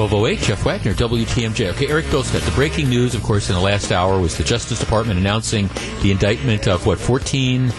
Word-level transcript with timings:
1208, 0.00 0.46
Jeff 0.46 0.64
Wagner, 0.64 0.94
WTMJ. 0.94 1.72
Okay, 1.74 1.86
Eric 1.86 2.06
Bilstead. 2.06 2.42
The 2.46 2.50
breaking 2.52 2.88
news, 2.88 3.14
of 3.14 3.22
course, 3.22 3.50
in 3.50 3.54
the 3.54 3.60
last 3.60 3.92
hour 3.92 4.18
was 4.18 4.34
the 4.38 4.44
Justice 4.44 4.80
Department 4.80 5.18
announcing 5.18 5.68
the 6.00 6.10
indictment 6.10 6.66
of, 6.68 6.86
what, 6.86 6.98
14 6.98 7.70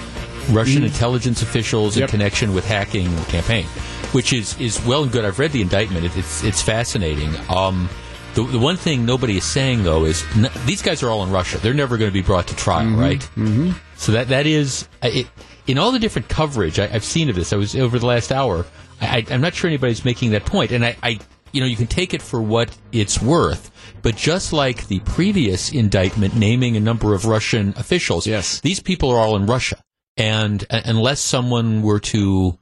Russian 0.51 0.83
mm. 0.83 0.85
intelligence 0.85 1.41
officials 1.41 1.97
yep. 1.97 2.09
in 2.09 2.11
connection 2.11 2.53
with 2.53 2.63
hacking 2.63 3.15
the 3.15 3.25
campaign, 3.25 3.65
which 4.11 4.33
is, 4.33 4.55
is 4.59 4.79
well 4.85 5.01
and 5.01 5.11
good. 5.11 5.25
I've 5.25 5.39
read 5.39 5.51
the 5.51 5.63
indictment. 5.63 6.05
It, 6.05 6.15
it's, 6.15 6.43
it's 6.43 6.61
fascinating. 6.61 7.33
Um, 7.49 7.89
the, 8.35 8.43
the, 8.43 8.59
one 8.59 8.77
thing 8.77 9.03
nobody 9.03 9.37
is 9.37 9.43
saying, 9.43 9.83
though, 9.83 10.05
is 10.05 10.23
n- 10.35 10.51
these 10.67 10.83
guys 10.83 11.01
are 11.01 11.09
all 11.09 11.23
in 11.23 11.31
Russia. 11.31 11.57
They're 11.57 11.73
never 11.73 11.97
going 11.97 12.11
to 12.11 12.13
be 12.13 12.21
brought 12.21 12.45
to 12.49 12.55
trial, 12.55 12.85
mm-hmm. 12.85 12.99
right? 12.99 13.19
Mm-hmm. 13.35 13.71
So 13.95 14.11
that 14.11 14.27
that 14.27 14.45
is, 14.45 14.87
it, 15.01 15.27
in 15.65 15.79
all 15.79 15.91
the 15.91 15.97
different 15.97 16.29
coverage 16.29 16.77
I, 16.77 16.85
have 16.85 17.03
seen 17.03 17.31
of 17.31 17.35
this, 17.35 17.51
I 17.51 17.55
was 17.55 17.75
over 17.75 17.97
the 17.97 18.05
last 18.05 18.31
hour, 18.31 18.67
I, 19.01 19.25
am 19.31 19.41
not 19.41 19.55
sure 19.55 19.67
anybody's 19.67 20.05
making 20.05 20.31
that 20.31 20.45
point. 20.45 20.71
And 20.71 20.85
I, 20.85 20.95
I 21.01 21.19
you 21.51 21.61
know, 21.61 21.67
you 21.67 21.75
can 21.75 21.87
take 21.87 22.13
it 22.13 22.21
for 22.21 22.41
what 22.41 22.75
it's 22.91 23.21
worth. 23.21 23.71
But 24.01 24.15
just 24.15 24.51
like 24.51 24.87
the 24.87 24.99
previous 25.01 25.71
indictment 25.71 26.35
naming 26.35 26.75
a 26.75 26.79
number 26.79 27.13
of 27.13 27.25
Russian 27.25 27.73
officials, 27.77 28.25
yes. 28.25 28.59
these 28.61 28.79
people 28.79 29.11
are 29.11 29.19
all 29.19 29.35
in 29.35 29.45
Russia. 29.45 29.83
And 30.17 30.65
uh, 30.69 30.81
unless 30.85 31.19
someone 31.19 31.81
were 31.81 31.99
to, 31.99 32.57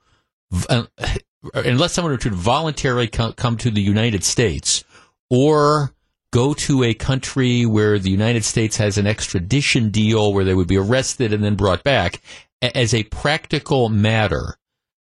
uh, 0.70 0.83
unless 1.53 1.94
someone 1.94 2.11
were 2.11 2.17
to 2.17 2.30
voluntarily 2.31 3.07
co- 3.07 3.33
come 3.33 3.57
to 3.57 3.71
the 3.71 3.81
United 3.81 4.23
States 4.23 4.83
or 5.30 5.94
go 6.31 6.53
to 6.53 6.83
a 6.83 6.94
country 6.94 7.66
where 7.66 7.97
the 7.97 8.11
United 8.11 8.45
States 8.45 8.77
has 8.77 8.97
an 8.97 9.08
extradition 9.08 9.89
deal 9.89 10.33
where 10.33 10.44
they 10.44 10.53
would 10.53 10.67
be 10.67 10.77
arrested 10.77 11.33
and 11.33 11.44
then 11.44 11.55
brought 11.55 11.83
back, 11.83 12.21
as 12.61 12.94
a 12.94 13.03
practical 13.03 13.89
matter, 13.89 14.58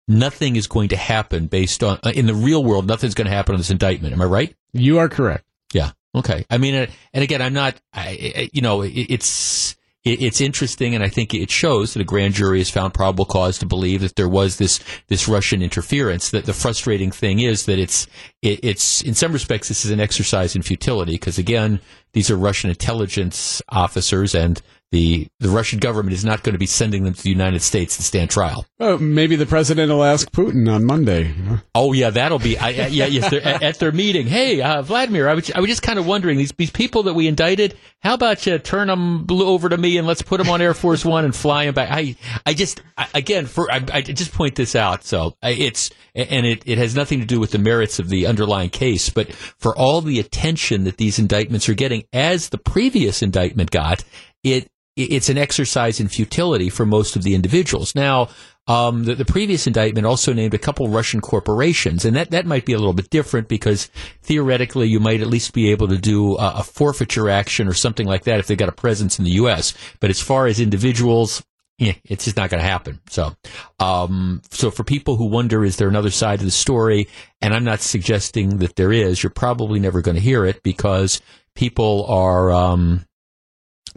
nothing 0.10 0.58
is 0.58 0.68
going 0.68 0.90
to 0.90 0.98
happen 0.98 1.48
based 1.48 1.84
on 1.84 2.00
uh, 2.04 2.12
in 2.14 2.26
the 2.26 2.34
real 2.34 2.64
world. 2.64 2.88
Nothing's 2.88 3.14
going 3.14 3.28
to 3.28 3.34
happen 3.34 3.54
on 3.56 3.60
this 3.60 3.70
indictment. 3.70 4.14
Am 4.14 4.22
I 4.22 4.26
right? 4.26 4.56
You 4.74 5.00
are 5.00 5.08
correct. 5.08 5.46
Yeah. 5.74 5.92
Okay. 6.16 6.46
I 6.50 6.58
mean, 6.58 6.76
uh, 6.76 6.88
and 7.14 7.24
again, 7.24 7.42
I'm 7.42 7.54
not. 7.54 7.80
I, 7.94 8.50
you 8.52 8.62
know, 8.62 8.82
it's 8.84 9.78
it's 10.04 10.42
interesting, 10.42 10.96
and 10.96 11.04
I 11.04 11.10
think 11.10 11.34
it 11.34 11.52
shows 11.52 11.94
that 11.94 12.02
a 12.02 12.06
grand 12.06 12.34
jury 12.34 12.60
has 12.60 12.70
found 12.70 12.94
probable 12.94 13.26
cause 13.26 13.60
to 13.60 13.66
believe 13.66 14.02
that 14.02 14.16
there 14.16 14.30
was 14.30 14.58
this 14.58 14.80
this 15.08 15.28
Russian 15.28 15.62
interference. 15.62 16.32
That 16.32 16.46
the 16.46 16.54
frustrating 16.54 17.12
thing 17.12 17.40
is 17.40 17.66
that 17.66 17.78
it's 17.78 18.08
it, 18.42 18.60
it's 18.64 19.02
in 19.02 19.14
some 19.14 19.34
respects 19.34 19.68
this 19.68 19.86
is 19.86 19.92
an 19.92 20.00
exercise 20.00 20.56
in 20.56 20.62
futility 20.62 21.14
because 21.14 21.38
again, 21.38 21.80
these 22.14 22.32
are 22.32 22.38
Russian 22.38 22.70
intelligence 22.70 23.62
officers, 23.70 24.34
and 24.34 24.62
the 24.92 25.28
the 25.40 25.50
Russian 25.50 25.80
government 25.80 26.14
is 26.14 26.26
not 26.26 26.42
going 26.42 26.54
to 26.54 26.60
be 26.60 26.66
sending 26.66 27.04
them 27.04 27.14
to 27.14 27.22
the 27.22 27.30
United 27.30 27.62
States 27.62 27.98
to 27.98 28.04
stand 28.04 28.32
trial. 28.32 28.66
Oh, 28.80 28.98
maybe 28.98 29.36
the 29.36 29.46
president 29.46 29.92
will 29.92 30.04
ask 30.04 30.32
Putin 30.32 30.72
on 30.72 30.84
Monday. 30.84 31.34
Oh 31.76 31.94
yeah, 31.94 32.10
that'll 32.10 32.40
be 32.40 32.58
I, 32.58 32.70
yeah 32.70 33.06
yes 33.06 33.32
at, 33.32 33.62
at, 33.62 33.80
their 33.80 33.92
meeting. 33.92 34.26
Hey, 34.26 34.62
uh, 34.62 34.82
Vladimir, 34.82 35.30
I 35.30 35.36
was 35.36 35.52
I 35.52 35.60
was 35.60 35.70
just 35.70 35.84
kind 35.84 36.00
of 36.00 36.08
wondering 36.08 36.38
these 36.38 36.52
these 36.58 36.72
people 36.72 37.04
that 37.04 37.14
we 37.14 37.28
indicted. 37.28 37.78
How 38.02 38.16
about 38.16 38.46
you 38.48 38.58
turn 38.58 38.88
them 38.88 39.28
over 39.30 39.70
to 39.70 39.78
me 39.78 39.98
and 39.98 40.08
let's 40.08 40.24
put 40.24 40.40
them 40.40 40.50
on 40.50 40.62
Air 40.62 40.74
Force 40.74 41.06
One 41.06 41.24
and 41.24 41.36
fly 41.36 41.66
them 41.66 41.76
back? 41.76 41.90
I 41.92 42.16
I 42.46 42.56
just 42.56 42.82
I, 42.98 43.08
again 43.14 43.46
for 43.46 43.72
I, 43.72 43.84
I, 43.94 44.02
just 44.02 44.34
point 44.34 44.56
this 44.56 44.76
out. 44.76 45.04
So 45.04 45.36
it's 45.44 45.92
and 46.16 46.48
it 46.48 46.64
it 46.66 46.80
has 46.80 46.96
nothing 46.96 47.20
to 47.20 47.26
do 47.28 47.40
with 47.40 47.52
the 47.52 47.60
merits 47.60 48.00
of 48.00 48.10
the 48.10 48.26
underlying 48.26 48.72
case, 48.72 49.10
but 49.10 49.32
for 49.34 49.78
all 49.78 50.02
the 50.02 50.20
attention 50.20 50.86
that 50.86 50.98
these 50.98 51.20
indictments 51.20 51.70
are 51.70 51.76
getting, 51.76 52.06
as 52.12 52.50
the 52.50 52.58
previous 52.58 53.22
indictment 53.22 53.70
got, 53.70 54.04
it 54.44 54.70
it's 55.04 55.30
an 55.30 55.38
exercise 55.38 56.00
in 56.00 56.08
futility 56.08 56.70
for 56.70 56.86
most 56.86 57.16
of 57.16 57.24
the 57.24 57.36
individuals. 57.36 57.96
Now, 57.96 58.30
um, 58.68 59.06
the, 59.06 59.16
the, 59.16 59.26
previous 59.26 59.66
indictment 59.66 60.06
also 60.06 60.32
named 60.32 60.54
a 60.54 60.60
couple 60.60 60.88
Russian 60.90 61.22
corporations, 61.22 62.06
and 62.06 62.16
that, 62.16 62.30
that 62.32 62.46
might 62.46 62.66
be 62.66 62.74
a 62.74 62.78
little 62.78 62.94
bit 62.94 63.10
different 63.10 63.48
because 63.48 63.90
theoretically 64.22 64.88
you 64.88 65.00
might 65.00 65.22
at 65.22 65.28
least 65.28 65.54
be 65.54 65.72
able 65.72 65.88
to 65.88 65.98
do 65.98 66.38
a, 66.38 66.58
a 66.58 66.64
forfeiture 66.64 67.30
action 67.30 67.68
or 67.68 67.74
something 67.74 68.06
like 68.06 68.26
that 68.26 68.40
if 68.40 68.46
they've 68.46 68.58
got 68.58 68.70
a 68.70 68.74
presence 68.74 69.18
in 69.18 69.26
the 69.26 69.32
U.S. 69.32 69.74
But 70.00 70.12
as 70.12 70.22
far 70.22 70.46
as 70.46 70.60
individuals, 70.60 71.44
yeah, 71.80 71.94
it's 72.04 72.26
just 72.26 72.38
not 72.38 72.52
going 72.52 72.62
to 72.62 72.70
happen. 72.70 73.00
So, 73.10 73.34
um, 73.80 74.42
so 74.52 74.70
for 74.70 74.84
people 74.84 75.16
who 75.16 75.26
wonder, 75.26 75.64
is 75.64 75.78
there 75.78 75.88
another 75.88 76.12
side 76.12 76.40
to 76.40 76.46
the 76.46 76.52
story? 76.52 77.08
And 77.42 77.56
I'm 77.56 77.64
not 77.64 77.80
suggesting 77.80 78.58
that 78.58 78.76
there 78.76 78.92
is. 78.92 79.24
You're 79.24 79.32
probably 79.32 79.80
never 79.80 80.02
going 80.02 80.16
to 80.16 80.22
hear 80.22 80.46
it 80.46 80.62
because 80.62 81.22
people 81.56 82.06
are, 82.08 82.52
um, 82.52 83.06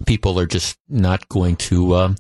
people 0.07 0.39
are 0.39 0.47
just 0.47 0.79
not 0.89 1.29
going 1.29 1.57
to 1.57 1.97
um, 1.97 2.17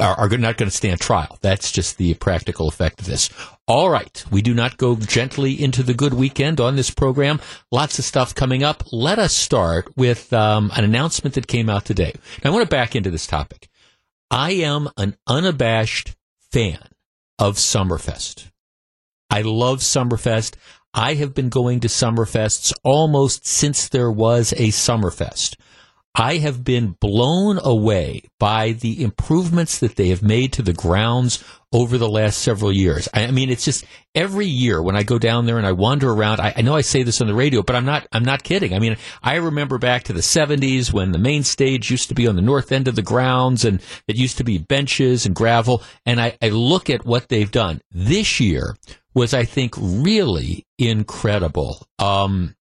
are, 0.00 0.18
are, 0.18 0.28
not 0.28 0.56
going 0.56 0.70
to 0.70 0.76
stand 0.76 1.00
trial. 1.00 1.38
That's 1.40 1.72
just 1.72 1.96
the 1.96 2.14
practical 2.14 2.68
effect 2.68 3.00
of 3.00 3.06
this. 3.06 3.30
All 3.66 3.90
right, 3.90 4.24
we 4.30 4.42
do 4.42 4.54
not 4.54 4.76
go 4.76 4.96
gently 4.96 5.60
into 5.60 5.82
the 5.82 5.94
good 5.94 6.14
weekend 6.14 6.60
on 6.60 6.76
this 6.76 6.90
program. 6.90 7.40
Lots 7.70 7.98
of 7.98 8.04
stuff 8.04 8.34
coming 8.34 8.62
up. 8.62 8.84
Let 8.92 9.18
us 9.18 9.34
start 9.34 9.96
with 9.96 10.32
um, 10.32 10.70
an 10.76 10.84
announcement 10.84 11.34
that 11.34 11.46
came 11.46 11.68
out 11.68 11.84
today. 11.84 12.12
Now, 12.42 12.50
I 12.50 12.52
want 12.52 12.64
to 12.64 12.74
back 12.74 12.94
into 12.94 13.10
this 13.10 13.26
topic. 13.26 13.68
I 14.30 14.52
am 14.52 14.88
an 14.96 15.16
unabashed 15.26 16.16
fan 16.50 16.80
of 17.38 17.56
Summerfest. 17.56 18.50
I 19.30 19.42
love 19.42 19.80
Summerfest. 19.80 20.54
I 20.94 21.14
have 21.14 21.34
been 21.34 21.48
going 21.48 21.80
to 21.80 21.88
Summerfests 21.88 22.72
almost 22.82 23.46
since 23.46 23.88
there 23.88 24.10
was 24.10 24.52
a 24.52 24.68
Summerfest. 24.68 25.56
I 26.18 26.38
have 26.38 26.64
been 26.64 26.96
blown 26.98 27.58
away 27.62 28.22
by 28.40 28.72
the 28.72 29.02
improvements 29.02 29.78
that 29.80 29.96
they 29.96 30.08
have 30.08 30.22
made 30.22 30.54
to 30.54 30.62
the 30.62 30.72
grounds 30.72 31.44
over 31.74 31.98
the 31.98 32.08
last 32.08 32.38
several 32.38 32.72
years. 32.72 33.06
I, 33.12 33.30
mean, 33.30 33.50
it's 33.50 33.66
just 33.66 33.84
every 34.14 34.46
year 34.46 34.80
when 34.80 34.96
I 34.96 35.02
go 35.02 35.18
down 35.18 35.44
there 35.44 35.58
and 35.58 35.66
I 35.66 35.72
wander 35.72 36.10
around. 36.10 36.40
I, 36.40 36.54
I, 36.56 36.62
know 36.62 36.74
I 36.74 36.80
say 36.80 37.02
this 37.02 37.20
on 37.20 37.26
the 37.26 37.34
radio, 37.34 37.62
but 37.62 37.76
I'm 37.76 37.84
not. 37.84 38.06
I'm 38.12 38.24
not 38.24 38.44
kidding. 38.44 38.72
I 38.72 38.78
mean, 38.78 38.96
I 39.22 39.34
remember 39.34 39.76
back 39.76 40.04
to 40.04 40.14
the 40.14 40.20
'70s 40.20 40.90
when 40.90 41.12
the 41.12 41.18
main 41.18 41.42
stage 41.42 41.90
used 41.90 42.08
to 42.08 42.14
be 42.14 42.26
on 42.26 42.36
the 42.36 42.42
north 42.42 42.72
end 42.72 42.88
of 42.88 42.96
the 42.96 43.02
grounds, 43.02 43.66
and 43.66 43.82
it 44.08 44.16
used 44.16 44.38
to 44.38 44.44
be 44.44 44.56
benches 44.56 45.26
and 45.26 45.34
gravel. 45.34 45.82
And 46.06 46.18
I, 46.18 46.38
I 46.40 46.48
look 46.48 46.88
at 46.88 47.04
what 47.04 47.28
they've 47.28 47.50
done 47.50 47.82
this 47.90 48.40
year 48.40 48.74
was, 49.12 49.34
I 49.34 49.44
think, 49.44 49.74
really 49.76 50.64
incredible. 50.78 51.86
Um, 51.98 52.56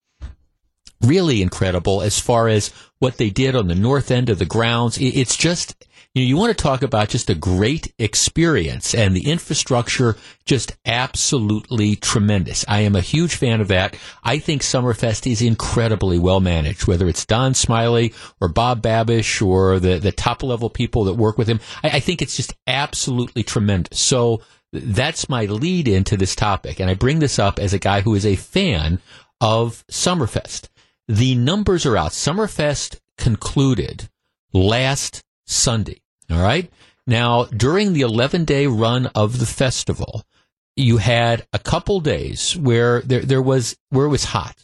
really 1.01 1.41
incredible 1.41 2.01
as 2.01 2.19
far 2.19 2.47
as 2.47 2.71
what 2.99 3.17
they 3.17 3.29
did 3.29 3.55
on 3.55 3.67
the 3.67 3.75
north 3.75 4.11
end 4.11 4.29
of 4.29 4.39
the 4.39 4.45
grounds. 4.45 4.97
It's 4.99 5.35
just, 5.35 5.85
you 6.13 6.23
know, 6.23 6.27
you 6.27 6.37
want 6.37 6.57
to 6.57 6.63
talk 6.63 6.81
about 6.81 7.09
just 7.09 7.29
a 7.29 7.35
great 7.35 7.93
experience 7.99 8.95
and 8.95 9.15
the 9.15 9.29
infrastructure 9.29 10.15
just 10.45 10.75
absolutely 10.85 11.97
tremendous. 11.97 12.63
I 12.67 12.81
am 12.81 12.95
a 12.95 13.01
huge 13.01 13.35
fan 13.35 13.59
of 13.59 13.67
that. 13.67 13.97
I 14.23 14.39
think 14.39 14.61
Summerfest 14.61 15.29
is 15.29 15.41
incredibly 15.41 16.17
well 16.17 16.39
managed, 16.39 16.87
whether 16.87 17.07
it's 17.09 17.25
Don 17.25 17.53
Smiley 17.53 18.13
or 18.39 18.47
Bob 18.47 18.81
Babisch 18.81 19.45
or 19.45 19.79
the, 19.79 19.99
the 19.99 20.13
top 20.13 20.41
level 20.41 20.69
people 20.69 21.03
that 21.03 21.15
work 21.15 21.37
with 21.37 21.49
him. 21.49 21.59
I, 21.83 21.89
I 21.89 21.99
think 21.99 22.21
it's 22.21 22.37
just 22.37 22.53
absolutely 22.65 23.43
tremendous. 23.43 23.99
So 23.99 24.41
that's 24.71 25.29
my 25.29 25.45
lead 25.45 25.87
into 25.87 26.17
this 26.17 26.35
topic. 26.35 26.79
And 26.79 26.89
I 26.89 26.93
bring 26.93 27.19
this 27.19 27.39
up 27.39 27.59
as 27.59 27.73
a 27.73 27.79
guy 27.79 28.01
who 28.01 28.15
is 28.15 28.25
a 28.25 28.35
fan 28.35 28.99
of 29.41 29.85
Summerfest. 29.91 30.69
The 31.07 31.35
numbers 31.35 31.85
are 31.85 31.97
out. 31.97 32.11
Summerfest 32.11 32.99
concluded 33.17 34.09
last 34.53 35.23
Sunday. 35.45 36.01
All 36.29 36.41
right. 36.41 36.71
Now, 37.07 37.45
during 37.45 37.93
the 37.93 38.01
11 38.01 38.45
day 38.45 38.65
run 38.67 39.07
of 39.07 39.39
the 39.39 39.45
festival, 39.45 40.23
you 40.75 40.97
had 40.97 41.45
a 41.53 41.59
couple 41.59 41.99
days 41.99 42.57
where 42.57 43.01
there, 43.01 43.21
there 43.21 43.41
was, 43.41 43.77
where 43.89 44.05
it 44.05 44.09
was 44.09 44.25
hot. 44.25 44.55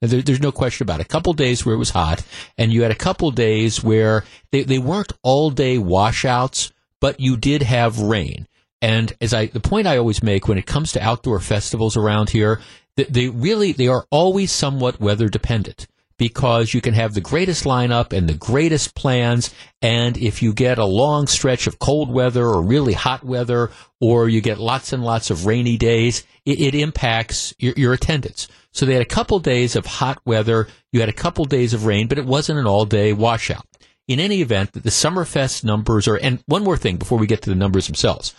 There, 0.00 0.22
there's 0.22 0.40
no 0.40 0.52
question 0.52 0.84
about 0.84 1.00
it. 1.00 1.06
A 1.06 1.08
couple 1.08 1.32
days 1.32 1.66
where 1.66 1.74
it 1.74 1.78
was 1.78 1.90
hot, 1.90 2.24
and 2.56 2.72
you 2.72 2.82
had 2.82 2.92
a 2.92 2.96
couple 2.96 3.30
days 3.32 3.82
where 3.82 4.24
they, 4.52 4.62
they 4.62 4.78
weren't 4.78 5.12
all 5.22 5.50
day 5.50 5.76
washouts, 5.76 6.72
but 7.00 7.20
you 7.20 7.36
did 7.36 7.62
have 7.62 7.98
rain. 7.98 8.46
And 8.80 9.12
as 9.20 9.34
I, 9.34 9.46
the 9.46 9.60
point 9.60 9.86
I 9.86 9.98
always 9.98 10.22
make 10.22 10.48
when 10.48 10.56
it 10.56 10.66
comes 10.66 10.92
to 10.92 11.02
outdoor 11.02 11.40
festivals 11.40 11.96
around 11.96 12.30
here 12.30 12.60
they 12.96 13.28
really 13.28 13.72
they 13.72 13.88
are 13.88 14.06
always 14.10 14.52
somewhat 14.52 15.00
weather 15.00 15.28
dependent 15.28 15.86
because 16.20 16.74
you 16.74 16.82
can 16.82 16.92
have 16.92 17.14
the 17.14 17.20
greatest 17.22 17.64
lineup 17.64 18.12
and 18.12 18.28
the 18.28 18.34
greatest 18.34 18.94
plans. 18.94 19.54
And 19.80 20.18
if 20.18 20.42
you 20.42 20.52
get 20.52 20.76
a 20.76 20.84
long 20.84 21.26
stretch 21.26 21.66
of 21.66 21.78
cold 21.78 22.12
weather 22.12 22.44
or 22.44 22.60
really 22.60 22.92
hot 22.92 23.24
weather 23.24 23.70
or 24.02 24.28
you 24.28 24.42
get 24.42 24.58
lots 24.58 24.92
and 24.92 25.02
lots 25.02 25.30
of 25.30 25.46
rainy 25.46 25.78
days 25.78 26.22
it, 26.44 26.60
it 26.60 26.74
impacts 26.74 27.54
your, 27.58 27.72
your, 27.74 27.94
attendance. 27.94 28.48
So 28.70 28.84
they 28.84 28.92
had 28.92 29.00
a 29.00 29.06
couple 29.06 29.38
days 29.38 29.76
of 29.76 29.86
hot 29.86 30.20
weather. 30.26 30.68
You 30.92 31.00
had 31.00 31.08
a 31.08 31.14
couple 31.14 31.46
days 31.46 31.72
of 31.72 31.86
rain 31.86 32.06
but 32.06 32.18
it 32.18 32.26
wasn't 32.26 32.58
an 32.58 32.66
all 32.66 32.84
day 32.84 33.14
washout. 33.14 33.64
In 34.06 34.20
any 34.20 34.42
event 34.42 34.74
the 34.74 34.90
summerfest 34.90 35.64
numbers 35.64 36.06
are 36.06 36.16
and 36.16 36.44
one 36.44 36.64
more 36.64 36.76
thing 36.76 36.98
before 36.98 37.16
we 37.16 37.26
get 37.26 37.40
to 37.42 37.50
the 37.50 37.56
numbers 37.56 37.86
themselves. 37.86 38.34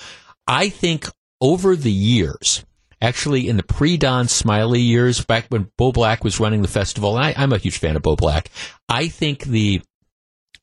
I 0.45 0.69
think 0.69 1.07
over 1.41 1.75
the 1.75 1.91
years 1.91 2.63
actually 3.01 3.47
in 3.47 3.57
the 3.57 3.63
pre 3.63 3.97
Don 3.97 4.27
Smiley 4.27 4.81
years, 4.81 5.23
back 5.23 5.47
when 5.49 5.71
Bo 5.77 5.91
Black 5.91 6.23
was 6.23 6.39
running 6.39 6.61
the 6.61 6.67
festival, 6.67 7.17
and 7.17 7.25
I, 7.25 7.43
am 7.43 7.53
a 7.53 7.57
huge 7.57 7.77
fan 7.77 7.95
of 7.95 8.01
Bo 8.01 8.15
Black. 8.15 8.49
I 8.87 9.07
think 9.07 9.43
the, 9.43 9.81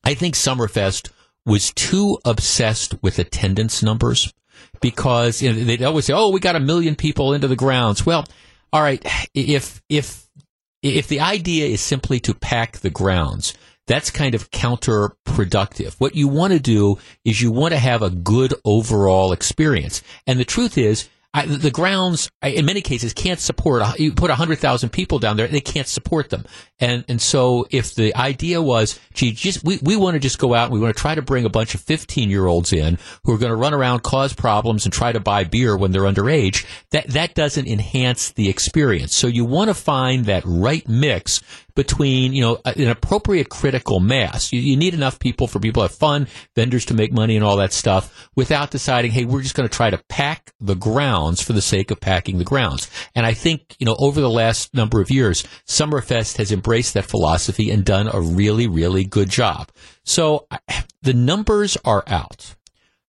I 0.04 0.14
think 0.14 0.34
Summerfest 0.34 1.10
was 1.44 1.72
too 1.72 2.18
obsessed 2.24 2.94
with 3.02 3.18
attendance 3.18 3.82
numbers 3.82 4.32
because 4.80 5.42
you 5.42 5.52
know, 5.52 5.64
they'd 5.64 5.82
always 5.82 6.04
say, 6.04 6.12
"Oh, 6.12 6.30
we 6.30 6.40
got 6.40 6.56
a 6.56 6.60
million 6.60 6.94
people 6.94 7.32
into 7.32 7.48
the 7.48 7.56
grounds." 7.56 8.06
Well, 8.06 8.26
all 8.72 8.82
right, 8.82 9.04
if 9.34 9.82
if 9.88 10.28
if 10.82 11.08
the 11.08 11.20
idea 11.20 11.66
is 11.66 11.80
simply 11.80 12.20
to 12.20 12.34
pack 12.34 12.78
the 12.78 12.90
grounds, 12.90 13.54
that's 13.86 14.10
kind 14.10 14.34
of 14.34 14.50
counterproductive. 14.50 15.94
What 15.98 16.14
you 16.14 16.28
want 16.28 16.52
to 16.52 16.60
do 16.60 16.98
is 17.24 17.40
you 17.40 17.50
want 17.50 17.72
to 17.72 17.78
have 17.78 18.02
a 18.02 18.10
good 18.10 18.54
overall 18.64 19.32
experience. 19.32 20.02
And 20.26 20.38
the 20.38 20.44
truth 20.44 20.78
is, 20.78 21.08
I, 21.34 21.44
the 21.44 21.70
grounds, 21.70 22.30
in 22.42 22.64
many 22.64 22.80
cases, 22.80 23.12
can't 23.12 23.38
support. 23.38 23.82
Uh, 23.82 23.92
you 23.98 24.12
put 24.12 24.30
hundred 24.30 24.60
thousand 24.60 24.90
people 24.90 25.18
down 25.18 25.36
there, 25.36 25.46
they 25.46 25.60
can't 25.60 25.86
support 25.86 26.30
them. 26.30 26.46
And 26.80 27.04
and 27.06 27.20
so, 27.20 27.66
if 27.70 27.94
the 27.94 28.14
idea 28.16 28.62
was, 28.62 28.98
gee, 29.12 29.32
just 29.32 29.62
we, 29.62 29.78
we 29.82 29.94
want 29.96 30.14
to 30.14 30.20
just 30.20 30.38
go 30.38 30.54
out 30.54 30.64
and 30.64 30.72
we 30.72 30.80
want 30.80 30.96
to 30.96 31.00
try 31.00 31.14
to 31.14 31.20
bring 31.20 31.44
a 31.44 31.50
bunch 31.50 31.74
of 31.74 31.82
fifteen 31.82 32.30
year 32.30 32.46
olds 32.46 32.72
in 32.72 32.98
who 33.24 33.34
are 33.34 33.38
going 33.38 33.50
to 33.50 33.56
run 33.56 33.74
around, 33.74 34.02
cause 34.02 34.32
problems, 34.32 34.86
and 34.86 34.92
try 34.92 35.12
to 35.12 35.20
buy 35.20 35.44
beer 35.44 35.76
when 35.76 35.92
they're 35.92 36.02
underage, 36.02 36.64
that 36.92 37.08
that 37.08 37.34
doesn't 37.34 37.68
enhance 37.68 38.30
the 38.32 38.48
experience. 38.48 39.14
So 39.14 39.26
you 39.26 39.44
want 39.44 39.68
to 39.68 39.74
find 39.74 40.24
that 40.26 40.44
right 40.46 40.88
mix 40.88 41.42
between, 41.78 42.32
you 42.32 42.42
know, 42.42 42.58
an 42.64 42.88
appropriate 42.88 43.50
critical 43.50 44.00
mass. 44.00 44.52
You, 44.52 44.58
you, 44.58 44.76
need 44.76 44.94
enough 44.94 45.20
people 45.20 45.46
for 45.46 45.60
people 45.60 45.82
to 45.82 45.88
have 45.88 45.96
fun, 45.96 46.26
vendors 46.56 46.84
to 46.86 46.94
make 46.94 47.12
money 47.12 47.36
and 47.36 47.44
all 47.44 47.58
that 47.58 47.72
stuff 47.72 48.28
without 48.34 48.72
deciding, 48.72 49.12
hey, 49.12 49.24
we're 49.24 49.42
just 49.42 49.54
going 49.54 49.68
to 49.68 49.72
try 49.72 49.88
to 49.88 50.02
pack 50.08 50.52
the 50.58 50.74
grounds 50.74 51.40
for 51.40 51.52
the 51.52 51.62
sake 51.62 51.92
of 51.92 52.00
packing 52.00 52.38
the 52.38 52.44
grounds. 52.44 52.90
And 53.14 53.24
I 53.24 53.32
think, 53.32 53.76
you 53.78 53.86
know, 53.86 53.94
over 54.00 54.20
the 54.20 54.28
last 54.28 54.74
number 54.74 55.00
of 55.00 55.08
years, 55.08 55.44
Summerfest 55.68 56.38
has 56.38 56.50
embraced 56.50 56.94
that 56.94 57.06
philosophy 57.06 57.70
and 57.70 57.84
done 57.84 58.10
a 58.12 58.20
really, 58.20 58.66
really 58.66 59.04
good 59.04 59.30
job. 59.30 59.70
So 60.04 60.48
the 61.02 61.14
numbers 61.14 61.76
are 61.84 62.02
out. 62.08 62.56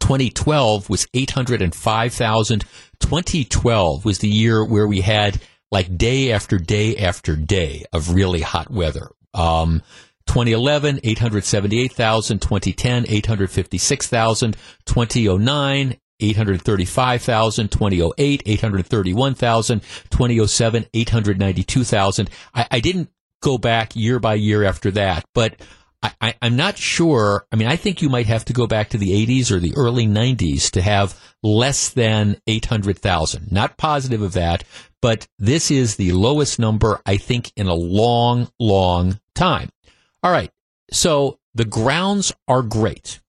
2012 0.00 0.90
was 0.90 1.06
805,000. 1.12 2.64
2012 3.00 4.04
was 4.04 4.18
the 4.20 4.28
year 4.28 4.64
where 4.64 4.86
we 4.86 5.02
had 5.02 5.40
like 5.70 5.98
day 5.98 6.32
after 6.32 6.58
day 6.58 6.96
after 6.96 7.36
day 7.36 7.84
of 7.92 8.14
really 8.14 8.40
hot 8.40 8.70
weather. 8.70 9.10
Um, 9.34 9.82
2011, 10.26 11.00
878,000. 11.02 12.40
2010, 12.40 13.06
856,000. 13.08 14.56
2009, 14.86 15.96
835,000, 16.20 17.70
2008, 17.70 18.42
831,000, 18.46 19.80
2007, 20.10 20.86
892,000. 20.94 22.30
I, 22.54 22.66
I 22.70 22.80
didn't 22.80 23.10
go 23.42 23.58
back 23.58 23.94
year 23.96 24.18
by 24.18 24.34
year 24.34 24.64
after 24.64 24.90
that, 24.92 25.24
but 25.34 25.56
I, 26.20 26.34
am 26.42 26.56
not 26.56 26.76
sure. 26.76 27.46
I 27.50 27.56
mean, 27.56 27.68
I 27.68 27.76
think 27.76 28.02
you 28.02 28.10
might 28.10 28.26
have 28.26 28.44
to 28.46 28.52
go 28.52 28.66
back 28.66 28.90
to 28.90 28.98
the 28.98 29.26
80s 29.26 29.50
or 29.50 29.58
the 29.58 29.74
early 29.74 30.06
90s 30.06 30.70
to 30.72 30.82
have 30.82 31.18
less 31.42 31.90
than 31.90 32.36
800,000. 32.46 33.50
Not 33.50 33.78
positive 33.78 34.20
of 34.20 34.34
that, 34.34 34.64
but 35.00 35.26
this 35.38 35.70
is 35.70 35.96
the 35.96 36.12
lowest 36.12 36.58
number, 36.58 37.00
I 37.06 37.16
think, 37.16 37.52
in 37.56 37.68
a 37.68 37.74
long, 37.74 38.48
long 38.58 39.18
time. 39.34 39.70
All 40.24 40.32
right. 40.32 40.50
So 40.90 41.38
the 41.54 41.66
grounds 41.66 42.32
are 42.48 42.62
great. 42.62 43.20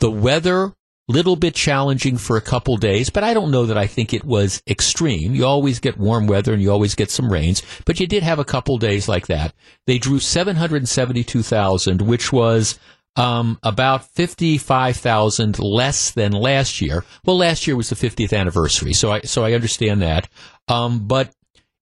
The 0.00 0.10
weather, 0.10 0.74
little 1.06 1.36
bit 1.36 1.54
challenging 1.54 2.16
for 2.16 2.36
a 2.36 2.42
couple 2.42 2.76
days, 2.76 3.10
but 3.10 3.22
I 3.22 3.32
don't 3.32 3.52
know 3.52 3.66
that 3.66 3.78
I 3.78 3.86
think 3.86 4.12
it 4.12 4.24
was 4.24 4.60
extreme. 4.68 5.34
You 5.36 5.46
always 5.46 5.78
get 5.78 5.98
warm 5.98 6.26
weather 6.26 6.52
and 6.52 6.60
you 6.60 6.72
always 6.72 6.96
get 6.96 7.12
some 7.12 7.32
rains, 7.32 7.62
but 7.84 8.00
you 8.00 8.08
did 8.08 8.24
have 8.24 8.40
a 8.40 8.44
couple 8.44 8.76
days 8.76 9.08
like 9.08 9.28
that. 9.28 9.54
They 9.86 9.98
drew 9.98 10.18
772,000, 10.18 12.02
which 12.02 12.32
was 12.32 12.76
um, 13.14 13.60
about 13.62 14.04
55,000 14.06 15.60
less 15.60 16.10
than 16.10 16.32
last 16.32 16.80
year. 16.80 17.04
Well, 17.24 17.38
last 17.38 17.68
year 17.68 17.76
was 17.76 17.90
the 17.90 17.96
50th 17.96 18.36
anniversary, 18.36 18.94
so 18.94 19.12
I 19.12 19.20
so 19.20 19.44
I 19.44 19.52
understand 19.52 20.02
that. 20.02 20.28
Um, 20.66 21.06
but 21.06 21.32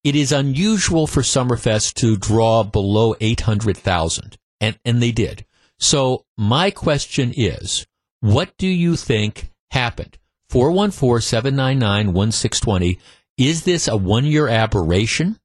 it 0.04 0.14
is 0.14 0.32
unusual 0.32 1.06
for 1.06 1.22
Summerfest 1.22 1.94
to 1.94 2.16
draw 2.16 2.62
below 2.62 3.14
800,000. 3.20 4.36
And, 4.60 4.78
and 4.84 5.02
they 5.02 5.12
did. 5.12 5.46
So 5.78 6.26
my 6.36 6.70
question 6.70 7.32
is, 7.36 7.86
what 8.20 8.56
do 8.58 8.66
you 8.66 8.96
think 8.96 9.50
happened? 9.70 10.18
414-799-1620. 10.50 12.98
Is 13.36 13.62
this 13.64 13.86
a 13.86 13.96
one 13.96 14.24
year 14.24 14.48
aberration? 14.48 15.38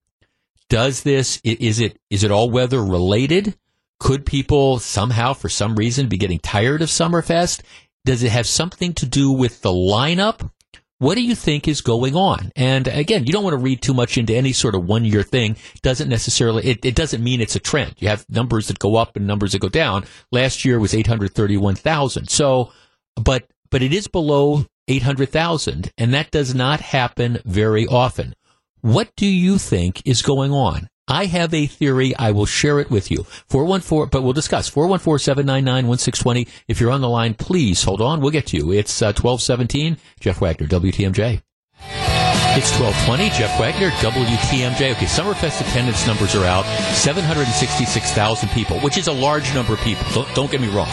Does 0.70 1.04
this, 1.04 1.40
is 1.44 1.80
it, 1.80 2.00
is 2.10 2.24
it 2.24 2.32
all 2.32 2.50
weather 2.50 2.84
related? 2.84 3.56
Could 4.00 4.26
people 4.26 4.80
somehow, 4.80 5.34
for 5.34 5.50
some 5.50 5.76
reason, 5.76 6.08
be 6.08 6.18
getting 6.18 6.40
tired 6.40 6.82
of 6.82 6.90
Summerfest? 6.90 7.62
Does 8.06 8.24
it 8.24 8.32
have 8.32 8.48
something 8.48 8.94
to 8.96 9.06
do 9.06 9.32
with 9.32 9.62
the 9.62 9.70
lineup? 9.70 10.50
What 11.00 11.16
do 11.16 11.22
you 11.22 11.36
think 11.36 11.68
is 11.68 11.82
going 11.82 12.16
on? 12.16 12.52
And 12.56 12.88
again, 12.88 13.26
you 13.26 13.34
don't 13.34 13.44
want 13.44 13.56
to 13.56 13.62
read 13.62 13.82
too 13.82 13.94
much 13.94 14.18
into 14.18 14.34
any 14.34 14.54
sort 14.54 14.76
of 14.76 14.86
one 14.86 15.04
year 15.04 15.24
thing. 15.24 15.58
Doesn't 15.82 16.08
necessarily, 16.08 16.66
it, 16.66 16.86
it 16.86 16.96
doesn't 16.96 17.24
mean 17.24 17.42
it's 17.42 17.56
a 17.56 17.60
trend. 17.60 17.96
You 17.98 18.08
have 18.08 18.26
numbers 18.30 18.68
that 18.68 18.80
go 18.80 18.96
up 18.96 19.16
and 19.16 19.28
numbers 19.28 19.52
that 19.52 19.60
go 19.60 19.70
down. 19.70 20.06
Last 20.32 20.64
year 20.64 20.80
was 20.80 20.94
831,000. 20.94 22.30
So, 22.30 22.72
but, 23.16 23.48
but 23.70 23.82
it 23.82 23.92
is 23.92 24.08
below 24.08 24.66
800,000 24.88 25.92
and 25.98 26.14
that 26.14 26.32
does 26.32 26.56
not 26.56 26.80
happen 26.80 27.40
very 27.44 27.86
often. 27.86 28.34
What 28.82 29.12
do 29.16 29.26
you 29.26 29.58
think 29.58 30.02
is 30.06 30.22
going 30.22 30.52
on? 30.52 30.90
I 31.08 31.26
have 31.26 31.54
a 31.54 31.66
theory. 31.66 32.16
I 32.16 32.32
will 32.32 32.46
share 32.46 32.80
it 32.80 32.90
with 32.90 33.12
you. 33.12 33.26
414, 33.50 34.10
but 34.10 34.24
we'll 34.24 34.34
discuss. 34.34 34.70
414-799-1620. 34.70 36.48
If 36.68 36.80
you're 36.80 36.92
on 36.92 37.02
the 37.02 37.10
line, 37.10 37.34
please 37.34 37.84
hold 37.84 38.02
on. 38.02 38.22
We'll 38.22 38.32
get 38.32 38.48
to 38.48 38.58
you. 38.58 38.72
It's 38.72 39.02
uh, 39.02 39.08
1217. 39.08 39.98
Jeff 40.20 40.40
Wagner, 40.40 40.68
WTMJ. 40.68 41.42
It's 42.56 42.72
1220. 42.80 43.30
Jeff 43.32 43.60
Wagner, 43.60 43.90
WTMJ. 43.90 44.92
Okay, 44.92 45.06
Summerfest 45.06 45.60
attendance 45.62 46.08
numbers 46.08 46.36
are 46.36 46.46
out. 46.46 46.64
766,000 46.94 48.50
people, 48.50 48.80
which 48.80 48.98
is 48.98 49.08
a 49.08 49.14
large 49.14 49.54
number 49.54 49.74
of 49.74 49.80
people. 49.80 50.06
Don't, 50.14 50.36
don't 50.36 50.52
get 50.52 50.62
me 50.62 50.70
wrong. 50.70 50.90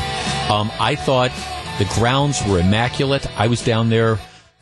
Um, 0.50 0.72
I 0.80 0.96
thought 0.96 1.30
the 1.78 1.84
grounds 1.94 2.44
were 2.46 2.58
immaculate. 2.58 3.26
I 3.38 3.46
was 3.46 3.62
down 3.62 3.90
there 3.90 4.18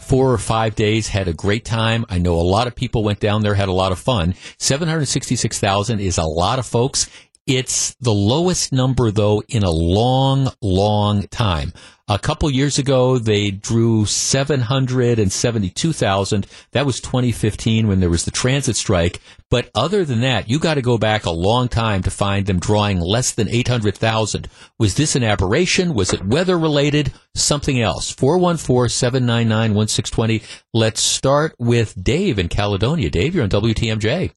four 0.09 0.33
or 0.33 0.39
five 0.39 0.75
days, 0.75 1.07
had 1.09 1.29
a 1.29 1.35
great 1.35 1.67
time. 1.67 2.07
I 2.09 2.19
know 2.19 2.35
a 2.35 2.41
lot 2.41 2.67
of 2.67 2.75
people 2.75 3.05
went 3.05 3.21
down 3.21 3.43
there, 3.43 3.55
had 3.55 3.69
a 3.69 3.73
lot 3.73 3.93
of 3.93 3.99
fun. 3.99 4.35
766,000 4.57 6.01
is 6.01 6.17
a 6.17 6.25
lot 6.25 6.59
of 6.59 6.67
folks. 6.67 7.11
It's 7.49 7.97
the 7.99 8.13
lowest 8.13 8.73
number 8.75 9.11
though 9.11 9.43
in 9.49 9.63
a 9.63 9.71
long, 9.71 10.53
long 10.61 11.23
time. 11.29 11.73
A 12.07 12.19
couple 12.19 12.51
years 12.51 12.79
ago, 12.79 13.19
they 13.19 13.51
drew 13.51 14.05
772,000. 14.05 16.47
That 16.73 16.85
was 16.85 17.01
2015 17.01 17.89
when 17.89 18.01
there 18.01 18.11
was 18.11 18.27
the 18.27 18.31
transit 18.31 18.77
strike. 18.77 19.23
But 19.51 19.71
other 19.75 20.05
than 20.05 20.21
that, 20.21 20.51
you 20.51 20.59
got 20.59 20.75
to 20.75 20.83
go 20.83 20.99
back 20.99 21.25
a 21.25 21.31
long 21.31 21.69
time 21.69 22.03
to 22.03 22.11
find 22.11 22.45
them 22.45 22.59
drawing 22.59 23.01
less 23.01 23.33
than 23.33 23.49
800,000. 23.49 24.47
Was 24.79 24.97
this 24.97 25.17
an 25.17 25.25
aberration? 25.25 25.95
Was 25.95 26.13
it 26.13 26.27
weather 26.27 26.59
related? 26.59 27.15
Something 27.35 27.81
else? 27.81 28.15
414-799-1620. 28.15 30.43
Let's 30.75 31.03
start 31.03 31.55
with 31.59 31.95
Dave 32.05 32.39
in 32.39 32.51
Caledonia. 32.51 33.09
Dave, 33.09 33.35
you're 33.35 33.45
on 33.45 33.51
WTMJ. 33.51 34.33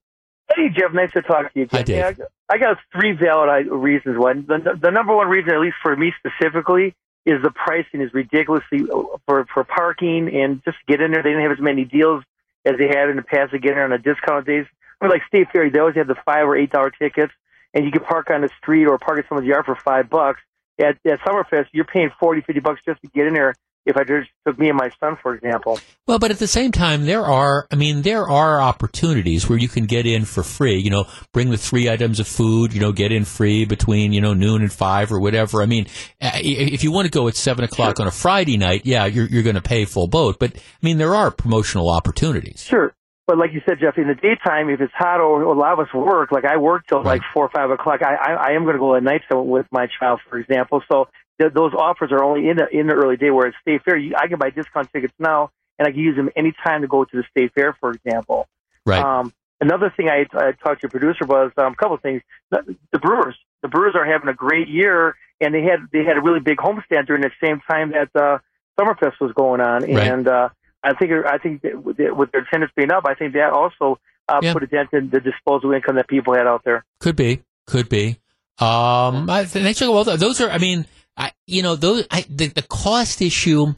Hey, 0.55 0.69
Jeff. 0.69 0.93
Nice 0.93 1.11
to 1.13 1.21
talk 1.21 1.53
to 1.53 1.59
you. 1.59 1.67
Hi, 1.71 1.83
Dave. 1.83 1.97
Yeah, 1.97 2.07
I 2.07 2.13
got- 2.13 2.27
I 2.49 2.57
got 2.57 2.77
three 2.91 3.13
valid 3.13 3.67
reasons. 3.67 4.17
One, 4.17 4.45
the, 4.45 4.77
the 4.79 4.91
number 4.91 5.15
one 5.15 5.29
reason, 5.29 5.53
at 5.53 5.61
least 5.61 5.77
for 5.81 5.95
me 5.95 6.13
specifically, 6.19 6.93
is 7.25 7.41
the 7.41 7.51
pricing 7.51 8.01
is 8.01 8.13
ridiculously 8.13 8.79
for 9.25 9.45
for 9.53 9.63
parking 9.63 10.27
and 10.35 10.61
just 10.65 10.77
to 10.79 10.83
get 10.87 10.99
in 11.01 11.11
there. 11.13 11.23
They 11.23 11.29
didn't 11.29 11.43
have 11.43 11.53
as 11.53 11.61
many 11.61 11.85
deals 11.85 12.23
as 12.65 12.75
they 12.77 12.87
had 12.87 13.09
in 13.09 13.15
the 13.15 13.21
past 13.21 13.51
to 13.51 13.59
get 13.59 13.69
in 13.71 13.75
there 13.75 13.85
on 13.85 13.91
the 13.91 13.97
discount 13.99 14.45
days. 14.45 14.65
I 14.99 15.05
mean, 15.05 15.11
like 15.11 15.21
State 15.27 15.47
Fair, 15.53 15.69
they 15.69 15.79
always 15.79 15.95
have 15.95 16.07
the 16.07 16.15
five 16.25 16.45
or 16.45 16.57
eight 16.57 16.71
dollar 16.71 16.89
tickets, 16.91 17.31
and 17.73 17.85
you 17.85 17.91
can 17.91 18.01
park 18.01 18.29
on 18.31 18.41
the 18.41 18.49
street 18.57 18.85
or 18.85 18.97
park 18.97 19.19
in 19.19 19.23
someone's 19.29 19.47
yard 19.47 19.65
for 19.65 19.75
five 19.75 20.09
bucks. 20.09 20.41
At, 20.79 20.97
at 21.05 21.19
Summerfest, 21.21 21.67
you're 21.71 21.85
paying 21.85 22.11
forty, 22.19 22.41
fifty 22.41 22.59
bucks 22.59 22.81
just 22.85 23.01
to 23.01 23.07
get 23.09 23.27
in 23.27 23.33
there. 23.33 23.55
If 23.85 23.97
I 23.97 24.03
just 24.03 24.29
took 24.45 24.59
me 24.59 24.69
and 24.69 24.77
my 24.77 24.91
son, 24.99 25.17
for 25.21 25.33
example. 25.33 25.79
Well, 26.05 26.19
but 26.19 26.29
at 26.29 26.37
the 26.37 26.47
same 26.47 26.71
time, 26.71 27.05
there 27.05 27.25
are, 27.25 27.67
I 27.71 27.75
mean, 27.75 28.03
there 28.03 28.29
are 28.29 28.61
opportunities 28.61 29.49
where 29.49 29.57
you 29.57 29.67
can 29.67 29.85
get 29.85 30.05
in 30.05 30.25
for 30.25 30.43
free. 30.43 30.77
You 30.77 30.91
know, 30.91 31.05
bring 31.33 31.49
the 31.49 31.57
three 31.57 31.89
items 31.89 32.19
of 32.19 32.27
food, 32.27 32.73
you 32.73 32.79
know, 32.79 32.91
get 32.91 33.11
in 33.11 33.25
free 33.25 33.65
between, 33.65 34.13
you 34.13 34.21
know, 34.21 34.35
noon 34.35 34.61
and 34.61 34.71
five 34.71 35.11
or 35.11 35.19
whatever. 35.19 35.63
I 35.63 35.65
mean, 35.65 35.87
if 36.19 36.83
you 36.83 36.91
want 36.91 37.05
to 37.05 37.11
go 37.11 37.27
at 37.27 37.35
seven 37.35 37.65
o'clock 37.65 37.99
on 37.99 38.05
a 38.05 38.11
Friday 38.11 38.57
night, 38.57 38.85
yeah, 38.85 39.05
you're, 39.05 39.25
you're 39.25 39.43
going 39.43 39.55
to 39.55 39.61
pay 39.61 39.85
full 39.85 40.07
boat. 40.07 40.37
But, 40.37 40.55
I 40.55 40.59
mean, 40.83 40.99
there 40.99 41.15
are 41.15 41.31
promotional 41.31 41.89
opportunities. 41.89 42.63
Sure. 42.63 42.93
But 43.27 43.37
like 43.37 43.53
you 43.53 43.61
said, 43.65 43.77
Jeff, 43.79 43.97
in 43.97 44.07
the 44.07 44.15
daytime, 44.15 44.69
if 44.69 44.81
it's 44.81 44.93
hot 44.93 45.21
or 45.21 45.41
a 45.43 45.57
lot 45.57 45.73
of 45.73 45.79
us 45.79 45.93
work, 45.93 46.31
like 46.31 46.43
I 46.43 46.57
work 46.57 46.85
till 46.87 47.01
like 47.01 47.21
four 47.33 47.45
or 47.45 47.49
five 47.49 47.69
o'clock, 47.69 48.01
I, 48.03 48.15
I, 48.15 48.33
I 48.33 48.51
am 48.55 48.63
going 48.63 48.75
to 48.75 48.79
go 48.79 48.95
at 48.95 49.03
night 49.03 49.21
with 49.31 49.67
my 49.71 49.87
child, 49.99 50.19
for 50.29 50.37
example. 50.37 50.83
So 50.91 51.07
th- 51.41 51.53
those 51.53 51.73
offers 51.73 52.11
are 52.11 52.23
only 52.23 52.49
in 52.49 52.57
the 52.57 52.67
in 52.69 52.87
the 52.87 52.93
early 52.93 53.17
day. 53.17 53.29
Whereas 53.31 53.53
State 53.61 53.81
Fair, 53.83 53.97
you, 53.97 54.15
I 54.17 54.27
can 54.27 54.37
buy 54.39 54.49
discount 54.51 54.91
tickets 54.93 55.13
now, 55.19 55.51
and 55.79 55.87
I 55.87 55.91
can 55.91 55.99
use 55.99 56.15
them 56.15 56.29
any 56.35 56.53
time 56.63 56.81
to 56.81 56.87
go 56.87 57.03
to 57.03 57.17
the 57.17 57.23
State 57.31 57.53
Fair, 57.53 57.75
for 57.79 57.91
example. 57.91 58.47
Right. 58.85 59.03
Um, 59.03 59.33
another 59.59 59.93
thing 59.95 60.07
I, 60.09 60.25
I 60.33 60.51
talked 60.53 60.81
to 60.81 60.85
your 60.85 60.89
producer 60.91 61.25
was 61.25 61.51
um, 61.57 61.73
a 61.73 61.75
couple 61.75 61.95
of 61.95 62.01
things. 62.01 62.21
The, 62.49 62.75
the 62.91 62.99
Brewers, 62.99 63.35
the 63.61 63.67
Brewers 63.67 63.95
are 63.95 64.05
having 64.05 64.27
a 64.29 64.33
great 64.33 64.67
year, 64.67 65.15
and 65.39 65.53
they 65.53 65.63
had 65.63 65.79
they 65.91 66.03
had 66.03 66.17
a 66.17 66.21
really 66.21 66.39
big 66.39 66.57
homestand 66.57 67.07
during 67.07 67.21
the 67.21 67.31
same 67.43 67.61
time 67.69 67.91
that 67.91 68.09
uh, 68.15 68.37
Summerfest 68.79 69.19
was 69.19 69.31
going 69.35 69.61
on, 69.61 69.81
Right. 69.83 70.07
and 70.07 70.27
uh, 70.27 70.49
I 70.83 70.93
think 70.95 71.11
I 71.25 71.37
think 71.37 71.61
that 71.63 71.83
with 71.83 71.97
the- 71.97 72.27
their 72.31 72.41
attendance 72.41 72.71
being 72.75 72.91
up, 72.91 73.05
I 73.05 73.13
think 73.15 73.33
that 73.33 73.51
also 73.51 73.99
uh, 74.29 74.39
Yeah. 74.41 74.53
put 74.53 74.63
a 74.63 74.67
dent 74.67 74.89
in 74.93 75.09
the 75.09 75.19
disposable 75.19 75.73
income 75.73 75.95
that 75.97 76.07
people 76.07 76.33
had 76.33 76.47
out 76.47 76.63
there. 76.63 76.83
Could 76.99 77.15
be, 77.15 77.41
could 77.67 77.89
be. 77.89 78.17
Um, 78.59 79.29
I 79.29 79.45
think 79.45 79.79
well, 79.81 80.03
those 80.03 80.39
are. 80.41 80.49
I 80.49 80.57
mean, 80.59 80.85
I, 81.17 81.31
you 81.47 81.61
know, 81.61 81.75
those 81.75 82.05
I, 82.11 82.25
the 82.29 82.47
the 82.47 82.61
cost 82.61 83.21
issue. 83.21 83.73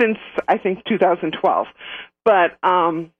since 0.00 0.18
I 0.46 0.58
think 0.58 0.84
2012. 0.86 1.66
But 2.24 2.62
um 2.62 3.12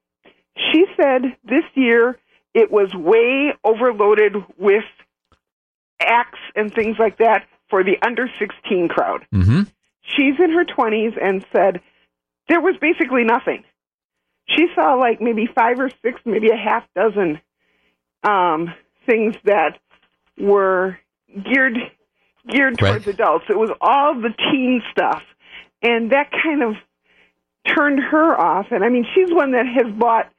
she 0.57 0.87
said 0.97 1.37
this 1.45 1.65
year 1.75 2.19
it 2.55 2.71
was 2.71 2.93
way 2.95 3.53
overloaded 3.65 4.37
with 4.59 4.85
acts 6.01 6.39
and 6.57 6.73
things 6.73 6.97
like 6.99 7.19
that 7.19 7.47
for 7.69 7.85
the 7.85 7.97
under 8.05 8.29
16 8.39 8.89
crowd. 8.89 9.27
Mm-hmm. 9.33 9.63
She's 10.03 10.35
in 10.39 10.51
her 10.51 10.65
20s 10.65 11.19
and 11.23 11.45
said 11.53 11.81
there 12.49 12.61
was 12.61 12.77
basically 12.81 13.25
nothing. 13.25 13.65
She 14.49 14.67
saw 14.75 14.95
like 14.95 15.21
maybe 15.21 15.47
five 15.55 15.79
or 15.79 15.91
six, 16.03 16.21
maybe 16.25 16.49
a 16.49 16.57
half 16.57 16.85
dozen 16.95 17.41
um, 18.23 18.73
things 19.07 19.35
that 19.45 19.79
were 20.39 20.99
geared 21.35 21.77
geared 22.49 22.81
Right. 22.81 22.91
towards 22.93 23.07
adults. 23.07 23.45
It 23.49 23.59
was 23.59 23.71
all 23.81 24.15
the 24.15 24.31
teen 24.51 24.83
stuff, 24.91 25.23
and 25.83 26.11
that 26.13 26.31
kind 26.43 26.63
of 26.63 26.75
turned 27.77 28.01
her 28.01 28.41
off. 28.41 28.67
And 28.71 28.83
I 28.85 28.89
mean, 28.89 29.07
she's 29.15 29.33
one 29.33 29.53
that 29.53 29.67
has 29.67 29.93
bought 29.95 30.31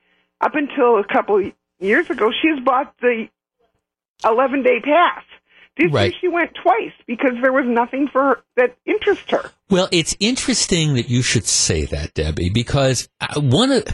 up 0.41 0.55
until 0.55 0.97
a 0.97 1.03
couple 1.03 1.51
years 1.79 2.09
ago. 2.09 2.31
She's 2.41 2.59
bought 2.63 2.95
the 3.01 3.27
eleven 4.25 4.63
day 4.63 4.79
pass. 4.81 5.23
This 5.77 5.91
Right. 5.91 6.11
year 6.11 6.19
she 6.19 6.27
went 6.27 6.51
twice 6.55 6.91
because 7.07 7.33
there 7.41 7.53
was 7.53 7.65
nothing 7.65 8.07
for 8.11 8.21
her 8.21 8.43
that 8.57 8.75
interests 8.85 9.29
her. 9.31 9.51
Well, 9.69 9.87
it's 9.91 10.15
interesting 10.19 10.95
that 10.95 11.09
you 11.09 11.21
should 11.21 11.45
say 11.45 11.85
that, 11.85 12.13
Debbie, 12.15 12.49
because 12.49 13.07
uh, 13.21 13.39
one 13.39 13.71
of 13.71 13.85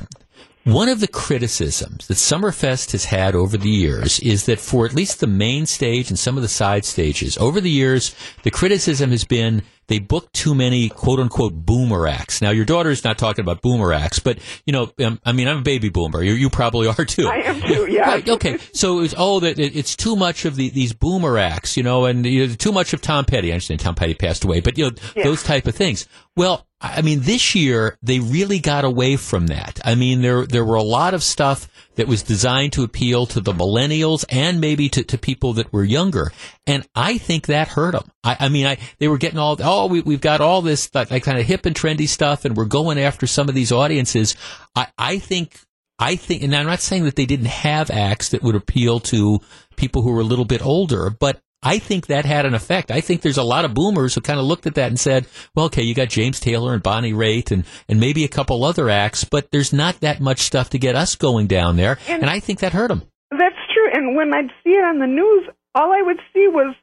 one 0.66 0.90
of 0.90 1.00
the 1.00 1.08
criticisms 1.08 2.08
that 2.08 2.16
Summerfest 2.16 2.92
has 2.94 3.06
had 3.06 3.36
over 3.36 3.56
the 3.58 3.70
years 3.70 4.20
is 4.20 4.46
that 4.48 4.60
for 4.60 4.86
at 4.86 4.94
least 4.94 5.20
the 5.20 5.28
main 5.28 5.66
stage 5.68 6.10
and 6.10 6.18
some 6.18 6.38
of 6.38 6.42
the 6.42 6.50
side 6.50 6.86
stages, 6.86 7.38
over 7.38 7.62
the 7.62 7.70
years, 7.70 8.16
the 8.44 8.52
criticism 8.52 9.12
has 9.12 9.24
been 9.24 9.62
they 9.88 10.00
book 10.00 10.32
too 10.32 10.56
many 10.56 10.90
quote 10.90 11.20
unquote 11.20 11.54
boomer 11.54 12.08
acts. 12.08 12.42
Now, 12.42 12.50
your 12.50 12.66
daughter's 12.66 13.04
not 13.04 13.20
talking 13.20 13.44
about 13.44 13.62
boomer 13.62 13.94
acts, 13.94 14.18
but 14.18 14.40
you 14.66 14.74
know, 14.74 14.92
um, 15.04 15.20
I 15.24 15.32
mean, 15.32 15.48
I'm 15.48 15.60
a 15.60 15.62
baby 15.62 15.90
boomer. 15.90 16.24
You, 16.24 16.34
you 16.34 16.50
probably 16.50 16.88
are 16.98 17.06
too. 17.06 17.28
I 17.28 17.38
am 17.44 17.62
too, 17.62 17.86
yeah. 17.88 18.10
Right, 18.10 18.28
okay. 18.28 18.58
So 18.74 19.02
it's 19.02 19.14
oh 19.16 19.40
that 19.42 19.60
it, 19.60 19.76
it's 19.76 19.96
too 19.96 20.16
much 20.16 20.46
of 20.46 20.56
the, 20.56 20.70
these 20.70 20.94
boomer 20.94 21.38
acts, 21.38 21.78
you 21.78 21.84
know, 21.84 22.06
and 22.06 22.26
you 22.26 22.48
know, 22.48 22.54
too 22.56 22.72
much 22.72 22.94
of 22.94 23.02
Tom 23.02 23.26
Petty. 23.26 23.52
I 23.52 23.54
understand 23.54 23.82
Tom 23.82 23.94
Petty 23.94 24.16
passed 24.16 24.44
away, 24.44 24.60
but 24.62 24.76
you 24.80 24.86
know 24.86 24.92
Yeah. 25.16 25.26
those 25.26 25.44
type 25.44 25.68
of 25.68 25.76
things. 25.76 26.08
Well, 26.36 26.66
I 26.96 27.02
mean, 27.02 27.22
this 27.22 27.56
year 27.56 27.98
they 28.02 28.20
really 28.20 28.60
got 28.60 28.86
away 28.86 29.16
from 29.18 29.48
that. 29.48 29.80
I 29.84 29.96
mean, 29.96 30.22
there 30.22 30.46
there 30.46 30.66
were 30.66 30.76
a 30.76 30.84
lot 30.84 31.14
of 31.14 31.24
stuff 31.24 31.68
that 31.96 32.08
was 32.08 32.24
designed 32.24 32.74
to 32.74 32.84
appeal 32.84 33.26
to 33.28 33.40
the 33.40 33.54
millennials 33.54 34.26
and 34.30 34.60
maybe 34.60 34.90
to, 34.90 35.04
to 35.04 35.18
people 35.18 35.54
that 35.54 35.72
were 35.72 35.84
younger, 35.84 36.32
and 36.68 36.88
I 36.96 37.18
think 37.18 37.48
that 37.48 37.70
hurt 37.70 37.94
them. 37.94 38.12
I, 38.24 38.38
I 38.42 38.50
mean, 38.50 38.66
I 38.66 38.78
they 39.00 39.08
were 39.08 39.18
getting 39.18 39.40
all 39.40 39.58
oh 39.62 39.88
we 39.88 40.02
we've 40.02 40.22
got 40.22 40.42
all 40.42 40.62
this 40.62 40.94
like, 40.94 41.12
like 41.12 41.24
kind 41.24 41.40
of 41.40 41.46
hip 41.46 41.66
and 41.66 41.76
trendy 41.76 42.08
stuff, 42.08 42.46
and 42.46 42.56
we're 42.56 42.66
going 42.66 43.00
after 43.00 43.28
some 43.28 43.50
of 43.50 43.56
these 43.56 43.72
audiences. 43.72 44.36
I 44.76 44.88
I 44.98 45.20
think 45.20 45.60
I 45.98 46.18
think, 46.18 46.44
and 46.44 46.56
I'm 46.56 46.66
not 46.66 46.82
saying 46.82 47.06
that 47.06 47.16
they 47.16 47.26
didn't 47.26 47.46
have 47.46 47.90
acts 47.90 48.30
that 48.30 48.44
would 48.44 48.56
appeal 48.56 49.00
to 49.02 49.40
people 49.78 50.02
who 50.02 50.12
were 50.12 50.22
a 50.22 50.26
little 50.26 50.46
bit 50.46 50.66
older, 50.66 51.10
but 51.10 51.40
I 51.66 51.80
think 51.80 52.08
that 52.08 52.26
had 52.26 52.46
an 52.46 52.54
effect. 52.54 52.92
I 52.92 53.02
think 53.02 53.22
there's 53.22 53.38
a 53.40 53.44
lot 53.44 53.66
of 53.66 53.74
boomers 53.74 54.14
who 54.16 54.22
kind 54.22 54.40
of 54.40 54.46
looked 54.46 54.68
at 54.68 54.76
that 54.76 54.88
and 54.90 55.00
said, 55.00 55.26
well, 55.56 55.66
okay, 55.66 55.82
you 55.82 55.96
got 55.96 56.10
James 56.10 56.40
Taylor 56.40 56.74
and 56.74 56.84
Bonnie 56.84 57.14
Raitt 57.14 57.52
and, 57.52 57.66
and 57.90 58.00
maybe 58.00 58.24
a 58.24 58.28
couple 58.30 58.64
other 58.64 58.90
acts, 58.90 59.24
but 59.24 59.50
there's 59.52 59.74
not 59.74 60.00
that 60.02 60.22
much 60.22 60.40
stuff 60.40 60.70
to 60.70 60.78
get 60.80 60.96
us 60.96 61.16
going 61.16 61.48
down 61.48 61.76
there. 61.76 61.98
And, 62.08 62.22
And- 62.22 62.30
I 62.30 62.40
think 62.40 62.60
that 62.60 62.72
hurt 62.74 62.90
them. 62.90 63.02
That's 63.32 63.56
true. 63.74 63.90
And 63.92 64.16
when 64.16 64.34
I'd 64.34 64.52
see 64.64 64.70
it 64.70 64.84
on 64.86 65.00
the 65.00 65.08
news, 65.08 65.50
all 65.74 65.92
I 65.92 66.02
would 66.02 66.20
see 66.34 66.48
was 66.48 66.76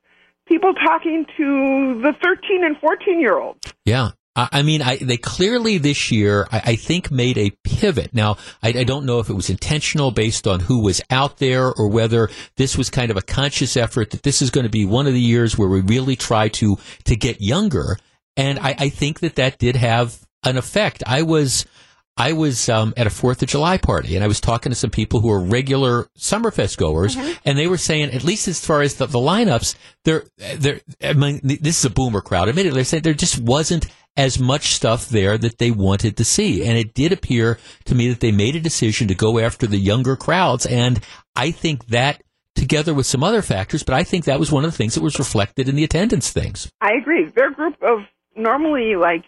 people 0.47 0.75
talking 0.75 1.25
to 1.37 2.01
the 2.03 2.13
13 2.23 2.65
and 2.65 2.77
14 2.79 3.21
year 3.21 3.39
olds. 3.39 3.61
Yeah. 3.85 4.11
I 4.35 4.63
mean, 4.63 4.81
I, 4.81 4.97
they 4.97 5.19
clearly 5.19 5.77
this 5.77 6.11
year, 6.11 6.49
I, 6.51 6.63
I 6.65 6.77
think, 6.77 7.11
made 7.11 7.37
a 7.37 7.51
pivot. 7.65 8.15
Now, 8.15 8.39
I, 8.63 8.69
I 8.69 8.85
don't 8.85 9.05
know 9.05 9.19
if 9.19 9.29
it 9.29 9.35
was 9.35 9.51
intentional 9.51 10.11
based 10.11 10.49
on 10.49 10.61
who 10.61 10.83
was 10.83 11.03
out 11.11 11.37
there 11.37 11.71
or 11.71 11.89
whether 11.89 12.31
this 12.57 12.79
was 12.79 12.89
kind 12.89 13.11
of 13.11 13.19
a 13.19 13.23
conscious 13.23 13.77
effort 13.77 14.11
that 14.11 14.23
this 14.23 14.41
is 14.41 14.51
going 14.51 14.65
to 14.65 14.71
be 14.71 14.87
one 14.87 15.07
of 15.07 15.13
the 15.13 15.21
years 15.21 15.59
where 15.59 15.69
we 15.69 15.83
really 15.83 16.17
try 16.17 16.49
to, 16.49 16.79
to 17.05 17.15
get 17.15 17.43
younger. 17.43 17.99
And 18.35 18.59
I, 18.59 18.75
I 18.79 18.89
think 18.89 19.21
that 19.21 19.35
that 19.35 19.59
did 19.59 19.77
have 19.77 20.19
an 20.45 20.57
effect. 20.57 21.03
I 21.07 21.23
was, 21.23 21.67
I 22.17 22.35
was 22.35 22.69
um, 22.69 22.93
at 22.97 23.07
a 23.07 23.11
Fourth 23.11 23.43
of 23.43 23.49
July 23.49 23.79
party, 23.79 24.15
and 24.15 24.25
I 24.25 24.27
was 24.27 24.41
talking 24.41 24.71
to 24.71 24.77
some 24.77 24.91
people 24.91 25.21
who 25.21 25.31
are 25.31 25.41
regular 25.41 26.09
Summerfest 26.19 26.77
goers, 26.77 27.17
and 27.45 27.57
they 27.57 27.67
were 27.67 27.79
saying, 27.79 28.11
at 28.11 28.23
least 28.23 28.49
as 28.49 28.65
far 28.65 28.83
as 28.83 28.97
the, 28.97 29.07
the 29.07 29.19
lineups, 29.19 29.77
there, 30.05 30.25
there. 30.57 30.81
I 31.03 31.15
mean, 31.15 31.41
this 31.43 31.79
is 31.79 31.85
a 31.87 31.91
boomer 31.91 32.21
crowd. 32.21 32.49
Admittedly, 32.49 32.77
they're 32.77 32.85
saying 32.85 33.03
there 33.03 33.15
just 33.15 33.41
wasn't 33.41 33.87
as 34.15 34.39
much 34.39 34.75
stuff 34.75 35.09
there 35.09 35.39
that 35.39 35.57
they 35.57 35.71
wanted 35.71 36.19
to 36.19 36.25
see, 36.25 36.67
and 36.67 36.77
it 36.77 36.93
did 36.93 37.13
appear 37.13 37.59
to 37.87 37.95
me 37.95 38.11
that 38.11 38.21
they 38.21 38.31
made 38.31 38.57
a 38.57 38.61
decision 38.61 39.09
to 39.09 39.15
go 39.15 39.39
after 39.39 39.67
the 39.67 39.79
younger 39.79 40.15
crowds, 40.15 40.67
and 40.67 41.01
I 41.35 41.51
think 41.51 41.87
that. 41.87 42.23
Together 42.55 42.93
with 42.93 43.07
some 43.07 43.25
other 43.25 43.41
factors, 43.41 43.83
but 43.83 43.95
I 43.95 44.05
think 44.05 44.27
that 44.27 44.39
was 44.39 44.53
one 44.53 44.63
of 44.67 44.71
the 44.71 44.77
things 44.77 44.95
that 44.95 45.03
was 45.03 45.19
reflected 45.19 45.71
in 45.71 45.75
the 45.75 45.85
attendance 45.85 46.31
things. 46.31 46.71
I 46.83 46.93
agree. 47.01 47.25
Their 47.35 47.51
group 47.51 47.83
of 47.83 48.01
normally 48.37 48.95
like 48.95 49.25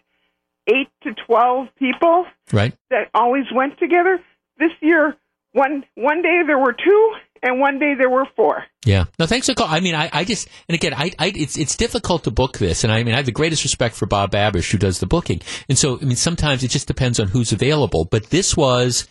eight 0.67 0.89
to 1.03 1.15
twelve 1.27 1.69
people 1.79 2.27
Right. 2.53 2.75
that 2.91 3.09
always 3.15 3.45
went 3.55 3.79
together. 3.79 4.21
This 4.59 4.73
year, 4.81 5.17
one 5.53 5.85
one 5.95 6.23
day 6.23 6.43
there 6.47 6.59
were 6.59 6.73
two, 6.73 7.13
and 7.43 7.61
one 7.61 7.79
day 7.79 7.95
there 7.95 8.09
were 8.11 8.27
four. 8.37 8.65
Yeah. 8.87 9.05
No, 9.19 9.27
thanks 9.27 9.47
for 9.49 9.55
call. 9.55 9.67
I 9.69 9.81
mean, 9.81 9.95
I, 9.95 10.11
I 10.13 10.25
just, 10.25 10.49
and 10.69 10.75
again, 10.75 10.93
I, 10.95 11.11
I, 11.19 11.33
it's, 11.35 11.57
it's 11.57 11.77
difficult 11.77 12.25
to 12.25 12.31
book 12.31 12.59
this. 12.59 12.85
And 12.85 12.93
I 12.93 13.03
mean, 13.03 13.15
I 13.15 13.17
have 13.19 13.27
the 13.27 13.33
greatest 13.33 13.65
respect 13.65 13.95
for 13.95 14.05
Bob 14.07 14.31
Babisch 14.31 14.71
who 14.71 14.79
does 14.79 15.01
the 15.01 15.07
booking. 15.07 15.41
And 15.69 15.79
so, 15.79 15.99
I 16.01 16.05
mean, 16.05 16.17
sometimes 16.17 16.63
it 16.63 16.69
just 16.69 16.87
depends 16.87 17.19
on 17.19 17.29
who's 17.29 17.51
available. 17.53 18.05
But 18.05 18.31
this 18.31 18.57
was 18.57 19.09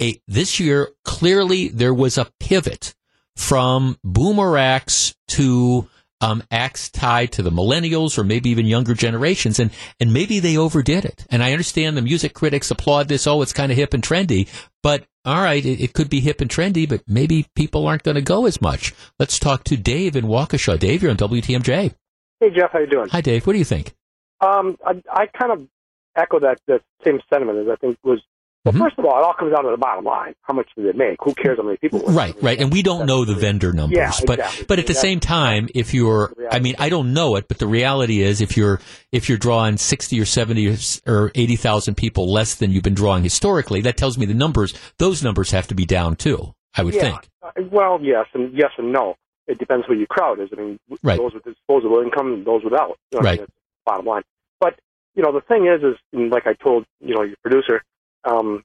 a, 0.00 0.20
this 0.28 0.60
year, 0.60 0.90
clearly 1.04 1.68
there 1.68 1.94
was 1.94 2.18
a 2.18 2.28
pivot 2.38 2.94
from 3.34 3.98
boomer 4.04 4.56
acts 4.56 5.14
to, 5.28 5.88
um, 6.20 6.42
acts 6.50 6.90
tied 6.90 7.32
to 7.32 7.42
the 7.42 7.50
millennials 7.50 8.18
or 8.18 8.24
maybe 8.24 8.50
even 8.50 8.66
younger 8.66 8.94
generations. 8.94 9.58
And, 9.58 9.70
and 10.00 10.12
maybe 10.12 10.38
they 10.40 10.56
overdid 10.56 11.04
it. 11.04 11.26
And 11.30 11.42
I 11.42 11.52
understand 11.52 11.96
the 11.96 12.02
music 12.02 12.34
critics 12.34 12.70
applaud 12.70 13.08
this. 13.08 13.26
Oh, 13.26 13.42
it's 13.42 13.52
kind 13.52 13.70
of 13.70 13.78
hip 13.78 13.94
and 13.94 14.02
trendy. 14.02 14.48
But 14.82 15.04
all 15.24 15.42
right, 15.42 15.64
it, 15.64 15.80
it 15.80 15.92
could 15.92 16.08
be 16.08 16.20
hip 16.20 16.40
and 16.40 16.50
trendy, 16.50 16.88
but 16.88 17.02
maybe 17.06 17.46
people 17.54 17.86
aren't 17.86 18.04
going 18.04 18.14
to 18.14 18.22
go 18.22 18.46
as 18.46 18.60
much. 18.60 18.94
Let's 19.18 19.38
talk 19.38 19.64
to 19.64 19.76
Dave 19.76 20.16
in 20.16 20.26
Waukesha. 20.26 20.78
Dave, 20.78 21.02
you're 21.02 21.10
on 21.10 21.16
WTMJ. 21.16 21.94
Hey 22.40 22.50
Jeff, 22.54 22.70
how 22.72 22.80
you 22.80 22.86
doing? 22.86 23.08
Hi, 23.08 23.20
Dave. 23.20 23.46
What 23.46 23.54
do 23.54 23.58
you 23.58 23.64
think? 23.64 23.94
Um, 24.40 24.76
I, 24.84 25.02
I 25.10 25.26
kind 25.26 25.52
of 25.52 25.66
echo 26.14 26.38
that 26.40 26.60
that 26.66 26.82
same 27.02 27.20
sentiment 27.32 27.58
as 27.58 27.68
I 27.72 27.76
think 27.76 27.98
was. 28.04 28.20
Well, 28.66 28.72
Mhm. 28.74 28.78
first 28.80 28.98
of 28.98 29.04
all, 29.04 29.16
it 29.18 29.22
all 29.24 29.32
comes 29.32 29.52
down 29.54 29.62
to 29.64 29.70
the 29.70 29.76
bottom 29.76 30.04
line. 30.04 30.34
How 30.42 30.52
much 30.52 30.68
did 30.76 30.86
it 30.86 30.96
make? 30.96 31.18
Who 31.22 31.32
cares 31.34 31.56
how 31.58 31.62
many 31.64 31.76
people? 31.76 32.00
Right, 32.00 32.34
right. 32.42 32.58
And 32.60 32.72
we 32.72 32.82
don't 32.82 33.06
know 33.06 33.24
the 33.24 33.34
vendor 33.34 33.72
numbers, 33.72 33.96
Yeah, 33.96 34.10
but 34.26 34.40
exactly. 34.40 34.64
but 34.68 34.78
at 34.80 34.86
the 34.88 34.94
same 34.94 35.20
time, 35.20 35.68
if 35.74 35.94
you're, 35.94 36.34
I 36.50 36.58
mean, 36.58 36.74
I 36.78 36.88
don't 36.88 37.12
know 37.14 37.36
it, 37.36 37.46
but 37.46 37.58
the 37.58 37.68
reality 37.68 38.22
is, 38.22 38.40
if 38.40 38.56
you're 38.56 38.80
if 39.12 39.28
you're 39.28 39.38
drawing 39.38 39.76
sixty 39.76 40.20
or 40.20 40.24
seventy 40.24 40.76
or, 41.06 41.30
eighty 41.36 41.54
thousand 41.56 41.94
people 41.96 42.30
less 42.30 42.56
than 42.56 42.72
you've 42.72 42.82
been 42.82 42.94
drawing 42.94 43.22
historically, 43.22 43.80
that 43.82 43.96
tells 43.96 44.18
me 44.18 44.26
the 44.26 44.34
numbers, 44.34 44.74
those 44.98 45.22
numbers 45.22 45.52
have 45.52 45.68
to 45.68 45.74
be 45.76 45.86
down 45.86 46.16
too. 46.16 46.52
I 46.76 46.82
would 46.82 46.94
yeah. 46.94 47.02
think. 47.02 47.28
Uh, 47.42 47.50
well, 47.70 48.00
yes, 48.02 48.26
and 48.34 48.52
yes 48.52 48.72
and 48.78 48.92
no. 48.92 49.14
It 49.46 49.58
depends 49.58 49.86
who 49.86 49.94
your 49.94 50.08
crowd 50.08 50.40
is. 50.40 50.48
I 50.52 50.60
mean, 50.60 50.78
Right. 51.04 51.16
those 51.18 51.32
with 51.34 51.44
disposable 51.44 52.00
income 52.00 52.32
and 52.32 52.44
those 52.44 52.64
without. 52.64 52.98
You 53.12 53.20
know, 53.20 53.28
I 53.28 53.30
Right. 53.30 53.38
mean, 53.38 53.46
bottom 53.84 54.06
line. 54.06 54.22
But 54.58 54.74
you 55.14 55.22
know, 55.22 55.30
the 55.30 55.40
thing 55.40 55.66
is, 55.66 55.82
is 55.84 55.96
like 56.32 56.48
I 56.48 56.54
told 56.54 56.84
you 57.00 57.14
know 57.14 57.22
your 57.22 57.36
producer. 57.44 57.80
Um, 58.26 58.64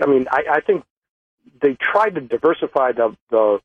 I 0.00 0.06
mean, 0.06 0.26
I, 0.30 0.44
I 0.52 0.60
think 0.60 0.84
they 1.60 1.76
tried 1.80 2.14
to 2.14 2.20
diversify 2.20 2.92
the 2.92 3.16
the 3.30 3.60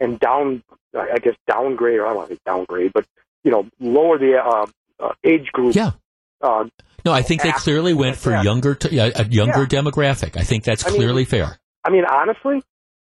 and 0.00 0.18
down, 0.18 0.62
I 0.98 1.18
guess 1.18 1.34
downgrade, 1.46 1.98
or 1.98 2.06
I 2.06 2.08
don't 2.10 2.16
want 2.16 2.28
to 2.30 2.34
say 2.36 2.40
downgrade, 2.46 2.92
but 2.94 3.04
you 3.44 3.50
know, 3.50 3.68
lower 3.78 4.18
the 4.18 4.38
uh, 4.38 4.66
uh, 4.98 5.12
age 5.24 5.52
group. 5.52 5.74
Yeah. 5.74 5.92
Uh, 6.40 6.64
No, 7.04 7.12
I 7.12 7.22
think 7.22 7.42
they 7.42 7.52
clearly 7.52 7.92
went 7.94 8.16
for 8.16 8.30
younger, 8.42 8.74
t- 8.74 8.98
a 8.98 9.24
younger 9.24 9.60
Yeah. 9.60 9.66
demographic. 9.82 10.36
I 10.38 10.42
think 10.42 10.64
that's 10.64 10.86
I 10.86 10.90
mean, 10.90 10.98
clearly 10.98 11.24
fair. 11.26 11.58
I 11.84 11.90
mean, 11.90 12.04
honestly, 12.06 12.62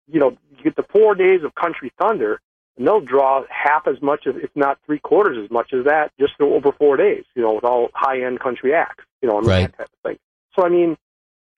you 0.06 0.20
know, 0.20 0.36
you 0.56 0.62
get 0.62 0.76
the 0.76 0.84
four 0.84 1.14
days 1.16 1.42
of 1.44 1.54
Country 1.56 1.92
Thunder, 2.00 2.40
and 2.76 2.86
they'll 2.86 3.00
draw 3.00 3.44
half 3.48 3.86
as 3.88 4.00
much 4.02 4.26
as, 4.28 4.34
if 4.36 4.50
not 4.54 4.78
three 4.86 4.98
quarters 5.00 5.38
as 5.44 5.50
much 5.50 5.72
as 5.72 5.84
that, 5.84 6.12
just 6.18 6.34
over 6.40 6.70
four 6.72 6.96
days. 6.96 7.24
You 7.34 7.42
know, 7.42 7.54
with 7.54 7.64
all 7.64 7.88
high-end 7.94 8.38
country 8.40 8.72
acts. 8.74 9.04
You 9.22 9.28
know, 9.28 9.38
I 9.38 9.40
mean, 9.40 9.48
Right. 9.50 9.70
that 9.72 9.78
type 9.78 9.88
of 10.04 10.10
thing. 10.10 10.18
So, 10.56 10.64
I 10.64 10.68
mean, 10.68 10.96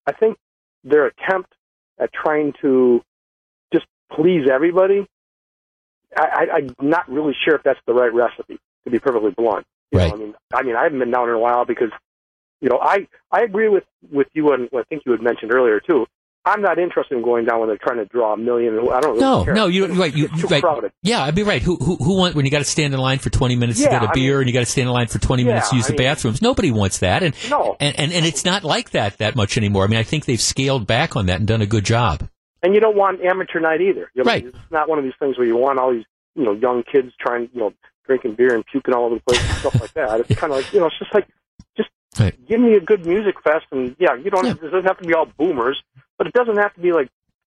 I 0.06 0.12
think 0.12 0.36
their 0.84 1.06
attempt 1.06 1.52
at 1.98 2.10
trying 2.12 2.52
to 2.62 3.02
just 3.72 3.86
please 4.12 4.48
everybody, 4.52 5.06
I, 6.16 6.22
I, 6.22 6.56
I'm 6.56 6.74
not 6.80 7.10
really 7.10 7.34
sure 7.44 7.56
if 7.56 7.62
that's 7.62 7.80
the 7.86 7.94
right 7.94 8.12
recipe. 8.12 8.58
To 8.84 8.90
be 8.90 9.00
perfectly 9.00 9.32
blunt, 9.32 9.66
you 9.90 9.98
Right. 9.98 10.06
know, 10.06 10.14
I 10.14 10.16
mean, 10.16 10.34
I 10.54 10.62
mean, 10.62 10.76
I 10.76 10.84
haven't 10.84 11.00
been 11.00 11.10
down 11.10 11.28
in 11.28 11.34
a 11.34 11.38
while 11.40 11.64
because, 11.64 11.90
you 12.60 12.68
know, 12.68 12.78
I 12.80 13.08
I 13.32 13.42
agree 13.42 13.68
with 13.68 13.82
with 14.12 14.28
you 14.32 14.52
and 14.52 14.68
what 14.70 14.82
I 14.82 14.84
think 14.84 15.02
you 15.04 15.10
had 15.10 15.20
mentioned 15.20 15.52
earlier 15.52 15.80
too. 15.80 16.06
I'm 16.46 16.62
not 16.62 16.78
interested 16.78 17.16
in 17.16 17.22
going 17.24 17.44
down 17.44 17.58
when 17.58 17.68
they're 17.68 17.76
trying 17.76 17.98
to 17.98 18.04
draw 18.04 18.32
a 18.32 18.36
million. 18.36 18.74
I 18.78 19.00
don't 19.00 19.10
really 19.14 19.20
No, 19.20 19.44
care. 19.44 19.54
no, 19.54 19.66
you 19.66 19.86
right. 19.86 20.14
You 20.14 20.26
It's 20.26 20.40
too 20.42 20.46
right. 20.46 20.62
crowded. 20.62 20.92
Yeah, 21.02 21.22
I'd 21.24 21.34
be 21.34 21.42
right. 21.42 21.60
Who 21.60 21.74
who 21.76 21.96
who 21.96 22.16
want 22.16 22.36
when 22.36 22.44
you 22.44 22.50
got 22.52 22.58
to 22.60 22.64
stand 22.64 22.94
in 22.94 23.00
line 23.00 23.18
for 23.18 23.30
twenty 23.30 23.56
minutes 23.56 23.82
to 23.82 23.88
get 23.90 24.02
a 24.02 24.08
I 24.08 24.12
beer 24.12 24.34
mean- 24.34 24.42
and 24.42 24.46
you 24.48 24.52
got 24.54 24.60
to 24.60 24.66
stand 24.66 24.86
in 24.88 24.94
line 24.94 25.08
for 25.08 25.18
twenty 25.18 25.42
minutes 25.44 25.70
to 25.70 25.74
Yeah, 25.74 25.78
use 25.78 25.86
the 25.88 25.92
mean- 25.94 26.02
bathrooms? 26.02 26.40
Nobody 26.40 26.70
wants 26.70 26.98
that, 26.98 27.22
and, 27.24 27.34
No. 27.50 27.76
and 27.80 27.98
and 27.98 28.12
and 28.12 28.24
it's 28.24 28.44
not 28.44 28.62
like 28.64 28.90
that 28.90 29.18
that 29.18 29.34
much 29.34 29.56
anymore. 29.58 29.84
I 29.84 29.88
mean, 29.88 29.98
I 29.98 30.04
think 30.04 30.24
they've 30.24 30.40
scaled 30.40 30.86
back 30.86 31.16
on 31.16 31.26
that 31.26 31.38
and 31.40 31.48
done 31.48 31.62
a 31.62 31.66
good 31.66 31.84
job. 31.84 32.28
And 32.62 32.74
you 32.74 32.80
don't 32.80 32.96
want 32.96 33.20
amateur 33.24 33.58
night 33.60 33.80
either. 33.80 34.10
You 34.14 34.22
know, 34.24 34.30
Right. 34.30 34.46
It's 34.46 34.56
not 34.70 34.88
one 34.88 34.98
of 34.98 35.04
these 35.04 35.14
things 35.18 35.36
where 35.36 35.46
you 35.46 35.56
want 35.56 35.78
all 35.80 35.92
these 35.92 36.04
you 36.36 36.44
know 36.44 36.52
young 36.52 36.84
kids 36.84 37.12
trying 37.20 37.48
you 37.52 37.60
know 37.60 37.72
drinking 38.06 38.34
beer 38.34 38.54
and 38.54 38.64
puking 38.66 38.94
all 38.94 39.06
over 39.06 39.16
the 39.16 39.20
place 39.22 39.40
and 39.42 39.58
stuff 39.58 39.80
like 39.80 39.92
that. 39.94 40.20
It's 40.20 40.38
kind 40.38 40.52
of 40.52 40.58
like 40.60 40.72
you 40.72 40.78
know 40.78 40.86
it's 40.86 40.98
just 40.98 41.12
like 41.12 41.26
just 41.76 41.88
Right. 42.20 42.34
give 42.48 42.60
me 42.60 42.74
a 42.74 42.80
good 42.80 43.04
music 43.04 43.34
fest 43.42 43.66
and 43.72 43.94
yeah 43.98 44.14
you 44.14 44.30
don't 44.30 44.44
Yeah. 44.46 44.52
it 44.52 44.60
doesn't 44.62 44.84
have 44.84 44.98
to 44.98 45.04
be 45.06 45.12
all 45.12 45.26
boomers, 45.38 45.82
but 46.18 46.26
it 46.26 46.32
doesn't 46.32 46.56
have 46.56 46.74
to 46.74 46.80
be 46.80 46.92
like 46.92 47.08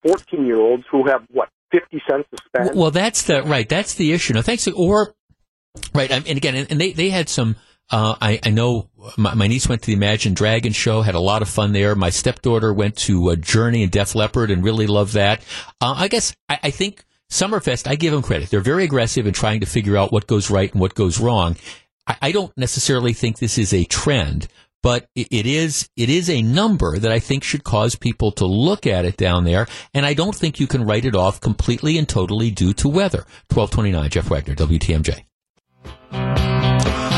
14 0.06 0.46
year 0.46 0.60
olds 0.60 0.84
who 0.90 1.06
have 1.06 1.22
what 1.30 1.48
50 1.72 2.02
cents 2.08 2.28
to 2.30 2.38
spend. 2.46 2.76
Well, 2.76 2.90
that's 2.90 3.22
the 3.24 3.42
right. 3.42 3.68
That's 3.68 3.94
the 3.94 4.12
issue. 4.12 4.34
No, 4.34 4.42
thanks. 4.42 4.66
Or 4.68 5.14
right, 5.94 6.10
and 6.10 6.26
again, 6.28 6.66
and, 6.70 6.80
they 6.80 6.92
they 6.92 7.10
had 7.10 7.28
some. 7.28 7.56
Uh, 7.88 8.16
I, 8.20 8.40
I 8.42 8.50
know 8.50 8.90
my, 9.16 9.34
my 9.34 9.46
niece 9.46 9.68
went 9.68 9.82
to 9.82 9.86
the 9.86 9.92
Imagine 9.92 10.34
Dragon 10.34 10.72
show, 10.72 11.02
had 11.02 11.14
a 11.14 11.20
lot 11.20 11.42
of 11.42 11.48
fun 11.48 11.72
there. 11.72 11.94
My 11.94 12.10
stepdaughter 12.10 12.72
went 12.72 12.96
to 12.98 13.30
uh, 13.30 13.36
Journey 13.36 13.84
and 13.84 13.92
Def 13.92 14.16
Leppard 14.16 14.50
and 14.50 14.64
really 14.64 14.88
loved 14.88 15.14
that. 15.14 15.40
Uh, 15.80 15.94
I 15.96 16.08
guess 16.08 16.34
I, 16.48 16.58
I 16.64 16.70
think 16.70 17.04
Summerfest. 17.30 17.88
I 17.88 17.94
give 17.94 18.12
them 18.12 18.22
credit; 18.22 18.50
they're 18.50 18.60
very 18.60 18.84
aggressive 18.84 19.26
in 19.26 19.34
trying 19.34 19.60
to 19.60 19.66
figure 19.66 19.96
out 19.96 20.12
what 20.12 20.26
goes 20.26 20.50
right 20.50 20.70
and 20.72 20.80
what 20.80 20.94
goes 20.94 21.20
wrong. 21.20 21.56
I, 22.06 22.16
I 22.22 22.32
don't 22.32 22.56
necessarily 22.56 23.12
think 23.12 23.38
this 23.38 23.58
is 23.58 23.72
a 23.72 23.84
trend, 23.84 24.48
but 24.86 25.08
it, 25.16 25.46
is 25.46 25.90
it 25.96 26.08
is 26.08 26.30
a 26.30 26.42
number 26.42 26.96
that 26.96 27.10
I 27.10 27.18
think 27.18 27.42
should 27.42 27.64
cause 27.64 27.96
people 27.96 28.30
to 28.30 28.46
look 28.46 28.86
at 28.86 29.04
it 29.04 29.16
down 29.16 29.42
there. 29.42 29.66
And 29.92 30.06
I 30.06 30.14
don't 30.14 30.32
think 30.32 30.60
you 30.60 30.68
can 30.68 30.84
write 30.84 31.04
it 31.04 31.16
off 31.16 31.40
completely 31.40 31.98
and 31.98 32.08
totally 32.08 32.52
due 32.52 32.72
to 32.74 32.88
weather. 32.88 33.26
Twelve 33.48 33.72
twenty 33.72 33.90
nine, 33.90 34.10
Jeff 34.10 34.30
Wagner, 34.30 34.54
WTMJ. 34.54 35.24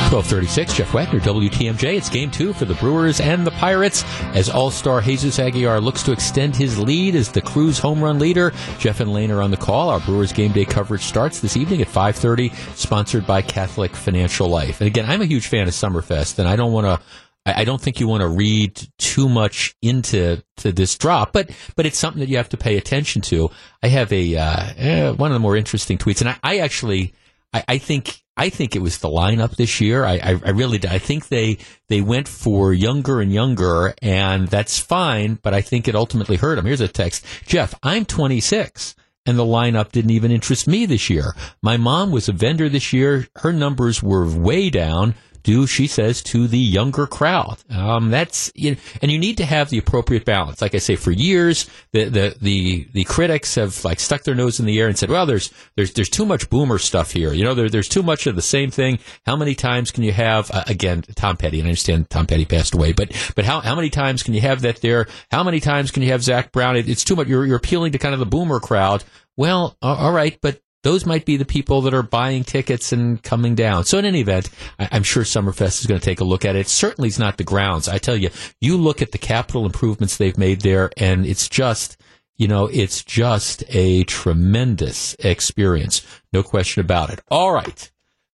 1236, 0.08 0.74
Jeff 0.74 0.94
Wagner, 0.94 1.20
WTMJ. 1.20 1.98
It's 1.98 2.08
game 2.08 2.30
two 2.30 2.54
for 2.54 2.64
the 2.64 2.74
Brewers 2.76 3.20
and 3.20 3.46
the 3.46 3.50
Pirates 3.50 4.02
as 4.34 4.48
All-Star 4.48 5.02
Jesus 5.02 5.38
Aguilar 5.38 5.82
looks 5.82 6.02
to 6.04 6.12
extend 6.12 6.56
his 6.56 6.78
lead 6.78 7.14
as 7.14 7.30
the 7.30 7.42
Crew's 7.42 7.78
home 7.78 8.02
run 8.02 8.18
leader. 8.18 8.54
Jeff 8.78 9.00
and 9.00 9.12
Lane 9.12 9.30
are 9.30 9.42
on 9.42 9.50
the 9.50 9.58
call. 9.58 9.90
Our 9.90 10.00
Brewers 10.00 10.32
game 10.32 10.52
day 10.52 10.64
coverage 10.64 11.02
starts 11.02 11.40
this 11.40 11.58
evening 11.58 11.82
at 11.82 11.88
5.30, 11.88 12.54
sponsored 12.74 13.26
by 13.26 13.42
Catholic 13.42 13.94
Financial 13.94 14.48
Life. 14.48 14.80
And 14.80 14.88
again, 14.88 15.04
I'm 15.04 15.20
a 15.20 15.26
huge 15.26 15.48
fan 15.48 15.68
of 15.68 15.74
Summerfest, 15.74 16.38
and 16.38 16.48
I 16.48 16.56
don't 16.56 16.72
want 16.72 16.86
to 16.86 17.06
I 17.56 17.64
don't 17.64 17.80
think 17.80 18.00
you 18.00 18.08
want 18.08 18.22
to 18.22 18.28
read 18.28 18.80
too 18.98 19.28
much 19.28 19.74
into 19.82 20.42
to 20.58 20.72
this 20.72 20.96
drop, 20.96 21.32
but 21.32 21.50
but 21.76 21.86
it's 21.86 21.98
something 21.98 22.20
that 22.20 22.28
you 22.28 22.36
have 22.36 22.48
to 22.50 22.56
pay 22.56 22.76
attention 22.76 23.22
to. 23.22 23.50
I 23.82 23.88
have 23.88 24.12
a 24.12 24.36
uh, 24.36 24.72
eh, 24.76 25.10
one 25.10 25.30
of 25.30 25.34
the 25.34 25.40
more 25.40 25.56
interesting 25.56 25.98
tweets, 25.98 26.20
and 26.20 26.30
I, 26.30 26.36
I 26.42 26.58
actually 26.58 27.14
I, 27.52 27.64
I 27.68 27.78
think 27.78 28.22
I 28.36 28.50
think 28.50 28.76
it 28.76 28.82
was 28.82 28.98
the 28.98 29.08
lineup 29.08 29.56
this 29.56 29.80
year. 29.80 30.04
I, 30.04 30.14
I, 30.14 30.40
I 30.44 30.50
really. 30.50 30.80
I 30.88 30.98
think 30.98 31.28
they 31.28 31.58
they 31.88 32.00
went 32.00 32.28
for 32.28 32.72
younger 32.72 33.20
and 33.20 33.32
younger, 33.32 33.94
and 34.00 34.48
that's 34.48 34.78
fine. 34.78 35.38
But 35.42 35.54
I 35.54 35.60
think 35.60 35.88
it 35.88 35.94
ultimately 35.94 36.36
hurt 36.36 36.56
them. 36.56 36.66
Here's 36.66 36.80
a 36.80 36.88
text, 36.88 37.24
Jeff. 37.46 37.74
I'm 37.82 38.04
26 38.04 38.94
and 39.26 39.38
the 39.38 39.44
lineup 39.44 39.92
didn't 39.92 40.12
even 40.12 40.30
interest 40.30 40.66
me 40.66 40.86
this 40.86 41.10
year. 41.10 41.34
My 41.62 41.76
mom 41.76 42.12
was 42.12 42.30
a 42.30 42.32
vendor 42.32 42.70
this 42.70 42.94
year. 42.94 43.28
Her 43.36 43.52
numbers 43.52 44.02
were 44.02 44.26
way 44.26 44.70
down 44.70 45.14
due, 45.48 45.66
she 45.66 45.86
says, 45.86 46.22
to 46.22 46.46
the 46.46 46.58
younger 46.58 47.06
crowd. 47.06 47.56
Um, 47.70 48.10
that's 48.10 48.52
you 48.54 48.72
know, 48.72 48.76
and 49.00 49.10
you 49.10 49.18
need 49.18 49.38
to 49.38 49.46
have 49.46 49.70
the 49.70 49.78
appropriate 49.78 50.26
balance. 50.26 50.60
Like 50.60 50.74
I 50.74 50.78
say, 50.78 50.94
for 50.94 51.10
years 51.10 51.70
the, 51.92 52.04
the 52.04 52.36
the 52.38 52.86
the 52.92 53.04
critics 53.04 53.54
have 53.54 53.82
like 53.82 53.98
stuck 53.98 54.24
their 54.24 54.34
nose 54.34 54.60
in 54.60 54.66
the 54.66 54.78
air 54.78 54.88
and 54.88 54.98
said, 54.98 55.08
"Well, 55.08 55.24
there's 55.24 55.50
there's 55.74 55.94
there's 55.94 56.10
too 56.10 56.26
much 56.26 56.50
boomer 56.50 56.76
stuff 56.76 57.12
here. 57.12 57.32
You 57.32 57.44
know, 57.44 57.54
there, 57.54 57.70
there's 57.70 57.88
too 57.88 58.02
much 58.02 58.26
of 58.26 58.36
the 58.36 58.42
same 58.42 58.70
thing. 58.70 58.98
How 59.24 59.36
many 59.36 59.54
times 59.54 59.90
can 59.90 60.04
you 60.04 60.12
have 60.12 60.50
uh, 60.50 60.64
again 60.66 61.00
Tom 61.14 61.38
Petty? 61.38 61.60
And 61.60 61.66
I 61.66 61.70
understand 61.70 62.10
Tom 62.10 62.26
Petty 62.26 62.44
passed 62.44 62.74
away, 62.74 62.92
but 62.92 63.10
but 63.34 63.46
how 63.46 63.60
how 63.60 63.74
many 63.74 63.88
times 63.88 64.22
can 64.22 64.34
you 64.34 64.42
have 64.42 64.60
that 64.60 64.82
there? 64.82 65.06
How 65.30 65.42
many 65.42 65.60
times 65.60 65.90
can 65.90 66.02
you 66.02 66.10
have 66.10 66.22
Zac 66.22 66.52
Brown? 66.52 66.76
It, 66.76 66.90
it's 66.90 67.04
too 67.04 67.16
much. 67.16 67.26
You're 67.26 67.46
you're 67.46 67.56
appealing 67.56 67.92
to 67.92 67.98
kind 67.98 68.12
of 68.12 68.20
the 68.20 68.26
boomer 68.26 68.60
crowd. 68.60 69.02
Well, 69.38 69.78
all 69.80 70.12
right, 70.12 70.36
but 70.42 70.60
those 70.82 71.04
might 71.04 71.24
be 71.24 71.36
the 71.36 71.44
people 71.44 71.82
that 71.82 71.94
are 71.94 72.02
buying 72.02 72.44
tickets 72.44 72.92
and 72.92 73.22
coming 73.22 73.54
down. 73.54 73.84
So 73.84 73.98
in 73.98 74.04
any 74.04 74.20
event, 74.20 74.50
I, 74.78 74.88
I'm 74.92 75.02
sure 75.02 75.24
Summerfest 75.24 75.80
is 75.80 75.86
going 75.86 76.00
to 76.00 76.04
take 76.04 76.20
a 76.20 76.24
look 76.24 76.44
at 76.44 76.56
it. 76.56 76.68
Certainly 76.68 77.08
it's 77.08 77.18
not 77.18 77.36
the 77.36 77.44
grounds. 77.44 77.88
I 77.88 77.98
tell 77.98 78.16
you, 78.16 78.30
you 78.60 78.76
look 78.76 79.02
at 79.02 79.12
the 79.12 79.18
capital 79.18 79.66
improvements 79.66 80.16
they've 80.16 80.38
made 80.38 80.60
there 80.60 80.90
and 80.96 81.26
it's 81.26 81.48
just, 81.48 81.96
you 82.36 82.46
know, 82.46 82.66
it's 82.66 83.02
just 83.02 83.64
a 83.68 84.04
tremendous 84.04 85.16
experience. 85.18 86.06
No 86.32 86.42
question 86.42 86.80
about 86.80 87.10
it. 87.10 87.20
All 87.28 87.52
right. 87.52 87.90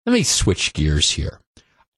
Let 0.06 0.12
me 0.12 0.22
switch 0.22 0.72
gears 0.72 1.10
here. 1.10 1.40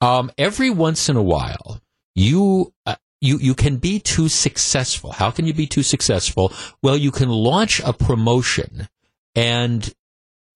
Um, 0.01 0.33
every 0.39 0.71
once 0.71 1.11
in 1.11 1.17
a 1.17 1.23
while, 1.23 1.83
you, 2.15 2.73
uh, 2.87 2.97
you, 3.21 3.39
you 3.39 3.55
can 3.55 3.77
be 3.77 4.01
too 4.01 4.31
successful. 4.31 5.13
How 5.13 5.31
can 5.31 5.47
you 5.47 5.53
be 5.53 5.67
too 5.67 5.83
successful? 5.83 6.55
Well, 6.83 6.97
you 6.97 7.11
can 7.11 7.29
launch 7.29 7.81
a 7.81 7.93
promotion 7.93 8.89
and 9.35 9.93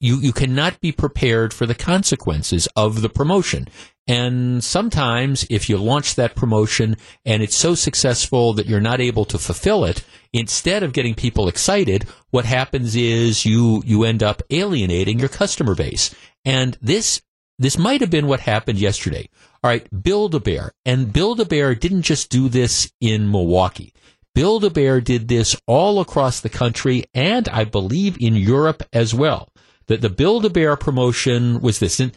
you, 0.01 0.19
you 0.21 0.33
cannot 0.33 0.81
be 0.81 0.93
prepared 0.93 1.55
for 1.55 1.67
the 1.67 1.75
consequences 1.75 2.69
of 2.77 3.03
the 3.03 3.09
promotion. 3.09 3.69
And 4.07 4.63
sometimes 4.63 5.47
if 5.49 5.71
you 5.71 5.79
launch 5.79 6.15
that 6.17 6.35
promotion 6.35 6.97
and 7.25 7.43
it's 7.43 7.57
so 7.57 7.75
successful 7.75 8.53
that 8.55 8.67
you're 8.67 8.81
not 8.81 9.01
able 9.01 9.25
to 9.27 9.39
fulfill 9.39 9.85
it, 9.85 10.05
instead 10.33 10.83
of 10.83 10.93
getting 10.93 11.15
people 11.15 11.49
excited, 11.49 12.07
what 12.31 12.45
happens 12.45 12.95
is 12.97 13.47
you, 13.47 13.83
you 13.87 14.05
end 14.05 14.23
up 14.23 14.43
alienating 14.51 15.19
your 15.19 15.31
customer 15.31 15.75
base. 15.75 16.15
And 16.45 16.77
this, 16.83 17.23
this 17.59 17.79
might 17.79 18.03
have 18.03 18.11
been 18.11 18.27
what 18.27 18.41
happened 18.41 18.79
yesterday. 18.79 19.31
All 19.63 19.71
right, 19.71 19.87
Build-A-Bear. 20.03 20.73
And 20.85 21.11
Build-A-Bear 21.11 21.75
didn't 21.77 22.03
just 22.03 22.29
do 22.29 22.51
this 22.51 22.93
in 23.01 23.31
Milwaukee. 23.31 23.95
Build-A-Bear 24.35 25.01
did 25.01 25.29
this 25.29 25.57
all 25.67 26.01
across 26.01 26.41
the 26.41 26.49
country 26.51 27.05
and 27.15 27.49
I 27.49 27.65
believe 27.65 28.19
in 28.21 28.35
Europe 28.35 28.83
as 28.93 29.15
well. 29.15 29.49
That 29.87 30.01
the 30.01 30.11
Build-A-Bear 30.11 30.77
promotion 30.77 31.61
was 31.61 31.79
this. 31.79 32.01
And 32.01 32.13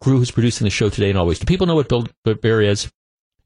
Gru, 0.00 0.18
who's 0.18 0.30
producing 0.30 0.64
the 0.64 0.70
show 0.70 0.88
today 0.88 1.10
and 1.10 1.18
always. 1.18 1.38
Do 1.38 1.46
people 1.46 1.66
know 1.66 1.74
what 1.74 1.88
Build 1.88 2.12
a 2.24 2.34
Bear 2.34 2.60
is? 2.60 2.90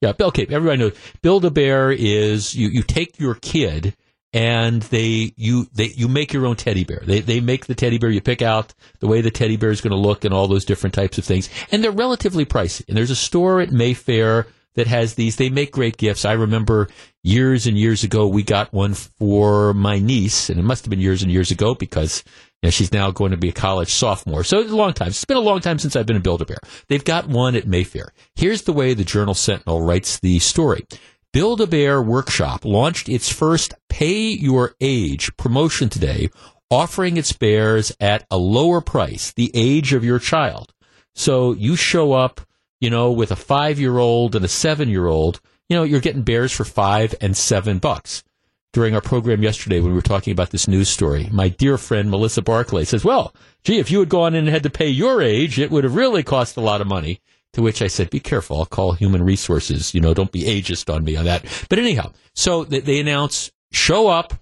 Yeah, 0.00 0.12
okay, 0.18 0.46
everybody 0.50 0.78
knows. 0.78 0.96
Build 1.22 1.44
a 1.44 1.50
Bear 1.50 1.92
is 1.92 2.54
you, 2.54 2.68
you 2.68 2.82
take 2.82 3.20
your 3.20 3.34
kid 3.34 3.94
and 4.32 4.82
they 4.82 5.32
you 5.36 5.66
they 5.74 5.86
you 5.86 6.08
make 6.08 6.32
your 6.32 6.46
own 6.46 6.56
teddy 6.56 6.84
bear. 6.84 7.02
They 7.04 7.20
they 7.20 7.40
make 7.40 7.66
the 7.66 7.74
teddy 7.74 7.98
bear. 7.98 8.10
You 8.10 8.20
pick 8.20 8.42
out 8.42 8.74
the 9.00 9.08
way 9.08 9.20
the 9.20 9.30
teddy 9.30 9.56
bear 9.56 9.70
is 9.70 9.80
going 9.80 9.90
to 9.90 9.96
look 9.96 10.24
and 10.24 10.32
all 10.32 10.46
those 10.46 10.64
different 10.64 10.94
types 10.94 11.18
of 11.18 11.24
things, 11.24 11.48
and 11.72 11.82
they're 11.82 11.90
relatively 11.90 12.44
pricey. 12.44 12.86
And 12.88 12.96
there's 12.96 13.10
a 13.10 13.16
store 13.16 13.60
at 13.60 13.72
Mayfair 13.72 14.46
that 14.74 14.86
has 14.86 15.14
these. 15.14 15.36
They 15.36 15.50
make 15.50 15.72
great 15.72 15.96
gifts. 15.96 16.24
I 16.24 16.32
remember 16.32 16.88
years 17.22 17.66
and 17.66 17.76
years 17.76 18.04
ago 18.04 18.28
we 18.28 18.42
got 18.42 18.72
one 18.72 18.94
for 18.94 19.74
my 19.74 19.98
niece, 19.98 20.48
and 20.48 20.60
it 20.60 20.64
must 20.64 20.84
have 20.84 20.90
been 20.90 21.00
years 21.00 21.22
and 21.22 21.32
years 21.32 21.50
ago 21.50 21.74
because 21.74 22.22
and 22.62 22.72
she's 22.72 22.92
now 22.92 23.10
going 23.10 23.30
to 23.30 23.36
be 23.36 23.48
a 23.48 23.52
college 23.52 23.92
sophomore. 23.92 24.44
So 24.44 24.60
it's 24.60 24.70
a 24.70 24.76
long 24.76 24.92
time. 24.92 25.08
It's 25.08 25.24
been 25.24 25.36
a 25.36 25.40
long 25.40 25.60
time 25.60 25.78
since 25.78 25.96
I've 25.96 26.06
been 26.06 26.16
a 26.16 26.20
Build-A-Bear. 26.20 26.58
They've 26.88 27.04
got 27.04 27.28
one 27.28 27.56
at 27.56 27.66
Mayfair. 27.66 28.12
Here's 28.34 28.62
the 28.62 28.72
way 28.72 28.94
the 28.94 29.04
Journal 29.04 29.34
Sentinel 29.34 29.82
writes 29.82 30.20
the 30.20 30.38
story. 30.38 30.84
Build-A-Bear 31.32 32.02
Workshop 32.02 32.64
launched 32.64 33.08
its 33.08 33.32
first 33.32 33.74
Pay 33.88 34.30
Your 34.30 34.74
Age 34.80 35.34
promotion 35.36 35.88
today, 35.88 36.28
offering 36.70 37.16
its 37.16 37.32
bears 37.32 37.92
at 38.00 38.26
a 38.30 38.36
lower 38.36 38.80
price, 38.80 39.32
the 39.32 39.50
age 39.54 39.92
of 39.92 40.04
your 40.04 40.18
child. 40.18 40.72
So 41.14 41.52
you 41.52 41.76
show 41.76 42.12
up, 42.12 42.40
you 42.80 42.90
know, 42.90 43.12
with 43.12 43.30
a 43.30 43.36
five-year-old 43.36 44.34
and 44.34 44.44
a 44.44 44.48
seven-year-old, 44.48 45.40
you 45.68 45.76
know, 45.76 45.82
you're 45.84 46.00
getting 46.00 46.22
bears 46.22 46.52
for 46.52 46.64
five 46.64 47.14
and 47.20 47.36
seven 47.36 47.78
bucks 47.78 48.24
during 48.72 48.94
our 48.94 49.00
program 49.00 49.42
yesterday 49.42 49.80
when 49.80 49.90
we 49.90 49.96
were 49.96 50.02
talking 50.02 50.32
about 50.32 50.50
this 50.50 50.68
news 50.68 50.88
story. 50.88 51.28
My 51.32 51.48
dear 51.48 51.76
friend 51.76 52.10
Melissa 52.10 52.42
Barclay 52.42 52.84
says, 52.84 53.04
well, 53.04 53.34
gee, 53.64 53.78
if 53.78 53.90
you 53.90 53.98
had 54.00 54.08
gone 54.08 54.34
in 54.34 54.44
and 54.44 54.48
had 54.48 54.62
to 54.62 54.70
pay 54.70 54.88
your 54.88 55.20
age, 55.20 55.58
it 55.58 55.70
would 55.70 55.84
have 55.84 55.96
really 55.96 56.22
cost 56.22 56.56
a 56.56 56.60
lot 56.60 56.80
of 56.80 56.86
money. 56.86 57.20
To 57.54 57.62
which 57.62 57.82
I 57.82 57.88
said, 57.88 58.10
be 58.10 58.20
careful. 58.20 58.58
I'll 58.58 58.66
call 58.66 58.92
human 58.92 59.24
resources. 59.24 59.92
You 59.92 60.00
know, 60.00 60.14
don't 60.14 60.30
be 60.30 60.44
ageist 60.44 60.92
on 60.92 61.02
me 61.02 61.16
on 61.16 61.24
that. 61.24 61.44
But 61.68 61.80
anyhow, 61.80 62.12
so 62.32 62.62
they, 62.62 63.00
announce, 63.00 63.50
show 63.72 64.06
up. 64.06 64.34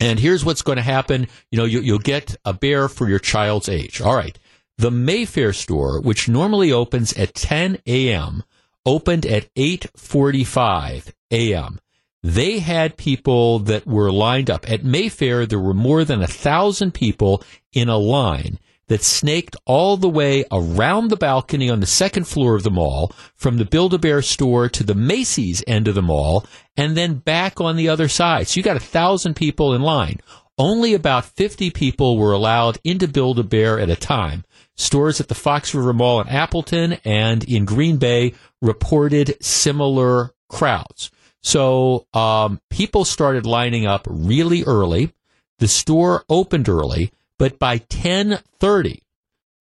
And 0.00 0.18
here's 0.18 0.44
what's 0.44 0.62
going 0.62 0.76
to 0.76 0.82
happen. 0.82 1.28
You 1.52 1.58
know, 1.58 1.64
you, 1.64 1.80
you'll 1.80 2.00
get 2.00 2.34
a 2.44 2.52
bear 2.52 2.88
for 2.88 3.08
your 3.08 3.20
child's 3.20 3.68
age. 3.68 4.00
All 4.00 4.16
right. 4.16 4.36
The 4.76 4.90
Mayfair 4.90 5.52
store, 5.52 6.00
which 6.00 6.28
normally 6.28 6.72
opens 6.72 7.12
at 7.12 7.32
10 7.32 7.78
a.m., 7.86 8.42
opened 8.84 9.24
at 9.24 9.52
8:45 9.54 11.12
a.m. 11.30 11.80
They 12.22 12.58
had 12.58 12.96
people 12.96 13.60
that 13.60 13.86
were 13.86 14.10
lined 14.10 14.50
up. 14.50 14.68
At 14.68 14.84
Mayfair, 14.84 15.46
there 15.46 15.60
were 15.60 15.74
more 15.74 16.04
than 16.04 16.22
a 16.22 16.26
thousand 16.26 16.92
people 16.92 17.42
in 17.72 17.88
a 17.88 17.98
line 17.98 18.58
that 18.88 19.02
snaked 19.02 19.56
all 19.64 19.96
the 19.96 20.08
way 20.08 20.44
around 20.52 21.08
the 21.08 21.16
balcony 21.16 21.68
on 21.68 21.80
the 21.80 21.86
second 21.86 22.26
floor 22.26 22.54
of 22.54 22.62
the 22.62 22.70
mall, 22.70 23.12
from 23.34 23.56
the 23.56 23.64
Build-A-Bear 23.64 24.22
store 24.22 24.68
to 24.68 24.84
the 24.84 24.94
Macy's 24.94 25.62
end 25.66 25.88
of 25.88 25.94
the 25.94 26.02
mall, 26.02 26.46
and 26.76 26.96
then 26.96 27.14
back 27.14 27.60
on 27.60 27.76
the 27.76 27.88
other 27.88 28.08
side. 28.08 28.46
So 28.46 28.58
you 28.58 28.62
got 28.62 28.76
a 28.76 28.80
thousand 28.80 29.34
people 29.34 29.74
in 29.74 29.82
line. 29.82 30.20
Only 30.58 30.94
about 30.94 31.26
50 31.26 31.70
people 31.70 32.16
were 32.16 32.32
allowed 32.32 32.78
into 32.82 33.08
Build-A-Bear 33.08 33.78
at 33.78 33.90
a 33.90 33.96
time. 33.96 34.44
Stores 34.76 35.20
at 35.20 35.28
the 35.28 35.34
Fox 35.34 35.74
River 35.74 35.92
Mall 35.92 36.20
in 36.20 36.28
Appleton 36.28 36.94
and 37.04 37.44
in 37.44 37.64
Green 37.64 37.96
Bay 37.98 38.34
reported 38.62 39.36
similar 39.42 40.32
crowds. 40.48 41.10
So 41.46 42.08
um, 42.12 42.60
people 42.70 43.04
started 43.04 43.46
lining 43.46 43.86
up 43.86 44.08
really 44.10 44.64
early. 44.64 45.12
The 45.60 45.68
store 45.68 46.24
opened 46.28 46.68
early, 46.68 47.12
but 47.38 47.60
by 47.60 47.78
10:30, 47.78 49.02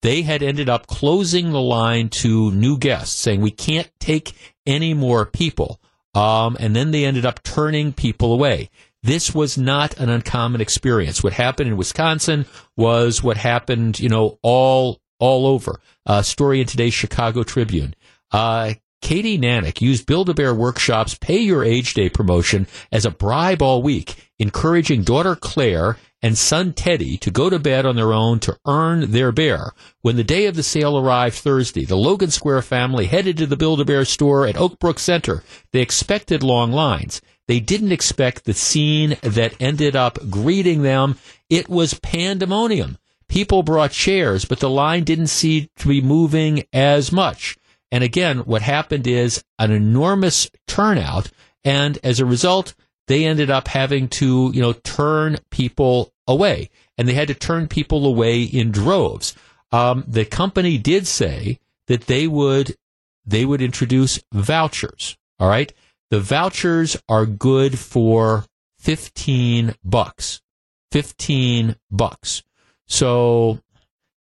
they 0.01 0.23
had 0.23 0.41
ended 0.41 0.67
up 0.67 0.87
closing 0.87 1.51
the 1.51 1.61
line 1.61 2.09
to 2.23 2.49
new 2.49 2.79
guests, 2.79 3.15
saying 3.15 3.39
we 3.39 3.51
can't 3.51 3.91
take 3.99 4.33
any 4.65 4.95
more 4.95 5.27
people. 5.27 5.79
Um, 6.15 6.57
and 6.59 6.75
then 6.75 6.89
they 6.89 7.05
ended 7.05 7.23
up 7.23 7.43
turning 7.43 7.93
people 7.93 8.33
away. 8.33 8.71
This 9.03 9.35
was 9.35 9.55
not 9.55 9.95
an 9.99 10.09
uncommon 10.09 10.61
experience. 10.61 11.23
What 11.23 11.33
happened 11.33 11.69
in 11.69 11.77
Wisconsin 11.77 12.47
was 12.75 13.21
what 13.21 13.37
happened, 13.37 13.99
you 13.99 14.09
know, 14.09 14.39
all 14.41 15.01
all 15.19 15.45
over. 15.45 15.79
A 16.07 16.13
uh, 16.13 16.21
story 16.23 16.61
in 16.61 16.65
today's 16.65 16.95
Chicago 16.95 17.43
Tribune. 17.43 17.93
Uh, 18.31 18.73
Katie 19.05 19.37
Nanek 19.37 19.81
used 19.81 20.07
Build-A-Bear 20.07 20.55
Workshop's 20.55 21.13
Pay 21.13 21.37
Your 21.37 21.63
Age 21.63 21.93
Day 21.93 22.09
promotion 22.09 22.65
as 22.91 23.05
a 23.05 23.11
bribe 23.11 23.61
all 23.61 23.83
week, 23.83 24.15
encouraging 24.39 25.03
daughter 25.03 25.35
Claire 25.35 25.99
and 26.23 26.35
son 26.35 26.73
Teddy 26.73 27.15
to 27.17 27.29
go 27.29 27.47
to 27.47 27.59
bed 27.59 27.85
on 27.85 27.95
their 27.95 28.11
own 28.11 28.39
to 28.39 28.57
earn 28.65 29.11
their 29.11 29.31
bear. 29.31 29.73
When 30.01 30.15
the 30.15 30.23
day 30.23 30.47
of 30.47 30.55
the 30.55 30.63
sale 30.63 30.97
arrived 30.97 31.35
Thursday, 31.35 31.85
the 31.85 31.95
Logan 31.95 32.31
Square 32.31 32.63
family 32.63 33.05
headed 33.05 33.37
to 33.37 33.45
the 33.45 33.55
Build-A-Bear 33.55 34.05
store 34.05 34.47
at 34.47 34.55
Oakbrook 34.55 34.97
Center. 34.97 35.43
They 35.71 35.81
expected 35.81 36.41
long 36.41 36.71
lines. 36.71 37.21
They 37.47 37.59
didn't 37.59 37.91
expect 37.91 38.45
the 38.45 38.55
scene 38.55 39.17
that 39.21 39.53
ended 39.59 39.95
up 39.95 40.17
greeting 40.31 40.81
them. 40.81 41.19
It 41.47 41.69
was 41.69 41.93
pandemonium. 41.99 42.97
People 43.29 43.61
brought 43.61 43.91
chairs, 43.91 44.45
but 44.45 44.61
the 44.61 44.69
line 44.69 45.03
didn't 45.03 45.27
seem 45.27 45.69
to 45.75 45.89
be 45.89 46.01
moving 46.01 46.63
as 46.73 47.11
much. 47.11 47.55
And 47.95 48.03
again, 48.03 48.39
what 48.39 48.61
happened 48.61 49.07
is 49.07 49.41
an 49.57 49.71
enormous 49.71 50.51
turnout. 50.67 51.31
And 51.63 51.97
as 52.03 52.19
a 52.19 52.25
result, 52.25 52.75
they 53.07 53.23
ended 53.23 53.49
up 53.49 53.69
having 53.69 54.09
to, 54.19 54.51
you 54.53 54.61
know, 54.61 54.73
turn 54.73 55.37
people 55.49 56.11
away. 56.27 56.71
And 56.97 57.07
they 57.07 57.13
had 57.13 57.29
to 57.29 57.33
turn 57.33 57.69
people 57.69 58.05
away 58.05 58.43
in 58.43 58.71
droves. 58.71 59.33
Um, 59.71 60.03
the 60.09 60.25
company 60.25 60.77
did 60.77 61.07
say 61.07 61.57
that 61.87 62.07
they 62.07 62.27
would, 62.27 62.75
they 63.25 63.45
would 63.45 63.61
introduce 63.61 64.19
vouchers. 64.33 65.17
All 65.39 65.47
right. 65.47 65.71
The 66.09 66.19
vouchers 66.19 66.97
are 67.07 67.25
good 67.25 67.79
for 67.79 68.43
15 68.79 69.73
bucks. 69.85 70.41
15 70.91 71.77
bucks. 71.89 72.43
So 72.87 73.61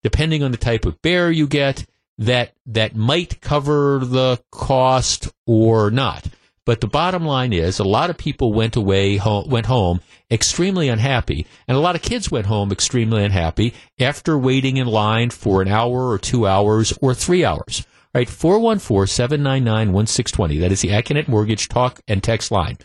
depending 0.01 0.43
on 0.43 0.51
the 0.51 0.57
type 0.57 0.85
of 0.85 1.01
bear 1.01 1.29
you 1.29 1.45
get, 1.45 1.85
that 2.17 2.53
that 2.65 2.95
might 2.95 3.41
cover 3.41 3.99
the 3.99 4.41
cost 4.51 5.31
or 5.45 5.91
not. 5.91 6.27
But 6.65 6.81
the 6.81 6.87
bottom 6.87 7.25
line 7.25 7.53
is, 7.53 7.77
a 7.77 7.83
lot 7.83 8.09
of 8.09 8.17
people 8.17 8.51
went 8.51 8.75
away, 8.75 9.17
home, 9.17 9.49
went 9.49 9.67
home 9.67 10.01
extremely 10.31 10.89
unhappy, 10.89 11.45
and 11.67 11.77
a 11.77 11.79
lot 11.79 11.95
of 11.95 12.01
kids 12.01 12.31
went 12.31 12.47
home 12.47 12.71
extremely 12.71 13.23
unhappy 13.23 13.75
after 13.99 14.35
waiting 14.35 14.77
in 14.77 14.87
line 14.87 15.29
for 15.29 15.61
an 15.61 15.67
hour 15.67 16.09
or 16.09 16.17
two 16.17 16.47
hours 16.47 16.91
or 17.01 17.13
three 17.13 17.45
hours. 17.45 17.85
Right, 18.15 18.27
414-799-1620. 18.29 20.61
That 20.61 20.71
is 20.71 20.81
the 20.81 20.89
Accunet 20.89 21.27
Mortgage 21.27 21.67
talk 21.67 21.99
and 22.07 22.23
text 22.23 22.49
line. 22.49 22.77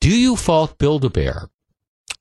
Do 0.00 0.16
you 0.16 0.36
fault 0.36 0.78
Build-A-Bear 0.78 1.48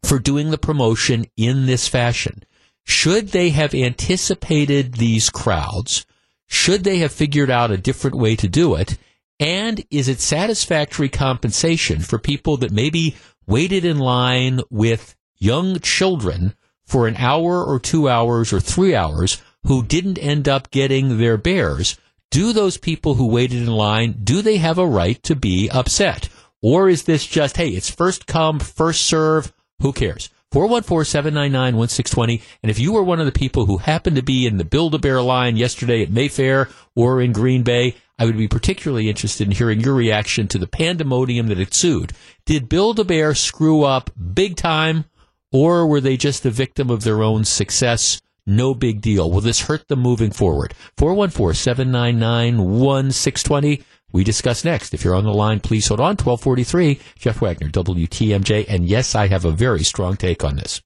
for 0.04 0.17
doing 0.17 0.49
the 0.49 0.58
promotion 0.58 1.27
in 1.38 1.67
this 1.67 1.88
fashion? 1.88 2.41
Should 2.84 3.27
they 3.27 3.51
have 3.51 3.75
anticipated 3.75 4.95
these 4.95 5.30
crowds? 5.30 6.08
Should 6.52 6.84
they 6.84 6.98
have 6.98 7.14
figured 7.14 7.50
out 7.50 7.72
a 7.72 7.78
different 7.78 8.18
way 8.18 8.36
to 8.36 8.48
do 8.50 8.76
it? 8.76 8.98
And 9.40 9.84
is 9.90 10.10
it 10.10 10.20
satisfactory 10.20 11.08
compensation 11.08 12.02
for 12.02 12.20
people 12.20 12.58
that 12.58 12.74
maybe 12.74 13.16
waited 13.48 13.86
in 13.86 13.98
line 13.98 14.60
with 14.70 15.16
young 15.38 15.80
children 15.80 16.54
for 16.86 17.08
an 17.08 17.16
hour 17.16 17.64
or 17.64 17.80
two 17.80 18.10
hours 18.10 18.52
or 18.52 18.60
three 18.60 18.94
hours 18.94 19.42
who 19.64 19.82
didn't 19.82 20.20
end 20.20 20.50
up 20.50 20.70
getting 20.72 21.18
their 21.18 21.38
bears? 21.38 21.98
Do 22.32 22.52
those 22.52 22.76
people 22.76 23.16
who 23.16 23.28
waited 23.28 23.62
in 23.62 23.68
line, 23.68 24.20
do 24.22 24.42
they 24.42 24.58
have 24.58 24.78
a 24.78 24.86
right 24.86 25.24
to 25.24 25.36
be 25.38 25.70
upset? 25.70 26.28
Or 26.62 26.90
is 26.90 27.04
this 27.04 27.26
just, 27.26 27.56
hey, 27.56 27.70
it's 27.70 27.90
first 27.90 28.28
come, 28.28 28.60
first 28.60 29.06
serve, 29.06 29.54
who 29.82 29.94
cares? 29.94 30.30
414-799-1620. 30.54 32.42
And 32.62 32.70
if 32.70 32.80
you 32.80 32.94
were 32.94 33.04
one 33.04 33.20
of 33.20 33.26
the 33.26 33.32
people 33.32 33.66
who 33.66 33.78
happened 33.78 34.18
to 34.18 34.22
be 34.22 34.46
in 34.46 34.58
the 34.58 34.66
Build-A-Bear 34.66 35.22
line 35.22 35.58
yesterday 35.58 36.04
at 36.04 36.12
Mayfair 36.12 36.70
or 36.96 37.22
in 37.22 37.32
Green 37.32 37.64
Bay, 37.64 37.96
I 38.20 38.26
would 38.26 38.38
be 38.38 38.48
particularly 38.48 39.10
interested 39.10 39.48
in 39.48 39.56
hearing 39.56 39.80
your 39.80 39.94
reaction 39.94 40.48
to 40.50 40.58
the 40.58 40.68
pandemonium 40.68 41.48
that 41.48 41.60
ensued. 41.60 42.12
Did 42.46 42.70
Build-A-Bear 42.70 43.36
screw 43.36 43.84
up 43.84 44.10
big 44.34 44.58
time 44.58 45.06
or 45.52 45.88
were 45.88 46.02
they 46.02 46.18
just 46.18 46.46
a 46.46 46.52
victim 46.52 46.90
of 46.90 47.04
their 47.04 47.24
own 47.24 47.46
success? 47.46 48.22
no 48.46 48.74
big 48.74 49.02
deal. 49.02 49.30
Will 49.30 49.42
this 49.42 49.62
hurt 49.62 49.88
them 49.88 50.00
moving 50.00 50.32
forward? 50.32 50.74
414-799-1620. 50.98 53.84
We 54.12 54.24
discuss 54.24 54.65
next. 54.65 54.93
If 54.93 55.04
you're 55.04 55.15
on 55.15 55.24
the 55.24 55.34
line, 55.34 55.60
please 55.60 55.88
hold 55.88 56.00
on. 56.00 56.17
1243, 56.17 57.00
Jeff 57.17 57.41
Wagner, 57.41 57.69
WTMJ. 57.69 58.65
And 58.67 58.86
yes, 58.86 59.15
I 59.15 59.28
have 59.28 59.45
a 59.45 59.52
very 59.52 59.84
strong 59.84 60.17
take 60.17 60.43
on 60.43 60.56
this. 60.56 60.82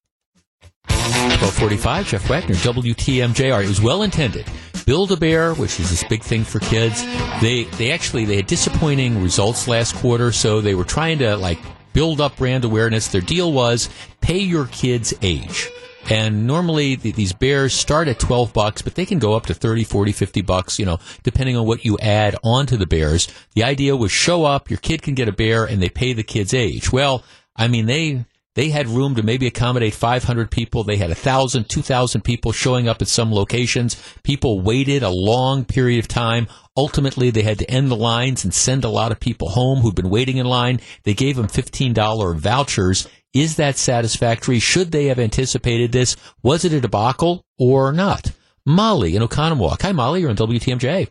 1245, 0.87 2.07
Jeff 2.07 2.29
Wagner, 2.29 2.55
WTMJ. 2.55 3.51
All 3.51 3.57
right, 3.57 3.65
it 3.65 3.69
was 3.69 3.81
well 3.81 4.03
intended. 4.03 4.45
Build 4.85 5.11
a 5.11 5.17
Bear, 5.17 5.53
which 5.55 5.79
is 5.79 5.89
this 5.89 6.03
big 6.03 6.21
thing 6.21 6.43
for 6.43 6.59
kids. 6.59 7.03
They 7.41 7.63
they 7.77 7.91
actually 7.91 8.25
they 8.25 8.35
had 8.35 8.45
disappointing 8.45 9.21
results 9.21 9.67
last 9.67 9.95
quarter, 9.95 10.31
so 10.31 10.61
they 10.61 10.75
were 10.75 10.83
trying 10.83 11.17
to 11.19 11.35
like 11.37 11.57
build 11.93 12.21
up 12.21 12.37
brand 12.37 12.65
awareness. 12.65 13.07
Their 13.07 13.21
deal 13.21 13.51
was 13.51 13.89
pay 14.21 14.37
your 14.37 14.67
kids 14.67 15.13
age. 15.23 15.69
And 16.09 16.45
normally 16.45 16.97
th- 16.97 17.15
these 17.15 17.33
bears 17.33 17.73
start 17.73 18.07
at 18.07 18.19
12 18.19 18.53
bucks, 18.53 18.81
but 18.81 18.95
they 18.95 19.05
can 19.05 19.19
go 19.19 19.33
up 19.33 19.47
to 19.47 19.53
30, 19.53 19.83
40, 19.83 20.11
50 20.11 20.41
bucks, 20.41 20.79
you 20.79 20.85
know, 20.85 20.99
depending 21.23 21.57
on 21.57 21.65
what 21.65 21.83
you 21.83 21.97
add 21.99 22.35
onto 22.43 22.77
the 22.77 22.85
bears. 22.85 23.27
The 23.55 23.63
idea 23.63 23.95
was 23.95 24.11
show 24.11 24.45
up, 24.45 24.69
your 24.69 24.79
kid 24.79 25.01
can 25.01 25.15
get 25.15 25.27
a 25.27 25.33
bear 25.33 25.65
and 25.65 25.81
they 25.81 25.89
pay 25.89 26.13
the 26.13 26.23
kid's 26.23 26.53
age. 26.53 26.91
Well, 26.91 27.23
I 27.55 27.67
mean, 27.67 27.87
they, 27.87 28.25
they 28.55 28.69
had 28.69 28.87
room 28.87 29.15
to 29.15 29.23
maybe 29.23 29.47
accommodate 29.47 29.93
500 29.93 30.49
people. 30.49 30.83
They 30.83 30.97
had 30.97 31.09
1,000, 31.09 31.67
2,000 31.67 32.21
people 32.21 32.51
showing 32.51 32.87
up 32.87 33.01
at 33.01 33.07
some 33.07 33.33
locations. 33.33 34.01
People 34.23 34.61
waited 34.61 35.03
a 35.03 35.09
long 35.09 35.65
period 35.65 35.99
of 35.99 36.07
time. 36.07 36.47
Ultimately, 36.77 37.31
they 37.31 37.41
had 37.41 37.59
to 37.59 37.69
end 37.69 37.89
the 37.89 37.95
lines 37.95 38.43
and 38.43 38.53
send 38.53 38.83
a 38.83 38.89
lot 38.89 39.11
of 39.11 39.19
people 39.19 39.49
home 39.49 39.79
who'd 39.79 39.95
been 39.95 40.09
waiting 40.09 40.37
in 40.37 40.45
line. 40.45 40.79
They 41.03 41.13
gave 41.13 41.35
them 41.35 41.47
$15 41.47 42.37
vouchers. 42.37 43.07
Is 43.35 43.57
that 43.57 43.77
satisfactory? 43.77 44.59
Should 44.59 44.91
they 44.91 45.05
have 45.07 45.19
anticipated 45.19 45.91
this? 45.91 46.15
Was 46.41 46.63
it 46.65 46.71
a 46.73 46.79
debacle 46.81 47.45
or 47.59 47.91
not? 47.91 48.31
Molly 48.65 49.15
in 49.15 49.21
Oconomowoc. 49.21 49.81
Hi, 49.83 49.91
Molly. 49.91 50.21
You're 50.21 50.29
on 50.31 50.37
WTMJ. 50.37 51.09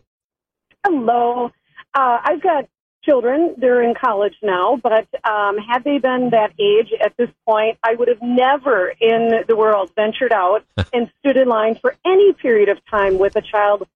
Hello. 0.83 1.51
Uh, 1.93 2.17
I've 2.23 2.41
got 2.41 2.65
children. 3.03 3.53
They're 3.59 3.83
in 3.83 3.93
college 3.93 4.33
now, 4.41 4.77
but 4.81 5.07
um, 5.23 5.57
had 5.59 5.83
they 5.83 5.99
been 5.99 6.31
that 6.31 6.51
age 6.59 6.91
at 6.99 7.13
this 7.15 7.29
point, 7.47 7.77
I 7.83 7.93
would 7.93 8.07
have 8.07 8.21
never 8.23 8.91
in 8.99 9.43
the 9.47 9.55
world 9.55 9.91
ventured 9.95 10.33
out 10.33 10.65
and 10.93 11.11
stood 11.19 11.37
in 11.37 11.47
line 11.47 11.75
for 11.75 11.95
any 12.05 12.33
period 12.33 12.69
of 12.69 12.79
time 12.89 13.19
with 13.19 13.35
a 13.35 13.41
child 13.41 13.87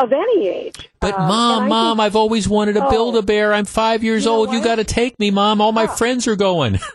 of 0.00 0.12
any 0.12 0.48
age. 0.48 0.88
But 1.00 1.14
Um, 1.14 1.28
mom, 1.28 1.68
mom, 1.68 1.96
think- 1.96 2.06
I've 2.06 2.16
always 2.16 2.48
wanted 2.48 2.72
to 2.74 2.88
build 2.90 3.14
Oh. 3.14 3.18
a 3.18 3.22
bear. 3.22 3.54
I'm 3.54 3.64
five 3.64 4.02
years 4.02 4.24
You 4.24 4.30
know 4.32 4.36
old. 4.38 4.52
You 4.52 4.62
got 4.62 4.76
to 4.76 4.84
take 4.84 5.18
me, 5.20 5.30
mom. 5.30 5.60
All 5.60 5.70
my 5.72 5.84
Yeah. 5.84 5.94
friends 5.94 6.26
are 6.26 6.36
going. 6.36 6.80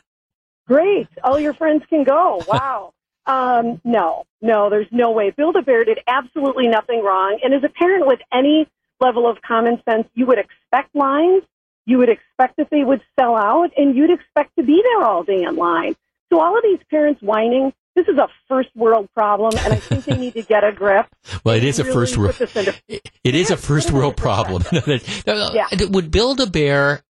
Great. 0.68 1.08
All 1.24 1.40
your 1.40 1.54
friends 1.54 1.84
can 1.90 2.04
go. 2.04 2.42
Wow. 2.48 2.94
um, 3.26 3.80
no, 3.84 4.26
no, 4.42 4.70
there's 4.70 4.88
no 4.92 5.12
way. 5.12 5.32
Build 5.32 5.56
a 5.56 5.62
Bear 5.62 5.86
did 5.86 6.00
absolutely 6.08 6.68
nothing 6.68 7.04
wrong. 7.04 7.40
And 7.44 7.54
as 7.54 7.64
a 7.64 7.70
parent 7.70 8.06
with 8.08 8.20
any 8.32 8.68
level 9.00 9.30
of 9.30 9.42
common 9.42 9.82
sense, 9.90 10.08
you 10.14 10.26
would 10.26 10.40
expect 10.40 10.94
lines. 10.96 11.44
You 11.86 11.98
would 11.98 12.10
expect 12.10 12.58
that 12.58 12.70
they 12.70 12.84
would 12.84 13.02
sell 13.20 13.36
out 13.36 13.72
and 13.76 13.96
you'd 13.96 14.12
expect 14.12 14.56
to 14.58 14.64
be 14.64 14.82
there 14.82 15.06
all 15.06 15.24
day 15.24 15.44
in 15.44 15.56
line. 15.58 15.96
So 16.32 16.40
all 16.40 16.58
of 16.58 16.64
these 16.64 16.80
parents 16.90 17.22
whining, 17.22 17.74
this 17.96 18.08
is 18.08 18.18
a 18.18 18.28
first 18.48 18.70
world 18.76 19.10
problem 19.14 19.54
and 19.60 19.74
I 19.74 19.78
think 19.78 20.06
they 20.06 20.16
need 20.18 20.34
to 20.36 20.42
get 20.44 20.64
a 20.64 20.72
grip. 20.72 21.08
Well, 21.44 21.56
it 21.56 21.64
is 21.66 21.80
a 21.80 21.84
Really 21.84 21.94
first 21.94 22.18
world. 22.18 22.40
into- 22.40 22.76
It 22.88 23.12
it 23.24 23.36
is 23.36 23.52
a 23.52 23.58
first 23.58 23.92
world 23.92 24.16
problem. 24.16 24.64
Yeah. 24.88 25.68
Would 25.90 26.10
build 26.12 26.40
a 26.40 26.48
bear? 26.48 27.04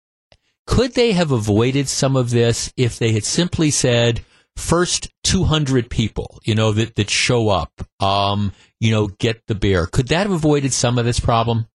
Could 0.67 0.93
they 0.93 1.11
have 1.13 1.31
avoided 1.31 1.87
some 1.87 2.15
of 2.15 2.29
this 2.29 2.71
if 2.77 2.97
they 2.97 3.11
had 3.11 3.25
simply 3.25 3.71
said 3.71 4.21
first 4.55 5.09
200 5.23 5.89
people, 5.89 6.39
you 6.43 6.55
know, 6.55 6.71
that 6.71 6.95
that 6.95 7.09
show 7.09 7.49
up, 7.49 7.71
um, 7.99 8.51
you 8.79 8.91
know, 8.91 9.07
get 9.07 9.45
the 9.47 9.55
beer? 9.55 9.87
Could 9.87 10.09
that 10.09 10.27
have 10.27 10.31
avoided 10.31 10.73
some 10.73 10.97
of 10.97 11.05
this 11.05 11.19
problem? 11.19 11.67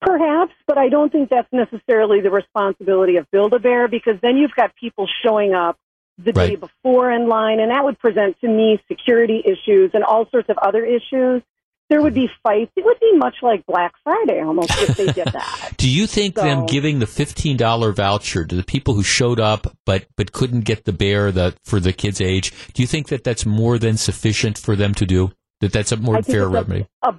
Perhaps, 0.00 0.52
but 0.66 0.76
I 0.76 0.90
don't 0.90 1.10
think 1.10 1.30
that's 1.30 1.48
necessarily 1.50 2.20
the 2.20 2.30
responsibility 2.30 3.16
of 3.16 3.30
Build 3.30 3.54
a 3.54 3.58
Bear 3.58 3.88
because 3.88 4.14
then 4.20 4.36
you've 4.36 4.54
got 4.54 4.74
people 4.76 5.06
showing 5.24 5.54
up 5.54 5.78
the 6.18 6.32
day 6.32 6.56
before 6.56 7.10
in 7.10 7.28
line, 7.28 7.58
and 7.58 7.70
that 7.70 7.84
would 7.84 7.98
present 7.98 8.38
to 8.40 8.48
me 8.48 8.80
security 8.86 9.42
issues 9.44 9.90
and 9.94 10.04
all 10.04 10.28
sorts 10.30 10.48
of 10.48 10.58
other 10.58 10.84
issues. 10.84 11.42
There 11.90 12.00
would 12.00 12.14
be 12.14 12.28
fights. 12.42 12.72
It 12.76 12.84
would 12.84 12.98
be 12.98 13.12
much 13.16 13.36
like 13.42 13.64
Black 13.66 13.92
Friday 14.02 14.40
almost 14.42 14.70
if 14.82 14.96
they 14.96 15.06
did 15.12 15.26
that. 15.32 15.72
Do 15.76 15.88
you 15.88 16.06
think 16.06 16.34
them 16.34 16.66
giving 16.66 16.98
the 16.98 17.06
fifteen 17.06 17.56
dollar 17.56 17.92
voucher 17.92 18.44
to 18.44 18.54
the 18.56 18.62
people 18.64 18.94
who 18.94 19.02
showed 19.02 19.38
up 19.38 19.66
but 19.84 20.06
but 20.16 20.32
couldn't 20.32 20.62
get 20.62 20.84
the 20.84 20.92
bear 20.92 21.30
the 21.30 21.54
for 21.64 21.80
the 21.80 21.92
kid's 21.92 22.20
age? 22.20 22.52
Do 22.72 22.82
you 22.82 22.86
think 22.86 23.08
that 23.08 23.22
that's 23.22 23.44
more 23.44 23.78
than 23.78 23.96
sufficient 23.98 24.56
for 24.58 24.76
them 24.76 24.94
to 24.94 25.04
do? 25.06 25.32
That 25.60 25.72
that's 25.72 25.92
a 25.92 25.96
more 25.98 26.22
fair 26.22 26.42
it's 26.42 26.46
a- 26.46 26.48
remedy? 26.48 26.86
a- 27.02 27.14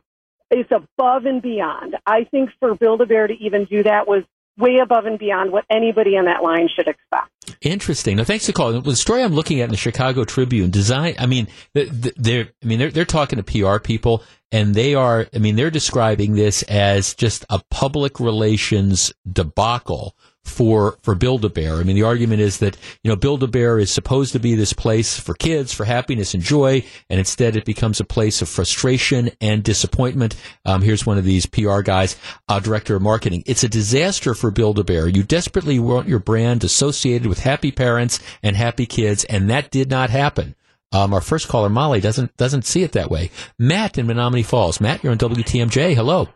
it's 0.51 0.71
above 0.71 1.25
and 1.25 1.41
beyond. 1.41 1.95
I 2.05 2.23
think 2.25 2.49
for 2.59 2.75
Build 2.75 3.01
a 3.01 3.05
Bear 3.05 3.27
to 3.27 3.33
even 3.33 3.65
do 3.65 3.83
that 3.83 4.07
was 4.07 4.23
way 4.57 4.77
above 4.81 5.05
and 5.05 5.19
beyond 5.19 5.51
what 5.51 5.65
anybody 5.69 6.15
in 6.15 6.25
that 6.25 6.43
line 6.43 6.69
should 6.73 6.87
expect. 6.87 7.29
Interesting. 7.61 8.17
Now, 8.17 8.23
thanks 8.23 8.45
for 8.45 8.51
calling. 8.51 8.81
The 8.81 8.95
story 8.95 9.23
I'm 9.23 9.33
looking 9.33 9.61
at 9.61 9.65
in 9.65 9.71
the 9.71 9.77
Chicago 9.77 10.23
Tribune, 10.23 10.71
design. 10.71 11.15
I 11.19 11.25
mean, 11.25 11.47
th- 11.73 11.89
th- 11.89 12.15
they're. 12.17 12.47
I 12.63 12.65
mean, 12.65 12.79
they're 12.79 12.91
they're 12.91 13.05
talking 13.05 13.41
to 13.41 13.43
PR 13.43 13.79
people, 13.79 14.23
and 14.51 14.73
they 14.73 14.95
are. 14.95 15.27
I 15.33 15.37
mean, 15.39 15.55
they're 15.55 15.71
describing 15.71 16.33
this 16.33 16.63
as 16.63 17.13
just 17.13 17.45
a 17.49 17.61
public 17.69 18.19
relations 18.19 19.13
debacle 19.31 20.15
for 20.45 20.97
for 21.01 21.15
Build 21.15 21.43
a 21.43 21.49
Bear. 21.49 21.75
I 21.75 21.83
mean, 21.83 21.95
the 21.95 22.03
argument 22.03 22.41
is 22.41 22.59
that 22.59 22.77
you 23.03 23.09
know 23.09 23.15
Build 23.15 23.43
a 23.43 23.47
Bear 23.47 23.77
is 23.79 23.91
supposed 23.91 24.31
to 24.33 24.39
be 24.39 24.55
this 24.55 24.73
place 24.73 25.19
for 25.19 25.33
kids 25.33 25.73
for 25.73 25.85
happiness 25.85 26.33
and 26.33 26.41
joy, 26.41 26.83
and 27.09 27.19
instead 27.19 27.55
it 27.55 27.65
becomes 27.65 27.99
a 27.99 28.05
place 28.05 28.41
of 28.41 28.49
frustration 28.49 29.31
and 29.41 29.63
disappointment. 29.63 30.35
Um, 30.63 30.81
here's 30.81 31.05
one 31.05 31.17
of 31.17 31.23
these 31.25 31.45
PR 31.45 31.81
guys, 31.81 32.15
uh, 32.47 32.59
director 32.59 32.95
of 32.95 33.01
marketing. 33.01 33.43
It's 33.45 33.63
a 33.63 33.69
disaster 33.69 34.33
for 34.33 34.51
Build 34.51 34.79
a 34.79 34.83
Bear. 34.83 35.07
You 35.07 35.23
desperately 35.23 35.79
want 35.79 36.07
your 36.07 36.19
brand 36.19 36.63
associated 36.63 37.27
with 37.27 37.39
happy 37.39 37.71
parents 37.71 38.19
and 38.43 38.55
happy 38.55 38.85
kids, 38.85 39.23
and 39.25 39.49
that 39.49 39.71
did 39.71 39.89
not 39.89 40.09
happen. 40.09 40.55
Um, 40.91 41.13
our 41.13 41.21
first 41.21 41.47
caller, 41.49 41.69
Molly, 41.69 41.99
doesn't 41.99 42.37
doesn't 42.37 42.65
see 42.65 42.83
it 42.83 42.93
that 42.93 43.09
way. 43.11 43.31
Matt 43.59 43.97
in 43.97 44.07
Menomonee 44.07 44.45
Falls. 44.45 44.79
Matt, 44.79 45.03
you're 45.03 45.11
on 45.11 45.17
WTMJ. 45.17 45.93
Hello. 45.95 46.29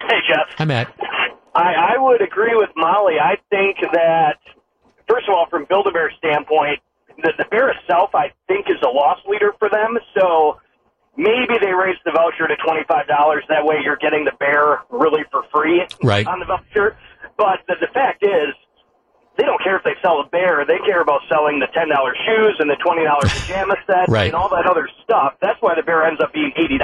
Hey, 0.00 0.18
Jeff. 0.26 0.46
Hi, 0.56 0.64
Matt. 0.64 0.94
I, 1.54 1.94
I 1.96 1.98
would 1.98 2.22
agree 2.22 2.54
with 2.56 2.70
Molly. 2.76 3.14
I 3.20 3.36
think 3.50 3.78
that, 3.92 4.38
first 5.08 5.28
of 5.28 5.34
all, 5.34 5.46
from 5.50 5.66
Build 5.68 5.86
a 5.86 5.90
Bear 5.92 6.10
standpoint, 6.18 6.80
the, 7.22 7.32
the 7.36 7.44
bear 7.50 7.68
itself, 7.70 8.10
I 8.14 8.32
think, 8.48 8.66
is 8.70 8.80
a 8.82 8.88
loss 8.88 9.18
leader 9.28 9.52
for 9.58 9.68
them. 9.68 9.98
So 10.18 10.60
maybe 11.16 11.58
they 11.60 11.72
raise 11.74 11.96
the 12.04 12.12
voucher 12.12 12.48
to 12.48 12.56
$25. 12.56 12.88
That 13.48 13.64
way 13.66 13.76
you're 13.84 13.96
getting 14.00 14.24
the 14.24 14.32
bear 14.40 14.80
really 14.90 15.24
for 15.30 15.42
free 15.52 15.82
Right. 16.02 16.26
on 16.26 16.38
the 16.40 16.46
voucher. 16.46 16.96
But 17.36 17.60
the, 17.68 17.74
the 17.80 17.88
fact 17.92 18.22
is, 18.24 18.54
they 19.36 19.44
don't 19.44 19.62
care 19.62 19.76
if 19.76 19.84
they 19.84 19.94
sell 20.02 20.20
a 20.20 20.26
bear. 20.28 20.64
They 20.66 20.78
care 20.86 21.00
about 21.00 21.20
selling 21.28 21.58
the 21.58 21.66
$10 21.66 21.88
shoes 22.26 22.56
and 22.60 22.68
the 22.68 22.76
$20 22.76 23.04
pajama 23.20 23.76
set 23.86 24.08
Right. 24.08 24.26
and 24.26 24.34
all 24.34 24.48
that 24.50 24.66
other 24.66 24.88
stuff. 25.04 25.34
That's 25.40 25.60
why 25.60 25.74
the 25.74 25.82
bear 25.82 26.04
ends 26.04 26.20
up 26.22 26.32
being 26.32 26.52
$80. 26.56 26.80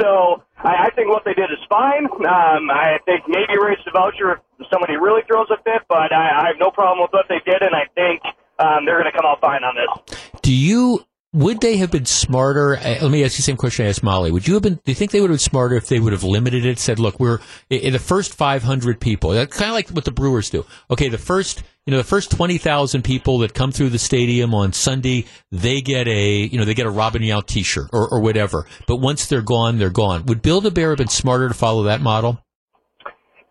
So 0.00 0.42
I, 0.58 0.88
I 0.88 0.90
think 0.96 1.08
what 1.08 1.24
they 1.24 1.34
did 1.34 1.50
is 1.50 1.60
fine. 1.68 2.06
Um, 2.06 2.70
I 2.70 2.98
think 3.04 3.24
maybe 3.28 3.60
raise 3.60 3.78
the 3.84 3.92
voucher 3.92 4.40
if 4.58 4.66
somebody 4.72 4.96
really 4.96 5.22
throws 5.28 5.48
a 5.50 5.62
fit, 5.62 5.82
but 5.88 6.12
I, 6.12 6.42
I 6.42 6.46
have 6.48 6.58
no 6.58 6.70
problem 6.70 7.00
with 7.02 7.12
what 7.12 7.26
they 7.28 7.40
did, 7.44 7.62
and 7.62 7.74
I 7.74 7.84
think 7.94 8.22
um, 8.58 8.84
they're 8.84 9.00
going 9.00 9.12
to 9.12 9.16
come 9.16 9.26
out 9.26 9.40
fine 9.40 9.62
on 9.62 9.74
this. 9.76 10.18
Do 10.42 10.54
you 10.54 11.04
would 11.32 11.60
they 11.60 11.76
have 11.76 11.92
been 11.92 12.06
smarter? 12.06 12.76
Uh, 12.76 12.98
let 13.02 13.10
me 13.10 13.22
ask 13.24 13.34
you 13.34 13.38
the 13.38 13.42
same 13.42 13.56
question 13.56 13.86
I 13.86 13.90
asked 13.90 14.02
Molly. 14.02 14.32
Would 14.32 14.48
you 14.48 14.54
have 14.54 14.64
been? 14.64 14.74
Do 14.74 14.90
you 14.90 14.94
think 14.94 15.12
they 15.12 15.20
would 15.20 15.30
have 15.30 15.38
been 15.38 15.50
smarter 15.50 15.76
if 15.76 15.86
they 15.86 16.00
would 16.00 16.12
have 16.12 16.24
limited 16.24 16.66
it? 16.66 16.78
Said, 16.78 16.98
look, 16.98 17.20
we're 17.20 17.38
in 17.68 17.92
the 17.92 18.00
first 18.00 18.34
500 18.34 19.00
people. 19.00 19.30
Kind 19.46 19.70
of 19.70 19.74
like 19.74 19.90
what 19.90 20.04
the 20.04 20.10
Brewers 20.10 20.50
do. 20.50 20.66
Okay, 20.90 21.08
the 21.08 21.18
first 21.18 21.62
you 21.90 21.96
know 21.96 22.02
the 22.02 22.08
first 22.08 22.30
20,000 22.30 23.02
people 23.02 23.38
that 23.38 23.52
come 23.52 23.72
through 23.72 23.88
the 23.88 23.98
stadium 23.98 24.54
on 24.54 24.72
Sunday, 24.72 25.24
they 25.50 25.80
get 25.80 26.06
a 26.06 26.36
you 26.46 26.56
know 26.56 26.64
they 26.64 26.74
get 26.74 26.86
a 26.86 26.90
Robin 26.90 27.20
Yount 27.20 27.46
T-shirt 27.46 27.90
or, 27.92 28.08
or 28.08 28.20
whatever. 28.20 28.64
But 28.86 28.98
once 28.98 29.26
they're 29.26 29.42
gone, 29.42 29.78
they're 29.78 29.90
gone. 29.90 30.24
Would 30.26 30.40
Build 30.40 30.66
a 30.66 30.70
Bear 30.70 30.90
have 30.90 30.98
been 30.98 31.08
smarter 31.08 31.48
to 31.48 31.54
follow 31.54 31.82
that 31.84 32.00
model? 32.00 32.38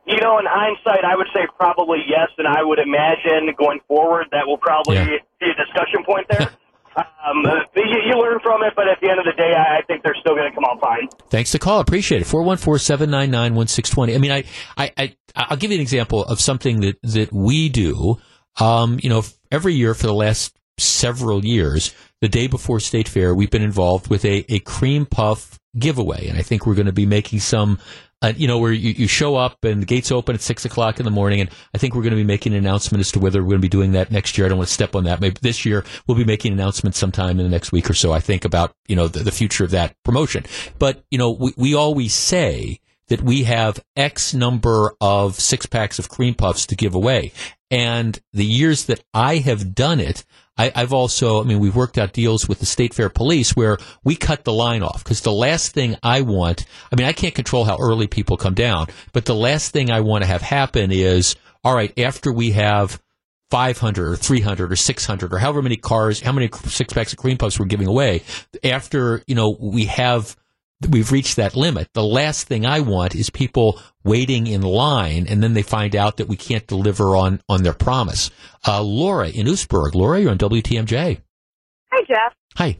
You 0.07 0.21
know, 0.21 0.39
in 0.39 0.45
hindsight, 0.47 1.03
I 1.03 1.17
would 1.17 1.27
say 1.33 1.41
probably 1.57 1.97
yes, 2.07 2.29
and 2.37 2.47
I 2.47 2.63
would 2.63 2.79
imagine 2.79 3.53
going 3.59 3.81
forward 3.89 4.27
that 4.31 4.47
will 4.47 4.57
probably 4.57 4.95
Yeah. 4.95 5.17
be 5.41 5.47
a 5.47 5.65
discussion 5.65 6.05
point 6.05 6.25
there. 6.29 6.49
um, 6.95 7.43
you, 7.75 7.83
you 8.07 8.15
learn 8.21 8.39
from 8.41 8.63
it, 8.63 8.71
but 8.73 8.87
at 8.87 8.99
the 9.01 9.09
end 9.09 9.19
of 9.19 9.25
the 9.25 9.33
day, 9.37 9.51
I, 9.53 9.79
I 9.79 9.81
think 9.85 10.01
they're 10.03 10.15
still 10.19 10.35
going 10.35 10.49
to 10.49 10.55
come 10.55 10.63
out 10.63 10.79
fine. 10.79 11.09
Thanks 11.29 11.51
to 11.51 11.59
call. 11.59 11.81
Appreciate 11.81 12.21
it. 12.21 12.27
414-799-1620. 12.27 14.15
I 14.15 14.17
mean, 14.17 14.31
I, 14.31 14.45
I, 14.77 14.91
I, 14.97 15.15
I'll 15.35 15.57
give 15.57 15.71
you 15.71 15.75
an 15.77 15.81
example 15.81 16.23
of 16.23 16.39
something 16.39 16.79
that, 16.81 16.97
that 17.03 17.31
we 17.33 17.69
do. 17.69 18.17
Um, 18.59 18.99
you 19.01 19.09
know, 19.09 19.23
every 19.51 19.73
year 19.73 19.93
for 19.93 20.07
the 20.07 20.13
last 20.13 20.57
several 20.77 21.45
years, 21.45 21.93
the 22.21 22.29
day 22.29 22.47
before 22.47 22.79
State 22.79 23.07
Fair, 23.07 23.33
we've 23.33 23.51
been 23.51 23.61
involved 23.61 24.09
with 24.09 24.25
a, 24.25 24.45
a 24.49 24.59
cream 24.59 25.05
puff 25.05 25.59
giveaway. 25.77 26.27
And 26.27 26.37
I 26.37 26.41
think 26.41 26.65
we're 26.65 26.75
going 26.75 26.85
to 26.87 26.91
be 26.91 27.05
making 27.05 27.39
some, 27.39 27.79
uh, 28.21 28.33
you 28.35 28.47
know, 28.47 28.57
where 28.57 28.71
you, 28.71 28.91
you 28.91 29.07
show 29.07 29.35
up 29.35 29.63
and 29.63 29.81
the 29.81 29.85
gates 29.85 30.11
open 30.11 30.35
at 30.35 30.41
six 30.41 30.65
o'clock 30.65 30.99
in 30.99 31.05
the 31.05 31.11
morning. 31.11 31.41
And 31.41 31.49
I 31.73 31.77
think 31.77 31.95
we're 31.95 32.01
going 32.01 32.11
to 32.11 32.17
be 32.17 32.23
making 32.23 32.53
an 32.53 32.59
announcement 32.59 32.99
as 32.99 33.11
to 33.13 33.19
whether 33.19 33.41
we're 33.41 33.49
going 33.49 33.61
to 33.61 33.65
be 33.65 33.69
doing 33.69 33.93
that 33.93 34.11
next 34.11 34.37
year. 34.37 34.45
I 34.45 34.49
don't 34.49 34.57
want 34.57 34.67
to 34.67 34.73
step 34.73 34.95
on 34.95 35.05
that. 35.05 35.21
Maybe 35.21 35.37
this 35.41 35.65
year 35.65 35.85
we'll 36.07 36.17
be 36.17 36.25
making 36.25 36.51
an 36.53 36.59
announcement 36.59 36.95
sometime 36.95 37.39
in 37.39 37.45
the 37.45 37.49
next 37.49 37.71
week 37.71 37.89
or 37.89 37.93
so. 37.93 38.11
I 38.11 38.19
think 38.19 38.45
about, 38.45 38.73
you 38.87 38.95
know, 38.95 39.07
the, 39.07 39.23
the 39.23 39.31
future 39.31 39.63
of 39.63 39.71
that 39.71 39.95
promotion. 40.03 40.43
But, 40.79 41.03
you 41.11 41.17
know, 41.17 41.31
we, 41.31 41.53
we 41.55 41.75
always 41.75 42.13
say 42.13 42.79
that 43.07 43.21
we 43.21 43.43
have 43.43 43.83
X 43.95 44.33
number 44.33 44.93
of 45.01 45.35
six 45.35 45.65
packs 45.65 45.99
of 45.99 46.09
cream 46.09 46.33
puffs 46.33 46.65
to 46.67 46.75
give 46.75 46.95
away. 46.95 47.31
And 47.71 48.19
the 48.33 48.45
years 48.45 48.85
that 48.85 49.03
I 49.13 49.37
have 49.37 49.75
done 49.75 49.99
it, 49.99 50.25
I, 50.57 50.71
have 50.75 50.91
also, 50.91 51.41
I 51.41 51.45
mean, 51.45 51.59
we've 51.59 51.75
worked 51.75 51.97
out 51.97 52.11
deals 52.11 52.49
with 52.49 52.59
the 52.59 52.65
State 52.65 52.93
Fair 52.93 53.09
Police 53.09 53.55
where 53.55 53.77
we 54.03 54.15
cut 54.15 54.43
the 54.43 54.51
line 54.51 54.83
off 54.83 55.03
because 55.03 55.21
the 55.21 55.31
last 55.31 55.71
thing 55.71 55.95
I 56.03 56.21
want, 56.21 56.65
I 56.91 56.95
mean, 56.97 57.07
I 57.07 57.13
can't 57.13 57.33
control 57.33 57.63
how 57.63 57.77
early 57.79 58.07
people 58.07 58.35
come 58.35 58.55
down, 58.55 58.87
but 59.13 59.25
the 59.25 59.35
last 59.35 59.71
thing 59.71 59.89
I 59.89 60.01
want 60.01 60.23
to 60.23 60.27
have 60.27 60.41
happen 60.41 60.91
is, 60.91 61.35
all 61.63 61.73
right, 61.73 61.97
after 61.97 62.33
we 62.33 62.51
have 62.51 63.01
500 63.51 64.11
or 64.11 64.15
300 64.17 64.71
or 64.71 64.75
600 64.75 65.33
or 65.33 65.37
however 65.37 65.61
many 65.61 65.77
cars, 65.77 66.19
how 66.19 66.33
many 66.33 66.49
six 66.65 66.93
packs 66.93 67.13
of 67.13 67.19
cream 67.19 67.37
puffs 67.37 67.57
we're 67.57 67.65
giving 67.65 67.87
away, 67.87 68.23
after, 68.63 69.23
you 69.27 69.35
know, 69.35 69.55
we 69.59 69.85
have 69.85 70.35
we've 70.87 71.11
reached 71.11 71.35
that 71.35 71.55
limit. 71.55 71.89
The 71.93 72.03
last 72.03 72.47
thing 72.47 72.65
I 72.65 72.79
want 72.79 73.15
is 73.15 73.29
people 73.29 73.81
waiting 74.03 74.47
in 74.47 74.61
line 74.61 75.27
and 75.27 75.43
then 75.43 75.53
they 75.53 75.61
find 75.61 75.95
out 75.95 76.17
that 76.17 76.27
we 76.27 76.37
can't 76.37 76.65
deliver 76.67 77.15
on, 77.15 77.41
on 77.49 77.63
their 77.63 77.73
promise. 77.73 78.31
Uh, 78.65 78.81
Laura 78.81 79.29
in 79.29 79.47
Oostburg. 79.47 79.93
Laura, 79.93 80.19
you're 80.19 80.31
on 80.31 80.37
WTMJ. 80.37 81.21
Hi, 81.91 82.03
Jeff. 82.07 82.33
Hi. 82.55 82.77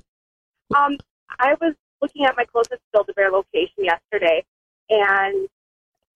Um, 0.76 0.98
I 1.40 1.56
was 1.60 1.74
looking 2.02 2.26
at 2.26 2.36
my 2.38 2.46
closest 2.46 2.82
Build-A-Bear 2.94 3.32
location 3.32 3.84
yesterday 3.84 4.46
and 4.90 5.48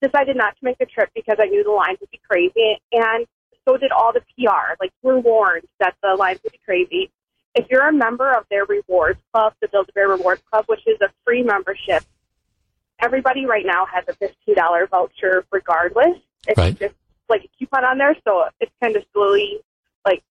decided 0.01 0.37
not 0.37 0.55
to 0.57 0.65
make 0.65 0.77
the 0.77 0.85
trip 0.85 1.09
because 1.15 1.37
I 1.39 1.45
knew 1.45 1.63
the 1.63 1.71
lines 1.71 1.97
would 1.99 2.11
be 2.11 2.21
crazy. 2.29 2.79
And 2.91 3.25
so 3.67 3.77
did 3.77 3.91
all 3.91 4.13
the 4.13 4.21
PR. 4.21 4.75
Like, 4.79 4.91
we're 5.01 5.19
warned 5.19 5.65
that 5.79 5.95
the 6.01 6.15
lines 6.15 6.39
would 6.43 6.51
be 6.51 6.59
crazy 6.65 7.11
if 7.55 7.67
you're 7.69 7.87
a 7.87 7.93
member 7.93 8.31
of 8.31 8.45
their 8.49 8.65
rewards 8.65 9.19
club, 9.31 9.53
the 9.61 9.67
Build 9.67 9.87
a 9.89 9.91
Bear 9.93 10.07
Rewards 10.07 10.41
Club, 10.49 10.65
which 10.67 10.81
is 10.87 10.99
a 11.01 11.09
free 11.23 11.43
membership, 11.43 12.03
everybody 12.99 13.45
right 13.45 13.65
now 13.65 13.85
has 13.85 14.03
a 14.07 14.13
$15 14.13 14.89
voucher 14.89 15.45
regardless. 15.51 16.17
It's 16.47 16.57
right. 16.57 16.77
just 16.77 16.95
like 17.29 17.43
a 17.43 17.49
coupon 17.57 17.85
on 17.85 17.97
there, 17.97 18.15
so 18.25 18.45
it's 18.59 18.71
kind 18.81 18.95
of 18.95 19.03
slowly 19.13 19.59
like 20.05 20.23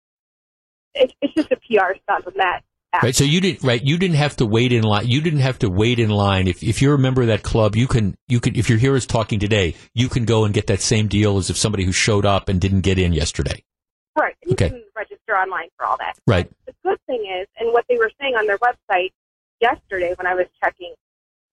it, 0.95 1.13
it's 1.21 1.35
just 1.35 1.51
a 1.53 1.57
PR 1.57 1.95
stunt 2.03 2.27
on 2.27 2.35
that. 2.37 2.63
App. 2.95 3.03
Right. 3.05 3.17
So 3.17 3.25
you 3.25 3.41
didn't 3.41 3.63
right. 3.63 3.83
You 3.83 3.97
didn't 3.97 4.17
have 4.17 4.37
to 4.37 4.45
wait 4.45 4.71
in 4.71 4.83
line. 4.83 5.09
You 5.09 5.23
didn't 5.23 5.41
have 5.41 5.59
to 5.61 5.71
wait 5.71 5.99
in 5.99 6.11
line. 6.11 6.47
If 6.47 6.63
if 6.63 6.83
you're 6.83 6.95
a 6.95 6.99
member 6.99 7.23
of 7.23 7.29
that 7.29 7.43
club, 7.43 7.75
you 7.75 7.87
can 7.87 8.15
you 8.29 8.39
can 8.39 8.55
if 8.55 8.69
your 8.69 8.77
here 8.77 8.95
is 8.95 9.07
talking 9.07 9.39
today, 9.39 9.75
you 9.95 10.11
can 10.11 10.27
go 10.27 10.45
and 10.45 10.53
get 10.53 10.67
that 10.67 10.83
same 10.83 11.09
deal 11.09 11.39
as 11.39 11.49
if 11.49 11.57
somebody 11.57 11.85
who 11.85 11.93
showed 11.93 12.27
up 12.27 12.51
and 12.51 12.61
didn't 12.61 12.83
get 12.83 12.99
in 12.99 13.15
yesterday. 13.15 13.65
Right. 14.15 14.37
Okay. 14.51 14.85
Register 15.33 15.37
online 15.37 15.68
for 15.77 15.87
all 15.87 15.97
that. 15.99 16.14
Right. 16.27 16.51
The 16.66 16.75
good 16.85 16.99
thing 17.07 17.25
is, 17.40 17.47
and 17.59 17.73
what 17.73 17.85
they 17.88 17.97
were 17.97 18.11
saying 18.21 18.35
on 18.35 18.47
their 18.47 18.59
website 18.59 19.12
yesterday 19.61 20.14
when 20.16 20.27
I 20.27 20.35
was 20.35 20.47
checking, 20.62 20.95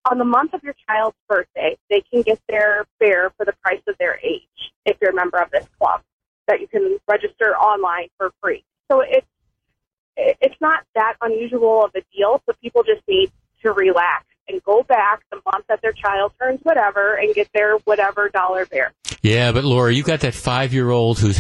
on 0.10 0.18
the 0.18 0.26
month 0.26 0.54
of 0.54 0.64
your 0.64 0.76
child's 0.88 1.18
birthday, 1.28 1.78
they 1.90 2.02
can 2.02 2.22
get 2.22 2.40
their 2.48 2.86
bear 3.00 3.32
for 3.38 3.46
the 3.46 3.54
price 3.62 3.82
of 3.88 3.98
their 4.00 4.20
age 4.24 4.44
if 4.86 4.98
you're 5.02 5.12
a 5.12 5.16
member 5.16 5.38
of 5.38 5.52
this 5.52 5.68
club. 5.80 6.02
That 6.48 6.62
you 6.62 6.68
can 6.68 6.98
register 7.08 7.56
online 7.56 8.08
for 8.18 8.32
free. 8.42 8.64
So 8.90 9.02
it's 9.02 9.28
it's 10.18 10.56
not 10.60 10.84
that 10.96 11.14
unusual 11.22 11.86
of 11.86 11.92
a 11.96 12.02
deal. 12.16 12.42
So 12.46 12.54
people 12.62 12.84
just 12.84 13.02
need 13.08 13.32
to 13.62 13.72
relax 13.72 14.26
and 14.48 14.62
go 14.64 14.82
back 14.82 15.22
the 15.32 15.40
month 15.46 15.66
that 15.70 15.82
their 15.82 15.92
child 15.92 16.34
turns 16.42 16.60
whatever 16.64 17.14
and 17.16 17.36
get 17.36 17.50
their 17.54 17.78
whatever 17.80 18.30
dollar 18.30 18.66
bear. 18.66 18.94
Yeah, 19.30 19.52
but 19.52 19.64
Laura, 19.64 19.94
you've 19.94 20.08
got 20.08 20.22
that 20.22 20.34
five 20.34 20.74
year 20.74 20.90
old 20.90 21.20
who's 21.20 21.38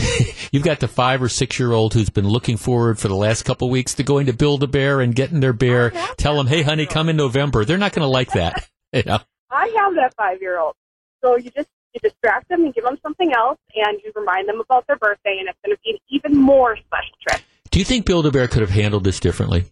you've 0.51 0.63
got 0.63 0.79
the 0.79 0.87
five 0.87 1.23
or 1.23 1.29
six 1.29 1.57
year 1.57 1.71
old 1.71 1.95
who's 1.95 2.11
been 2.11 2.27
looking 2.27 2.55
forward 2.55 2.99
for 2.99 3.07
the 3.07 3.15
last 3.15 3.45
couple 3.45 3.67
of 3.67 3.71
weeks 3.71 3.95
to 3.95 4.03
going 4.03 4.27
to 4.27 4.33
build 4.33 4.61
a 4.61 4.67
bear 4.67 5.01
and 5.01 5.15
getting 5.15 5.39
their 5.39 5.53
bear. 5.53 5.89
Tell 6.17 6.35
them, 6.35 6.45
hey, 6.45 6.61
honey, 6.61 6.85
come 6.85 7.09
in 7.09 7.17
November. 7.17 7.65
They're 7.65 7.79
not 7.79 7.93
going 7.93 8.03
to 8.03 8.07
like 8.07 8.33
that. 8.33 8.69
you 8.93 9.01
know? 9.07 9.17
I 9.49 9.73
have 9.75 9.95
that 9.95 10.13
five 10.15 10.39
year 10.39 10.59
old, 10.59 10.75
so 11.23 11.35
you 11.35 11.49
just 11.49 11.67
you 11.95 11.99
distract 12.01 12.47
them 12.49 12.63
and 12.63 12.75
give 12.75 12.83
them 12.83 12.99
something 13.01 13.33
else, 13.33 13.57
and 13.73 13.99
you 14.03 14.11
remind 14.15 14.47
them 14.47 14.59
about 14.59 14.85
their 14.85 14.97
birthday, 14.97 15.37
and 15.39 15.49
it's 15.49 15.57
going 15.65 15.75
to 15.75 15.81
be 15.83 15.91
an 15.91 15.97
even 16.09 16.39
more 16.39 16.77
special 16.77 17.15
trip. 17.27 17.41
Do 17.71 17.79
you 17.79 17.85
think 17.85 18.05
Build 18.05 18.27
a 18.27 18.31
Bear 18.31 18.47
could 18.47 18.61
have 18.61 18.69
handled 18.69 19.03
this 19.03 19.19
differently? 19.19 19.65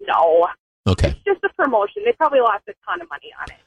No. 0.00 0.46
Okay. 0.86 1.08
It's 1.08 1.24
just 1.26 1.44
a 1.44 1.50
promotion. 1.52 2.02
They 2.06 2.12
probably 2.12 2.40
lost 2.40 2.62
a 2.68 2.72
ton 2.88 3.02
of 3.02 3.08
money 3.10 3.28
on 3.38 3.50
it. 3.50 3.60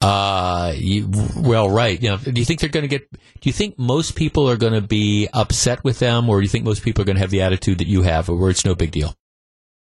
Uh, 0.00 0.72
you, 0.76 1.10
well, 1.36 1.68
right. 1.68 2.02
You 2.02 2.10
know, 2.10 2.16
do 2.16 2.40
you 2.40 2.44
think 2.44 2.60
they're 2.60 2.70
going 2.70 2.84
to 2.84 2.88
get? 2.88 3.10
Do 3.12 3.48
you 3.48 3.52
think 3.52 3.78
most 3.78 4.16
people 4.16 4.48
are 4.48 4.56
going 4.56 4.72
to 4.72 4.80
be 4.80 5.28
upset 5.32 5.84
with 5.84 5.98
them, 5.98 6.28
or 6.30 6.38
do 6.38 6.42
you 6.42 6.48
think 6.48 6.64
most 6.64 6.82
people 6.82 7.02
are 7.02 7.04
going 7.04 7.16
to 7.16 7.20
have 7.20 7.30
the 7.30 7.42
attitude 7.42 7.78
that 7.78 7.86
you 7.86 8.02
have, 8.02 8.28
where 8.28 8.50
it's 8.50 8.64
no 8.64 8.74
big 8.74 8.92
deal? 8.92 9.14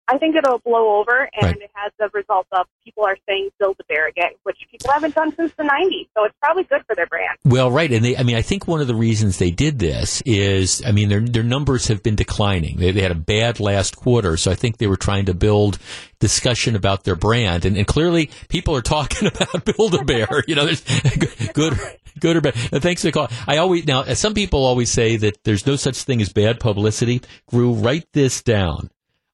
I 0.09 0.19
think 0.19 0.35
it'll 0.37 0.59
blow 0.59 1.01
over, 1.01 1.29
and 1.33 1.43
Right. 1.43 1.57
it 1.63 1.71
has 1.75 1.93
the 1.99 2.09
result 2.13 2.47
of 2.53 2.67
people 2.85 3.05
are 3.05 3.17
saying 3.29 3.51
"build 3.59 3.77
a 3.81 3.85
bear" 3.85 4.09
again, 4.09 4.31
which 4.43 4.57
people 4.71 4.91
haven't 4.93 5.15
done 5.15 5.35
since 5.37 5.53
the 5.57 5.63
'90s. 5.63 6.09
So 6.17 6.25
it's 6.25 6.35
probably 6.43 6.65
good 6.65 6.83
for 6.87 6.95
their 6.97 7.07
brand. 7.07 7.39
Well, 7.45 7.71
right, 7.71 7.91
and 7.91 8.05
they, 8.05 8.17
I 8.17 8.23
mean, 8.25 8.37
I 8.37 8.43
think 8.43 8.67
one 8.67 8.81
of 8.81 8.89
the 8.89 8.95
reasons 8.95 9.39
they 9.39 9.51
did 9.53 9.79
this 9.79 10.21
is, 10.27 10.83
I 10.85 10.93
mean, 10.93 11.09
their 11.09 11.21
their 11.21 11.43
numbers 11.45 11.89
have 11.89 12.03
been 12.03 12.17
declining. 12.17 12.79
They, 12.79 12.91
they 12.91 13.01
had 13.01 13.13
a 13.13 13.17
bad 13.17 13.61
last 13.61 13.97
quarter, 13.97 14.37
so 14.37 14.51
I 14.51 14.55
think 14.55 14.79
they 14.79 14.89
were 14.89 14.97
trying 14.97 15.27
to 15.27 15.35
build 15.35 15.79
discussion 16.19 16.77
about 16.77 17.05
their 17.05 17.17
brand, 17.17 17.65
and, 17.65 17.77
and 17.77 17.87
clearly 17.87 18.31
people 18.49 18.75
are 18.77 18.83
talking 18.83 19.29
about 19.35 19.65
Build 19.77 19.95
a 19.95 20.05
Bear. 20.05 20.43
You 20.47 20.57
know, 20.57 20.65
there's 20.67 20.83
good. 21.55 21.79
Good 22.21 22.37
or 22.37 22.41
bad. 22.43 22.55
Thanks 22.55 23.01
for 23.01 23.09
the 23.09 23.13
call. 23.13 23.29
I 23.47 23.57
always 23.57 23.87
now. 23.87 24.05
Some 24.05 24.35
people 24.35 24.65
always 24.65 24.91
say 24.91 25.17
that 25.17 25.43
there's 25.45 25.67
no 25.67 25.77
such 25.77 26.03
thing 26.03 26.21
as 26.21 26.31
bad 26.31 26.61
publicity. 26.61 27.23
Grew, 27.49 27.73
write 27.73 28.07
this 28.13 28.43
down. 28.43 28.91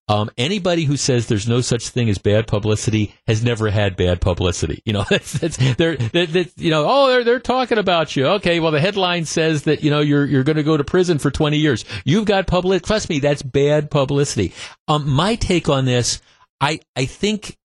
Um, 0.09 0.31
anybody 0.39 0.85
who 0.85 0.97
says 0.97 1.27
there's 1.27 1.49
no 1.49 1.61
such 1.61 1.89
thing 1.89 2.09
as 2.09 2.19
bad 2.19 2.47
publicity 2.47 3.15
has 3.27 3.45
never 3.45 3.69
had 3.69 3.95
bad 3.95 4.21
publicity. 4.21 4.83
You 4.85 4.95
know, 4.95 5.05
that's, 5.11 5.33
that's 5.33 5.57
they're, 5.77 5.97
they're, 5.97 6.47
you 6.57 6.71
know, 6.71 6.87
oh, 6.89 7.09
they're, 7.09 7.25
they're 7.25 7.41
talking 7.41 7.79
about 7.79 8.17
you. 8.17 8.27
Okay. 8.27 8.61
Well, 8.61 8.73
the 8.73 8.81
headline 8.81 9.27
says 9.27 9.65
that, 9.65 9.83
you 9.83 9.91
know, 9.91 10.01
you're, 10.01 10.25
you're 10.25 10.45
going 10.45 10.57
to 10.57 10.63
go 10.63 10.77
to 10.77 10.85
prison 10.85 11.19
for 11.19 11.31
20 11.31 11.59
years. 11.59 11.85
You've 12.05 12.25
got 12.25 12.47
public, 12.47 12.85
trust 12.85 13.09
me, 13.09 13.19
that's 13.19 13.43
bad 13.43 13.91
publicity. 13.91 14.55
Um, 14.87 15.09
my 15.09 15.35
take 15.35 15.69
on 15.69 15.85
this, 15.85 16.21
I, 16.61 16.81
I 16.97 17.05
think, 17.05 17.57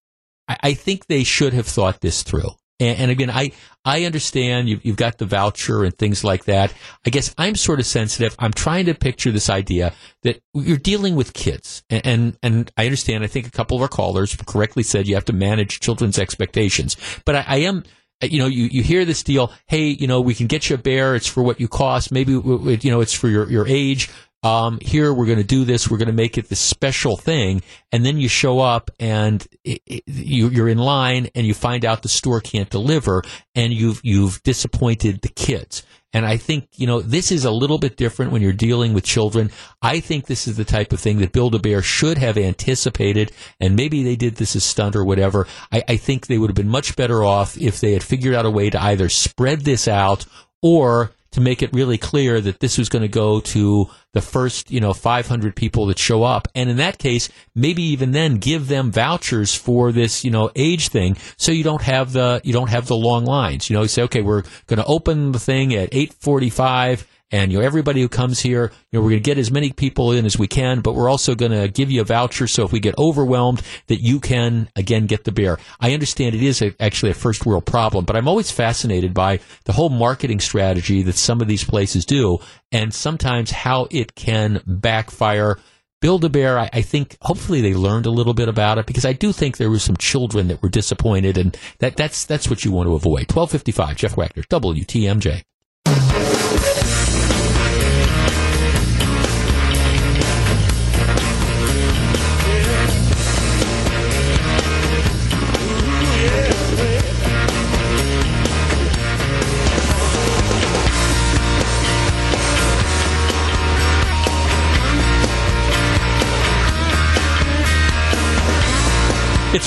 I, 0.46 0.58
I 0.62 0.74
think 0.74 1.06
they 1.06 1.24
should 1.24 1.54
have 1.54 1.66
thought 1.66 2.00
this 2.00 2.22
through. 2.22 2.50
And, 2.80 2.98
and 2.98 3.10
again, 3.10 3.30
I, 3.30 3.52
I 3.84 4.04
understand 4.04 4.68
you've, 4.68 4.84
you've 4.84 4.96
got 4.96 5.18
the 5.18 5.26
voucher 5.26 5.84
and 5.84 5.96
things 5.96 6.24
like 6.24 6.44
that. 6.46 6.72
I 7.06 7.10
guess 7.10 7.34
I'm 7.38 7.54
sort 7.54 7.80
of 7.80 7.86
sensitive. 7.86 8.34
I'm 8.38 8.52
trying 8.52 8.86
to 8.86 8.94
picture 8.94 9.30
this 9.30 9.50
idea 9.50 9.92
that 10.22 10.40
you're 10.54 10.76
dealing 10.76 11.14
with 11.16 11.34
kids. 11.34 11.84
And, 11.90 12.06
and, 12.06 12.38
and 12.42 12.72
I 12.76 12.86
understand, 12.86 13.24
I 13.24 13.28
think 13.28 13.46
a 13.46 13.50
couple 13.50 13.76
of 13.76 13.82
our 13.82 13.88
callers 13.88 14.36
correctly 14.46 14.82
said 14.82 15.06
you 15.06 15.14
have 15.14 15.26
to 15.26 15.32
manage 15.32 15.80
children's 15.80 16.18
expectations. 16.18 16.96
But 17.24 17.36
I, 17.36 17.44
I 17.46 17.56
am, 17.58 17.84
uh, 18.22 18.26
you 18.26 18.38
know, 18.38 18.46
you, 18.46 18.64
you 18.64 18.82
hear 18.82 19.04
this 19.04 19.22
deal, 19.22 19.52
hey, 19.66 19.86
you 19.86 20.06
know, 20.06 20.20
we 20.20 20.34
can 20.34 20.46
get 20.46 20.70
you 20.70 20.74
a 20.74 20.78
bear. 20.78 21.14
It's 21.14 21.26
for 21.26 21.42
what 21.42 21.60
you 21.60 21.68
cost. 21.68 22.10
Maybe, 22.10 22.32
you 22.32 22.90
know, 22.90 23.00
it's 23.00 23.14
for 23.14 23.28
your, 23.28 23.50
your 23.50 23.66
age. 23.68 24.08
Um, 24.44 24.78
here 24.82 25.12
we're 25.12 25.24
going 25.24 25.38
to 25.38 25.44
do 25.44 25.64
this. 25.64 25.90
We're 25.90 25.96
going 25.96 26.08
to 26.08 26.12
make 26.12 26.36
it 26.36 26.50
this 26.50 26.60
special 26.60 27.16
thing. 27.16 27.62
And 27.90 28.04
then 28.04 28.18
you 28.18 28.28
show 28.28 28.60
up 28.60 28.90
and 29.00 29.44
it, 29.64 29.80
it, 29.86 30.02
you, 30.06 30.48
you're 30.48 30.68
in 30.68 30.78
line 30.78 31.30
and 31.34 31.46
you 31.46 31.54
find 31.54 31.84
out 31.84 32.02
the 32.02 32.10
store 32.10 32.42
can't 32.42 32.68
deliver 32.68 33.22
and 33.54 33.72
you've, 33.72 34.02
you've 34.04 34.42
disappointed 34.42 35.22
the 35.22 35.30
kids. 35.30 35.82
And 36.12 36.24
I 36.24 36.36
think, 36.36 36.68
you 36.76 36.86
know, 36.86 37.00
this 37.00 37.32
is 37.32 37.44
a 37.44 37.50
little 37.50 37.78
bit 37.78 37.96
different 37.96 38.30
when 38.30 38.42
you're 38.42 38.52
dealing 38.52 38.92
with 38.92 39.02
children. 39.02 39.50
I 39.82 39.98
think 39.98 40.26
this 40.26 40.46
is 40.46 40.56
the 40.56 40.64
type 40.64 40.92
of 40.92 41.00
thing 41.00 41.18
that 41.18 41.32
Build 41.32 41.56
a 41.56 41.58
Bear 41.58 41.82
should 41.82 42.18
have 42.18 42.38
anticipated. 42.38 43.32
And 43.58 43.74
maybe 43.74 44.04
they 44.04 44.14
did 44.14 44.36
this 44.36 44.54
as 44.54 44.62
stunt 44.62 44.94
or 44.94 45.04
whatever. 45.04 45.48
I, 45.72 45.82
I 45.88 45.96
think 45.96 46.26
they 46.26 46.38
would 46.38 46.50
have 46.50 46.56
been 46.56 46.68
much 46.68 46.94
better 46.94 47.24
off 47.24 47.56
if 47.56 47.80
they 47.80 47.94
had 47.94 48.04
figured 48.04 48.34
out 48.34 48.46
a 48.46 48.50
way 48.50 48.70
to 48.70 48.80
either 48.80 49.08
spread 49.08 49.62
this 49.62 49.88
out 49.88 50.26
or 50.62 51.13
to 51.34 51.40
make 51.40 51.62
it 51.62 51.72
really 51.72 51.98
clear 51.98 52.40
that 52.40 52.60
this 52.60 52.78
was 52.78 52.88
going 52.88 53.02
to 53.02 53.08
go 53.08 53.40
to 53.40 53.86
the 54.12 54.20
first, 54.20 54.70
you 54.70 54.80
know, 54.80 54.92
500 54.92 55.56
people 55.56 55.86
that 55.86 55.98
show 55.98 56.22
up. 56.22 56.46
And 56.54 56.70
in 56.70 56.76
that 56.76 56.98
case, 56.98 57.28
maybe 57.56 57.82
even 57.82 58.12
then 58.12 58.36
give 58.36 58.68
them 58.68 58.92
vouchers 58.92 59.52
for 59.52 59.90
this, 59.90 60.24
you 60.24 60.30
know, 60.30 60.52
age 60.54 60.88
thing. 60.88 61.16
So 61.36 61.50
you 61.50 61.64
don't 61.64 61.82
have 61.82 62.12
the, 62.12 62.40
you 62.44 62.52
don't 62.52 62.70
have 62.70 62.86
the 62.86 62.96
long 62.96 63.24
lines. 63.24 63.68
You 63.68 63.74
know, 63.74 63.82
you 63.82 63.88
say, 63.88 64.02
okay, 64.02 64.22
we're 64.22 64.42
going 64.68 64.78
to 64.78 64.84
open 64.86 65.32
the 65.32 65.40
thing 65.40 65.74
at 65.74 65.92
845 65.92 67.04
and 67.30 67.52
you 67.52 67.58
know 67.58 67.64
everybody 67.64 68.00
who 68.00 68.08
comes 68.08 68.40
here, 68.40 68.72
you 68.90 68.98
know 68.98 69.02
we're 69.02 69.10
going 69.10 69.22
to 69.22 69.30
get 69.30 69.38
as 69.38 69.50
many 69.50 69.72
people 69.72 70.12
in 70.12 70.26
as 70.26 70.38
we 70.38 70.46
can, 70.46 70.80
but 70.80 70.94
we're 70.94 71.08
also 71.08 71.34
going 71.34 71.52
to 71.52 71.68
give 71.68 71.90
you 71.90 72.00
a 72.00 72.04
voucher. 72.04 72.46
So 72.46 72.64
if 72.64 72.72
we 72.72 72.80
get 72.80 72.98
overwhelmed, 72.98 73.62
that 73.88 74.02
you 74.02 74.20
can 74.20 74.68
again 74.76 75.06
get 75.06 75.24
the 75.24 75.32
beer. 75.32 75.58
I 75.80 75.94
understand 75.94 76.34
it 76.34 76.42
is 76.42 76.62
a, 76.62 76.74
actually 76.80 77.10
a 77.10 77.14
first 77.14 77.46
world 77.46 77.66
problem, 77.66 78.04
but 78.04 78.16
I'm 78.16 78.28
always 78.28 78.50
fascinated 78.50 79.14
by 79.14 79.40
the 79.64 79.72
whole 79.72 79.90
marketing 79.90 80.40
strategy 80.40 81.02
that 81.02 81.16
some 81.16 81.40
of 81.40 81.48
these 81.48 81.64
places 81.64 82.04
do, 82.04 82.38
and 82.72 82.92
sometimes 82.92 83.50
how 83.50 83.88
it 83.90 84.14
can 84.14 84.60
backfire 84.66 85.58
Build-A-Bear, 86.04 86.58
I, 86.58 86.70
I 86.70 86.82
think 86.82 87.16
hopefully 87.22 87.62
they 87.62 87.72
learned 87.72 88.04
a 88.04 88.10
little 88.10 88.34
bit 88.34 88.46
about 88.46 88.76
it 88.76 88.84
because 88.84 89.06
I 89.06 89.14
do 89.14 89.32
think 89.32 89.56
there 89.56 89.70
were 89.70 89.78
some 89.78 89.96
children 89.96 90.48
that 90.48 90.62
were 90.62 90.68
disappointed, 90.68 91.38
and 91.38 91.56
that, 91.78 91.96
that's 91.96 92.26
that's 92.26 92.50
what 92.50 92.62
you 92.62 92.72
want 92.72 92.88
to 92.88 92.94
avoid. 92.94 93.26
Twelve 93.28 93.50
fifty-five, 93.50 93.96
Jeff 93.96 94.14
Wagner, 94.14 94.42
WTMJ. 94.42 95.44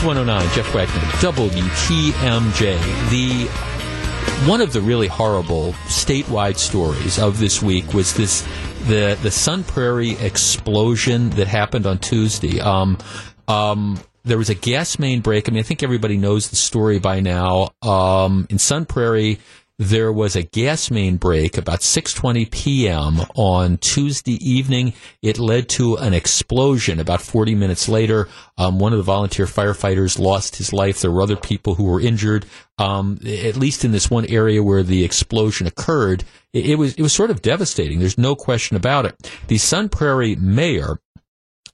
109, 0.08 0.56
Jeff 0.56 0.74
Wagner, 0.74 1.02
WTMJ. 1.20 2.80
The 3.10 4.48
one 4.50 4.62
of 4.62 4.72
the 4.72 4.80
really 4.80 5.08
horrible 5.08 5.74
statewide 5.88 6.56
stories 6.56 7.20
of 7.20 7.40
this 7.40 7.62
week 7.62 7.94
was 7.94 8.14
this 8.14 8.48
the 8.86 9.20
the 9.22 9.30
Sun 9.30 9.66
Prairie 9.66 10.12
explosion 10.12 11.32
that 11.32 11.50
happened 11.50 11.86
on 11.86 11.98
Tuesday. 11.98 12.62
Um, 12.62 12.98
um, 13.50 14.00
there 14.24 14.38
was 14.38 14.50
a 14.50 14.56
gas 14.56 14.98
main 14.98 15.20
break. 15.20 15.50
I 15.50 15.52
mean, 15.52 15.60
I 15.60 15.64
think 15.64 15.84
everybody 15.84 16.16
knows 16.16 16.52
the 16.52 16.56
story 16.56 17.00
by 17.00 17.20
now. 17.20 17.72
Um, 17.82 18.48
in 18.50 18.60
Sun 18.60 18.86
Prairie, 18.86 19.40
there 19.80 20.12
was 20.12 20.36
a 20.36 20.42
gas 20.42 20.90
main 20.90 21.18
break 21.18 21.58
about 21.58 21.82
6:20 21.82 22.50
p.m. 22.50 23.20
on 23.36 23.78
Tuesday 23.78 24.38
evening. 24.44 24.94
It 25.22 25.38
led 25.38 25.70
to 25.70 25.96
an 25.98 26.14
explosion. 26.14 27.00
About 27.00 27.22
40 27.22 27.54
minutes 27.54 27.88
later, 27.88 28.28
um, 28.58 28.80
one 28.80 28.92
of 28.94 28.98
the 28.98 29.04
volunteer 29.04 29.46
firefighters 29.46 30.18
lost 30.18 30.56
his 30.56 30.74
life. 30.74 31.02
There 31.02 31.12
were 31.12 31.22
other 31.22 31.36
people 31.36 31.76
who 31.76 31.84
were 31.84 32.02
injured. 32.02 32.46
Um, 32.80 33.20
at 33.26 33.58
least 33.58 33.86
in 33.86 33.92
this 33.92 34.10
one 34.10 34.26
area 34.28 34.62
where 34.62 34.84
the 34.84 35.04
explosion 35.04 35.66
occurred, 35.66 36.24
it, 36.54 36.72
it 36.72 36.76
was 36.76 36.96
it 36.96 37.02
was 37.02 37.14
sort 37.14 37.30
of 37.30 37.42
devastating. 37.42 38.00
There's 38.00 38.18
no 38.18 38.36
question 38.36 38.78
about 38.78 39.06
it. 39.06 39.32
The 39.48 39.58
Sun 39.60 39.90
Prairie 39.90 40.36
mayor 40.36 41.00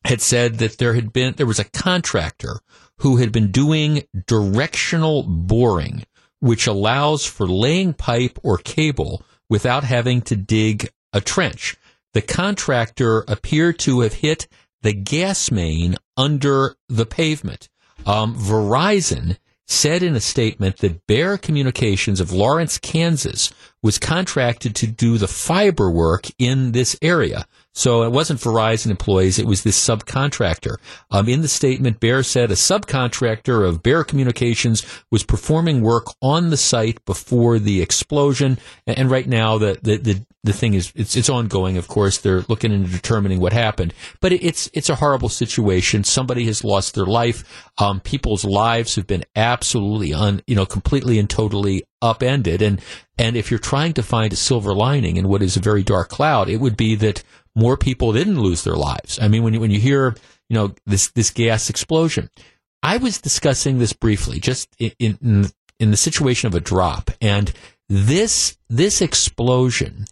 had 0.06 0.20
said 0.20 0.60
that 0.60 0.78
there 0.78 0.93
had 0.93 1.14
been 1.14 1.36
there 1.38 1.45
was 1.45 1.60
a 1.60 1.66
contractor 1.66 2.60
who 2.97 3.18
had 3.18 3.32
been 3.32 3.51
doing 3.51 4.04
directional 4.28 5.24
boring 5.24 6.04
which 6.44 6.68
allows 6.68 7.26
for 7.26 7.48
laying 7.48 7.94
pipe 7.94 8.38
or 8.44 8.58
cable 8.58 9.24
without 9.50 9.86
having 9.86 10.22
to 10.22 10.36
dig 10.36 10.89
a 11.14 11.22
trench. 11.22 11.78
The 12.12 12.22
contractor 12.22 13.24
appeared 13.30 13.80
to 13.80 14.02
have 14.02 14.16
hit 14.16 14.50
the 14.82 14.91
gas 14.91 15.52
main 15.52 15.96
under 16.18 16.76
the 16.89 17.06
pavement. 17.06 17.70
Um, 18.06 18.36
Verizon 18.36 19.38
said 19.68 20.04
in 20.04 20.18
a 20.18 20.20
statement 20.20 20.80
that 20.80 21.08
Bear 21.08 21.38
Communications 21.38 22.20
of 22.20 22.34
Lawrence, 22.34 22.78
Kansas 22.78 23.54
was 23.82 23.98
contracted 23.98 24.76
to 24.76 24.88
do 24.88 25.18
the 25.18 25.30
fiber 25.30 25.89
work 25.89 26.28
in 26.38 26.74
this 26.74 26.98
area. 27.02 27.48
So 27.74 28.03
it 28.03 28.11
wasn't 28.11 28.39
Verizon 28.39 28.91
employees, 28.91 29.39
it 29.39 29.47
was 29.47 29.63
this 29.63 29.80
subcontractor. 29.80 30.76
Um, 31.09 31.28
in 31.28 31.41
the 31.41 31.47
statement, 31.47 31.99
Bear 31.99 32.21
said 32.21 32.51
a 32.51 32.55
subcontractor 32.55 33.67
of 33.67 33.82
Bear 33.82 34.03
Communications 34.03 34.86
was 35.09 35.24
performing 35.24 35.82
work 35.82 36.05
on 36.21 36.51
the 36.51 36.57
site 36.57 37.03
before 37.05 37.57
the 37.57 37.82
explosion. 37.82 38.59
And, 38.86 38.99
and 38.99 39.11
right 39.11 39.28
now, 39.28 39.57
the, 39.57 39.80
the, 39.82 39.97
the, 39.97 40.26
the, 40.43 40.53
thing 40.53 40.76
is, 40.76 40.93
it's, 40.95 41.15
it's 41.15 41.30
ongoing, 41.30 41.78
of 41.78 41.88
course. 41.88 42.19
They're 42.19 42.45
looking 42.47 42.71
into 42.71 42.91
determining 42.91 43.39
what 43.39 43.53
happened. 43.53 43.93
But 44.21 44.34
it, 44.34 44.43
it's, 44.43 44.69
it's 44.74 44.89
a 44.89 44.95
horrible 44.95 45.30
situation. 45.30 46.03
Somebody 46.03 46.45
has 46.45 46.63
lost 46.63 46.93
their 46.93 47.05
life. 47.05 47.71
Um, 47.80 48.01
people's 48.01 48.45
lives 48.45 48.95
have 48.97 49.07
been 49.07 49.24
absolutely 49.36 50.13
un, 50.13 50.43
you 50.45 50.55
know, 50.55 50.67
completely 50.67 51.17
and 51.17 51.30
totally 51.30 51.84
upended. 52.03 52.61
And, 52.61 52.82
and 53.17 53.36
if 53.36 53.49
you're 53.49 53.59
trying 53.59 53.93
to 53.93 54.03
find 54.03 54.32
a 54.32 54.36
silver 54.36 54.76
lining 54.76 55.17
in 55.17 55.28
what 55.28 55.41
is 55.41 55.57
a 55.57 55.61
very 55.61 55.82
dark 55.82 56.09
cloud, 56.09 56.49
it 56.49 56.57
would 56.57 56.78
be 56.78 56.95
that 56.95 57.24
more 57.56 57.78
people 57.78 58.14
didn't 58.14 58.41
lose 58.41 58.64
their 58.64 58.76
lives. 58.76 59.20
I 59.22 59.28
mean, 59.28 59.43
when 59.43 59.54
you, 59.54 59.60
when 59.60 59.72
you 59.72 59.80
hear, 59.80 60.16
you 60.49 60.56
know, 60.56 60.74
this, 60.86 61.12
this 61.12 61.30
gas 61.30 61.70
explosion, 61.70 62.30
I 62.82 62.97
was 62.97 63.22
discussing 63.22 63.80
this 63.80 63.93
briefly 63.93 64.39
just 64.39 64.70
in, 64.80 64.91
in, 64.99 65.51
in 65.80 65.91
the 65.91 65.97
situation 65.97 66.47
of 66.47 66.56
a 66.56 66.60
drop. 66.60 67.12
And 67.22 67.51
this, 67.89 68.58
this 68.70 69.01
explosion 69.01 70.06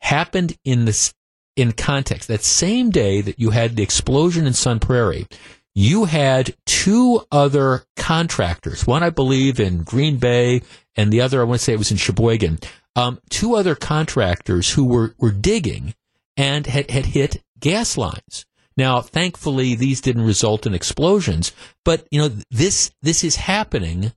happened 0.00 0.56
in 0.64 0.84
this, 0.84 1.12
in 1.56 1.72
context. 1.72 2.28
That 2.28 2.42
same 2.42 2.90
day 2.90 3.20
that 3.20 3.38
you 3.38 3.50
had 3.50 3.76
the 3.76 3.82
explosion 3.82 4.46
in 4.46 4.52
Sun 4.54 4.80
Prairie, 4.80 5.26
you 5.74 6.06
had 6.06 6.56
two 6.66 7.24
other 7.30 7.84
contractors, 7.96 8.86
one 8.86 9.02
I 9.02 9.10
believe 9.10 9.60
in 9.60 9.84
Green 9.84 10.16
Bay, 10.16 10.62
and 10.96 11.12
the 11.12 11.20
other 11.20 11.40
I 11.40 11.44
want 11.44 11.60
to 11.60 11.64
say 11.64 11.72
it 11.72 11.78
was 11.78 11.92
in 11.92 11.96
Sheboygan. 11.98 12.58
Um, 12.96 13.20
two 13.30 13.54
other 13.54 13.76
contractors 13.76 14.72
who 14.72 14.84
were, 14.84 15.14
were 15.18 15.30
digging 15.30 15.94
and 16.38 16.66
had, 16.66 16.90
had 16.90 17.06
hit 17.06 17.42
gas 17.60 17.98
lines. 17.98 18.46
Now, 18.78 19.02
thankfully, 19.02 19.74
these 19.74 20.00
didn't 20.00 20.24
result 20.24 20.64
in 20.64 20.72
explosions, 20.72 21.52
but 21.84 22.06
you 22.12 22.20
know 22.20 22.30
this 22.50 22.92
this 23.02 23.24
is 23.24 23.36
happening 23.36 24.12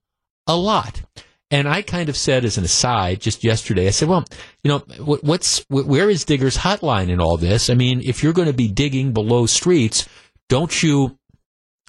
a 0.48 0.56
lot. 0.56 1.02
And 1.50 1.68
I 1.68 1.82
kind 1.82 2.08
of 2.08 2.16
said 2.16 2.46
as 2.46 2.58
an 2.58 2.64
aside 2.64 3.20
just 3.20 3.44
yesterday, 3.44 3.88
I 3.88 3.90
said, 3.90 4.08
well, 4.08 4.24
you 4.64 4.70
know, 4.70 4.80
what's 5.04 5.66
where 5.68 6.10
is 6.10 6.24
Digger's 6.24 6.58
hotline 6.58 7.10
in 7.10 7.20
all 7.20 7.36
this? 7.38 7.70
I 7.70 7.74
mean, 7.74 8.02
if 8.06 8.24
you're 8.24 8.34
going 8.34 8.48
to 8.48 8.54
be 8.54 8.70
digging 8.70 9.12
below 9.12 9.48
streets, 9.48 10.08
don't 10.48 10.82
you 10.82 11.18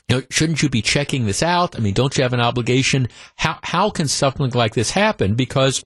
you 0.08 0.16
know, 0.16 0.22
shouldn't 0.30 0.62
you 0.62 0.68
be 0.68 0.82
checking 0.82 1.26
this 1.26 1.42
out? 1.42 1.76
I 1.76 1.80
mean, 1.80 1.94
don't 1.94 2.16
you 2.16 2.22
have 2.22 2.32
an 2.32 2.40
obligation? 2.40 3.08
How 3.36 3.58
how 3.62 3.90
can 3.90 4.08
something 4.08 4.50
like 4.50 4.74
this 4.74 4.90
happen? 4.90 5.34
Because 5.34 5.84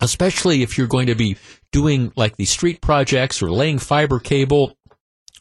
especially 0.00 0.62
if 0.62 0.76
you're 0.76 0.86
going 0.86 1.06
to 1.06 1.14
be 1.14 1.36
doing 1.72 2.12
like 2.16 2.36
these 2.36 2.50
street 2.50 2.80
projects 2.80 3.42
or 3.42 3.50
laying 3.50 3.78
fiber 3.78 4.18
cable 4.18 4.76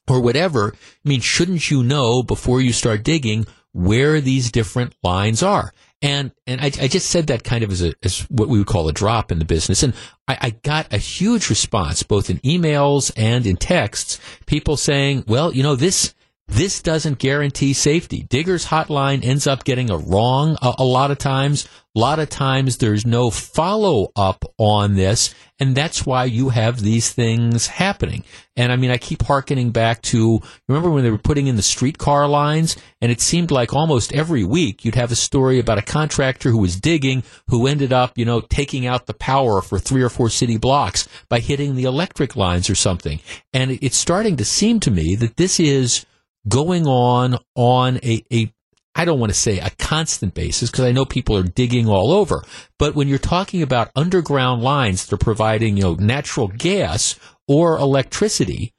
or 0.07 0.21
whatever, 0.21 0.73
I 0.73 1.09
mean, 1.09 1.21
shouldn't 1.21 1.69
you 1.69 1.83
know 1.83 2.23
before 2.23 2.61
you 2.61 2.73
start 2.73 3.03
digging 3.03 3.45
where 3.71 4.19
these 4.21 4.51
different 4.51 4.95
lines 5.03 5.43
are? 5.43 5.73
And 6.01 6.31
and 6.47 6.61
I, 6.61 6.65
I 6.65 6.87
just 6.87 7.09
said 7.09 7.27
that 7.27 7.43
kind 7.43 7.63
of 7.63 7.71
as 7.71 7.81
a 7.81 7.93
as 8.03 8.21
what 8.29 8.47
we 8.47 8.57
would 8.57 8.67
call 8.67 8.87
a 8.87 8.93
drop 8.93 9.33
in 9.33 9.39
the 9.39 9.45
business, 9.45 9.83
and 9.83 9.93
I, 10.29 10.37
I 10.39 10.49
got 10.51 10.93
a 10.93 10.97
huge 10.97 11.49
response 11.49 12.03
both 12.03 12.29
in 12.29 12.37
emails 12.37 13.11
and 13.17 13.45
in 13.45 13.57
texts. 13.57 14.17
People 14.45 14.77
saying, 14.77 15.25
"Well, 15.27 15.53
you 15.53 15.61
know 15.61 15.75
this 15.75 16.15
this 16.49 16.81
doesn't 16.81 17.19
guarantee 17.19 17.73
safety. 17.73 18.25
Digger's 18.27 18.65
hotline 18.65 19.23
ends 19.23 19.45
up 19.45 19.63
getting 19.63 19.91
a 19.91 19.97
wrong 19.97 20.57
a, 20.61 20.73
a, 20.79 20.83
lot 20.83 21.11
of 21.11 21.17
times. 21.19 21.67
A 21.95 21.99
lot 21.99 22.19
of 22.19 22.29
times 22.29 22.77
there's 22.77 23.05
no 23.05 23.29
follow 23.29 24.11
up 24.15 24.43
on 24.57 24.95
this, 24.95 25.33
and 25.59 25.75
that's 25.75 26.05
why 26.05 26.25
you 26.25 26.49
have 26.49 26.79
these 26.79 27.11
things 27.11 27.67
happening. 27.67 28.23
And 28.55 28.71
I 28.71 28.77
mean, 28.77 28.89
I 28.91 28.97
keep 28.97 29.23
harkening 29.23 29.71
back 29.71 30.01
to 30.03 30.41
remember 30.67 30.89
when 30.89 31.03
they 31.03 31.11
were 31.11 31.17
putting 31.17 31.47
in 31.47 31.55
the 31.55 31.61
streetcar 31.61 32.27
lines, 32.27 32.75
and 32.99 33.11
it 33.11 33.21
seemed 33.21 33.51
like 33.51 33.73
almost 33.73 34.13
every 34.13 34.43
week 34.43 34.83
you'd 34.83 34.95
have 34.95 35.11
a 35.11 35.15
story 35.15 35.59
about 35.59 35.77
a 35.77 35.83
contractor 35.83 36.49
who 36.49 36.59
was 36.59 36.79
digging 36.79 37.23
who 37.47 37.67
ended 37.67 37.93
up, 37.93 38.17
you 38.17 38.25
know, 38.25 38.41
taking 38.41 38.85
out 38.85 39.05
the 39.05 39.13
power 39.13 39.61
for 39.61 39.79
three 39.79 40.01
or 40.01 40.09
four 40.09 40.29
city 40.29 40.57
blocks 40.57 41.07
by 41.27 41.39
hitting 41.39 41.75
the 41.75 41.85
electric 41.85 42.35
lines 42.35 42.69
or 42.69 42.75
something. 42.75 43.19
And 43.53 43.77
it's 43.81 43.97
starting 43.97 44.37
to 44.37 44.45
seem 44.45 44.79
to 44.81 44.91
me 44.91 45.15
that 45.15 45.37
this 45.37 45.59
is 45.59 46.05
going 46.47 46.87
on 46.87 47.37
on 47.55 47.97
a, 47.97 48.23
a 48.31 48.53
I 48.95 49.05
don't 49.05 49.19
want 49.19 49.31
to 49.31 49.39
say 49.39 49.59
a 49.59 49.69
constant 49.77 50.33
basis 50.33 50.69
because 50.69 50.85
I 50.85 50.91
know 50.91 51.05
people 51.05 51.37
are 51.37 51.43
digging 51.43 51.87
all 51.87 52.11
over. 52.11 52.43
But 52.77 52.95
when 52.95 53.07
you're 53.07 53.17
talking 53.17 53.61
about 53.61 53.91
underground 53.95 54.61
lines 54.61 55.05
that 55.05 55.13
are 55.13 55.17
providing, 55.17 55.77
you 55.77 55.83
know, 55.83 55.93
natural 55.93 56.47
gas 56.47 57.17
or 57.47 57.77
electricity, 57.77 58.73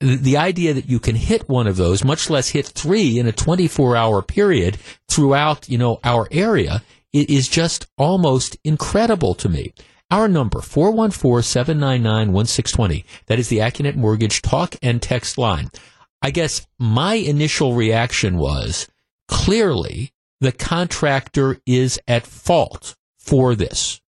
the 0.00 0.36
idea 0.36 0.74
that 0.74 0.88
you 0.88 1.00
can 1.00 1.16
hit 1.16 1.48
one 1.48 1.66
of 1.66 1.76
those, 1.76 2.04
much 2.04 2.28
less 2.28 2.50
hit 2.50 2.66
three 2.66 3.18
in 3.18 3.26
a 3.26 3.32
24 3.32 3.96
hour 3.96 4.22
period 4.22 4.76
throughout, 5.08 5.68
you 5.68 5.78
know, 5.78 5.98
our 6.04 6.28
area, 6.30 6.82
is 7.12 7.48
just 7.48 7.86
almost 7.96 8.56
incredible 8.64 9.34
to 9.36 9.48
me. 9.48 9.72
Our 10.10 10.28
number, 10.28 10.60
414-799-1620. 10.60 13.04
That 13.26 13.38
is 13.38 13.48
the 13.48 13.58
Accunet 13.58 13.96
Mortgage 13.96 14.42
talk 14.42 14.76
and 14.82 15.00
text 15.00 15.38
line. 15.38 15.70
I 16.24 16.30
guess 16.30 16.66
my 16.78 17.16
initial 17.16 17.74
reaction 17.74 18.38
was 18.38 18.88
clearly 19.28 20.14
the 20.40 20.52
contractor 20.52 21.58
is 21.66 22.00
at 22.08 22.26
fault 22.26 22.96
for 23.18 23.54
this. 23.54 24.00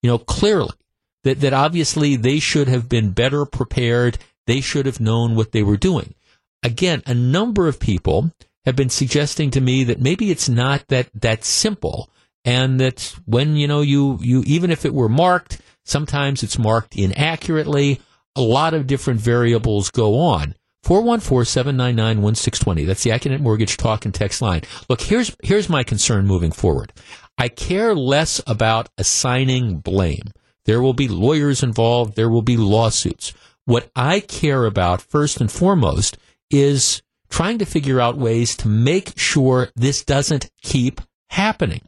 You 0.00 0.10
know, 0.10 0.18
clearly 0.18 0.76
that, 1.24 1.40
that 1.40 1.52
obviously 1.52 2.14
they 2.14 2.38
should 2.38 2.68
have 2.68 2.88
been 2.88 3.10
better 3.10 3.44
prepared. 3.44 4.18
They 4.46 4.60
should 4.60 4.86
have 4.86 5.00
known 5.00 5.34
what 5.34 5.50
they 5.50 5.64
were 5.64 5.76
doing. 5.76 6.14
Again, 6.62 7.02
a 7.06 7.14
number 7.14 7.66
of 7.66 7.80
people 7.80 8.30
have 8.64 8.76
been 8.76 8.88
suggesting 8.88 9.50
to 9.50 9.60
me 9.60 9.82
that 9.82 10.00
maybe 10.00 10.30
it's 10.30 10.48
not 10.48 10.86
that, 10.88 11.08
that 11.12 11.42
simple 11.42 12.08
and 12.44 12.78
that 12.78 13.16
when, 13.24 13.56
you 13.56 13.66
know, 13.66 13.80
you, 13.80 14.20
you, 14.22 14.44
even 14.46 14.70
if 14.70 14.84
it 14.84 14.94
were 14.94 15.08
marked, 15.08 15.60
sometimes 15.84 16.44
it's 16.44 16.56
marked 16.56 16.94
inaccurately. 16.94 18.00
A 18.36 18.42
lot 18.42 18.74
of 18.74 18.86
different 18.86 19.18
variables 19.18 19.90
go 19.90 20.20
on. 20.20 20.54
414-799-1620. 20.84 22.86
That's 22.86 23.02
the 23.02 23.10
Accunet 23.10 23.40
Mortgage 23.40 23.76
Talk 23.76 24.04
and 24.04 24.14
Text 24.14 24.42
line. 24.42 24.62
Look, 24.88 25.00
here's, 25.00 25.34
here's 25.42 25.68
my 25.68 25.82
concern 25.82 26.26
moving 26.26 26.52
forward. 26.52 26.92
I 27.36 27.48
care 27.48 27.94
less 27.94 28.40
about 28.46 28.88
assigning 28.98 29.78
blame. 29.78 30.32
There 30.66 30.80
will 30.80 30.94
be 30.94 31.08
lawyers 31.08 31.62
involved. 31.62 32.16
There 32.16 32.30
will 32.30 32.42
be 32.42 32.56
lawsuits. 32.56 33.32
What 33.64 33.90
I 33.96 34.20
care 34.20 34.66
about 34.66 35.00
first 35.00 35.40
and 35.40 35.50
foremost 35.50 36.18
is 36.50 37.02
trying 37.30 37.58
to 37.58 37.66
figure 37.66 38.00
out 38.00 38.16
ways 38.16 38.56
to 38.56 38.68
make 38.68 39.18
sure 39.18 39.70
this 39.74 40.04
doesn't 40.04 40.50
keep 40.62 41.00
happening. 41.30 41.80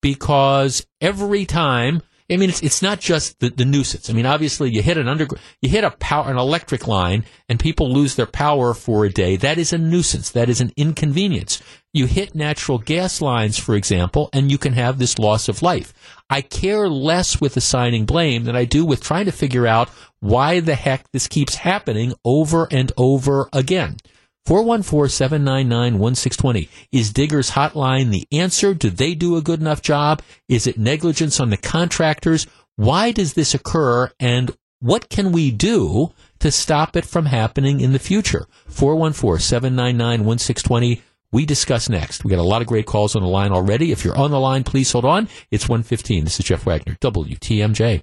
Because 0.00 0.86
every 1.00 1.46
time 1.46 2.02
I 2.30 2.38
mean, 2.38 2.48
it's 2.48 2.62
it's 2.62 2.80
not 2.80 3.00
just 3.00 3.38
the, 3.40 3.50
the 3.50 3.66
nuisance. 3.66 4.08
I 4.08 4.14
mean, 4.14 4.24
obviously, 4.24 4.70
you 4.70 4.80
hit 4.80 4.96
an 4.96 5.08
under 5.08 5.26
you 5.60 5.68
hit 5.68 5.84
a 5.84 5.90
power 5.90 6.30
an 6.30 6.38
electric 6.38 6.86
line, 6.86 7.24
and 7.50 7.60
people 7.60 7.92
lose 7.92 8.16
their 8.16 8.26
power 8.26 8.72
for 8.72 9.04
a 9.04 9.10
day. 9.10 9.36
That 9.36 9.58
is 9.58 9.74
a 9.74 9.78
nuisance. 9.78 10.30
That 10.30 10.48
is 10.48 10.62
an 10.62 10.72
inconvenience. 10.74 11.62
You 11.92 12.06
hit 12.06 12.34
natural 12.34 12.78
gas 12.78 13.20
lines, 13.20 13.58
for 13.58 13.74
example, 13.74 14.30
and 14.32 14.50
you 14.50 14.56
can 14.56 14.72
have 14.72 14.98
this 14.98 15.18
loss 15.18 15.48
of 15.48 15.62
life. 15.62 15.92
I 16.30 16.40
care 16.40 16.88
less 16.88 17.42
with 17.42 17.58
assigning 17.58 18.06
blame 18.06 18.44
than 18.44 18.56
I 18.56 18.64
do 18.64 18.86
with 18.86 19.02
trying 19.02 19.26
to 19.26 19.32
figure 19.32 19.66
out 19.66 19.90
why 20.20 20.60
the 20.60 20.74
heck 20.74 21.10
this 21.12 21.28
keeps 21.28 21.56
happening 21.56 22.14
over 22.24 22.66
and 22.70 22.90
over 22.96 23.50
again. 23.52 23.98
414-799-1620. 24.46 26.68
Is 26.92 27.12
Diggers 27.12 27.50
Hotline 27.52 28.10
the 28.10 28.28
answer? 28.30 28.74
Do 28.74 28.90
they 28.90 29.14
do 29.14 29.36
a 29.36 29.42
good 29.42 29.60
enough 29.60 29.80
job? 29.82 30.22
Is 30.48 30.66
it 30.66 30.78
negligence 30.78 31.40
on 31.40 31.50
the 31.50 31.56
contractors? 31.56 32.46
Why 32.76 33.12
does 33.12 33.34
this 33.34 33.54
occur 33.54 34.10
and 34.20 34.56
what 34.80 35.08
can 35.08 35.32
we 35.32 35.50
do 35.50 36.12
to 36.40 36.50
stop 36.50 36.94
it 36.94 37.06
from 37.06 37.24
happening 37.26 37.80
in 37.80 37.92
the 37.92 37.98
future? 37.98 38.46
414-799-1620. 38.70 41.00
We 41.32 41.46
discuss 41.46 41.88
next. 41.88 42.22
We 42.22 42.30
got 42.30 42.38
a 42.38 42.42
lot 42.42 42.60
of 42.60 42.68
great 42.68 42.84
calls 42.86 43.16
on 43.16 43.22
the 43.22 43.28
line 43.28 43.50
already. 43.50 43.92
If 43.92 44.04
you're 44.04 44.16
on 44.16 44.30
the 44.30 44.38
line, 44.38 44.62
please 44.62 44.92
hold 44.92 45.06
on. 45.06 45.28
It's 45.50 45.68
115. 45.68 46.24
This 46.24 46.38
is 46.38 46.44
Jeff 46.44 46.66
Wagner, 46.66 46.96
WTMJ. 47.00 48.02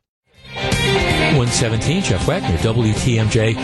117, 1.42 2.04
Jeff 2.04 2.28
Wagner, 2.28 2.56
WTMJ. 2.58 3.56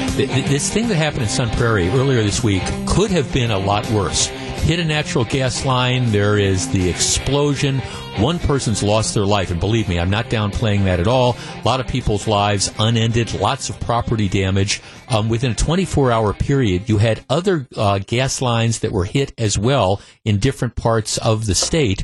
This 0.48 0.74
thing 0.74 0.88
that 0.88 0.96
happened 0.96 1.22
in 1.22 1.30
Sun 1.30 1.52
Prairie 1.52 1.90
earlier 1.90 2.24
this 2.24 2.44
week 2.44 2.64
could 2.88 3.12
have 3.12 3.32
been 3.32 3.52
a 3.52 3.60
lot 3.60 3.88
worse. 3.92 4.26
Hit 4.26 4.80
a 4.80 4.84
natural 4.84 5.24
gas 5.24 5.64
line, 5.64 6.12
there 6.12 6.40
is 6.40 6.68
the 6.70 6.90
explosion. 6.90 7.78
One 8.18 8.40
person's 8.40 8.82
lost 8.82 9.14
their 9.14 9.28
life, 9.28 9.52
and 9.52 9.60
believe 9.60 9.88
me, 9.88 10.00
I'm 10.00 10.10
not 10.10 10.26
downplaying 10.26 10.86
that 10.86 11.00
at 11.00 11.06
all. 11.06 11.38
A 11.54 11.62
lot 11.66 11.80
of 11.80 11.86
people's 11.86 12.28
lives 12.28 12.74
unended, 12.80 13.36
lots 13.36 13.70
of 13.70 13.80
property 13.80 14.28
damage. 14.28 14.82
Um, 15.10 15.30
within 15.30 15.52
a 15.52 15.56
24 15.56 16.12
hour 16.12 16.34
period, 16.34 16.90
you 16.90 16.98
had 16.98 17.24
other 17.30 17.68
uh, 17.78 18.00
gas 18.00 18.42
lines 18.42 18.80
that 18.80 18.92
were 18.92 19.06
hit 19.06 19.34
as 19.38 19.56
well 19.56 20.02
in 20.26 20.40
different 20.40 20.76
parts 20.76 21.20
of 21.20 21.46
the 21.46 21.54
state. 21.54 22.04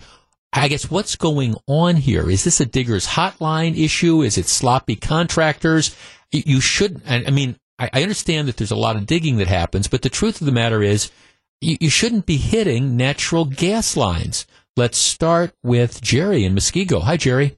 I 0.55 0.67
guess 0.67 0.89
what's 0.89 1.15
going 1.15 1.55
on 1.67 1.95
here? 1.95 2.29
Is 2.29 2.43
this 2.43 2.61
a 2.61 2.65
digger's 2.65 3.07
hotline 3.07 3.77
issue? 3.77 4.21
Is 4.21 4.37
it 4.37 4.45
sloppy 4.45 4.95
contractors? 4.95 5.95
You 6.31 6.61
should, 6.61 7.01
I 7.07 7.31
mean, 7.31 7.57
I 7.79 8.03
understand 8.03 8.47
that 8.47 8.57
there's 8.57 8.71
a 8.71 8.75
lot 8.75 8.95
of 8.95 9.07
digging 9.07 9.37
that 9.37 9.47
happens, 9.47 9.87
but 9.87 10.03
the 10.03 10.09
truth 10.09 10.41
of 10.41 10.45
the 10.45 10.51
matter 10.53 10.83
is 10.83 11.11
you, 11.59 11.89
shouldn't 11.89 12.25
be 12.25 12.37
hitting 12.37 12.95
natural 12.95 13.45
gas 13.45 13.97
lines. 13.97 14.45
Let's 14.77 14.97
start 14.97 15.53
with 15.63 16.01
Jerry 16.01 16.43
in 16.43 16.53
Muskego. 16.55 17.01
Hi, 17.01 17.17
Jerry. 17.17 17.57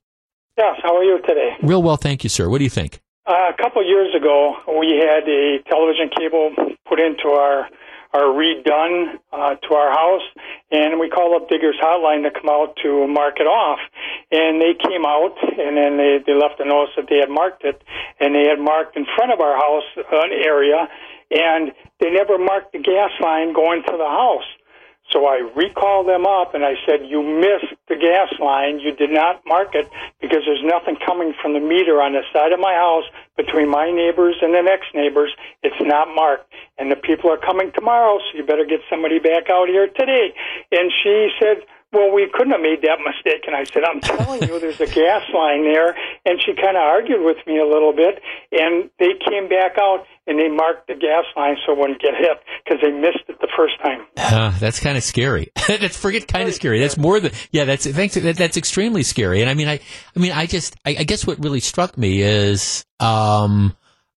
Yes, 0.58 0.76
how 0.82 0.96
are 0.96 1.04
you 1.04 1.20
today? 1.28 1.52
Real 1.62 1.84
well, 1.84 1.98
thank 1.98 2.24
you, 2.24 2.30
sir. 2.30 2.50
What 2.50 2.60
do 2.60 2.64
you 2.64 2.70
think? 2.70 3.02
Uh, 3.28 3.34
a 3.50 3.62
couple 3.62 3.84
years 3.86 4.16
ago, 4.16 4.56
we 4.80 5.02
had 5.02 5.28
a 5.28 5.60
television 5.70 6.10
cable 6.18 6.52
put 6.88 7.00
into 7.00 7.30
our 7.30 7.68
are 8.16 8.32
redone 8.32 9.20
uh, 9.34 9.56
to 9.56 9.76
our 9.76 9.92
house, 9.92 10.24
and 10.72 11.00
we 11.00 11.10
called 11.10 11.36
up 11.36 11.50
Diggers 11.50 11.76
Hotline 11.84 12.24
to 12.24 12.32
come 12.32 12.50
out 12.50 12.78
to 12.82 13.08
mark 13.08 13.44
it 13.44 13.48
off. 13.48 13.80
And 14.32 14.62
they 14.62 14.72
came 14.72 15.04
out, 15.04 15.36
and 15.44 15.76
then 15.76 15.98
they, 15.98 16.24
they 16.26 16.34
left 16.34 16.60
a 16.62 16.66
notice 16.66 16.96
that 16.96 17.08
they 17.10 17.20
had 17.20 17.30
marked 17.30 17.66
it, 17.66 17.84
and 18.22 18.34
they 18.34 18.48
had 18.48 18.60
marked 18.60 18.96
in 18.96 19.06
front 19.16 19.34
of 19.34 19.42
our 19.42 19.60
house 19.60 19.84
an 19.98 20.32
area, 20.32 20.88
and 21.30 21.74
they 22.00 22.10
never 22.10 22.38
marked 22.38 22.72
the 22.72 22.80
gas 22.80 23.12
line 23.20 23.52
going 23.52 23.84
to 23.84 23.98
the 23.98 24.08
house. 24.08 24.48
So 25.12 25.28
I 25.28 25.48
recalled 25.56 26.08
them 26.08 26.26
up 26.26 26.56
and 26.56 26.66
I 26.66 26.74
said, 26.86 27.06
You 27.06 27.22
missed 27.22 27.74
the 27.88 27.96
gas 27.96 28.34
line. 28.40 28.80
You 28.80 28.96
did 28.96 29.12
not 29.12 29.42
mark 29.46 29.76
it 29.76 29.90
because 30.20 30.42
there's 30.46 30.64
nothing 30.64 30.98
coming 31.06 31.34
from 31.42 31.54
the 31.54 31.60
meter 31.60 32.02
on 32.02 32.14
the 32.14 32.24
side 32.34 32.52
of 32.52 32.60
my 32.60 32.74
house 32.74 33.06
between 33.38 33.70
my 33.70 33.92
neighbors 33.92 34.36
and 34.42 34.54
the 34.54 34.62
next 34.62 34.94
neighbors. 34.96 35.32
It's 35.64 35.80
not 35.82 36.14
marked. 36.14 36.52
And 36.78 36.92
the 36.92 36.96
people 36.96 37.30
are 37.32 37.38
coming 37.38 37.72
tomorrow, 37.74 38.20
so 38.20 38.38
you 38.38 38.46
better 38.46 38.66
get 38.66 38.82
somebody 38.90 39.20
back 39.20 39.50
out 39.50 39.68
here 39.70 39.88
today. 39.88 40.34
And 40.72 40.92
she 41.04 41.30
said, 41.40 41.58
well, 41.96 42.14
we 42.14 42.30
couldn't 42.34 42.52
have 42.52 42.62
made 42.62 42.82
that 42.84 43.00
mistake. 43.00 43.48
And 43.48 43.56
I 43.56 43.64
said, 43.64 43.84
I'm 43.84 44.02
telling 44.02 44.44
you, 44.44 44.60
there's 44.60 44.82
a 44.82 44.86
gas 44.86 45.24
line 45.34 45.64
there. 45.64 45.96
And 46.26 46.40
she 46.44 46.54
kind 46.54 46.76
of 46.76 46.84
argued 46.84 47.24
with 47.24 47.38
me 47.48 47.58
a 47.58 47.66
little 47.66 47.94
bit. 47.94 48.22
And 48.52 48.90
they 49.00 49.16
came 49.28 49.48
back 49.48 49.78
out 49.80 50.06
and 50.28 50.40
they 50.40 50.50
marked 50.50 50.88
the 50.88 50.96
gas 50.96 51.26
line 51.36 51.56
so 51.66 51.74
it 51.74 51.80
wouldn't 51.80 52.02
get 52.02 52.14
hit 52.16 52.38
because 52.64 52.82
they 52.82 52.92
missed 52.92 53.24
it 53.28 53.40
the 53.40 53.50
first 53.56 53.80
time. 53.82 54.06
Uh, 54.18 54.58
that's 54.60 54.80
kind 54.80 54.98
of 54.98 55.04
scary. 55.14 55.52
that's 55.68 55.98
forget 55.98 56.28
kind 56.28 56.48
of 56.48 56.54
scary. 56.54 56.80
That's 56.80 56.98
more 56.98 57.20
than 57.20 57.32
yeah. 57.52 57.66
That's 57.66 57.86
thanks. 57.88 58.16
That, 58.16 58.36
that's 58.36 58.58
extremely 58.58 59.04
scary. 59.04 59.42
And 59.42 59.50
I 59.50 59.54
mean, 59.54 59.68
I 59.68 59.80
I 60.16 60.20
mean, 60.20 60.32
I 60.32 60.46
just 60.46 60.76
I, 60.86 60.98
I 61.00 61.04
guess 61.04 61.26
what 61.26 61.40
really 61.40 61.60
struck 61.60 61.98
me 61.98 62.22
is 62.22 62.86
um 63.00 63.76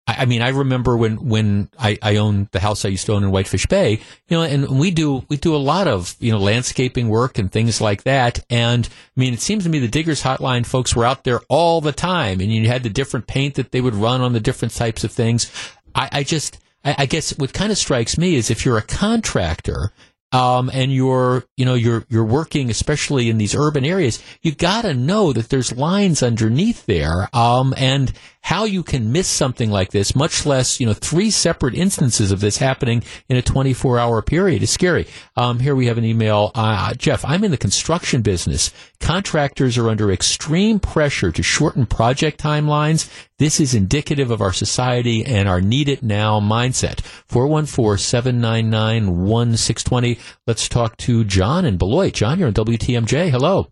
I, 0.09 0.23
I 0.23 0.25
mean, 0.25 0.43
I 0.43 0.49
remember 0.49 0.97
when 0.97 1.29
when 1.29 1.69
I, 1.79 1.99
I 2.03 2.17
owned 2.17 2.49
the 2.51 2.61
house 2.61 2.85
I 2.85 2.89
used 2.89 3.07
to 3.07 3.13
own 3.13 3.23
in 3.23 3.31
Whitefish 3.31 3.67
Bay, 3.67 4.01
you 4.29 4.37
know, 4.37 4.43
and 4.43 4.81
we 4.81 4.91
do 4.91 5.25
we 5.29 5.37
do 5.37 5.55
a 5.55 5.59
lot 5.59 5.87
of 5.87 6.17
you 6.19 6.33
know 6.33 6.39
landscaping 6.39 7.09
work 7.09 7.39
and 7.39 7.53
things 7.53 7.81
like 7.81 8.05
that. 8.05 8.45
And 8.49 8.89
I 8.89 9.21
mean, 9.21 9.35
it 9.35 9.41
seems 9.41 9.65
to 9.65 9.71
me 9.71 9.79
the 9.79 9.87
Diggers 9.87 10.23
Hotline 10.23 10.67
folks 10.67 10.97
were 10.97 11.05
out 11.05 11.25
there 11.25 11.41
all 11.49 11.81
the 11.81 11.93
time, 11.93 12.41
and 12.41 12.53
you 12.53 12.67
had 12.67 12.83
the 12.83 12.91
different 12.91 13.27
paint 13.27 13.55
that 13.57 13.71
they 13.71 13.83
would 13.83 13.95
run 13.95 14.23
on 14.23 14.33
the 14.33 14.41
different 14.41 14.75
types 14.75 15.05
of 15.05 15.13
things. 15.13 15.53
I, 15.95 16.09
I 16.13 16.23
just 16.23 16.59
I 16.85 17.07
guess 17.07 17.37
what 17.37 17.53
kind 17.53 17.71
of 17.71 17.79
strikes 17.79 18.17
me 18.17 18.37
is 18.37 18.51
if 18.51 18.65
you're 18.65 18.79
a 18.79 18.83
contractor 18.83 19.93
um, 20.31 20.71
and 20.73 20.93
you're, 20.93 21.45
you 21.57 21.65
know, 21.65 21.75
you're 21.75 22.05
you're 22.09 22.25
working, 22.25 22.71
especially 22.71 23.31
in 23.31 23.39
these 23.39 23.55
urban 23.55 23.85
areas, 23.85 24.23
you 24.43 24.55
got 24.55 24.83
to 24.83 24.95
know 24.95 25.33
that 25.33 25.49
there's 25.49 25.77
lines 25.77 26.23
underneath 26.23 26.85
there, 26.87 27.29
um, 27.33 27.75
and 27.77 28.13
how 28.49 28.65
you 28.65 28.83
can 28.83 29.13
miss 29.13 29.29
something 29.29 29.71
like 29.71 29.91
this, 29.91 30.17
much 30.17 30.47
less, 30.47 30.81
you 30.81 30.87
know, 30.87 30.95
three 30.95 31.31
separate 31.31 31.75
instances 31.75 32.33
of 32.33 32.41
this 32.41 32.57
happening 32.57 33.03
in 33.29 33.37
a 33.37 33.43
24 33.43 33.99
hour 33.99 34.23
period 34.23 34.63
is 34.63 34.71
scary. 34.71 35.07
Um, 35.37 35.61
here 35.61 35.75
we 35.75 35.85
have 35.85 35.99
an 35.99 36.07
email. 36.07 36.51
Uh, 36.55 36.95
Jeff, 36.95 37.27
I'm 37.27 37.45
in 37.45 37.51
the 37.51 37.59
construction 37.59 38.23
business. 38.23 38.73
Contractors 39.01 39.77
are 39.77 39.91
under 39.91 40.11
extreme 40.11 40.81
pressure 40.81 41.31
to 41.31 41.43
shorten 41.43 41.85
project 41.85 42.43
timelines. 42.43 43.11
This 43.39 43.61
is 43.61 43.75
indicative 43.75 44.31
of 44.31 44.41
our 44.41 44.55
society 44.55 45.27
and 45.27 45.47
our 45.47 45.61
need 45.61 45.91
it 45.91 46.03
now 46.03 46.41
mindset. 46.41 47.01
414-799-1620. 47.29 50.19
Let's 50.47 50.71
talk 50.71 50.97
to 50.97 51.23
John 51.25 51.67
in 51.67 51.77
Beloit. 51.77 52.15
John, 52.15 52.39
you're 52.39 52.49
on 52.49 52.55
WTMJ. 52.55 53.29
Hello. 53.29 53.69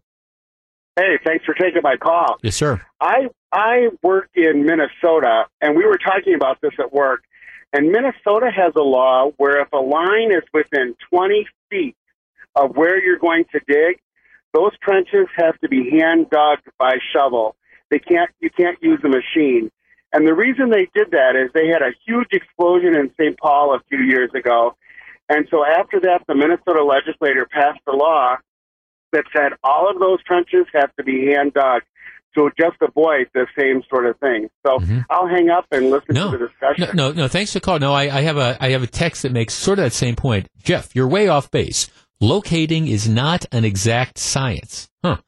Hey, 0.96 1.16
thanks 1.26 1.46
for 1.46 1.54
taking 1.54 1.80
my 1.82 1.96
call. 1.96 2.36
Yes, 2.42 2.56
sir. 2.56 2.82
I 3.00 3.28
I 3.56 3.88
work 4.02 4.28
in 4.34 4.66
Minnesota, 4.66 5.46
and 5.62 5.74
we 5.74 5.86
were 5.86 5.96
talking 5.96 6.34
about 6.34 6.60
this 6.60 6.74
at 6.78 6.92
work. 6.92 7.22
And 7.72 7.90
Minnesota 7.90 8.50
has 8.54 8.74
a 8.76 8.82
law 8.82 9.30
where 9.38 9.62
if 9.62 9.72
a 9.72 9.78
line 9.78 10.30
is 10.30 10.42
within 10.52 10.94
20 11.10 11.46
feet 11.70 11.96
of 12.54 12.76
where 12.76 13.02
you're 13.02 13.18
going 13.18 13.46
to 13.52 13.60
dig, 13.66 13.98
those 14.52 14.72
trenches 14.82 15.26
have 15.36 15.58
to 15.60 15.68
be 15.70 15.90
hand 15.90 16.28
dug 16.28 16.58
by 16.78 16.98
shovel. 17.14 17.56
They 17.90 17.98
can't 17.98 18.30
you 18.40 18.50
can't 18.50 18.76
use 18.82 19.00
a 19.04 19.08
machine. 19.08 19.70
And 20.12 20.26
the 20.26 20.34
reason 20.34 20.68
they 20.68 20.88
did 20.94 21.12
that 21.12 21.34
is 21.34 21.50
they 21.54 21.68
had 21.68 21.82
a 21.82 21.92
huge 22.06 22.28
explosion 22.32 22.94
in 22.94 23.10
St. 23.18 23.38
Paul 23.38 23.74
a 23.74 23.80
few 23.88 24.00
years 24.04 24.30
ago. 24.34 24.76
And 25.30 25.48
so 25.50 25.64
after 25.64 25.98
that, 26.00 26.24
the 26.28 26.34
Minnesota 26.34 26.84
legislator 26.84 27.46
passed 27.46 27.80
a 27.86 27.96
law 27.96 28.36
that 29.12 29.24
said 29.34 29.52
all 29.64 29.90
of 29.90 29.98
those 29.98 30.22
trenches 30.24 30.66
have 30.74 30.94
to 30.96 31.04
be 31.04 31.32
hand 31.32 31.54
dug 31.54 31.82
to 32.36 32.50
just 32.58 32.76
avoid 32.80 33.28
the 33.34 33.46
same 33.58 33.82
sort 33.90 34.06
of 34.06 34.18
thing. 34.18 34.48
So 34.64 34.78
mm-hmm. 34.78 35.00
I'll 35.10 35.26
hang 35.26 35.50
up 35.50 35.66
and 35.72 35.90
listen 35.90 36.14
no, 36.14 36.30
to 36.30 36.38
the 36.38 36.46
discussion. 36.46 36.96
No, 36.96 37.08
no, 37.08 37.12
no, 37.12 37.28
thanks 37.28 37.52
for 37.52 37.58
the 37.58 37.64
call. 37.64 37.78
No, 37.78 37.92
I, 37.92 38.02
I 38.02 38.20
have 38.22 38.36
a 38.36 38.56
I 38.60 38.70
have 38.70 38.82
a 38.82 38.86
text 38.86 39.22
that 39.22 39.32
makes 39.32 39.54
sort 39.54 39.78
of 39.78 39.84
that 39.84 39.92
same 39.92 40.16
point. 40.16 40.48
Jeff, 40.62 40.94
you're 40.94 41.08
way 41.08 41.28
off 41.28 41.50
base. 41.50 41.90
Locating 42.20 42.86
is 42.86 43.08
not 43.08 43.44
an 43.52 43.64
exact 43.64 44.18
science. 44.18 44.88
Huh. 45.04 45.18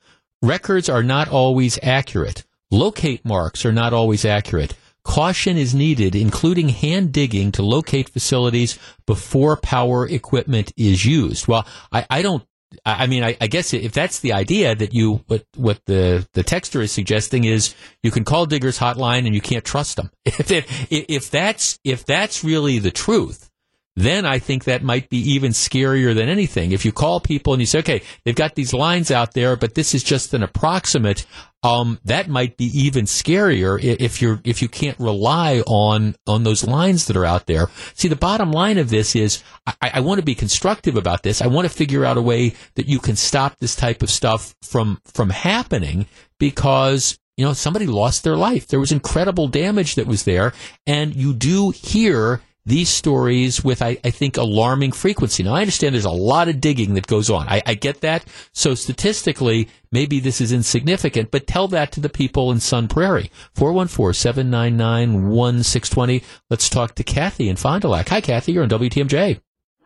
Records 0.41 0.89
are 0.89 1.03
not 1.03 1.29
always 1.29 1.79
accurate. 1.83 2.47
Locate 2.71 3.25
marks 3.25 3.67
are 3.67 3.73
not 3.73 3.93
always 3.93 4.25
accurate. 4.25 4.75
Caution 5.03 5.57
is 5.57 5.75
needed, 5.75 6.15
including 6.15 6.69
hand 6.69 7.13
digging 7.13 7.51
to 7.53 7.63
locate 7.63 8.11
facilities 8.11 8.79
before 9.07 9.57
power 9.57 10.07
equipment 10.07 10.73
is 10.77 11.05
used. 11.05 11.49
Well, 11.49 11.67
I, 11.91 12.07
I 12.11 12.23
don't 12.23 12.45
I 12.85 13.07
mean, 13.07 13.25
I, 13.25 13.37
I, 13.41 13.47
guess 13.47 13.73
if 13.73 13.93
that's 13.93 14.21
the 14.21 14.35
idea 14.35 14.75
that 14.75 14.93
you 14.93 15.25
what 15.27 15.45
what 15.57 15.81
the 15.87 16.29
the 16.35 16.45
texter 16.45 16.83
is 16.83 16.93
suggesting 16.93 17.45
is 17.45 17.75
you 18.03 18.11
can 18.11 18.25
call 18.25 18.45
Diggers 18.45 18.79
Hotline 18.79 19.25
and 19.25 19.35
you 19.35 19.41
can't 19.41 19.65
trust 19.65 19.97
them. 19.97 20.11
If 20.27 20.51
if, 20.51 20.87
if 20.91 21.31
that's 21.31 21.79
if 21.83 22.05
that's 22.05 22.45
really 22.45 22.79
the 22.79 22.91
truth, 22.91 23.51
then 23.99 24.25
I 24.25 24.39
think 24.39 24.65
that 24.65 24.85
might 24.85 25.09
be 25.09 25.19
even 25.33 25.51
scarier 25.51 26.15
than 26.15 26.29
anything. 26.29 26.71
If 26.71 26.85
you 26.85 26.93
call 26.93 27.19
people 27.19 27.53
and 27.53 27.61
you 27.61 27.67
say, 27.67 27.81
okay, 27.81 28.03
they've 28.25 28.35
got 28.35 28.55
these 28.55 28.73
lines 28.73 29.11
out 29.11 29.35
there, 29.35 29.57
but 29.57 29.75
this 29.75 29.93
is 29.93 30.05
just 30.05 30.33
an 30.35 30.45
approximate, 30.45 31.27
um, 31.65 31.99
that 32.05 32.29
might 32.29 32.57
be 32.57 32.67
even 32.67 33.07
scarier 33.07 33.83
if 33.83 34.23
you're 34.23 34.41
if 34.45 34.63
you 34.63 34.69
can't 34.69 34.99
rely 35.01 35.65
on 35.67 36.15
on 36.29 36.45
those 36.45 36.65
lines 36.65 37.07
that 37.07 37.17
are 37.17 37.25
out 37.25 37.47
there. 37.47 37.67
See, 37.95 38.07
the 38.07 38.15
bottom 38.15 38.53
line 38.53 38.79
of 38.79 38.89
this 38.89 39.17
is 39.17 39.43
I, 39.67 39.91
I 39.95 40.01
want 40.01 40.21
to 40.21 40.25
be 40.25 40.37
constructive 40.37 40.97
about 40.97 41.25
this. 41.25 41.43
I 41.43 41.49
want 41.49 41.69
to 41.69 41.75
figure 41.75 42.05
out 42.05 42.17
a 42.17 42.23
way 42.23 42.55
that 42.77 42.87
you 42.87 43.01
can 43.01 43.17
stop 43.17 43.57
this 43.59 43.75
type 43.75 44.03
of 44.03 44.11
stuff 44.11 44.55
from 44.63 45.01
from 45.07 45.31
happening 45.31 46.07
because 46.39 47.19
you 47.37 47.45
know 47.45 47.53
somebody 47.53 47.87
lost 47.87 48.23
their 48.23 48.37
life. 48.37 48.69
There 48.69 48.79
was 48.79 48.93
incredible 48.93 49.49
damage 49.49 49.97
that 49.97 50.07
was 50.07 50.23
there, 50.23 50.53
and 50.87 51.17
you 51.17 51.35
do 51.35 51.71
hear 51.71 52.41
these 52.69 52.89
stories 52.91 53.65
with, 53.65 53.83
I, 53.83 53.97
I, 54.05 54.11
think, 54.11 54.37
alarming 54.37 54.93
frequency. 54.93 55.43
Now, 55.43 55.55
I 55.55 55.63
understand 55.63 55.95
there's 55.95 56.05
a 56.05 56.11
lot 56.11 56.49
of 56.49 56.61
digging 56.61 56.93
that 56.95 57.07
goes 57.07 57.31
on. 57.31 57.49
I, 57.49 57.63
I, 57.65 57.73
get 57.75 58.03
that. 58.03 58.27
So 58.53 58.75
statistically, 58.75 59.69
maybe 59.91 60.21
this 60.21 60.43
is 60.43 60.53
insignificant, 60.53 61.31
but 61.31 61.47
tell 61.47 61.67
that 61.69 61.93
to 61.93 62.01
the 62.01 62.11
people 62.11 62.53
in 62.53 62.61
Sun 62.61 62.89
Prairie. 62.89 63.31
414-799-1620. 63.57 66.23
Let's 66.51 66.69
talk 66.69 66.95
to 66.97 67.03
Kathy 67.03 67.49
in 67.49 67.57
Fond 67.57 67.81
du 67.83 67.89
Lac. 67.89 68.11
Hi, 68.11 68.21
Kathy. 68.21 68.53
You're 68.53 68.65
on 68.65 68.69
WTMJ. 68.69 69.41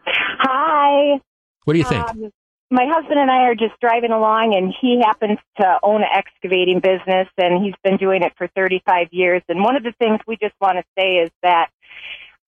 Hi. 0.06 1.20
What 1.64 1.74
do 1.74 1.78
you 1.78 1.84
think? 1.84 2.08
Um, 2.08 2.32
my 2.72 2.88
husband 2.90 3.20
and 3.20 3.30
I 3.30 3.48
are 3.48 3.54
just 3.54 3.78
driving 3.80 4.12
along, 4.12 4.54
and 4.56 4.74
he 4.80 5.02
happens 5.04 5.38
to 5.58 5.78
own 5.82 6.02
an 6.02 6.08
excavating 6.12 6.80
business, 6.80 7.28
and 7.36 7.62
he's 7.62 7.74
been 7.84 7.98
doing 7.98 8.22
it 8.22 8.32
for 8.36 8.48
35 8.56 9.08
years. 9.12 9.42
And 9.48 9.62
one 9.62 9.76
of 9.76 9.82
the 9.82 9.92
things 10.00 10.20
we 10.26 10.36
just 10.36 10.54
want 10.60 10.78
to 10.78 10.84
say 10.98 11.16
is 11.16 11.30
that 11.42 11.68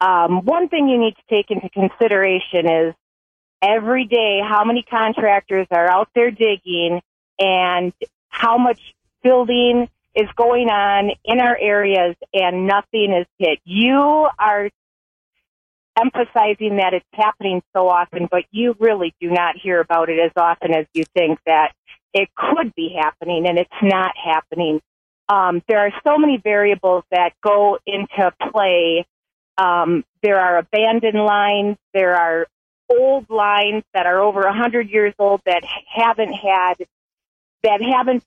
um, 0.04 0.44
one 0.44 0.68
thing 0.68 0.88
you 0.88 0.98
need 0.98 1.14
to 1.16 1.22
take 1.30 1.50
into 1.50 1.70
consideration 1.70 2.68
is 2.68 2.94
every 3.62 4.04
day 4.04 4.40
how 4.46 4.62
many 4.64 4.82
contractors 4.82 5.66
are 5.70 5.90
out 5.90 6.08
there 6.14 6.30
digging 6.30 7.00
and 7.38 7.92
how 8.28 8.58
much 8.58 8.80
building 9.22 9.88
is 10.14 10.28
going 10.36 10.68
on 10.68 11.10
in 11.24 11.40
our 11.40 11.56
areas 11.58 12.16
and 12.34 12.66
nothing 12.66 13.14
is 13.18 13.26
hit. 13.38 13.58
You 13.64 14.28
are 14.38 14.68
emphasizing 15.98 16.76
that 16.76 16.92
it's 16.92 17.06
happening 17.14 17.62
so 17.74 17.88
often, 17.88 18.28
but 18.30 18.44
you 18.50 18.76
really 18.78 19.14
do 19.22 19.30
not 19.30 19.56
hear 19.56 19.80
about 19.80 20.10
it 20.10 20.18
as 20.18 20.32
often 20.36 20.74
as 20.74 20.84
you 20.92 21.04
think 21.16 21.38
that 21.46 21.72
it 22.12 22.28
could 22.36 22.74
be 22.74 22.94
happening 23.00 23.46
and 23.46 23.58
it's 23.58 23.70
not 23.82 24.12
happening. 24.22 24.82
Um, 25.30 25.62
there 25.66 25.78
are 25.78 25.92
so 26.04 26.18
many 26.18 26.36
variables 26.36 27.04
that 27.10 27.32
go 27.42 27.78
into 27.86 28.30
play 28.52 29.06
um, 29.58 30.04
there 30.22 30.40
are 30.40 30.58
abandoned 30.58 31.18
lines. 31.18 31.76
There 31.92 32.14
are 32.14 32.46
old 32.90 33.28
lines 33.30 33.84
that 33.94 34.06
are 34.06 34.20
over 34.20 34.42
a 34.42 34.52
hundred 34.52 34.90
years 34.90 35.14
old 35.18 35.40
that 35.46 35.64
haven't 35.64 36.32
had 36.32 36.74
that 37.62 37.80
haven't 37.80 38.24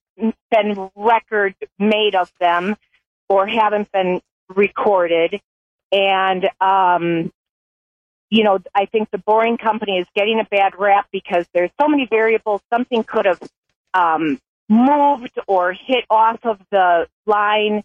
been 0.49 0.89
record 0.95 1.55
made 1.77 2.15
of 2.15 2.31
them 2.39 2.75
or 3.29 3.45
haven't 3.45 3.91
been 3.91 4.21
recorded. 4.49 5.39
And 5.91 6.49
um, 6.59 7.31
you 8.29 8.43
know, 8.43 8.59
I 8.75 8.85
think 8.85 9.09
the 9.11 9.19
boring 9.19 9.57
company 9.57 9.99
is 9.99 10.07
getting 10.15 10.39
a 10.39 10.43
bad 10.43 10.73
rap 10.77 11.07
because 11.11 11.45
there's 11.53 11.71
so 11.79 11.87
many 11.87 12.05
variables. 12.05 12.61
Something 12.73 13.03
could 13.03 13.25
have 13.25 13.41
um, 13.93 14.39
moved 14.69 15.39
or 15.47 15.73
hit 15.73 16.05
off 16.09 16.39
of 16.43 16.59
the 16.71 17.07
line 17.25 17.83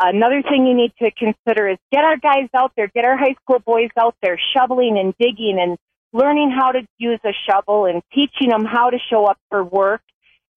Another 0.00 0.42
thing 0.42 0.66
you 0.66 0.74
need 0.74 0.92
to 0.98 1.10
consider 1.12 1.68
is 1.68 1.78
get 1.92 2.04
our 2.04 2.16
guys 2.16 2.48
out 2.54 2.72
there, 2.76 2.88
get 2.88 3.04
our 3.04 3.16
high 3.16 3.34
school 3.42 3.60
boys 3.60 3.90
out 3.98 4.16
there 4.22 4.38
shoveling 4.54 4.98
and 4.98 5.14
digging 5.18 5.58
and 5.60 5.78
learning 6.12 6.50
how 6.56 6.72
to 6.72 6.80
use 6.98 7.20
a 7.24 7.32
shovel 7.48 7.86
and 7.86 8.02
teaching 8.12 8.50
them 8.50 8.64
how 8.64 8.90
to 8.90 8.98
show 9.10 9.26
up 9.26 9.38
for 9.50 9.62
work 9.62 10.02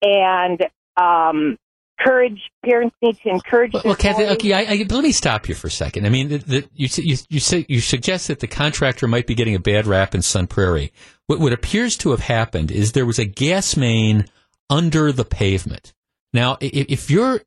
and 0.02 0.66
um, 0.96 1.58
encourage 2.00 2.40
parents 2.64 2.96
need 3.02 3.18
to 3.24 3.30
encourage. 3.30 3.74
Well, 3.74 3.84
well 3.86 3.96
Kathy, 3.96 4.26
okay, 4.26 4.54
I, 4.54 4.74
I, 4.74 4.86
let 4.90 5.04
me 5.04 5.12
stop 5.12 5.48
you 5.48 5.56
for 5.56 5.68
a 5.68 5.72
second. 5.72 6.06
I 6.06 6.10
mean, 6.10 6.30
the, 6.30 6.38
the, 6.38 6.70
you 6.74 6.88
you 6.98 7.18
you, 7.30 7.40
say, 7.40 7.66
you 7.68 7.80
suggest 7.80 8.28
that 8.28 8.40
the 8.40 8.48
contractor 8.48 9.08
might 9.08 9.28
be 9.28 9.36
getting 9.36 9.56
a 9.56 9.60
bad 9.60 9.86
rap 9.86 10.16
in 10.16 10.22
Sun 10.22 10.48
Prairie. 10.48 10.92
What, 11.28 11.40
what 11.40 11.54
appears 11.54 11.98
to 11.98 12.12
have 12.12 12.22
happened 12.22 12.72
is 12.72 12.92
there 12.92 13.06
was 13.06 13.20
a 13.20 13.26
gas 13.26 13.76
main 13.78 14.26
under 14.70 15.12
the 15.12 15.26
pavement. 15.26 15.94
Now, 16.34 16.58
if, 16.60 16.86
if 16.90 17.10
you're 17.10 17.42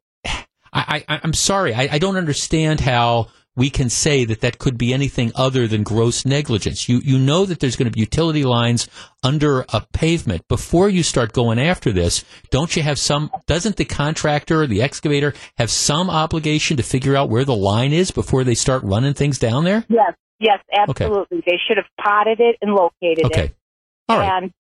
I, 0.73 1.05
I, 1.09 1.21
am 1.25 1.33
sorry. 1.33 1.75
I, 1.75 1.89
I 1.93 1.99
don't 1.99 2.17
understand 2.17 2.81
how 2.81 3.29
we 3.57 3.69
can 3.69 3.91
say 3.91 4.25
that 4.25 4.41
that 4.41 4.59
could 4.59 4.79
be 4.79 4.95
anything 4.95 5.33
other 5.35 5.67
than 5.67 5.83
gross 5.83 6.25
negligence. 6.25 6.89
You, 6.89 7.01
you 7.05 7.19
know 7.19 7.45
that 7.45 7.61
there's 7.61 7.77
going 7.77 7.91
to 7.91 7.95
be 7.95 8.01
utility 8.01 8.45
lines 8.45 8.89
under 9.23 9.65
a 9.69 9.85
pavement. 9.93 10.47
Before 10.49 10.89
you 10.89 11.03
start 11.03 11.33
going 11.33 11.59
after 11.59 11.93
this, 11.93 12.25
don't 12.51 12.75
you 12.77 12.83
have 12.83 12.99
some, 12.99 13.31
doesn't 13.47 13.77
the 13.77 13.85
contractor 13.85 14.63
or 14.63 14.67
the 14.67 14.83
excavator 14.83 15.35
have 15.59 15.71
some 15.71 16.09
obligation 16.09 16.77
to 16.77 16.83
figure 16.83 17.17
out 17.17 17.29
where 17.29 17.45
the 17.45 17.57
line 17.57 17.93
is 17.93 18.11
before 18.11 18.45
they 18.45 18.55
start 18.55 18.83
running 18.85 19.15
things 19.15 19.39
down 19.39 19.65
there? 19.65 19.85
Yes, 19.89 20.15
yes, 20.39 20.61
absolutely. 20.73 21.39
Okay. 21.39 21.51
They 21.51 21.59
should 21.67 21.77
have 21.77 21.87
potted 22.01 22.41
it 22.41 22.57
and 22.63 22.73
located 22.73 23.27
okay. 23.27 23.45
it. 23.47 23.57
All 24.09 24.19
right. 24.19 24.43
And 24.43 24.53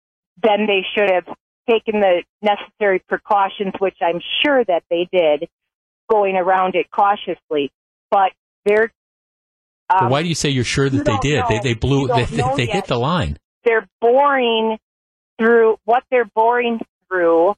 then 0.41 0.65
they 0.67 0.81
should 0.95 1.09
have 1.11 1.25
taken 1.69 1.99
the 2.01 2.23
necessary 2.41 3.03
precautions, 3.07 3.73
which 3.79 3.97
I'm 4.01 4.19
sure 4.43 4.63
that 4.65 4.83
they 4.89 5.07
did 5.11 5.47
going 6.09 6.35
around 6.35 6.75
it 6.75 6.89
cautiously. 6.91 7.71
But 8.11 8.31
they're. 8.65 8.91
Um, 9.89 10.09
why 10.09 10.21
do 10.21 10.29
you 10.29 10.35
say 10.35 10.49
you're 10.49 10.63
sure 10.63 10.89
that 10.89 11.05
they 11.05 11.17
did? 11.21 11.43
They 11.49 11.59
they 11.59 11.73
blew. 11.73 12.07
They, 12.15 12.25
they, 12.25 12.43
they 12.57 12.65
hit 12.65 12.85
the 12.85 12.97
line. 12.97 13.37
They're 13.63 13.87
boring 14.01 14.77
through 15.39 15.77
what 15.85 16.03
they're 16.11 16.29
boring 16.35 16.79
through. 17.07 17.55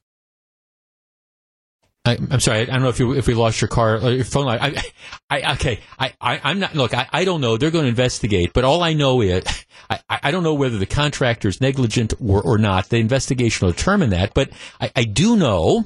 I, 2.04 2.14
am 2.14 2.40
sorry. 2.40 2.62
I 2.62 2.64
don't 2.64 2.82
know 2.82 2.88
if 2.88 2.98
you 2.98 3.12
if 3.12 3.28
we 3.28 3.34
lost 3.34 3.60
your 3.60 3.68
car 3.68 3.96
or 3.96 4.10
your 4.10 4.24
phone 4.24 4.46
line. 4.46 4.58
I, 4.60 4.82
I 5.30 5.52
okay. 5.54 5.80
I, 5.98 6.12
I 6.20 6.50
am 6.50 6.58
not. 6.58 6.74
Look, 6.74 6.94
I, 6.94 7.06
I 7.12 7.24
don't 7.24 7.40
know. 7.40 7.56
They're 7.56 7.70
going 7.70 7.84
to 7.84 7.88
investigate, 7.88 8.52
but 8.52 8.64
all 8.64 8.82
I 8.82 8.92
know 8.92 9.20
is 9.20 9.44
I, 9.88 10.00
I 10.08 10.30
don't 10.32 10.42
know 10.42 10.54
whether 10.54 10.78
the 10.78 10.86
contractor 10.86 11.48
is 11.48 11.60
negligent 11.60 12.14
or, 12.20 12.42
or 12.42 12.58
not. 12.58 12.88
The 12.88 12.96
investigation 12.96 13.66
will 13.66 13.72
determine 13.72 14.10
that. 14.10 14.34
But 14.34 14.50
I, 14.80 14.90
I 14.96 15.04
do 15.04 15.36
know 15.36 15.84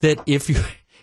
that 0.00 0.20
if 0.26 0.50
you 0.50 0.56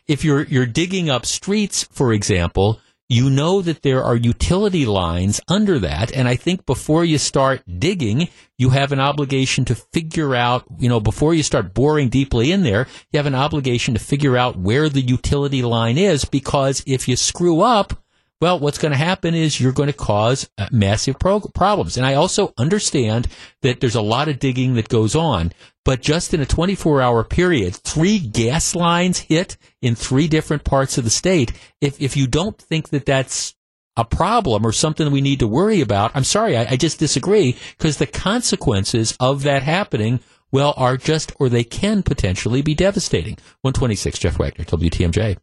if 0.10 0.26
you're 0.26 0.44
you're 0.44 0.66
digging 0.66 1.10
up 1.10 1.26
streets, 1.26 1.88
for 1.92 2.12
example, 2.12 2.82
you 3.08 3.30
know 3.30 3.62
that 3.62 3.84
there 3.84 4.04
are 4.04 4.16
utility 4.16 4.86
lines 4.86 5.40
under 5.48 5.80
that, 5.80 6.12
and 6.12 6.28
I 6.28 6.36
think 6.36 6.66
before 6.66 7.06
you 7.06 7.18
start 7.18 7.62
digging, 7.80 8.28
you 8.58 8.72
have 8.72 8.92
an 8.92 9.00
obligation 9.00 9.66
to 9.66 9.76
figure 9.76 10.36
out, 10.36 10.66
you 10.78 10.90
know, 10.90 11.00
before 11.00 11.34
you 11.34 11.44
start 11.44 11.74
boring 11.74 12.10
deeply 12.10 12.52
in 12.52 12.64
there, 12.64 12.88
you 13.12 13.18
have 13.18 13.26
an 13.26 13.36
obligation 13.36 13.94
to 13.94 14.00
figure 14.00 14.36
out 14.36 14.58
where 14.58 14.90
the 14.90 15.02
utility 15.02 15.62
line 15.62 15.98
is, 15.98 16.26
because 16.26 16.84
if 16.86 17.08
you 17.08 17.16
screw 17.16 17.62
up, 17.62 17.94
well, 18.42 18.60
what's 18.60 18.78
going 18.78 18.92
to 18.92 18.98
happen 18.98 19.36
is 19.36 19.60
you're 19.60 19.74
going 19.74 19.88
to 19.88 19.94
cause 19.94 20.50
uh, 20.58 20.68
massive 20.72 21.20
pro- 21.20 21.40
problems. 21.40 21.98
And 21.98 22.06
I 22.06 22.14
also 22.14 22.54
understand 22.58 23.28
that 23.62 23.80
there's 23.80 23.96
a 23.96 24.02
lot 24.02 24.28
of 24.30 24.40
digging 24.40 24.76
that 24.76 24.90
goes 24.90 25.16
on, 25.16 25.52
but 25.84 26.02
just 26.02 26.34
in 26.34 26.42
a 26.42 26.46
24 26.46 27.02
hour 27.02 27.24
period, 27.24 27.76
three 27.76 28.20
gas 28.20 28.76
lines 28.76 29.20
hit 29.20 29.58
in 29.82 29.96
three 29.96 30.28
different 30.28 30.64
parts 30.64 30.98
of 30.98 31.04
the 31.04 31.10
state. 31.10 31.52
If, 31.82 32.02
if 32.02 32.16
you 32.16 32.28
don't 32.28 32.58
think 32.58 32.90
that 32.90 33.06
that's 33.06 33.56
a 33.98 34.06
problem 34.06 34.66
or 34.66 34.72
something 34.72 35.12
we 35.12 35.22
need 35.22 35.40
to 35.40 35.48
worry 35.48 35.82
about, 35.82 36.12
I'm 36.16 36.24
sorry, 36.24 36.56
I, 36.58 36.72
I 36.72 36.76
just 36.78 37.00
disagree 37.00 37.58
because 37.78 37.98
the 37.98 38.08
consequences 38.08 39.18
of 39.20 39.44
that 39.44 39.64
happening 39.64 40.22
well, 40.52 40.74
are 40.78 40.98
just, 40.98 41.32
or 41.40 41.50
they 41.50 41.64
can 41.64 42.04
potentially 42.04 42.62
be 42.62 42.74
devastating. 42.74 43.36
126, 43.62 44.20
Jeff 44.20 44.40
Wagner, 44.40 44.66
WTMJ. 44.66 45.38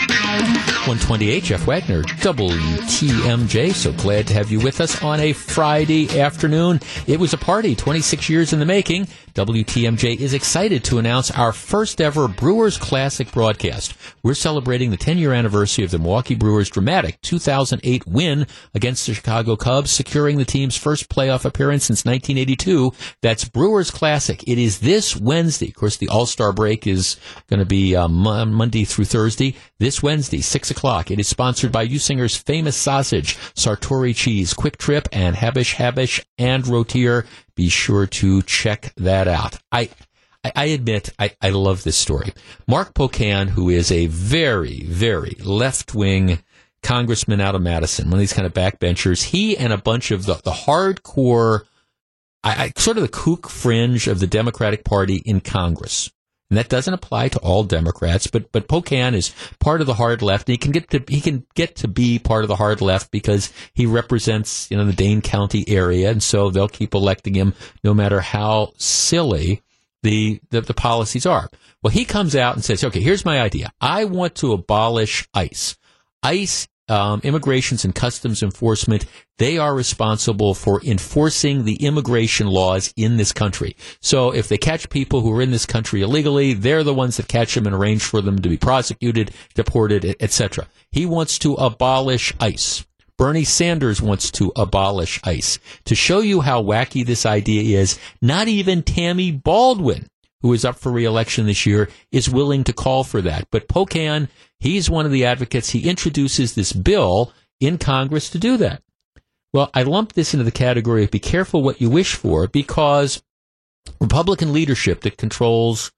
128, 0.00 1.44
Jeff 1.44 1.66
Wagner, 1.66 2.02
WTMJ. 2.02 3.74
So 3.74 3.92
glad 3.92 4.26
to 4.28 4.34
have 4.34 4.50
you 4.50 4.60
with 4.60 4.80
us 4.80 5.02
on 5.02 5.20
a 5.20 5.32
Friday 5.32 6.20
afternoon. 6.20 6.80
It 7.06 7.20
was 7.20 7.32
a 7.32 7.38
party, 7.38 7.74
26 7.74 8.28
years 8.28 8.52
in 8.52 8.60
the 8.60 8.66
making. 8.66 9.06
WTMJ 9.34 10.18
is 10.18 10.34
excited 10.34 10.82
to 10.84 10.98
announce 10.98 11.30
our 11.30 11.52
first 11.52 12.00
ever 12.00 12.26
Brewers 12.26 12.76
Classic 12.76 13.30
broadcast. 13.30 13.94
We're 14.22 14.34
celebrating 14.34 14.90
the 14.90 14.96
10 14.96 15.18
year 15.18 15.32
anniversary 15.32 15.84
of 15.84 15.90
the 15.90 15.98
Milwaukee 15.98 16.34
Brewers' 16.34 16.70
dramatic 16.70 17.20
2008 17.22 18.06
win 18.06 18.46
against 18.74 19.06
the 19.06 19.14
Chicago 19.14 19.56
Cubs, 19.56 19.90
securing 19.90 20.38
the 20.38 20.44
team's 20.44 20.76
first 20.76 21.08
playoff 21.08 21.44
appearance 21.44 21.84
since 21.84 22.04
1982. 22.04 22.92
That's 23.22 23.44
Brewers 23.44 23.90
Classic. 23.90 24.42
It 24.48 24.58
is 24.58 24.80
this 24.80 25.16
Wednesday. 25.16 25.68
Of 25.68 25.74
course, 25.74 25.96
the 25.96 26.08
All 26.08 26.26
Star 26.26 26.52
break 26.52 26.86
is 26.86 27.16
going 27.48 27.60
to 27.60 27.66
be 27.66 27.94
uh, 27.94 28.08
Monday 28.08 28.84
through 28.84 29.04
Thursday. 29.04 29.56
This 29.78 29.89
Wednesday, 30.02 30.40
6 30.40 30.70
o'clock. 30.70 31.10
It 31.10 31.18
is 31.18 31.28
sponsored 31.28 31.72
by 31.72 31.86
Usinger's 31.86 32.36
famous 32.36 32.76
sausage, 32.76 33.36
Sartori 33.54 34.14
cheese, 34.14 34.54
Kwik 34.54 34.76
Trip, 34.76 35.08
and 35.12 35.36
Habush 35.36 35.74
Habush 35.74 36.22
and 36.38 36.64
Rottier. 36.64 37.26
Be 37.54 37.68
sure 37.68 38.06
to 38.06 38.42
check 38.42 38.92
that 38.96 39.26
out. 39.28 39.58
I, 39.72 39.90
I, 40.54 40.66
admit 40.66 41.10
I, 41.18 41.32
I 41.40 41.50
love 41.50 41.82
this 41.82 41.98
story. 41.98 42.32
Mark 42.66 42.94
Pocan, 42.94 43.48
who 43.50 43.68
is 43.68 43.90
a 43.90 44.06
very, 44.06 44.84
very 44.84 45.36
left 45.42 45.94
wing 45.94 46.38
congressman 46.82 47.40
out 47.40 47.54
of 47.54 47.62
Madison, 47.62 48.06
one 48.06 48.14
of 48.14 48.20
these 48.20 48.32
kind 48.32 48.46
of 48.46 48.54
backbenchers. 48.54 49.24
He 49.24 49.56
and 49.56 49.72
a 49.72 49.78
bunch 49.78 50.10
of 50.10 50.26
the, 50.26 50.34
the 50.36 50.52
hardcore, 50.52 51.62
I, 52.42 52.64
I, 52.64 52.72
sort 52.76 52.96
of 52.96 53.02
the 53.02 53.08
kook 53.08 53.48
fringe 53.48 54.08
of 54.08 54.20
the 54.20 54.26
Democratic 54.26 54.84
Party 54.84 55.22
in 55.24 55.40
Congress. 55.40 56.10
And 56.50 56.58
that 56.58 56.68
doesn't 56.68 56.92
apply 56.92 57.28
to 57.28 57.38
all 57.38 57.62
Democrats, 57.64 58.26
but 58.26 58.50
but 58.52 58.68
Pocan 58.68 59.14
is 59.14 59.32
part 59.60 59.80
of 59.80 59.86
the 59.86 59.94
hard 59.94 60.20
left. 60.20 60.48
And 60.48 60.54
he 60.54 60.58
can 60.58 60.72
get 60.72 60.90
to 60.90 61.02
he 61.08 61.20
can 61.20 61.46
get 61.54 61.76
to 61.76 61.88
be 61.88 62.18
part 62.18 62.42
of 62.42 62.48
the 62.48 62.56
hard 62.56 62.80
left 62.80 63.10
because 63.10 63.52
he 63.72 63.86
represents 63.86 64.68
you 64.70 64.76
know 64.76 64.84
the 64.84 64.92
Dane 64.92 65.22
County 65.22 65.64
area, 65.68 66.10
and 66.10 66.22
so 66.22 66.50
they'll 66.50 66.68
keep 66.68 66.92
electing 66.92 67.34
him 67.34 67.54
no 67.84 67.94
matter 67.94 68.20
how 68.20 68.72
silly 68.76 69.62
the, 70.02 70.40
the, 70.50 70.60
the 70.60 70.74
policies 70.74 71.26
are. 71.26 71.48
Well, 71.82 71.92
he 71.92 72.04
comes 72.04 72.36
out 72.36 72.54
and 72.54 72.64
says, 72.64 72.84
okay, 72.84 73.00
here's 73.00 73.24
my 73.24 73.40
idea. 73.40 73.72
I 73.80 74.04
want 74.04 74.34
to 74.36 74.52
abolish 74.52 75.28
ICE. 75.34 75.76
ICE, 76.22 76.68
um, 76.90 77.20
immigrations 77.22 77.84
and 77.84 77.94
customs 77.94 78.42
enforcement, 78.42 79.06
they 79.38 79.56
are 79.56 79.74
responsible 79.74 80.54
for 80.54 80.82
enforcing 80.84 81.64
the 81.64 81.76
immigration 81.76 82.46
laws 82.46 82.92
in 82.96 83.16
this 83.16 83.32
country. 83.32 83.76
So 84.00 84.32
if 84.32 84.48
they 84.48 84.58
catch 84.58 84.90
people 84.90 85.20
who 85.20 85.32
are 85.32 85.40
in 85.42 85.50
this 85.50 85.66
country 85.66 86.02
illegally, 86.02 86.52
they're 86.52 86.84
the 86.84 86.92
ones 86.92 87.16
that 87.16 87.28
catch 87.28 87.54
them 87.54 87.66
and 87.66 87.74
arrange 87.74 88.02
for 88.02 88.20
them 88.20 88.40
to 88.40 88.48
be 88.48 88.56
prosecuted, 88.56 89.30
deported, 89.54 90.16
etc. 90.20 90.66
He 90.90 91.06
wants 91.06 91.38
to 91.40 91.54
abolish 91.54 92.34
ICE. 92.40 92.84
Bernie 93.16 93.44
Sanders 93.44 94.00
wants 94.00 94.30
to 94.32 94.50
abolish 94.56 95.20
ICE. 95.24 95.58
To 95.84 95.94
show 95.94 96.20
you 96.20 96.40
how 96.40 96.62
wacky 96.62 97.04
this 97.04 97.26
idea 97.26 97.78
is, 97.78 97.98
not 98.22 98.48
even 98.48 98.82
Tammy 98.82 99.30
Baldwin, 99.30 100.06
who 100.42 100.52
is 100.52 100.64
up 100.64 100.76
for 100.76 100.90
reelection 100.90 101.46
this 101.46 101.66
year, 101.66 101.88
is 102.10 102.30
willing 102.30 102.64
to 102.64 102.72
call 102.72 103.04
for 103.04 103.20
that. 103.22 103.46
But 103.50 103.68
Pocan, 103.68 104.28
he's 104.58 104.90
one 104.90 105.06
of 105.06 105.12
the 105.12 105.24
advocates. 105.24 105.70
He 105.70 105.88
introduces 105.88 106.54
this 106.54 106.72
bill 106.72 107.32
in 107.60 107.78
Congress 107.78 108.30
to 108.30 108.38
do 108.38 108.56
that. 108.58 108.82
Well, 109.52 109.70
I 109.74 109.82
lump 109.82 110.12
this 110.12 110.32
into 110.32 110.44
the 110.44 110.52
category 110.52 111.04
of 111.04 111.10
be 111.10 111.18
careful 111.18 111.62
what 111.62 111.80
you 111.80 111.90
wish 111.90 112.14
for 112.14 112.46
because 112.46 113.22
Republican 114.00 114.52
leadership 114.52 115.00
that 115.00 115.18
controls 115.18 115.90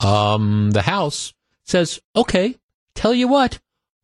um, 0.00 0.72
the 0.72 0.82
House 0.82 1.32
says, 1.64 2.00
okay, 2.14 2.56
tell 2.94 3.14
you 3.14 3.28
what, 3.28 3.58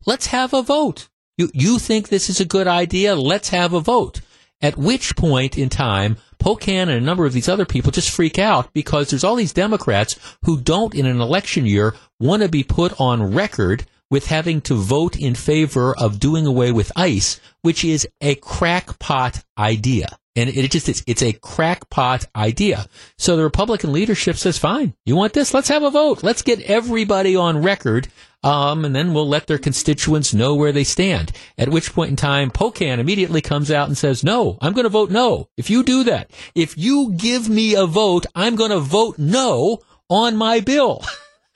let's 0.05 0.27
have 0.27 0.53
a 0.53 0.61
vote. 0.61 1.09
You, 1.37 1.49
you 1.53 1.79
think 1.79 2.07
this 2.07 2.29
is 2.29 2.39
a 2.39 2.45
good 2.45 2.67
idea? 2.67 3.15
Let's 3.15 3.49
have 3.49 3.73
a 3.73 3.79
vote. 3.79 4.21
At 4.61 4.77
which 4.77 5.15
point 5.15 5.57
in 5.57 5.69
time, 5.69 6.17
Pocan 6.43 6.83
and 6.83 6.91
a 6.91 6.99
number 6.99 7.25
of 7.25 7.31
these 7.31 7.47
other 7.47 7.63
people 7.63 7.89
just 7.89 8.09
freak 8.09 8.37
out 8.37 8.73
because 8.73 9.09
there's 9.09 9.23
all 9.23 9.37
these 9.37 9.53
Democrats 9.53 10.19
who 10.43 10.59
don't, 10.59 10.93
in 10.93 11.05
an 11.05 11.21
election 11.21 11.65
year, 11.65 11.95
want 12.19 12.43
to 12.43 12.49
be 12.49 12.63
put 12.63 12.99
on 12.99 13.33
record 13.33 13.85
with 14.11 14.27
having 14.27 14.59
to 14.59 14.75
vote 14.75 15.17
in 15.17 15.35
favor 15.35 15.95
of 15.97 16.19
doing 16.19 16.45
away 16.45 16.73
with 16.73 16.91
ICE, 16.97 17.39
which 17.61 17.85
is 17.85 18.05
a 18.19 18.35
crackpot 18.35 19.41
idea. 19.57 20.17
And 20.35 20.49
it 20.49 20.71
just 20.71 20.89
is, 20.89 21.03
it's 21.05 21.21
a 21.21 21.33
crackpot 21.33 22.25
idea. 22.35 22.87
So 23.17 23.37
the 23.37 23.43
Republican 23.43 23.93
leadership 23.93 24.35
says, 24.35 24.57
fine, 24.57 24.95
you 25.05 25.15
want 25.15 25.33
this? 25.33 25.53
Let's 25.53 25.67
have 25.69 25.83
a 25.83 25.91
vote. 25.91 26.23
Let's 26.23 26.41
get 26.41 26.61
everybody 26.61 27.35
on 27.35 27.61
record 27.61 28.07
um, 28.43 28.83
and 28.83 28.95
then 28.95 29.13
we'll 29.13 29.27
let 29.27 29.47
their 29.47 29.57
constituents 29.57 30.33
know 30.33 30.53
where 30.53 30.73
they 30.73 30.83
stand. 30.83 31.31
At 31.57 31.69
which 31.69 31.93
point 31.93 32.09
in 32.09 32.15
time, 32.15 32.51
Pocan 32.51 32.99
immediately 32.99 33.41
comes 33.41 33.71
out 33.71 33.87
and 33.87 33.97
says, 33.97 34.23
no, 34.23 34.57
I'm 34.61 34.73
going 34.73 34.83
to 34.83 34.89
vote 34.89 35.11
no. 35.11 35.47
If 35.55 35.69
you 35.69 35.83
do 35.83 36.03
that, 36.05 36.29
if 36.53 36.77
you 36.77 37.13
give 37.13 37.47
me 37.47 37.75
a 37.75 37.85
vote, 37.85 38.25
I'm 38.35 38.55
going 38.55 38.71
to 38.71 38.79
vote 38.79 39.17
no 39.17 39.79
on 40.09 40.35
my 40.35 40.59
bill. 40.59 41.03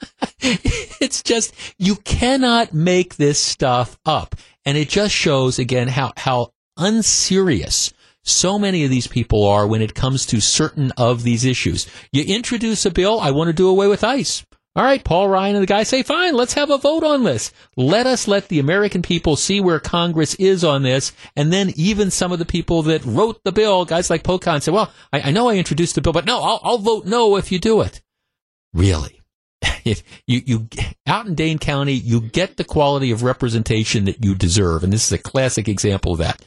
it's 0.40 1.22
just, 1.24 1.54
you 1.78 1.98
cannot 1.98 2.74
make 2.74 3.18
this 3.18 3.40
stuff 3.40 4.00
up. 4.06 4.36
And 4.66 4.78
it 4.78 4.90
just 4.90 5.14
shows 5.14 5.60
again 5.60 5.90
how, 5.90 6.14
how 6.16 6.54
unserious 6.78 7.94
so 8.28 8.60
many 8.60 8.84
of 8.84 8.92
these 8.92 9.08
people 9.08 9.46
are 9.46 9.66
when 9.66 9.82
it 9.82 9.96
comes 9.96 10.26
to 10.28 10.42
certain 10.42 10.92
of 10.98 11.24
these 11.24 11.46
issues. 11.46 11.88
You 12.12 12.24
introduce 12.24 12.86
a 12.86 12.92
bill, 12.92 13.20
I 13.20 13.32
want 13.32 13.48
to 13.48 13.54
do 13.54 13.70
away 13.70 13.88
with 13.88 14.04
ICE. 14.04 14.46
All 14.78 14.84
right, 14.84 15.04
Paul 15.04 15.28
Ryan 15.28 15.56
and 15.56 15.64
the 15.64 15.68
guys 15.68 15.88
say, 15.88 16.04
fine, 16.04 16.36
let's 16.36 16.54
have 16.54 16.70
a 16.70 16.78
vote 16.78 17.04
on 17.04 17.24
this. 17.24 17.52
Let 17.76 18.06
us 18.06 18.28
let 18.28 18.48
the 18.48 18.60
American 18.60 19.02
people 19.02 19.36
see 19.36 19.60
where 19.60 19.80
Congress 19.80 20.36
is 20.36 20.64
on 20.64 20.84
this. 20.84 21.14
And 21.36 21.52
then 21.52 21.74
even 21.76 22.12
some 22.12 22.32
of 22.32 22.38
the 22.38 22.46
people 22.46 22.84
that 22.84 23.04
wrote 23.04 23.44
the 23.44 23.52
bill, 23.52 23.86
guys 23.86 24.12
like 24.12 24.22
Pocan, 24.22 24.62
say, 24.62 24.72
well, 24.72 24.94
I, 25.12 25.22
I 25.22 25.32
know 25.32 25.50
I 25.50 25.56
introduced 25.56 25.96
the 25.96 26.02
bill, 26.02 26.14
but 26.14 26.26
no, 26.26 26.40
I'll, 26.40 26.60
I'll 26.62 26.78
vote 26.78 27.08
no 27.08 27.38
if 27.38 27.52
you 27.52 27.58
do 27.58 27.82
it. 27.82 28.04
Really? 28.74 29.22
If 29.84 30.04
you, 30.28 30.42
you, 30.46 30.68
out 31.08 31.28
in 31.28 31.34
Dane 31.34 31.60
County, 31.60 31.94
you 31.94 32.20
get 32.20 32.58
the 32.58 32.66
quality 32.66 33.12
of 33.12 33.24
representation 33.24 34.04
that 34.06 34.22
you 34.24 34.36
deserve. 34.36 34.84
And 34.84 34.92
this 34.92 35.06
is 35.06 35.14
a 35.14 35.18
classic 35.18 35.70
example 35.70 36.12
of 36.12 36.18
that. 36.18 36.46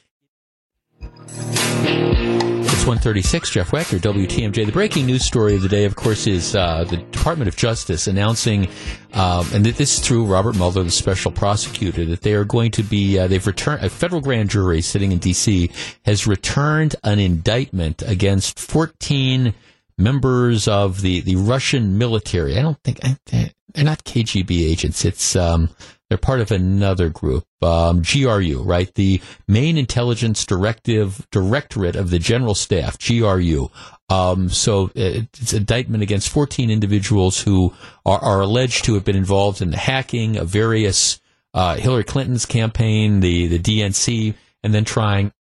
It's 1.02 2.86
136, 2.86 3.50
Jeff 3.50 3.72
Wagner, 3.72 3.98
WTMJ. 3.98 4.64
The 4.64 4.72
breaking 4.72 5.04
news 5.04 5.22
story 5.22 5.54
of 5.54 5.60
the 5.60 5.68
day, 5.68 5.84
of 5.84 5.96
course, 5.96 6.26
is 6.26 6.56
uh, 6.56 6.84
the 6.84 6.96
Department 6.96 7.48
of 7.48 7.54
Justice 7.54 8.06
announcing, 8.06 8.68
um, 9.12 9.46
and 9.52 9.66
this 9.66 9.80
is 9.80 9.98
through 9.98 10.24
Robert 10.24 10.56
Mueller, 10.56 10.82
the 10.82 10.90
special 10.90 11.30
prosecutor, 11.30 12.06
that 12.06 12.22
they 12.22 12.32
are 12.32 12.46
going 12.46 12.70
to 12.70 12.82
be, 12.82 13.18
uh, 13.18 13.26
they've 13.26 13.46
returned, 13.46 13.84
a 13.84 13.90
federal 13.90 14.22
grand 14.22 14.48
jury 14.48 14.80
sitting 14.80 15.12
in 15.12 15.18
D.C. 15.18 15.70
has 16.06 16.26
returned 16.26 16.96
an 17.04 17.18
indictment 17.18 18.00
against 18.00 18.58
14 18.58 19.52
members 19.98 20.66
of 20.66 21.02
the, 21.02 21.20
the 21.20 21.36
Russian 21.36 21.98
military. 21.98 22.56
I 22.56 22.62
don't 22.62 22.82
think, 22.82 22.98
they're 23.26 23.84
not 23.84 24.04
KGB 24.04 24.70
agents. 24.70 25.04
It's, 25.04 25.36
um, 25.36 25.68
they're 26.10 26.18
part 26.18 26.40
of 26.40 26.50
another 26.50 27.08
group, 27.08 27.44
um, 27.62 28.02
GRU, 28.02 28.64
right? 28.64 28.92
The 28.94 29.22
Main 29.46 29.78
Intelligence 29.78 30.44
Directive 30.44 31.24
Directorate 31.30 31.94
of 31.94 32.10
the 32.10 32.18
General 32.18 32.56
Staff, 32.56 32.98
GRU. 32.98 33.70
Um, 34.08 34.48
so 34.48 34.86
uh, 34.86 34.90
it's 34.96 35.52
an 35.52 35.58
indictment 35.58 36.02
against 36.02 36.28
14 36.30 36.68
individuals 36.68 37.40
who 37.40 37.72
are, 38.04 38.18
are, 38.18 38.40
alleged 38.40 38.84
to 38.86 38.94
have 38.94 39.04
been 39.04 39.14
involved 39.14 39.62
in 39.62 39.70
the 39.70 39.76
hacking 39.76 40.36
of 40.36 40.48
various 40.48 41.20
uh, 41.54 41.76
Hillary 41.76 42.02
Clinton's 42.02 42.44
campaign, 42.44 43.20
the 43.20 43.46
the 43.46 43.60
DNC, 43.60 44.34
and 44.64 44.74
then 44.74 44.84
trying 44.84 45.32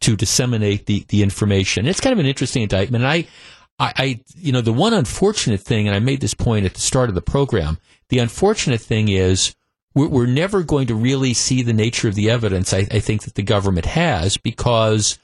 to 0.00 0.16
disseminate 0.16 0.86
the 0.86 1.04
the 1.08 1.22
information. 1.22 1.86
It's 1.86 2.00
kind 2.00 2.14
of 2.14 2.18
an 2.18 2.26
interesting 2.26 2.62
indictment. 2.62 3.04
And 3.04 3.12
I, 3.12 3.26
I, 3.78 3.92
I, 3.96 4.20
you 4.36 4.52
know, 4.52 4.62
the 4.62 4.72
one 4.72 4.94
unfortunate 4.94 5.60
thing, 5.60 5.86
and 5.86 5.94
I 5.94 5.98
made 5.98 6.22
this 6.22 6.34
point 6.34 6.64
at 6.64 6.72
the 6.72 6.80
start 6.80 7.10
of 7.10 7.14
the 7.14 7.20
program. 7.20 7.76
The 8.08 8.20
unfortunate 8.20 8.80
thing 8.80 9.08
is 9.08 9.54
we're, 9.96 10.26
never 10.26 10.62
going 10.62 10.86
to 10.88 10.94
really 10.94 11.32
see 11.32 11.62
the 11.62 11.72
nature 11.72 12.06
of 12.06 12.14
the 12.14 12.30
evidence 12.30 12.74
I, 12.74 12.86
I 12.90 13.00
think 13.00 13.22
that 13.22 13.34
the 13.34 13.42
government 13.42 13.86
has 13.86 14.36
because 14.36 15.18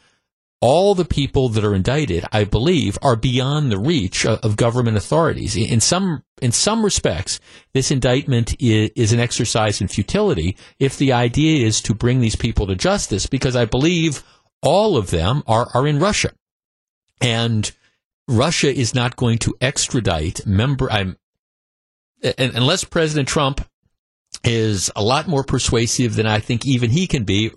all 0.63 0.95
the 0.95 1.05
people 1.05 1.49
that 1.51 1.65
are 1.65 1.75
indicted, 1.75 2.25
I 2.33 2.45
believe, 2.45 2.97
are 3.03 3.17
beyond 3.17 3.71
the 3.71 3.79
reach 3.79 4.25
of, 4.25 4.39
of 4.41 4.57
government 4.57 4.97
authorities. 4.97 5.57
In 5.57 5.81
some 5.81 6.23
in 6.41 6.53
some 6.53 6.85
respects, 6.85 7.39
this 7.75 7.91
indictment 7.91 8.55
is, 8.61 8.91
is, 8.97 9.13
an 9.13 9.21
exercise 9.21 9.81
in 9.81 9.89
futility 9.89 10.57
if 10.79 10.97
the 10.97 11.13
idea 11.13 11.67
is 11.67 11.81
to 11.83 11.95
bring 11.95 12.21
these 12.21 12.37
people 12.37 12.67
to 12.69 12.75
justice, 12.75 13.27
because 13.27 13.55
I 13.55 13.65
believe 13.65 14.25
all 14.63 14.97
of 14.97 15.11
them 15.11 15.43
are, 15.47 15.69
are 15.75 15.87
in 15.87 15.99
Russia. 15.99 16.31
And 17.21 17.71
Russia 18.29 18.75
is 18.75 18.95
not 18.95 19.17
going 19.17 19.39
to 19.39 19.55
extradite 19.61 20.47
member 20.47 20.91
I'm 20.91 21.17
unless 22.39 22.85
President 22.85 23.29
Trump 23.29 23.67
is 24.45 24.91
a 24.97 25.03
lot 25.03 25.29
more 25.29 25.45
persuasive 25.45 26.17
than 26.17 26.27
I 26.27 26.41
think 26.41 26.67
even 26.67 26.91
he 26.91 27.07
can 27.07 27.25
be. 27.25 27.53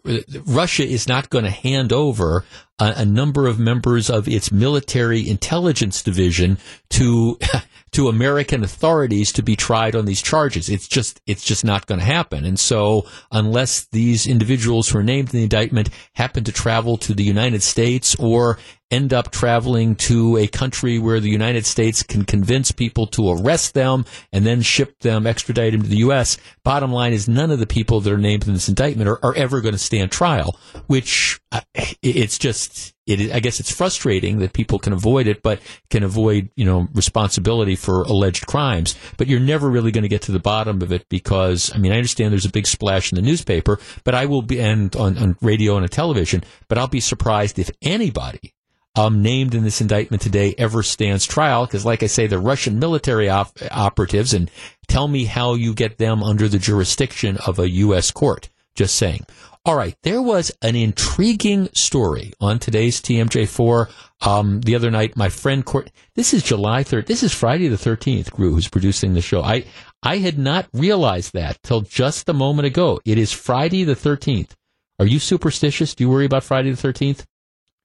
Russia 0.46 0.86
is 0.86 1.08
not 1.08 1.30
going 1.30 1.46
to 1.46 1.52
hand 1.52 1.92
over 1.92 2.46
a, 2.80 2.94
a, 2.98 3.06
number 3.06 3.48
of 3.48 3.58
members 3.58 4.10
of 4.10 4.28
its 4.28 4.52
military 4.52 5.28
intelligence 5.28 6.04
division 6.04 6.58
to 6.92 7.40
to 7.92 8.10
American 8.10 8.62
authorities 8.64 9.32
to 9.32 9.42
be 9.42 9.56
tried 9.56 9.96
on 9.96 10.06
these 10.06 10.22
charges. 10.22 10.70
It's 10.70 10.88
just 10.88 11.22
it's 11.26 11.44
just 11.44 11.64
not 11.64 11.88
going 11.88 12.00
to 12.00 12.06
happen. 12.06 12.46
And 12.46 12.60
so 12.60 13.08
unless 13.32 13.86
these 13.86 14.28
individuals 14.28 14.90
who 14.90 15.00
are 15.00 15.04
named 15.04 15.34
in 15.34 15.38
the 15.38 15.44
indictment 15.44 15.90
happen 16.14 16.44
to 16.44 16.52
travel 16.52 16.98
to 16.98 17.14
the 17.14 17.24
United 17.24 17.64
States 17.64 18.16
or 18.20 18.60
end 18.92 19.14
up 19.14 19.32
traveling 19.32 19.96
to 19.96 20.38
a 20.38 20.48
country 20.48 21.00
where 21.00 21.20
the 21.20 21.30
United 21.30 21.66
States 21.66 22.04
can 22.04 22.24
convince 22.24 22.72
people 22.72 23.08
to 23.08 23.32
arrest 23.32 23.74
them 23.74 24.06
and 24.32 24.46
then 24.46 24.62
ship 24.62 25.00
them, 25.00 25.26
extradite 25.26 25.72
them 25.72 25.82
to 25.82 25.88
the 25.88 25.98
U.S. 25.98 26.38
Bottom 26.64 26.92
line 26.92 27.12
is 27.12 27.28
none 27.28 27.50
of 27.50 27.60
the 27.60 27.66
people 27.66 28.00
that 28.02 28.14
are 28.14 28.18
named 28.18 28.48
in 28.48 28.54
this 28.54 28.70
indictment 28.70 29.10
are, 29.10 29.24
are 29.26 29.36
ever 29.36 29.62
going 29.62 29.74
to 29.74 29.80
stand 29.80 30.12
trial, 30.12 30.60
which 30.86 31.40
uh, 31.52 31.62
it's 32.04 32.38
just, 32.38 32.94
it, 33.08 33.34
I 33.34 33.40
guess 33.40 33.60
it's 33.60 33.72
frustrating 33.72 34.38
that 34.40 34.54
people 34.54 34.78
can 34.78 34.94
avoid 34.94 35.26
it, 35.26 35.42
but 35.42 35.60
can 35.90 36.04
avoid, 36.04 36.50
you 36.56 36.66
know, 36.66 36.88
responsibility 36.94 37.76
for 37.76 38.04
alleged 38.04 38.46
crimes. 38.46 38.96
But 39.18 39.28
you're 39.28 39.40
never 39.40 39.68
really 39.68 39.92
going 39.92 40.04
to 40.04 40.10
get 40.10 40.22
to 40.24 40.32
the 40.32 40.40
bottom 40.40 40.84
of 40.84 40.92
it 40.92 41.10
because, 41.10 41.72
I 41.74 41.80
mean, 41.80 41.92
I 41.92 41.98
understand 41.98 42.32
there's 42.32 42.46
a 42.46 42.52
big 42.52 42.68
splash 42.68 43.12
in 43.12 43.16
the 43.16 43.24
newspaper, 43.24 43.80
but 44.04 44.14
I 44.14 44.28
will 44.28 44.44
be, 44.44 44.62
and 44.62 44.96
on, 44.96 45.18
on 45.18 45.38
radio 45.42 45.76
and 45.76 45.84
on 45.84 45.90
television, 45.90 46.44
but 46.68 46.78
I'll 46.78 46.88
be 46.88 47.00
surprised 47.00 47.58
if 47.58 47.72
anybody 47.82 48.54
um, 48.96 49.22
named 49.22 49.54
in 49.54 49.64
this 49.64 49.82
indictment 49.82 50.22
today 50.22 50.56
ever 50.58 50.84
stands 50.84 51.26
trial 51.26 51.66
because, 51.66 51.86
like 51.86 52.04
I 52.04 52.08
say, 52.08 52.28
the 52.28 52.40
Russian 52.40 52.80
military 52.80 53.30
op- 53.30 53.58
operatives, 53.72 54.34
and 54.34 54.50
tell 54.88 55.08
me 55.08 55.26
how 55.26 55.54
you 55.54 55.74
get 55.74 55.98
them 55.98 56.24
under 56.24 56.48
the 56.48 56.60
jurisdiction 56.60 57.38
of 57.46 57.60
a 57.60 57.70
U.S. 57.70 58.12
court 58.12 58.50
Just 58.76 58.96
saying. 58.96 59.26
All 59.66 59.76
right, 59.76 59.96
there 60.04 60.22
was 60.22 60.52
an 60.62 60.76
intriguing 60.76 61.70
story 61.74 62.34
on 62.40 62.60
today's 62.60 63.02
TMJ4 63.02 63.90
um, 64.22 64.62
the 64.62 64.76
other 64.76 64.92
night. 64.92 65.18
My 65.18 65.30
friend 65.30 65.66
Court, 65.66 65.90
this 66.14 66.36
is 66.36 66.44
July 66.44 66.84
3rd. 66.84 67.08
This 67.08 67.24
is 67.24 67.34
Friday 67.34 67.68
the 67.68 67.76
13th, 67.76 68.30
Gru, 68.30 68.54
who's 68.54 68.68
producing 68.68 69.16
the 69.16 69.22
show. 69.22 69.42
I, 69.42 69.66
I 70.04 70.18
had 70.18 70.38
not 70.38 70.68
realized 70.72 71.34
that 71.34 71.64
till 71.64 71.82
just 71.82 72.30
a 72.30 72.34
moment 72.34 72.68
ago. 72.68 73.00
It 73.06 73.18
is 73.18 73.32
Friday 73.32 73.84
the 73.84 73.96
13th. 73.96 74.52
Are 75.00 75.08
you 75.08 75.18
superstitious? 75.18 75.96
Do 75.96 76.04
you 76.04 76.12
worry 76.12 76.26
about 76.26 76.44
Friday 76.44 76.70
the 76.70 76.88
13th? 76.88 77.26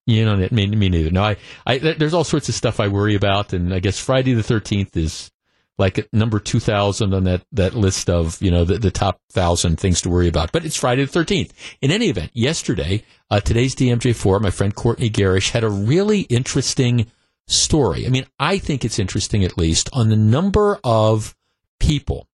You 0.07 0.25
know, 0.25 0.49
me, 0.51 0.67
me 0.67 0.89
neither. 0.89 1.11
No, 1.11 1.23
I, 1.23 1.37
I, 1.67 1.79
there's 1.79 2.15
all 2.15 2.25
sorts 2.25 2.49
of 2.49 2.55
stuff 2.55 2.81
I 2.81 2.89
worry 2.89 3.15
about, 3.15 3.53
and 3.53 3.73
I 3.73 3.81
guess 3.81 3.99
Friday 3.99 4.33
the 4.33 4.43
13th 4.43 4.97
is 4.97 5.31
like 5.79 6.09
number 6.13 6.39
2000 6.39 7.15
on 7.15 7.25
that, 7.25 7.43
that 7.53 7.75
list 7.75 8.11
of, 8.11 8.41
you 8.43 8.51
know, 8.51 8.65
the, 8.65 8.79
the 8.79 8.91
top 8.91 9.21
thousand 9.31 9.81
things 9.81 10.03
to 10.03 10.11
worry 10.11 10.29
about. 10.29 10.53
But 10.53 10.65
it's 10.65 10.77
Friday 10.77 11.05
the 11.05 11.19
13th. 11.19 11.53
In 11.81 11.91
any 11.91 12.09
event, 12.09 12.31
yesterday, 12.35 13.03
uh, 13.31 13.41
today's 13.41 13.75
TMJ4, 13.75 14.41
my 14.41 14.51
friend 14.51 14.75
Courtney 14.75 15.09
Garish 15.09 15.51
had 15.51 15.65
a 15.65 15.71
really 15.71 16.21
interesting 16.23 17.07
story. 17.47 18.07
I 18.07 18.11
mean, 18.11 18.27
I 18.39 18.59
think 18.59 18.85
it's 18.85 18.99
interesting 18.99 19.43
at 19.43 19.57
least 19.57 19.89
on 19.93 20.09
the 20.09 20.17
number 20.17 20.79
of 20.85 21.35
people 21.79 22.29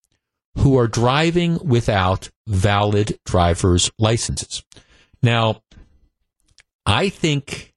who 0.59 0.77
are 0.79 0.89
driving 0.89 1.59
without 1.63 2.31
valid 2.47 3.19
driver's 3.25 3.91
licenses. 3.99 4.65
Now, 5.23 5.63
I 6.87 7.09
think 7.09 7.75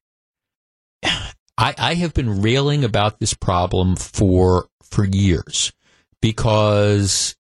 I, 1.03 1.75
I 1.77 1.93
have 1.95 2.13
been 2.13 2.41
railing 2.41 2.83
about 2.83 3.19
this 3.19 3.33
problem 3.33 3.95
for 3.95 4.67
for 4.83 5.03
years 5.03 5.73
because 6.21 7.35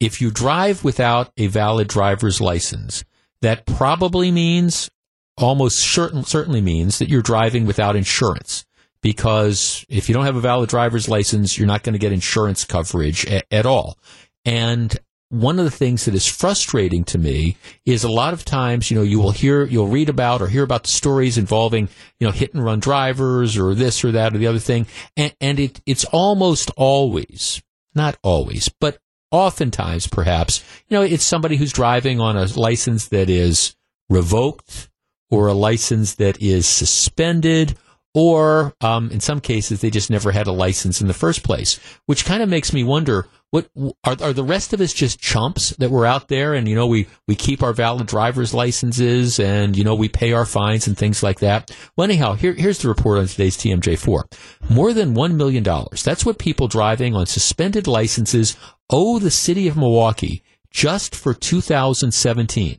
if 0.00 0.20
you 0.20 0.30
drive 0.30 0.84
without 0.84 1.32
a 1.36 1.46
valid 1.46 1.88
driver's 1.88 2.40
license, 2.40 3.04
that 3.42 3.66
probably 3.66 4.30
means 4.30 4.90
almost 5.36 5.78
certain, 5.78 6.24
certainly 6.24 6.60
means 6.60 6.98
that 6.98 7.08
you're 7.08 7.22
driving 7.22 7.66
without 7.66 7.96
insurance. 7.96 8.64
Because 9.02 9.84
if 9.88 10.08
you 10.08 10.14
don't 10.14 10.24
have 10.24 10.36
a 10.36 10.40
valid 10.40 10.70
driver's 10.70 11.08
license, 11.08 11.58
you're 11.58 11.66
not 11.66 11.82
going 11.82 11.92
to 11.92 11.98
get 11.98 12.12
insurance 12.12 12.64
coverage 12.64 13.26
a, 13.26 13.42
at 13.52 13.66
all. 13.66 13.98
And 14.44 14.96
one 15.30 15.58
of 15.58 15.64
the 15.64 15.70
things 15.70 16.04
that 16.04 16.14
is 16.14 16.26
frustrating 16.26 17.04
to 17.04 17.18
me 17.18 17.56
is 17.84 18.04
a 18.04 18.10
lot 18.10 18.32
of 18.32 18.44
times, 18.44 18.90
you 18.90 18.96
know, 18.96 19.02
you 19.02 19.18
will 19.18 19.32
hear, 19.32 19.64
you'll 19.64 19.88
read 19.88 20.08
about 20.08 20.40
or 20.40 20.48
hear 20.48 20.62
about 20.62 20.84
the 20.84 20.90
stories 20.90 21.38
involving, 21.38 21.88
you 22.20 22.26
know, 22.26 22.32
hit 22.32 22.54
and 22.54 22.64
run 22.64 22.80
drivers 22.80 23.58
or 23.58 23.74
this 23.74 24.04
or 24.04 24.12
that 24.12 24.34
or 24.34 24.38
the 24.38 24.46
other 24.46 24.58
thing. 24.58 24.86
And, 25.16 25.34
and 25.40 25.58
it, 25.58 25.80
it's 25.86 26.04
almost 26.06 26.70
always, 26.76 27.62
not 27.94 28.16
always, 28.22 28.68
but 28.80 28.98
oftentimes 29.30 30.06
perhaps, 30.06 30.62
you 30.88 30.96
know, 30.96 31.02
it's 31.02 31.24
somebody 31.24 31.56
who's 31.56 31.72
driving 31.72 32.20
on 32.20 32.36
a 32.36 32.44
license 32.58 33.08
that 33.08 33.28
is 33.28 33.74
revoked 34.08 34.88
or 35.30 35.48
a 35.48 35.54
license 35.54 36.14
that 36.16 36.40
is 36.40 36.66
suspended 36.66 37.76
or 38.14 38.72
um, 38.80 39.10
in 39.10 39.20
some 39.20 39.40
cases 39.40 39.80
they 39.80 39.90
just 39.90 40.10
never 40.10 40.30
had 40.30 40.46
a 40.46 40.52
license 40.52 41.00
in 41.00 41.08
the 41.08 41.14
first 41.14 41.42
place, 41.42 41.80
which 42.06 42.24
kind 42.24 42.42
of 42.42 42.48
makes 42.48 42.72
me 42.72 42.84
wonder 42.84 43.26
what 43.54 43.70
are, 44.02 44.16
are 44.20 44.32
the 44.32 44.42
rest 44.42 44.72
of 44.72 44.80
us 44.80 44.92
just 44.92 45.20
chumps 45.20 45.70
that 45.76 45.88
we're 45.88 46.04
out 46.04 46.26
there 46.26 46.54
and 46.54 46.66
you 46.66 46.74
know 46.74 46.88
we 46.88 47.06
we 47.28 47.36
keep 47.36 47.62
our 47.62 47.72
valid 47.72 48.08
driver's 48.08 48.52
licenses 48.52 49.38
and 49.38 49.78
you 49.78 49.84
know 49.84 49.94
we 49.94 50.08
pay 50.08 50.32
our 50.32 50.44
fines 50.44 50.88
and 50.88 50.98
things 50.98 51.22
like 51.22 51.38
that. 51.38 51.70
Well, 51.96 52.04
anyhow, 52.04 52.32
here, 52.32 52.54
here's 52.54 52.78
the 52.78 52.88
report 52.88 53.20
on 53.20 53.28
today's 53.28 53.56
TMJ4. 53.56 54.24
More 54.68 54.92
than 54.92 55.14
one 55.14 55.36
million 55.36 55.62
dollars. 55.62 56.02
That's 56.02 56.26
what 56.26 56.40
people 56.40 56.66
driving 56.66 57.14
on 57.14 57.26
suspended 57.26 57.86
licenses 57.86 58.56
owe 58.90 59.20
the 59.20 59.30
city 59.30 59.68
of 59.68 59.76
Milwaukee 59.76 60.42
just 60.72 61.14
for 61.14 61.32
2017. 61.32 62.76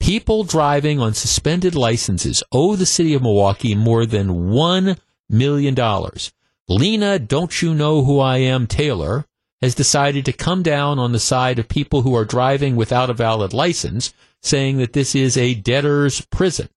People 0.00 0.42
driving 0.42 0.98
on 0.98 1.14
suspended 1.14 1.76
licenses 1.76 2.42
owe 2.50 2.74
the 2.74 2.84
city 2.84 3.14
of 3.14 3.22
Milwaukee 3.22 3.76
more 3.76 4.06
than 4.06 4.50
one 4.50 4.96
million 5.30 5.72
dollars. 5.72 6.32
Lena, 6.68 7.20
don't 7.20 7.62
you 7.62 7.74
know 7.74 8.02
who 8.02 8.18
I 8.18 8.38
am, 8.38 8.66
Taylor? 8.66 9.24
Has 9.64 9.74
decided 9.74 10.24
to 10.26 10.32
come 10.32 10.62
down 10.62 10.98
on 10.98 11.12
the 11.12 11.18
side 11.18 11.58
of 11.58 11.68
people 11.68 12.02
who 12.02 12.14
are 12.14 12.24
driving 12.24 12.76
without 12.76 13.10
a 13.10 13.14
valid 13.14 13.52
license, 13.52 14.12
saying 14.42 14.76
that 14.78 14.92
this 14.92 15.14
is 15.14 15.36
a 15.36 15.54
debtor's 15.54 16.20
prison. 16.20 16.68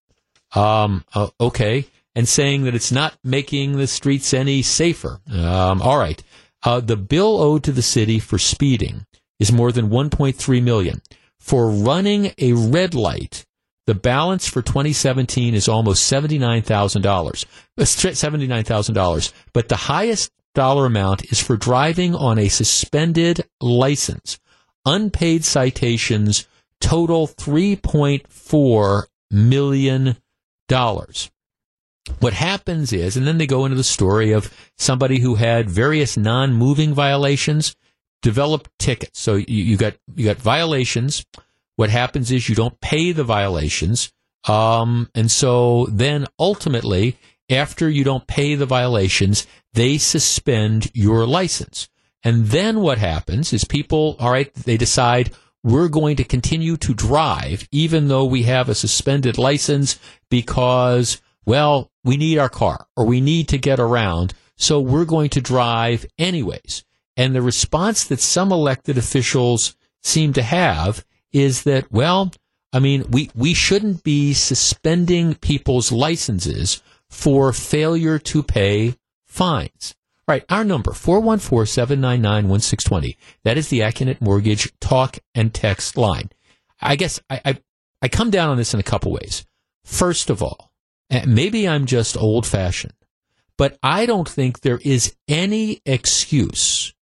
Um, 0.55 1.03
uh, 1.13 1.29
okay. 1.39 1.85
And 2.15 2.27
saying 2.27 2.63
that 2.63 2.73
it's 2.73 2.91
not 2.91 3.17
making 3.23 3.73
the 3.73 3.87
streets 3.87 4.33
any 4.33 4.61
safer. 4.61 5.19
Um, 5.31 5.81
all 5.81 5.99
right. 5.99 6.23
Uh, 6.63 6.79
the 6.79 6.97
bill 6.97 7.39
owed 7.39 7.63
to 7.65 7.71
the 7.71 7.81
city 7.81 8.19
for 8.19 8.39
speeding 8.39 9.05
is 9.39 9.51
more 9.51 9.71
than 9.71 9.89
1.3 9.89 10.63
million. 10.63 11.01
For 11.39 11.69
running 11.69 12.33
a 12.39 12.53
red 12.53 12.95
light, 12.95 13.45
the 13.85 13.95
balance 13.95 14.47
for 14.47 14.61
2017 14.61 15.53
is 15.53 15.67
almost 15.67 16.11
$79,000. 16.11 17.45
$79,000. 17.77 19.33
But 19.53 19.69
the 19.69 19.75
highest 19.75 20.31
amount 20.57 21.31
is 21.31 21.41
for 21.41 21.57
driving 21.57 22.15
on 22.15 22.39
a 22.39 22.49
suspended 22.49 23.47
license. 23.61 24.39
Unpaid 24.85 25.43
citations 25.43 26.47
total 26.79 27.27
$3.4 27.27 29.03
million. 29.31 30.17
What 32.19 32.33
happens 32.33 32.93
is, 32.93 33.17
and 33.17 33.27
then 33.27 33.37
they 33.37 33.47
go 33.47 33.65
into 33.65 33.75
the 33.75 33.83
story 33.83 34.31
of 34.31 34.53
somebody 34.77 35.19
who 35.19 35.35
had 35.35 35.69
various 35.69 36.15
non-moving 36.17 36.93
violations, 36.93 37.75
develop 38.21 38.69
tickets. 38.79 39.19
So 39.19 39.35
you, 39.35 39.45
you 39.47 39.77
got 39.77 39.95
you 40.15 40.25
got 40.25 40.37
violations. 40.37 41.25
What 41.75 41.89
happens 41.89 42.31
is 42.31 42.47
you 42.47 42.55
don't 42.55 42.79
pay 42.79 43.11
the 43.11 43.25
violations, 43.25 44.11
um, 44.47 45.09
and 45.13 45.29
so 45.29 45.87
then 45.91 46.27
ultimately, 46.39 47.17
after 47.49 47.89
you 47.89 48.03
don't 48.03 48.25
pay 48.25 48.55
the 48.55 48.65
violations, 48.65 49.45
they 49.77 49.99
suspend 49.99 50.89
your 50.95 51.27
license. 51.27 51.87
And 52.23 52.47
then 52.47 52.81
what 52.81 52.97
happens 52.97 53.53
is 53.53 53.63
people, 53.63 54.15
all 54.19 54.31
right, 54.31 54.51
they 54.53 54.75
decide 54.75 55.31
we're 55.63 55.87
going 55.87 56.15
to 56.15 56.23
continue 56.23 56.77
to 56.77 56.95
drive 56.95 57.67
even 57.71 58.07
though 58.07 58.25
we 58.25 58.43
have 58.43 58.69
a 58.69 58.75
suspended 58.75 59.37
license 59.37 59.99
because, 60.31 61.21
well, 61.45 61.91
we 62.03 62.17
need 62.17 62.39
our 62.39 62.49
car 62.49 62.87
or 62.95 63.05
we 63.05 63.21
need 63.21 63.49
to 63.49 63.59
get 63.59 63.79
around. 63.79 64.33
So 64.55 64.79
we're 64.79 65.05
going 65.05 65.29
to 65.31 65.41
drive 65.41 66.07
anyways. 66.17 66.83
And 67.15 67.35
the 67.35 67.43
response 67.43 68.03
that 68.05 68.19
some 68.19 68.51
elected 68.51 68.97
officials 68.97 69.75
seem 70.01 70.33
to 70.33 70.41
have 70.41 71.05
is 71.31 71.63
that, 71.63 71.91
well, 71.91 72.31
I 72.73 72.79
mean, 72.79 73.05
we, 73.11 73.29
we 73.35 73.53
shouldn't 73.53 74.03
be 74.03 74.33
suspending 74.33 75.35
people's 75.35 75.91
licenses 75.91 76.81
for 77.11 77.53
failure 77.53 78.17
to 78.17 78.41
pay 78.41 78.95
fines. 79.37 79.95
All 80.27 80.33
right, 80.33 80.43
our 80.49 80.65
number, 80.65 80.91
414-799-1620. 80.91 83.15
That 83.43 83.57
is 83.57 83.69
the 83.69 83.81
Accunet 83.81 84.19
Mortgage 84.19 84.73
talk 84.79 85.19
and 85.33 85.53
text 85.53 85.95
line. 85.95 86.31
I 86.81 86.97
guess 86.97 87.21
I, 87.29 87.39
I, 87.45 87.59
I 88.01 88.07
come 88.09 88.31
down 88.31 88.49
on 88.49 88.57
this 88.57 88.73
in 88.73 88.79
a 88.79 88.83
couple 88.83 89.11
ways. 89.11 89.45
First 89.85 90.29
of 90.29 90.43
all, 90.43 90.71
maybe 91.25 91.65
I'm 91.67 91.85
just 91.85 92.17
old 92.17 92.45
fashioned, 92.45 92.93
but 93.57 93.79
I 93.81 94.05
don't 94.05 94.27
think 94.27 94.59
there 94.59 94.81
is 94.83 95.15
any 95.27 95.81
excuse 95.85 96.93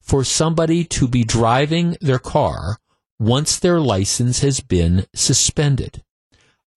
for 0.00 0.22
somebody 0.24 0.84
to 0.84 1.08
be 1.08 1.24
driving 1.24 1.96
their 2.00 2.20
car 2.20 2.78
once 3.18 3.58
their 3.58 3.80
license 3.80 4.40
has 4.40 4.60
been 4.60 5.06
suspended. 5.14 6.04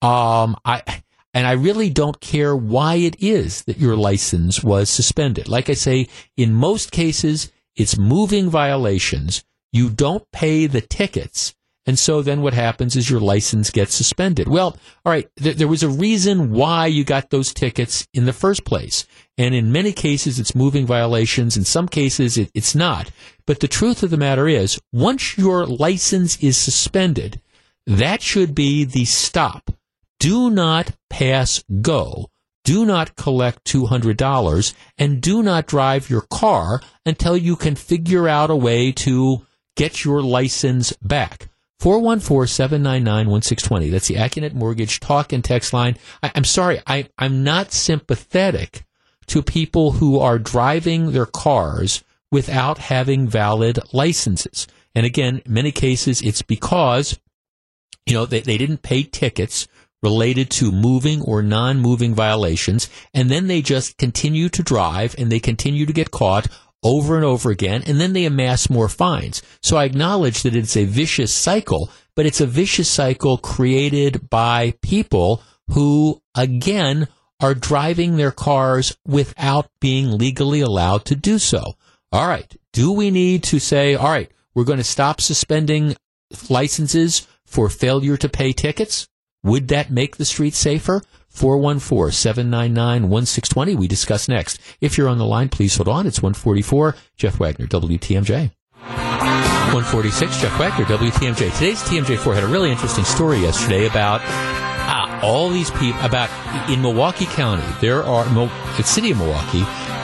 Um, 0.02 0.58
I, 0.66 1.04
and 1.34 1.48
I 1.48 1.54
really 1.54 1.90
don't 1.90 2.20
care 2.20 2.56
why 2.56 2.96
it 2.96 3.16
is 3.20 3.64
that 3.64 3.78
your 3.78 3.96
license 3.96 4.64
was 4.64 4.90
suspended. 4.90 5.48
Like 5.48 5.70
I 5.70 5.74
say, 5.74 6.08
in 6.36 6.54
most 6.54 6.92
cases, 6.92 7.52
it's 7.76 7.98
moving 7.98 8.50
violations. 8.50 9.44
You 9.72 9.90
don't 9.90 10.30
pay 10.32 10.68
the 10.68 10.82
tickets. 10.82 11.56
And 11.86 11.98
so 11.98 12.22
then 12.22 12.42
what 12.42 12.54
happens 12.54 12.96
is 12.96 13.10
your 13.10 13.20
license 13.20 13.72
gets 13.72 13.96
suspended. 13.96 14.48
Well, 14.48 14.78
all 15.04 15.12
right, 15.12 15.28
th- 15.38 15.56
there 15.56 15.68
was 15.68 15.82
a 15.82 15.90
reason 15.90 16.52
why 16.52 16.86
you 16.86 17.04
got 17.04 17.32
those 17.32 17.54
tickets 17.54 18.08
in 18.14 18.26
the 18.26 18.34
first 18.34 18.66
place. 18.66 19.08
And 19.38 19.56
in 19.56 19.72
many 19.72 19.92
cases, 19.92 20.38
it's 20.38 20.54
moving 20.54 20.86
violations. 20.86 21.58
In 21.58 21.66
some 21.66 21.88
cases, 21.88 22.38
it, 22.38 22.52
it's 22.54 22.76
not. 22.76 23.10
But 23.48 23.62
the 23.62 23.68
truth 23.68 24.04
of 24.04 24.12
the 24.12 24.18
matter 24.18 24.48
is, 24.48 24.80
once 24.94 25.38
your 25.38 25.66
license 25.66 26.38
is 26.44 26.56
suspended, 26.56 27.42
that 27.88 28.22
should 28.22 28.54
be 28.54 28.84
the 28.84 29.06
stop 29.06 29.72
do 30.22 30.50
not 30.52 30.92
pass 31.10 31.64
go. 31.82 32.30
Do 32.64 32.86
not 32.86 33.16
collect 33.16 33.66
$200 33.66 34.74
and 35.00 35.20
do 35.20 35.42
not 35.42 35.66
drive 35.66 36.12
your 36.12 36.22
car 36.22 36.80
until 37.08 37.36
you 37.36 37.56
can 37.56 37.76
figure 37.76 38.28
out 38.28 38.52
a 38.52 38.56
way 38.56 38.92
to 38.92 39.48
get 39.76 40.06
your 40.06 40.22
license 40.22 40.94
back. 41.02 41.50
414-799-1620. 41.82 43.90
That's 43.90 44.10
the 44.10 44.18
Accunet 44.18 44.54
Mortgage 44.54 45.00
talk 45.00 45.34
and 45.34 45.44
text 45.44 45.74
line. 45.74 45.98
I, 46.22 46.32
am 46.36 46.44
sorry, 46.44 46.80
I, 46.86 47.08
I'm 47.18 47.44
not 47.44 47.72
sympathetic 47.72 48.86
to 49.26 49.42
people 49.42 49.94
who 49.94 50.20
are 50.20 50.38
driving 50.38 51.14
their 51.14 51.26
cars 51.26 52.04
without 52.32 52.78
having 52.78 53.28
valid 53.28 53.80
licenses. 53.92 54.68
And 54.94 55.08
again, 55.08 55.42
in 55.44 55.52
many 55.52 55.72
cases, 55.72 56.22
it's 56.22 56.44
because 56.44 57.18
You 58.06 58.14
know, 58.14 58.28
they, 58.28 58.42
they 58.42 58.60
didn't 58.60 58.84
pay 58.84 59.02
tickets 59.04 59.68
related 60.02 60.50
to 60.50 60.72
moving 60.72 61.22
or 61.22 61.42
non-moving 61.42 62.16
violations, 62.16 62.90
and 63.14 63.30
then 63.30 63.48
they 63.48 63.62
just 63.62 63.98
continue 63.98 64.50
to 64.50 64.64
drive 64.64 65.16
and 65.18 65.32
they 65.32 65.40
continue 65.40 65.86
to 65.86 65.94
get 65.94 66.12
caught 66.12 66.48
over 66.84 67.16
and 67.16 67.24
over 67.24 67.52
again, 67.52 67.84
and 67.86 68.02
then 68.02 68.14
they 68.14 68.26
amass 68.26 68.70
more 68.70 68.90
fines. 68.90 69.42
So 69.62 69.78
I 69.78 69.86
acknowledge 69.86 70.42
that 70.44 70.56
it's 70.56 70.76
a 70.76 70.86
vicious 70.86 71.34
cycle, 71.34 71.92
but 72.16 72.26
it's 72.26 72.42
a 72.42 72.48
vicious 72.48 72.90
cycle 72.90 73.38
created 73.38 74.30
by 74.30 74.74
people 74.82 75.44
who, 75.70 76.22
again, 76.36 77.08
are 77.40 77.54
driving 77.54 78.18
their 78.18 78.32
cars 78.32 78.98
without 79.06 79.70
being 79.80 80.18
legally 80.18 80.62
allowed 80.62 81.06
to 81.06 81.16
do 81.16 81.38
so. 81.40 81.74
All 82.12 82.28
right. 82.28 82.56
Do 82.74 82.92
we 82.92 83.12
need 83.12 83.44
to 83.44 83.60
say, 83.60 83.96
all 83.96 84.10
right, 84.10 84.32
we're 84.54 84.64
going 84.64 84.78
to 84.78 84.84
stop 84.84 85.22
suspending 85.22 85.96
licenses 86.50 87.28
for 87.46 87.70
failure 87.70 88.18
to 88.18 88.30
pay 88.30 88.54
tickets? 88.54 89.08
Would 89.44 89.68
that 89.70 89.90
make 89.92 90.18
the 90.18 90.26
streets 90.26 90.58
safer? 90.58 91.02
414-799-1620. 91.34 93.76
We 93.76 93.88
discuss 93.88 94.28
next. 94.28 94.60
If 94.82 94.98
you're 94.98 95.08
on 95.08 95.18
the 95.18 95.26
line, 95.26 95.48
please 95.50 95.78
hold 95.78 95.88
on. 95.88 96.06
It's 96.06 96.22
144. 96.22 96.98
Jeff 97.16 97.40
Wagner, 97.40 97.68
WTMJ. 97.68 98.52
146, 99.74 100.42
Jeff 100.42 100.60
Wagner, 100.60 100.86
WTMJ. 100.86 101.54
Today's 101.54 101.82
TMJ4 101.84 102.36
had 102.36 102.44
a 102.44 102.48
really 102.48 102.72
interesting 102.72 103.06
story 103.06 103.40
yesterday 103.40 103.88
about 103.88 104.20
ah, 104.24 105.22
all 105.24 105.50
these 105.50 105.72
people, 105.72 106.00
about 106.02 106.30
in 106.70 106.82
Milwaukee 106.82 107.26
County, 107.26 107.64
there 107.80 108.04
are, 108.04 108.26
the 108.76 108.84
city 108.84 109.12
of 109.12 109.18
Milwaukee, 109.18 109.64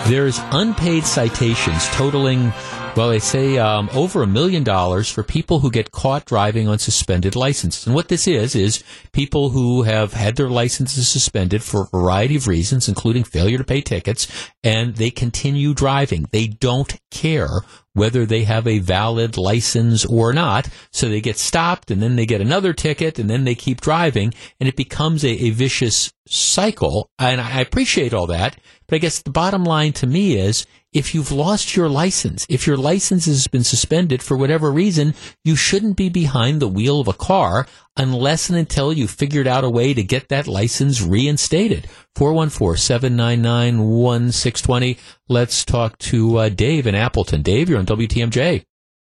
there's 0.10 0.40
unpaid 0.52 1.04
citations 1.04 1.86
totaling 1.88 2.54
well, 2.98 3.10
they 3.10 3.20
say 3.20 3.60
um, 3.60 3.92
over 3.94 4.24
a 4.24 4.28
million 4.28 4.64
dollars 4.64 5.08
for 5.08 5.22
people 5.22 5.60
who 5.60 5.70
get 5.70 5.92
caught 5.92 6.26
driving 6.26 6.68
on 6.68 6.80
suspended 6.80 7.36
licenses. 7.36 7.86
And 7.86 7.94
what 7.94 8.08
this 8.08 8.28
is, 8.28 8.56
is 8.56 8.84
people 9.12 9.50
who 9.50 9.84
have 9.84 10.14
had 10.14 10.36
their 10.36 10.50
licenses 10.50 11.08
suspended 11.08 11.62
for 11.62 11.84
a 11.84 11.98
variety 11.98 12.38
of 12.38 12.48
reasons, 12.48 12.90
including 12.90 13.24
failure 13.24 13.60
to 13.60 13.64
pay 13.64 13.82
tickets, 13.82 14.28
and 14.64 14.96
they 14.96 15.12
continue 15.12 15.76
driving. 15.76 16.26
They 16.32 16.48
don't 16.48 17.00
care 17.12 17.62
whether 17.94 18.26
they 18.26 18.46
have 18.46 18.68
a 18.68 18.80
valid 18.80 19.38
license 19.38 20.04
or 20.06 20.34
not. 20.34 20.68
So 20.92 21.08
they 21.08 21.22
get 21.22 21.38
stopped 21.38 21.92
and 21.92 22.02
then 22.02 22.16
they 22.16 22.26
get 22.26 22.42
another 22.42 22.74
ticket 22.74 23.20
and 23.20 23.30
then 23.30 23.44
they 23.44 23.56
keep 23.56 23.80
driving 23.80 24.34
and 24.60 24.68
it 24.68 24.76
becomes 24.76 25.24
a, 25.24 25.30
a 25.30 25.50
vicious 25.52 26.12
cycle. 26.28 27.10
And 27.20 27.42
I 27.42 27.62
appreciate 27.62 28.14
all 28.14 28.28
that. 28.28 28.58
But 28.88 28.96
I 28.96 29.00
guess 29.00 29.22
the 29.22 29.32
bottom 29.32 29.64
line 29.64 29.94
to 29.94 30.08
me 30.08 30.38
is 30.38 30.66
if 30.98 31.14
you've 31.14 31.32
lost 31.32 31.76
your 31.76 31.88
license, 31.88 32.48
if 32.50 32.66
your 32.66 32.76
license 32.76 33.28
has 33.28 33.48
been 33.48 33.64
suspended 33.64 34.24
for 34.24 34.36
whatever 34.36 34.72
reason, 34.72 35.14
you 35.44 35.56
shouldn't 35.56 35.96
be 35.96 36.10
behind 36.10 36.60
the 36.60 36.68
wheel 36.68 37.00
of 37.00 37.08
a 37.08 37.14
car 37.14 37.68
unless 37.96 38.50
and 38.50 38.58
until 38.58 38.92
you 38.92 39.08
figured 39.08 39.46
out 39.46 39.64
a 39.64 39.70
way 39.70 39.94
to 39.94 40.02
get 40.02 40.30
that 40.30 40.48
license 40.48 41.00
reinstated. 41.00 41.88
414-799-1620. 42.16 44.98
Let's 45.30 45.64
talk 45.64 46.00
to 46.00 46.38
uh, 46.38 46.50
Dave 46.50 46.88
in 46.88 46.96
Appleton. 46.96 47.44
Dave, 47.44 47.70
you're 47.70 47.78
on 47.78 47.86
WTMJ. 47.86 48.66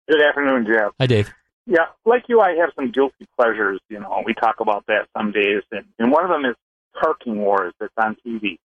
Good 0.08 0.20
afternoon, 0.20 0.66
Jeff. 0.66 0.90
Hi, 0.98 1.06
Dave. 1.06 1.32
Yeah, 1.64 1.86
like 2.04 2.24
you, 2.28 2.40
I 2.40 2.56
have 2.56 2.70
some 2.74 2.90
guilty 2.90 3.28
pleasures. 3.38 3.78
You 3.88 4.00
know, 4.00 4.24
we 4.26 4.34
talk 4.34 4.58
about 4.58 4.84
that 4.88 5.06
some 5.16 5.30
days, 5.30 5.62
and, 5.70 5.84
and 6.00 6.10
one 6.10 6.24
of 6.24 6.30
them 6.30 6.44
is 6.44 6.56
parking 7.00 7.38
wars 7.38 7.72
that's 7.78 7.94
on 7.96 8.16
TV. 8.26 8.58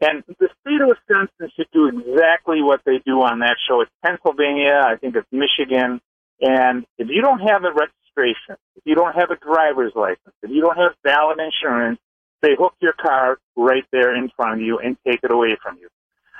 And 0.00 0.24
the 0.26 0.48
state 0.60 0.80
of 0.80 0.88
Wisconsin 0.88 1.52
should 1.54 1.68
do 1.72 1.88
exactly 1.88 2.62
what 2.62 2.80
they 2.86 2.98
do 3.04 3.20
on 3.20 3.40
that 3.40 3.56
show. 3.68 3.82
It's 3.82 3.90
Pennsylvania, 4.04 4.80
I 4.84 4.96
think 4.96 5.14
it's 5.14 5.28
Michigan. 5.30 6.00
And 6.40 6.86
if 6.96 7.08
you 7.08 7.20
don't 7.20 7.40
have 7.40 7.64
a 7.64 7.72
registration, 7.72 8.56
if 8.76 8.82
you 8.84 8.94
don't 8.94 9.14
have 9.14 9.30
a 9.30 9.36
driver's 9.36 9.92
license, 9.94 10.34
if 10.42 10.50
you 10.50 10.62
don't 10.62 10.76
have 10.76 10.92
valid 11.04 11.38
insurance, 11.38 11.98
they 12.40 12.56
hook 12.58 12.74
your 12.80 12.94
car 12.94 13.38
right 13.56 13.84
there 13.92 14.16
in 14.16 14.30
front 14.34 14.54
of 14.54 14.60
you 14.60 14.78
and 14.78 14.96
take 15.06 15.20
it 15.22 15.30
away 15.30 15.58
from 15.62 15.76
you. 15.78 15.88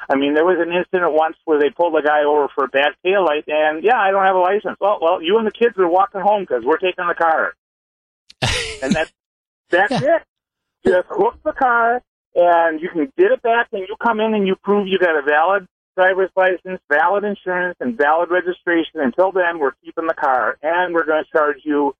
I 0.08 0.16
mean, 0.16 0.34
there 0.34 0.46
was 0.46 0.56
an 0.58 0.72
incident 0.72 1.12
once 1.12 1.36
where 1.44 1.60
they 1.60 1.68
pulled 1.68 1.94
a 1.96 2.02
guy 2.02 2.24
over 2.24 2.48
for 2.54 2.64
a 2.64 2.68
bad 2.68 2.92
taillight, 3.04 3.44
and 3.46 3.84
yeah, 3.84 3.98
I 3.98 4.10
don't 4.10 4.24
have 4.24 4.34
a 4.34 4.40
license. 4.40 4.76
Well, 4.80 4.98
well, 5.02 5.22
you 5.22 5.36
and 5.36 5.46
the 5.46 5.52
kids 5.52 5.76
are 5.76 5.88
walking 5.88 6.22
home 6.22 6.42
because 6.42 6.64
we're 6.64 6.78
taking 6.78 7.06
the 7.06 7.14
car, 7.14 7.52
and 8.82 8.92
that's 8.94 9.12
that's 9.68 9.90
yeah. 9.90 10.16
it. 10.16 10.22
Just 10.86 11.06
hook 11.10 11.38
the 11.44 11.52
car, 11.52 12.02
and 12.34 12.80
you 12.80 12.88
can 12.88 13.12
get 13.18 13.32
it 13.32 13.42
back, 13.42 13.68
and 13.72 13.82
you 13.82 13.96
come 14.02 14.20
in 14.20 14.34
and 14.34 14.46
you 14.46 14.56
prove 14.62 14.86
you 14.86 14.98
got 14.98 15.18
a 15.18 15.22
valid 15.22 15.66
driver's 15.96 16.30
license, 16.36 16.80
valid 16.90 17.24
insurance, 17.24 17.76
and 17.80 17.96
valid 17.98 18.30
registration. 18.30 19.00
Until 19.00 19.32
then, 19.32 19.58
we're 19.58 19.72
keeping 19.84 20.06
the 20.06 20.14
car, 20.14 20.56
and 20.62 20.94
we're 20.94 21.06
going 21.06 21.24
to 21.24 21.30
charge 21.30 21.58
you 21.64 21.94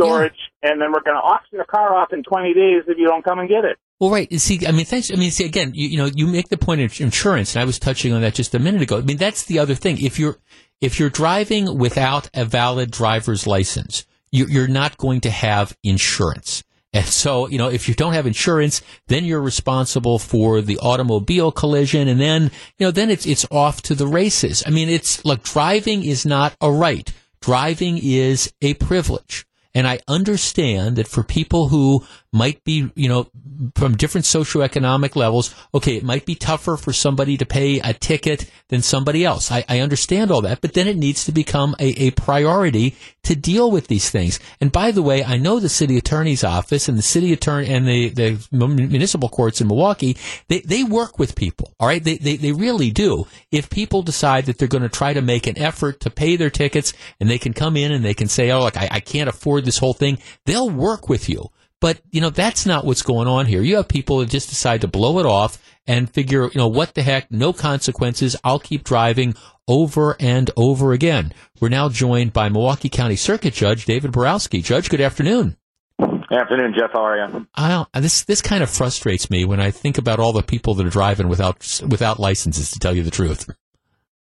storage, 0.00 0.32
yeah. 0.62 0.70
and 0.70 0.80
then 0.80 0.92
we're 0.92 1.02
going 1.02 1.16
to 1.16 1.22
auction 1.22 1.58
the 1.58 1.64
car 1.64 1.94
off 1.94 2.12
in 2.12 2.22
20 2.22 2.54
days 2.54 2.84
if 2.86 2.98
you 2.98 3.06
don't 3.06 3.24
come 3.24 3.38
and 3.38 3.48
get 3.48 3.64
it. 3.64 3.76
Well, 4.00 4.10
right. 4.10 4.32
See, 4.40 4.66
I 4.66 4.72
mean, 4.72 4.84
thanks. 4.84 5.12
I 5.12 5.14
mean, 5.14 5.30
see, 5.30 5.44
again, 5.44 5.72
you, 5.74 5.88
you 5.88 5.98
know, 5.98 6.06
you 6.06 6.26
make 6.26 6.48
the 6.48 6.56
point 6.56 6.80
of 6.80 7.00
insurance, 7.00 7.54
and 7.54 7.62
I 7.62 7.64
was 7.64 7.78
touching 7.78 8.12
on 8.12 8.22
that 8.22 8.34
just 8.34 8.54
a 8.54 8.58
minute 8.58 8.82
ago. 8.82 8.98
I 8.98 9.02
mean, 9.02 9.16
that's 9.16 9.44
the 9.44 9.60
other 9.60 9.76
thing. 9.76 10.02
If 10.02 10.18
you're 10.18 10.38
if 10.80 10.98
you're 10.98 11.10
driving 11.10 11.78
without 11.78 12.28
a 12.34 12.44
valid 12.44 12.90
driver's 12.90 13.46
license, 13.46 14.04
you, 14.32 14.46
you're 14.46 14.66
not 14.66 14.96
going 14.96 15.20
to 15.20 15.30
have 15.30 15.76
insurance. 15.84 16.64
And 16.92 17.06
so, 17.06 17.48
you 17.48 17.56
know, 17.56 17.68
if 17.68 17.88
you 17.88 17.94
don't 17.94 18.12
have 18.12 18.26
insurance, 18.26 18.82
then 19.08 19.24
you're 19.24 19.40
responsible 19.40 20.18
for 20.18 20.60
the 20.60 20.78
automobile 20.78 21.50
collision. 21.50 22.06
And 22.06 22.20
then, 22.20 22.50
you 22.78 22.86
know, 22.86 22.90
then 22.90 23.08
it's, 23.10 23.26
it's 23.26 23.46
off 23.50 23.80
to 23.82 23.94
the 23.94 24.06
races. 24.06 24.62
I 24.66 24.70
mean, 24.70 24.90
it's, 24.90 25.24
look, 25.24 25.42
driving 25.42 26.04
is 26.04 26.26
not 26.26 26.54
a 26.60 26.70
right. 26.70 27.10
Driving 27.40 27.98
is 28.02 28.52
a 28.60 28.74
privilege. 28.74 29.46
And 29.74 29.88
I 29.88 30.00
understand 30.06 30.96
that 30.96 31.08
for 31.08 31.22
people 31.22 31.68
who 31.68 32.04
might 32.32 32.64
be, 32.64 32.90
you 32.94 33.08
know, 33.08 33.28
from 33.74 33.96
different 33.96 34.24
socioeconomic 34.24 35.14
levels, 35.16 35.54
okay, 35.74 35.96
it 35.96 36.02
might 36.04 36.24
be 36.24 36.34
tougher 36.34 36.76
for 36.76 36.92
somebody 36.92 37.36
to 37.36 37.44
pay 37.44 37.78
a 37.80 37.92
ticket 37.92 38.50
than 38.68 38.80
somebody 38.80 39.24
else. 39.24 39.52
I, 39.52 39.64
I 39.68 39.80
understand 39.80 40.30
all 40.30 40.40
that, 40.42 40.62
but 40.62 40.72
then 40.72 40.88
it 40.88 40.96
needs 40.96 41.26
to 41.26 41.32
become 41.32 41.76
a, 41.78 42.06
a 42.06 42.10
priority 42.12 42.96
to 43.24 43.36
deal 43.36 43.70
with 43.70 43.86
these 43.88 44.08
things. 44.10 44.40
And 44.60 44.72
by 44.72 44.90
the 44.90 45.02
way, 45.02 45.22
I 45.22 45.36
know 45.36 45.60
the 45.60 45.68
city 45.68 45.98
attorney's 45.98 46.42
office 46.42 46.88
and 46.88 46.96
the 46.96 47.02
city 47.02 47.32
attorney 47.32 47.68
and 47.68 47.86
the, 47.86 48.08
the 48.08 48.48
municipal 48.50 49.28
courts 49.28 49.60
in 49.60 49.68
Milwaukee, 49.68 50.16
they, 50.48 50.60
they 50.60 50.84
work 50.84 51.18
with 51.18 51.36
people. 51.36 51.74
All 51.78 51.86
right. 51.86 52.02
They, 52.02 52.16
they, 52.16 52.36
they 52.36 52.52
really 52.52 52.90
do. 52.90 53.26
If 53.50 53.68
people 53.68 54.02
decide 54.02 54.46
that 54.46 54.56
they're 54.56 54.68
going 54.68 54.82
to 54.82 54.88
try 54.88 55.12
to 55.12 55.22
make 55.22 55.46
an 55.46 55.58
effort 55.58 56.00
to 56.00 56.10
pay 56.10 56.36
their 56.36 56.50
tickets 56.50 56.94
and 57.20 57.28
they 57.28 57.38
can 57.38 57.52
come 57.52 57.76
in 57.76 57.92
and 57.92 58.04
they 58.04 58.14
can 58.14 58.28
say, 58.28 58.50
oh, 58.50 58.60
look, 58.60 58.76
I, 58.76 58.88
I 58.90 59.00
can't 59.00 59.28
afford 59.28 59.64
this 59.64 59.78
whole 59.78 59.94
thing, 59.94 60.18
they'll 60.46 60.70
work 60.70 61.08
with 61.08 61.28
you. 61.28 61.50
But, 61.82 62.00
you 62.12 62.20
know, 62.20 62.30
that's 62.30 62.64
not 62.64 62.84
what's 62.86 63.02
going 63.02 63.26
on 63.26 63.46
here. 63.46 63.60
You 63.60 63.74
have 63.74 63.88
people 63.88 64.18
that 64.18 64.30
just 64.30 64.48
decide 64.48 64.82
to 64.82 64.88
blow 64.88 65.18
it 65.18 65.26
off 65.26 65.58
and 65.84 66.08
figure, 66.08 66.44
you 66.44 66.54
know, 66.54 66.68
what 66.68 66.94
the 66.94 67.02
heck, 67.02 67.28
no 67.32 67.52
consequences. 67.52 68.36
I'll 68.44 68.60
keep 68.60 68.84
driving 68.84 69.34
over 69.66 70.16
and 70.20 70.48
over 70.56 70.92
again. 70.92 71.32
We're 71.60 71.70
now 71.70 71.88
joined 71.88 72.32
by 72.32 72.48
Milwaukee 72.50 72.88
County 72.88 73.16
Circuit 73.16 73.52
Judge 73.52 73.84
David 73.84 74.12
Borowski. 74.12 74.62
Judge, 74.62 74.90
good 74.90 75.00
afternoon. 75.00 75.56
Afternoon, 75.98 76.72
Jeff. 76.78 76.92
How 76.92 77.04
are 77.04 77.16
you? 77.16 77.48
I, 77.56 77.84
this 78.00 78.22
this 78.24 78.40
kind 78.40 78.62
of 78.62 78.70
frustrates 78.70 79.28
me 79.28 79.44
when 79.44 79.58
I 79.58 79.72
think 79.72 79.98
about 79.98 80.20
all 80.20 80.32
the 80.32 80.42
people 80.44 80.74
that 80.74 80.86
are 80.86 80.90
driving 80.90 81.28
without 81.28 81.82
without 81.86 82.20
licenses. 82.20 82.70
To 82.70 82.78
tell 82.78 82.94
you 82.94 83.02
the 83.02 83.10
truth. 83.10 83.50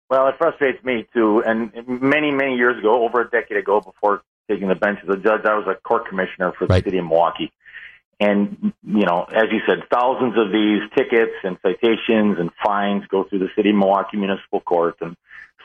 Well, 0.09 0.27
it 0.29 0.35
frustrates 0.37 0.83
me 0.83 1.07
too. 1.13 1.43
And 1.45 1.71
many 1.87 2.31
many 2.31 2.55
years 2.55 2.79
ago, 2.79 3.03
over 3.05 3.21
a 3.21 3.29
decade 3.29 3.57
ago, 3.57 3.81
before 3.81 4.23
taking 4.49 4.67
the 4.67 4.75
bench 4.75 4.99
as 5.03 5.09
a 5.09 5.17
judge. 5.17 5.45
I 5.45 5.55
was 5.55 5.67
a 5.67 5.75
court 5.75 6.07
commissioner 6.07 6.51
for 6.57 6.67
the 6.67 6.73
right. 6.73 6.83
city 6.83 6.97
of 6.97 7.05
Milwaukee. 7.05 7.51
And, 8.19 8.73
you 8.83 9.05
know, 9.05 9.23
as 9.23 9.45
you 9.49 9.61
said, 9.65 9.83
thousands 9.89 10.33
of 10.37 10.51
these 10.51 10.81
tickets 10.97 11.31
and 11.43 11.57
citations 11.61 12.37
and 12.37 12.49
fines 12.63 13.03
go 13.07 13.23
through 13.23 13.39
the 13.39 13.49
city 13.55 13.69
of 13.69 13.77
Milwaukee 13.77 14.17
Municipal 14.17 14.59
Court, 14.59 14.97
and 14.99 15.15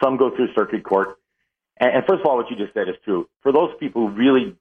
some 0.00 0.16
go 0.16 0.30
through 0.34 0.54
circuit 0.54 0.84
court. 0.84 1.18
And, 1.78 1.96
and 1.96 2.06
first 2.06 2.20
of 2.20 2.26
all, 2.26 2.36
what 2.36 2.50
you 2.50 2.56
just 2.56 2.72
said 2.72 2.88
is 2.88 2.94
true. 3.04 3.28
For 3.42 3.50
those 3.50 3.70
people 3.80 4.06
who 4.06 4.14
really 4.14 4.56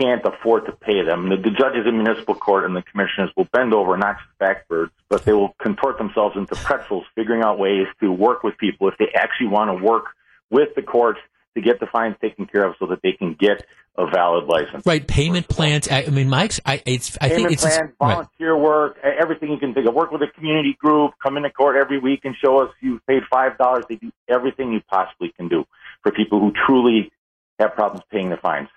can't 0.00 0.24
afford 0.24 0.66
to 0.66 0.72
pay 0.72 1.04
them, 1.04 1.28
the, 1.28 1.36
the 1.36 1.50
judges 1.50 1.86
in 1.86 1.96
municipal 1.96 2.34
court 2.34 2.64
and 2.64 2.74
the 2.74 2.82
commissioners 2.82 3.30
will 3.36 3.48
bend 3.52 3.72
over, 3.72 3.96
not 3.96 4.16
just 4.16 4.38
backwards, 4.38 4.92
but 5.08 5.24
they 5.24 5.32
will 5.32 5.54
contort 5.62 5.96
themselves 5.96 6.36
into 6.36 6.56
pretzels, 6.56 7.04
figuring 7.14 7.42
out 7.42 7.58
ways 7.58 7.86
to 8.00 8.10
work 8.10 8.42
with 8.42 8.58
people 8.58 8.88
if 8.88 8.98
they 8.98 9.10
actually 9.14 9.46
want 9.46 9.70
to 9.70 9.84
work 9.84 10.06
with 10.50 10.74
the 10.74 10.82
courts 10.82 11.20
to 11.58 11.64
get 11.64 11.80
the 11.80 11.86
fines 11.86 12.16
taken 12.20 12.46
care 12.46 12.64
of 12.64 12.76
so 12.78 12.86
that 12.86 13.00
they 13.02 13.12
can 13.12 13.34
get 13.38 13.64
a 13.96 14.06
valid 14.06 14.44
license. 14.44 14.86
Right, 14.86 15.06
payment 15.06 15.48
plans. 15.48 15.88
I 15.90 16.06
mean, 16.06 16.28
Mike's. 16.28 16.60
I, 16.64 16.80
it's. 16.86 17.18
I 17.20 17.28
payment 17.28 17.48
think 17.48 17.52
it's 17.52 17.62
plans, 17.62 17.92
volunteer 17.98 18.54
right. 18.54 18.62
work, 18.62 18.98
everything 19.02 19.50
you 19.50 19.58
can 19.58 19.74
think 19.74 19.88
of. 19.88 19.94
Work 19.94 20.12
with 20.12 20.22
a 20.22 20.28
community 20.28 20.76
group. 20.80 21.14
Come 21.22 21.36
into 21.36 21.50
court 21.50 21.76
every 21.76 21.98
week 21.98 22.20
and 22.24 22.34
show 22.42 22.62
us 22.62 22.70
you 22.80 23.00
paid 23.08 23.22
five 23.30 23.58
dollars. 23.58 23.84
They 23.88 23.96
do 23.96 24.12
everything 24.28 24.72
you 24.72 24.80
possibly 24.88 25.32
can 25.36 25.48
do 25.48 25.64
for 26.02 26.12
people 26.12 26.38
who 26.38 26.52
truly 26.66 27.10
have 27.58 27.74
problems 27.74 28.04
paying 28.10 28.28
their 28.28 28.38
fines. 28.38 28.68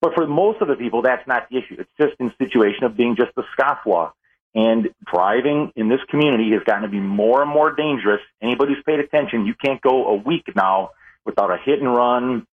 But 0.00 0.14
for 0.14 0.26
most 0.26 0.62
of 0.62 0.68
the 0.68 0.76
people, 0.76 1.02
that's 1.02 1.26
not 1.26 1.48
the 1.50 1.58
issue. 1.58 1.76
It's 1.80 1.90
just 2.00 2.14
in 2.20 2.32
situation 2.38 2.84
of 2.84 2.96
being 2.96 3.16
just 3.16 3.32
a 3.36 3.42
scofflaw. 3.58 4.12
And 4.54 4.88
driving 5.04 5.72
in 5.76 5.88
this 5.88 6.00
community 6.08 6.52
has 6.52 6.62
gotten 6.64 6.82
to 6.82 6.88
be 6.88 7.00
more 7.00 7.42
and 7.42 7.50
more 7.50 7.74
dangerous. 7.74 8.20
Anybody 8.40 8.74
who's 8.74 8.82
paid 8.84 9.00
attention, 9.00 9.44
you 9.44 9.54
can't 9.54 9.82
go 9.82 10.06
a 10.06 10.14
week 10.14 10.44
now 10.54 10.90
without 11.26 11.50
a 11.50 11.58
hit 11.62 11.80
and 11.80 11.94
run. 11.94 12.46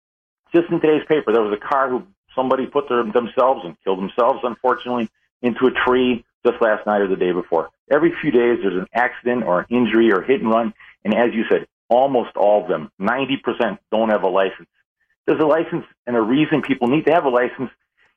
Just 0.53 0.69
in 0.69 0.81
today's 0.81 1.05
paper, 1.07 1.31
there 1.31 1.41
was 1.41 1.57
a 1.57 1.67
car 1.67 1.89
who 1.89 2.03
somebody 2.35 2.65
put 2.65 2.89
their, 2.89 3.03
themselves 3.03 3.61
and 3.63 3.77
killed 3.83 3.99
themselves, 3.99 4.39
unfortunately, 4.43 5.09
into 5.41 5.67
a 5.67 5.71
tree 5.71 6.25
just 6.45 6.61
last 6.61 6.85
night 6.85 7.01
or 7.01 7.07
the 7.07 7.15
day 7.15 7.31
before. 7.31 7.69
Every 7.89 8.13
few 8.21 8.31
days, 8.31 8.59
there's 8.61 8.75
an 8.75 8.87
accident 8.93 9.43
or 9.43 9.61
an 9.61 9.65
injury 9.69 10.11
or 10.11 10.21
hit 10.21 10.41
and 10.41 10.49
run. 10.49 10.73
And 11.05 11.13
as 11.13 11.33
you 11.33 11.43
said, 11.49 11.67
almost 11.89 12.35
all 12.35 12.63
of 12.63 12.67
them, 12.67 12.91
90% 12.99 13.77
don't 13.91 14.09
have 14.09 14.23
a 14.23 14.27
license. 14.27 14.67
There's 15.25 15.41
a 15.41 15.45
license 15.45 15.85
and 16.05 16.15
a 16.15 16.21
reason 16.21 16.61
people 16.61 16.87
need 16.87 17.05
to 17.05 17.13
have 17.13 17.25
a 17.25 17.29
license. 17.29 17.69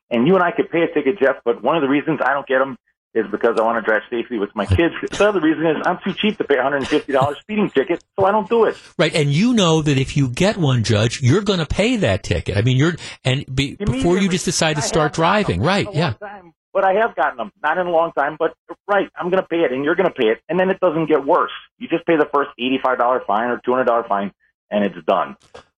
And 0.09 0.27
you 0.27 0.35
and 0.35 0.43
I 0.43 0.51
could 0.51 0.69
pay 0.69 0.83
a 0.83 0.93
ticket, 0.93 1.19
Jeff, 1.19 1.37
but 1.45 1.63
one 1.63 1.75
of 1.75 1.81
the 1.81 1.89
reasons 1.89 2.19
I 2.23 2.33
don't 2.33 2.47
get 2.47 2.59
them 2.59 2.77
is 3.13 3.25
because 3.31 3.57
I 3.59 3.63
want 3.63 3.83
to 3.83 3.89
drive 3.89 4.03
safely 4.09 4.37
with 4.37 4.55
my 4.55 4.65
kids. 4.65 4.93
The 5.17 5.29
other 5.29 5.39
reason 5.39 5.65
is 5.65 5.77
I'm 5.85 5.97
too 6.03 6.13
cheap 6.13 6.37
to 6.37 6.43
pay 6.43 6.55
a 6.55 6.63
$150 6.63 7.37
speeding 7.39 7.69
ticket, 7.69 8.03
so 8.17 8.25
I 8.25 8.31
don't 8.31 8.47
do 8.47 8.65
it. 8.65 8.77
Right, 8.99 9.13
and 9.15 9.31
you 9.31 9.53
know 9.53 9.81
that 9.81 9.97
if 9.97 10.15
you 10.15 10.29
get 10.29 10.57
one, 10.57 10.83
Judge, 10.83 11.21
you're 11.21 11.41
going 11.41 11.59
to 11.59 11.65
pay 11.65 11.97
that 11.97 12.23
ticket. 12.23 12.57
I 12.57 12.61
mean, 12.61 12.77
you're 12.77 12.95
and 13.23 13.43
be, 13.53 13.75
before 13.75 14.17
you 14.17 14.29
just 14.29 14.45
decide 14.45 14.75
to 14.75 14.81
start 14.81 15.13
driving. 15.13 15.61
Right, 15.61 15.87
yeah. 15.93 16.13
Time, 16.13 16.53
but 16.73 16.83
I 16.83 16.93
have 16.93 17.15
gotten 17.15 17.37
them, 17.37 17.51
not 17.63 17.79
in 17.79 17.87
a 17.87 17.89
long 17.89 18.11
time, 18.11 18.35
but 18.37 18.53
right, 18.87 19.09
I'm 19.15 19.31
going 19.31 19.41
to 19.41 19.47
pay 19.47 19.61
it, 19.61 19.71
and 19.71 19.83
you're 19.83 19.95
going 19.95 20.09
to 20.09 20.13
pay 20.13 20.27
it, 20.27 20.39
and 20.47 20.59
then 20.59 20.69
it 20.69 20.79
doesn't 20.79 21.07
get 21.07 21.25
worse. 21.25 21.51
You 21.79 21.87
just 21.87 22.05
pay 22.05 22.17
the 22.17 22.29
first 22.31 22.51
$85 22.59 23.25
fine 23.25 23.49
or 23.49 23.59
$200 23.67 24.07
fine, 24.07 24.31
and 24.69 24.83
it's 24.83 25.03
done. 25.07 25.37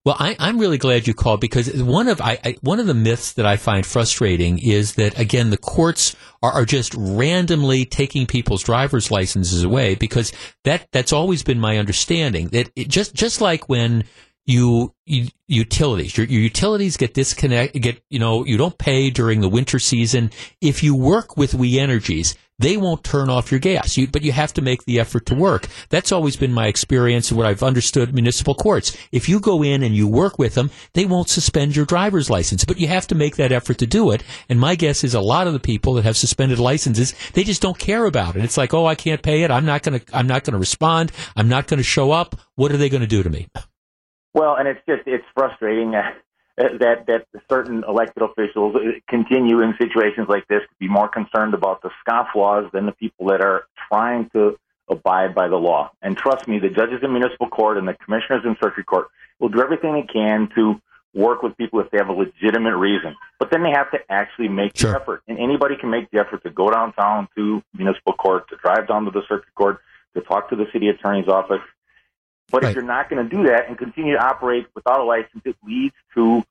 Well, 0.09 0.17
I, 0.19 0.35
am 0.39 0.57
really 0.57 0.79
glad 0.79 1.05
you 1.05 1.13
called 1.13 1.39
because 1.39 1.71
one 1.83 2.07
of 2.07 2.19
I, 2.19 2.39
I, 2.43 2.55
one 2.61 2.79
of 2.79 2.87
the 2.87 2.95
myths 2.95 3.33
that 3.33 3.45
I 3.45 3.57
find 3.57 3.85
frustrating 3.85 4.57
is 4.57 4.95
that 4.95 5.19
again 5.19 5.51
the 5.51 5.57
courts 5.57 6.15
are, 6.41 6.51
are 6.51 6.65
just 6.65 6.95
randomly 6.97 7.85
taking 7.85 8.25
people's 8.25 8.63
driver's 8.63 9.11
licenses 9.11 9.63
away 9.63 9.93
because 9.93 10.33
that 10.63 10.87
that's 10.91 11.13
always 11.13 11.43
been 11.43 11.59
my 11.59 11.77
understanding 11.77 12.47
that 12.47 12.71
it 12.75 12.87
just 12.87 13.13
just 13.13 13.39
like 13.39 13.69
when 13.69 14.03
you, 14.47 14.95
you 15.05 15.27
utilities 15.47 16.17
your, 16.17 16.25
your 16.25 16.41
utilities 16.41 16.97
get 16.97 17.13
disconnect 17.13 17.79
get 17.79 18.01
you 18.09 18.17
know 18.17 18.43
you 18.43 18.57
don't 18.57 18.79
pay 18.79 19.11
during 19.11 19.41
the 19.41 19.47
winter 19.49 19.77
season. 19.77 20.31
If 20.59 20.81
you 20.81 20.95
work 20.95 21.37
with 21.37 21.53
we 21.53 21.77
energies 21.77 22.35
they 22.59 22.77
won't 22.77 23.03
turn 23.03 23.29
off 23.29 23.51
your 23.51 23.59
gas. 23.59 23.97
You, 23.97 24.07
but 24.07 24.21
you 24.21 24.31
have 24.31 24.53
to 24.53 24.61
make 24.61 24.83
the 24.83 24.99
effort 24.99 25.25
to 25.27 25.35
work. 25.35 25.67
That's 25.89 26.11
always 26.11 26.35
been 26.35 26.53
my 26.53 26.67
experience 26.67 27.31
and 27.31 27.37
what 27.37 27.47
I've 27.47 27.63
understood 27.63 28.13
municipal 28.13 28.53
courts. 28.53 28.95
If 29.11 29.27
you 29.27 29.39
go 29.39 29.63
in 29.63 29.81
and 29.81 29.95
you 29.95 30.07
work 30.07 30.37
with 30.37 30.55
them, 30.55 30.69
they 30.93 31.05
won't 31.05 31.29
suspend 31.29 31.75
your 31.75 31.85
driver's 31.85 32.29
license, 32.29 32.65
but 32.65 32.79
you 32.79 32.87
have 32.87 33.07
to 33.07 33.15
make 33.15 33.37
that 33.37 33.51
effort 33.51 33.77
to 33.79 33.87
do 33.87 34.11
it. 34.11 34.23
And 34.49 34.59
my 34.59 34.75
guess 34.75 35.03
is 35.03 35.13
a 35.13 35.21
lot 35.21 35.47
of 35.47 35.53
the 35.53 35.59
people 35.59 35.93
that 35.93 36.05
have 36.05 36.17
suspended 36.17 36.59
licenses, 36.59 37.13
they 37.33 37.43
just 37.43 37.61
don't 37.61 37.79
care 37.79 38.05
about 38.05 38.35
it. 38.35 38.43
It's 38.43 38.57
like, 38.57 38.73
oh, 38.73 38.85
I 38.85 38.95
can't 38.95 39.21
pay 39.21 39.43
it. 39.43 39.51
I'm 39.51 39.65
not 39.65 39.83
going 39.83 39.99
to, 39.99 40.15
I'm 40.15 40.27
not 40.27 40.43
going 40.43 40.53
to 40.53 40.59
respond. 40.59 41.11
I'm 41.35 41.49
not 41.49 41.67
going 41.67 41.77
to 41.79 41.83
show 41.83 42.11
up. 42.11 42.35
What 42.55 42.71
are 42.71 42.77
they 42.77 42.89
going 42.89 43.01
to 43.01 43.07
do 43.07 43.23
to 43.23 43.29
me? 43.29 43.47
Well, 44.33 44.55
and 44.57 44.67
it's 44.67 44.81
just, 44.87 45.03
it's 45.07 45.25
frustrating. 45.33 45.93
that 46.59 47.05
that 47.07 47.25
certain 47.49 47.83
elected 47.87 48.21
officials 48.21 48.75
uh, 48.75 48.79
continue 49.07 49.61
in 49.61 49.73
situations 49.79 50.27
like 50.27 50.45
this 50.47 50.61
to 50.61 50.75
be 50.79 50.89
more 50.89 51.07
concerned 51.07 51.53
about 51.53 51.81
the 51.81 51.89
scofflaws 52.05 52.69
than 52.71 52.85
the 52.85 52.91
people 52.91 53.27
that 53.27 53.41
are 53.41 53.63
trying 53.87 54.29
to 54.31 54.57
abide 54.89 55.33
by 55.33 55.47
the 55.47 55.55
law. 55.55 55.91
And 56.01 56.17
trust 56.17 56.47
me, 56.47 56.59
the 56.59 56.69
judges 56.69 56.99
in 57.01 57.11
municipal 57.11 57.47
court 57.47 57.77
and 57.77 57.87
the 57.87 57.93
commissioners 57.93 58.43
in 58.43 58.57
circuit 58.61 58.85
court 58.85 59.07
will 59.39 59.49
do 59.49 59.61
everything 59.61 59.93
they 59.93 60.11
can 60.11 60.49
to 60.55 60.81
work 61.13 61.41
with 61.41 61.55
people 61.57 61.79
if 61.79 61.89
they 61.91 61.97
have 61.97 62.09
a 62.09 62.13
legitimate 62.13 62.75
reason. 62.75 63.15
But 63.39 63.51
then 63.51 63.63
they 63.63 63.71
have 63.71 63.89
to 63.91 63.99
actually 64.09 64.49
make 64.49 64.77
sure. 64.77 64.91
the 64.91 64.99
effort. 64.99 65.23
And 65.27 65.39
anybody 65.39 65.75
can 65.79 65.89
make 65.89 66.11
the 66.11 66.19
effort 66.19 66.43
to 66.43 66.49
go 66.49 66.69
downtown 66.69 67.27
to 67.35 67.63
municipal 67.73 68.13
court, 68.13 68.49
to 68.49 68.57
drive 68.57 68.87
down 68.87 69.05
to 69.05 69.11
the 69.11 69.21
circuit 69.27 69.53
court, 69.55 69.79
to 70.15 70.21
talk 70.21 70.49
to 70.49 70.55
the 70.55 70.65
city 70.73 70.89
attorney's 70.89 71.27
office, 71.27 71.61
but 72.51 72.63
right. 72.63 72.69
if 72.69 72.75
you're 72.75 72.83
not 72.83 73.09
going 73.09 73.27
to 73.27 73.35
do 73.35 73.43
that 73.43 73.67
and 73.67 73.77
continue 73.77 74.13
to 74.13 74.23
operate 74.23 74.67
without 74.75 74.99
a 74.99 75.03
license, 75.03 75.41
it 75.45 75.55
leads 75.65 75.95
to 76.15 76.43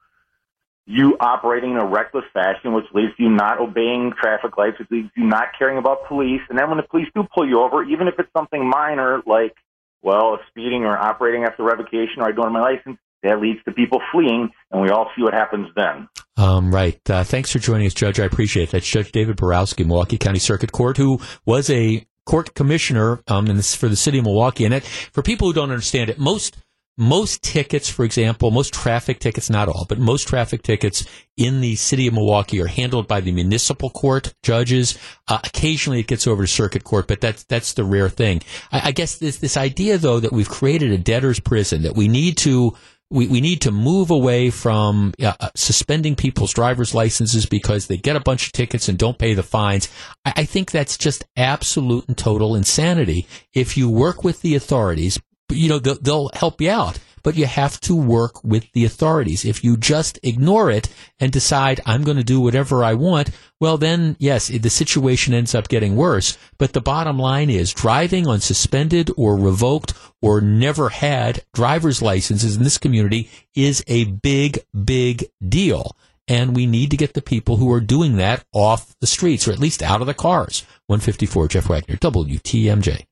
you 0.87 1.17
operating 1.21 1.73
in 1.73 1.77
a 1.77 1.85
reckless 1.85 2.25
fashion, 2.33 2.73
which 2.73 2.87
leads 2.95 3.15
to 3.17 3.25
you 3.25 3.29
not 3.29 3.61
obeying 3.61 4.13
traffic 4.19 4.57
lights, 4.57 4.79
which 4.79 4.91
leads 4.91 5.13
to 5.15 5.21
you 5.21 5.27
not 5.27 5.49
caring 5.59 5.77
about 5.77 6.07
police. 6.09 6.41
And 6.49 6.59
then 6.59 6.69
when 6.69 6.79
the 6.79 6.83
police 6.83 7.09
do 7.15 7.25
pull 7.35 7.47
you 7.47 7.61
over, 7.61 7.85
even 7.85 8.09
if 8.09 8.15
it's 8.19 8.33
something 8.35 8.67
minor 8.67 9.21
like, 9.27 9.55
well, 10.01 10.39
speeding 10.49 10.85
or 10.85 10.97
operating 10.97 11.45
after 11.45 11.63
revocation 11.63 12.21
or 12.21 12.29
I 12.29 12.33
don't 12.33 12.47
have 12.47 12.53
my 12.53 12.63
license, 12.63 12.99
that 13.23 13.41
leads 13.41 13.63
to 13.65 13.73
people 13.73 14.01
fleeing, 14.13 14.49
and 14.71 14.81
we 14.81 14.91
all 14.91 15.11
see 15.17 15.23
what 15.23 15.35
happens 15.35 15.69
then. 15.77 16.09
Um, 16.37 16.73
right. 16.73 16.99
Uh, 17.11 17.25
thanks 17.25 17.51
for 17.51 17.59
joining 17.59 17.87
us, 17.87 17.95
Judge. 17.95 18.21
I 18.21 18.25
appreciate 18.25 18.69
it. 18.69 18.71
That's 18.71 18.89
Judge 18.89 19.11
David 19.11 19.37
Borowski, 19.37 19.83
Milwaukee 19.85 20.19
County 20.19 20.39
Circuit 20.39 20.71
Court, 20.71 20.97
who 20.97 21.21
was 21.45 21.69
a 21.69 22.07
court 22.29 22.55
commissioner 22.55 23.21
um, 23.27 23.47
this, 23.47 23.75
for 23.75 23.89
the 23.89 23.97
city 23.97 24.19
of 24.19 24.25
Milwaukee. 24.25 24.67
And 24.67 24.75
it, 24.75 24.85
for 24.85 25.23
people 25.23 25.49
who 25.49 25.55
don't 25.55 25.71
understand 25.71 26.11
it, 26.11 26.19
most 26.19 26.57
most 27.01 27.45
tickets, 27.45 27.89
for 27.89 28.05
example, 28.05 28.51
most 28.51 28.75
traffic 28.75 29.21
tickets, 29.21 29.49
not 29.49 29.69
all, 29.69 29.87
but 29.89 30.01
most 30.01 30.27
traffic 30.27 30.63
tickets 30.65 31.07
in 31.37 31.61
the 31.61 31.77
city 31.77 32.09
of 32.09 32.15
Milwaukee 32.15 32.61
are 32.61 32.67
handled 32.67 33.07
by 33.07 33.21
the 33.21 33.31
municipal 33.31 33.89
court 33.89 34.35
judges. 34.43 34.99
Uh, 35.29 35.39
occasionally 35.45 36.01
it 36.01 36.09
gets 36.09 36.27
over 36.27 36.43
to 36.43 36.49
circuit 36.49 36.83
court, 36.83 37.07
but 37.07 37.21
that's, 37.21 37.45
that's 37.45 37.75
the 37.75 37.85
rare 37.85 38.09
thing. 38.09 38.43
I, 38.73 38.89
I 38.89 38.91
guess 38.91 39.19
this, 39.19 39.39
this 39.39 39.57
idea 39.57 39.97
though 39.97 40.19
that 40.19 40.33
we've 40.33 40.49
created 40.49 40.91
a 40.91 40.99
debtor's 40.99 41.39
prison, 41.39 41.83
that 41.83 41.95
we 41.95 42.09
need 42.09 42.37
to 42.39 42.77
we, 43.11 43.27
we 43.27 43.41
need 43.41 43.63
to 43.63 43.71
move 43.71 44.11
away 44.11 44.51
from 44.51 45.15
uh, 45.23 45.35
suspending 45.55 46.15
people's 46.15 46.53
driver's 46.53 46.95
licenses 46.95 47.47
because 47.47 47.87
they 47.87 47.97
get 47.97 48.17
a 48.17 48.21
bunch 48.21 48.47
of 48.47 48.53
tickets 48.53 48.89
and 48.89 48.99
don't 48.99 49.19
pay 49.19 49.35
the 49.35 49.43
fines. 49.43 49.89
I, 50.25 50.33
I 50.37 50.45
think 50.45 50.71
that's 50.71 50.99
just 50.99 51.25
absolute 51.37 52.07
and 52.09 52.17
total 52.17 52.55
insanity. 52.55 53.27
If 53.55 53.77
you 53.77 53.89
work 53.89 54.25
with 54.25 54.43
the 54.43 54.55
authorities, 54.55 55.19
you 55.51 55.69
know, 55.69 55.79
they'll, 55.79 55.99
they'll 56.01 56.31
help 56.35 56.61
you 56.61 56.71
out 56.71 56.99
but 57.29 57.37
you 57.37 57.45
have 57.45 57.79
to 57.79 57.95
work 57.95 58.43
with 58.43 58.73
the 58.73 58.87
authorities. 58.87 59.45
If 59.45 59.63
you 59.63 59.77
just 59.77 60.19
ignore 60.23 60.71
it 60.71 60.89
and 61.21 61.31
decide 61.31 61.79
I'm 61.85 62.03
going 62.03 62.17
to 62.17 62.25
do 62.25 62.41
whatever 62.41 62.83
I 62.83 62.95
want, 62.95 63.33
well 63.61 63.77
then 63.77 64.17
yes, 64.19 64.49
the 64.49 64.71
situation 64.71 65.35
ends 65.35 65.55
up 65.55 65.69
getting 65.69 65.95
worse. 65.95 66.39
But 66.57 66.73
the 66.73 66.81
bottom 66.81 67.19
line 67.19 67.51
is 67.51 67.75
driving 67.75 68.27
on 68.27 68.41
suspended 68.41 69.11
or 69.19 69.37
revoked 69.37 69.93
or 70.23 70.41
never 70.41 70.89
had 70.89 71.43
driver's 71.53 72.01
licenses 72.01 72.57
in 72.57 72.63
this 72.63 72.79
community 72.79 73.29
is 73.55 73.85
a 73.89 74.05
big, 74.05 74.61
big 74.83 75.27
deal. 75.47 75.99
And 76.29 76.57
we 76.57 76.65
need 76.65 76.91
to 76.93 76.97
get 76.97 77.13
the 77.13 77.21
people 77.21 77.59
who 77.59 77.71
are 77.71 77.83
doing 77.83 78.17
that 78.17 78.43
off 78.55 78.95
the 79.03 79.07
streets 79.07 79.47
or 79.47 79.53
at 79.53 79.59
least 79.59 79.83
out 79.83 80.01
of 80.01 80.07
the 80.07 80.15
cars. 80.15 80.65
154 80.87 81.49
Jeff 81.49 81.69
Wagner, 81.69 81.97
WTMJ. 81.97 83.08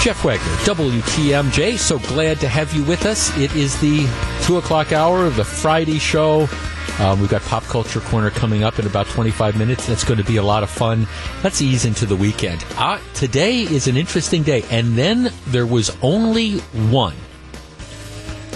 Jeff 0.00 0.24
Wagner, 0.24 0.46
WTMJ. 0.64 1.76
So 1.76 1.98
glad 1.98 2.40
to 2.40 2.48
have 2.48 2.72
you 2.72 2.82
with 2.84 3.04
us. 3.04 3.36
It 3.36 3.54
is 3.54 3.78
the 3.82 4.08
2 4.44 4.56
o'clock 4.56 4.92
hour 4.92 5.26
of 5.26 5.36
the 5.36 5.44
Friday 5.44 5.98
show. 5.98 6.48
Um, 6.98 7.20
we've 7.20 7.28
got 7.28 7.42
Pop 7.42 7.64
Culture 7.64 8.00
Corner 8.00 8.30
coming 8.30 8.64
up 8.64 8.78
in 8.78 8.86
about 8.86 9.08
25 9.08 9.58
minutes. 9.58 9.86
That's 9.86 10.02
going 10.02 10.16
to 10.16 10.24
be 10.24 10.38
a 10.38 10.42
lot 10.42 10.62
of 10.62 10.70
fun. 10.70 11.06
Let's 11.44 11.60
ease 11.60 11.84
into 11.84 12.06
the 12.06 12.16
weekend. 12.16 12.64
Uh, 12.78 12.98
today 13.12 13.60
is 13.60 13.88
an 13.88 13.98
interesting 13.98 14.42
day. 14.42 14.64
And 14.70 14.96
then 14.96 15.34
there 15.48 15.66
was 15.66 15.94
only 16.00 16.60
one. 16.88 17.14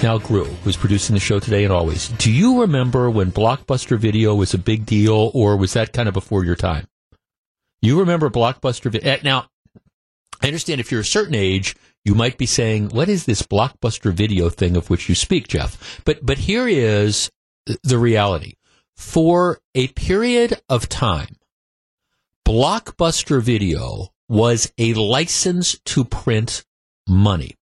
Now, 0.03 0.17
Grew, 0.17 0.45
who's 0.45 0.79
producing 0.79 1.13
the 1.13 1.21
show 1.21 1.41
today 1.41 1.65
and 1.65 1.73
always. 1.75 2.09
Do 2.09 2.33
you 2.33 2.63
remember 2.63 3.11
when 3.11 3.31
Blockbuster 3.31 3.99
Video 3.99 4.35
was 4.35 4.55
a 4.55 4.59
big 4.59 4.87
deal, 4.87 5.31
or 5.35 5.59
was 5.59 5.75
that 5.75 5.93
kind 5.93 6.09
of 6.09 6.15
before 6.15 6.43
your 6.43 6.57
time? 6.57 6.87
You 7.83 8.01
remember 8.01 8.31
Blockbuster 8.31 8.91
Video? 8.91 9.13
Eh, 9.13 9.19
now, 9.23 9.47
I 10.43 10.47
understand 10.49 10.81
if 10.81 10.91
you're 10.91 11.01
a 11.01 11.05
certain 11.05 11.35
age, 11.35 11.77
you 12.05 12.15
might 12.15 12.37
be 12.39 12.47
saying, 12.47 12.91
"What 12.91 13.09
is 13.09 13.25
this 13.25 13.43
blockbuster 13.43 14.13
video 14.13 14.51
thing 14.51 14.77
of 14.77 14.91
which 14.91 15.09
you 15.09 15.15
speak, 15.15 15.49
Jeff?" 15.49 16.03
But 16.05 16.25
but 16.25 16.39
here 16.39 16.69
is 16.69 17.31
the 17.83 17.99
reality: 17.99 18.55
for 18.97 19.61
a 19.75 19.89
period 19.89 20.61
of 20.69 20.89
time, 20.89 21.37
blockbuster 22.47 23.43
video 23.43 24.13
was 24.29 24.73
a 24.79 24.95
license 24.95 25.79
to 25.85 26.05
print 26.05 26.65
money. 27.09 27.57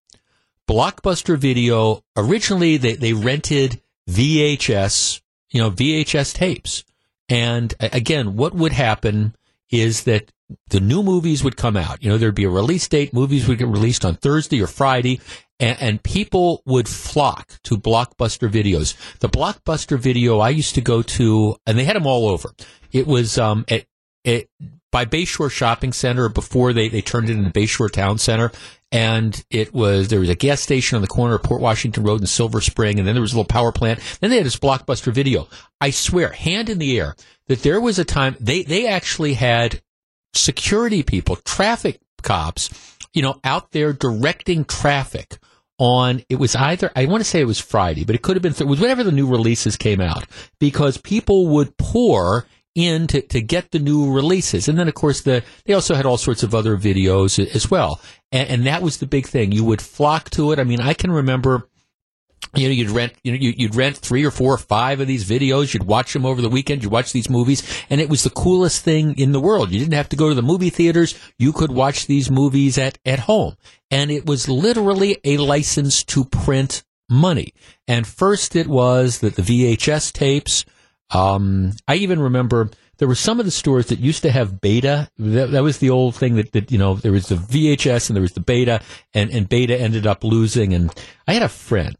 Blockbuster 0.69 1.37
video 1.37 2.03
originally 2.17 2.77
they, 2.77 2.95
they 2.95 3.13
rented 3.13 3.81
VHS, 4.09 5.21
you 5.51 5.61
know, 5.61 5.71
VHS 5.71 6.35
tapes. 6.35 6.85
And 7.29 7.75
again, 7.81 8.37
what 8.37 8.55
would 8.55 8.73
happen 8.73 9.35
is 9.73 10.05
that 10.05 10.31
the 10.69 10.81
new 10.81 11.03
movies 11.03 11.43
would 11.43 11.57
come 11.57 11.77
out. 11.77 12.03
You 12.03 12.11
know, 12.11 12.19
there'd 12.19 12.35
be 12.35 12.45
a 12.45 12.51
release 12.51 12.87
date. 12.87 13.13
Movies 13.13 13.49
would 13.49 13.59
get 13.59 13.69
released 13.69 14.05
on 14.05 14.17
Thursday 14.17 14.63
or 14.63 14.67
Friday, 14.67 15.21
and, 15.59 15.81
and 15.81 16.03
people 16.03 16.63
would 16.67 16.89
flock 16.89 17.59
to 17.65 17.77
Blockbuster 17.77 18.51
videos. 18.51 18.95
The 19.19 19.31
Blockbuster 19.31 19.99
video 19.99 20.39
I 20.39 20.51
used 20.51 20.75
to 20.75 20.83
go 20.83 21.03
to, 21.03 21.57
and 21.67 21.79
they 21.79 21.85
had 21.85 21.97
them 21.97 22.07
all 22.07 22.29
over. 22.29 22.51
It 22.93 23.07
was 23.07 23.39
um, 23.39 23.65
at, 23.69 23.87
at 24.27 24.45
by 24.93 25.07
Bayshore 25.07 25.51
Shopping 25.51 25.93
Center 25.95 26.29
before 26.29 26.75
they, 26.75 26.89
they 26.89 27.01
turned 27.01 27.31
it 27.31 27.37
into 27.37 27.51
Bayshore 27.51 27.91
Town 27.91 28.19
Center. 28.19 28.53
And 28.93 29.43
it 29.49 29.73
was, 29.73 30.09
there 30.09 30.21
was 30.21 30.29
a 30.29 30.35
gas 30.35 30.61
station 30.61 30.97
on 30.97 31.03
the 31.03 31.09
corner 31.09 31.37
of 31.37 31.43
Port 31.43 31.63
Washington 31.63 32.05
Road 32.05 32.21
and 32.21 32.29
Silver 32.29 32.61
Spring. 32.61 32.99
And 32.99 33.09
then 33.09 33.15
there 33.15 33.23
was 33.23 33.33
a 33.33 33.37
little 33.37 33.49
power 33.49 33.73
plant. 33.73 34.01
Then 34.21 34.29
they 34.29 34.37
had 34.37 34.45
this 34.45 34.59
blockbuster 34.59 35.11
video. 35.11 35.49
I 35.81 35.91
swear, 35.91 36.29
hand 36.29 36.69
in 36.69 36.79
the 36.79 37.01
air, 37.01 37.17
that 37.53 37.63
there 37.63 37.81
was 37.81 37.99
a 37.99 38.05
time 38.05 38.35
they, 38.41 38.63
they 38.63 38.87
actually 38.87 39.35
had 39.35 39.83
security 40.35 41.03
people, 41.03 41.37
traffic 41.37 42.01
cops, 42.23 42.97
you 43.13 43.21
know, 43.21 43.39
out 43.45 43.73
there 43.73 43.93
directing 43.93 44.65
traffic 44.65 45.39
on 45.79 46.23
it 46.31 46.37
was 46.37 46.57
either 46.57 46.91
I 46.97 47.05
want 47.07 47.23
to 47.23 47.29
say 47.29 47.41
it 47.41 47.47
was 47.47 47.61
Friday, 47.61 48.05
but 48.05 48.15
it 48.15 48.23
could 48.23 48.37
have 48.37 48.43
been 48.43 48.67
was 48.67 48.81
whenever 48.81 49.05
the 49.05 49.13
new 49.13 49.27
releases 49.27 49.77
came 49.77 50.01
out 50.01 50.25
because 50.59 50.97
people 50.97 51.49
would 51.49 51.77
pour 51.77 52.47
in 52.75 53.07
to, 53.09 53.21
to 53.21 53.43
get 53.43 53.71
the 53.71 53.79
new 53.79 54.11
releases. 54.11 54.67
And 54.67 54.79
then, 54.79 54.89
of 54.89 54.95
course, 54.95 55.21
the 55.23 55.45
they 55.67 55.75
also 55.75 55.95
had 55.95 56.07
all 56.07 56.17
sorts 56.17 56.43
of 56.43 56.55
other 56.55 56.79
videos 56.79 57.39
as 57.55 57.71
well. 57.71 58.01
And, 58.31 58.49
and 58.49 58.67
that 58.67 58.81
was 58.81 58.97
the 58.97 59.07
big 59.07 59.27
thing. 59.27 59.53
You 59.53 59.65
would 59.65 59.83
flock 59.83 60.31
to 60.31 60.53
it. 60.53 60.59
I 60.59 60.65
mean, 60.65 60.81
I 60.81 60.95
can 60.95 61.13
remember 61.13 61.69
you 62.55 62.69
know, 62.69 62.75
you'd 62.75 62.91
rent, 62.91 63.15
you 63.25 63.33
know, 63.33 63.39
you'd 63.39 63.75
rent 63.75 63.97
three 63.97 64.25
or 64.25 64.31
four 64.31 64.55
or 64.55 64.59
five 64.59 65.01
of 65.01 65.07
these 65.07 65.29
videos. 65.29 65.73
You'd 65.73 65.85
watch 65.85 66.13
them 66.13 66.27
over 66.27 66.43
the 66.43 66.49
weekend. 66.49 66.83
You'd 66.83 66.93
watch 66.93 67.13
these 67.13 67.31
movies, 67.31 67.63
and 67.89 68.01
it 68.01 68.11
was 68.11 68.25
the 68.25 68.31
coolest 68.31 68.85
thing 68.85 69.19
in 69.19 69.33
the 69.33 69.41
world. 69.41 69.71
You 69.71 69.79
didn't 69.79 69.95
have 69.95 70.11
to 70.11 70.17
go 70.17 70.29
to 70.29 70.35
the 70.35 70.43
movie 70.43 70.71
theaters. 70.71 71.19
You 71.39 71.53
could 71.53 71.73
watch 71.73 72.07
these 72.07 72.31
movies 72.31 72.77
at, 72.79 72.99
at 73.07 73.21
home. 73.21 73.57
And 73.91 74.11
it 74.11 74.27
was 74.27 74.49
literally 74.49 75.19
a 75.25 75.39
license 75.39 76.05
to 76.05 76.25
print 76.25 76.85
money. 77.09 77.55
And 77.87 78.07
first 78.07 78.57
it 78.57 78.67
was 78.67 79.21
that 79.21 79.37
the 79.37 79.43
VHS 79.43 80.13
tapes, 80.13 80.65
um, 81.11 81.73
I 81.87 81.97
even 81.97 82.21
remember 82.21 82.71
there 82.99 83.09
were 83.09 83.15
some 83.15 83.41
of 83.41 83.47
the 83.47 83.51
stores 83.51 83.87
that 83.87 83.99
used 83.99 84.23
to 84.23 84.31
have 84.31 84.61
beta. 84.61 85.11
That, 85.19 85.51
that, 85.51 85.63
was 85.63 85.79
the 85.79 85.91
old 85.91 86.15
thing 86.15 86.37
that, 86.37 86.53
that, 86.53 86.71
you 86.71 86.79
know, 86.79 86.95
there 86.95 87.13
was 87.13 87.29
the 87.29 87.35
VHS 87.35 88.09
and 88.09 88.17
there 88.17 88.23
was 88.23 88.33
the 88.33 88.41
beta, 88.41 88.81
and, 89.13 89.31
and 89.31 89.49
beta 89.49 89.77
ended 89.77 90.07
up 90.07 90.25
losing. 90.25 90.73
And 90.73 90.95
I 91.27 91.35
had 91.35 91.43
a 91.43 91.49
friend, 91.49 91.97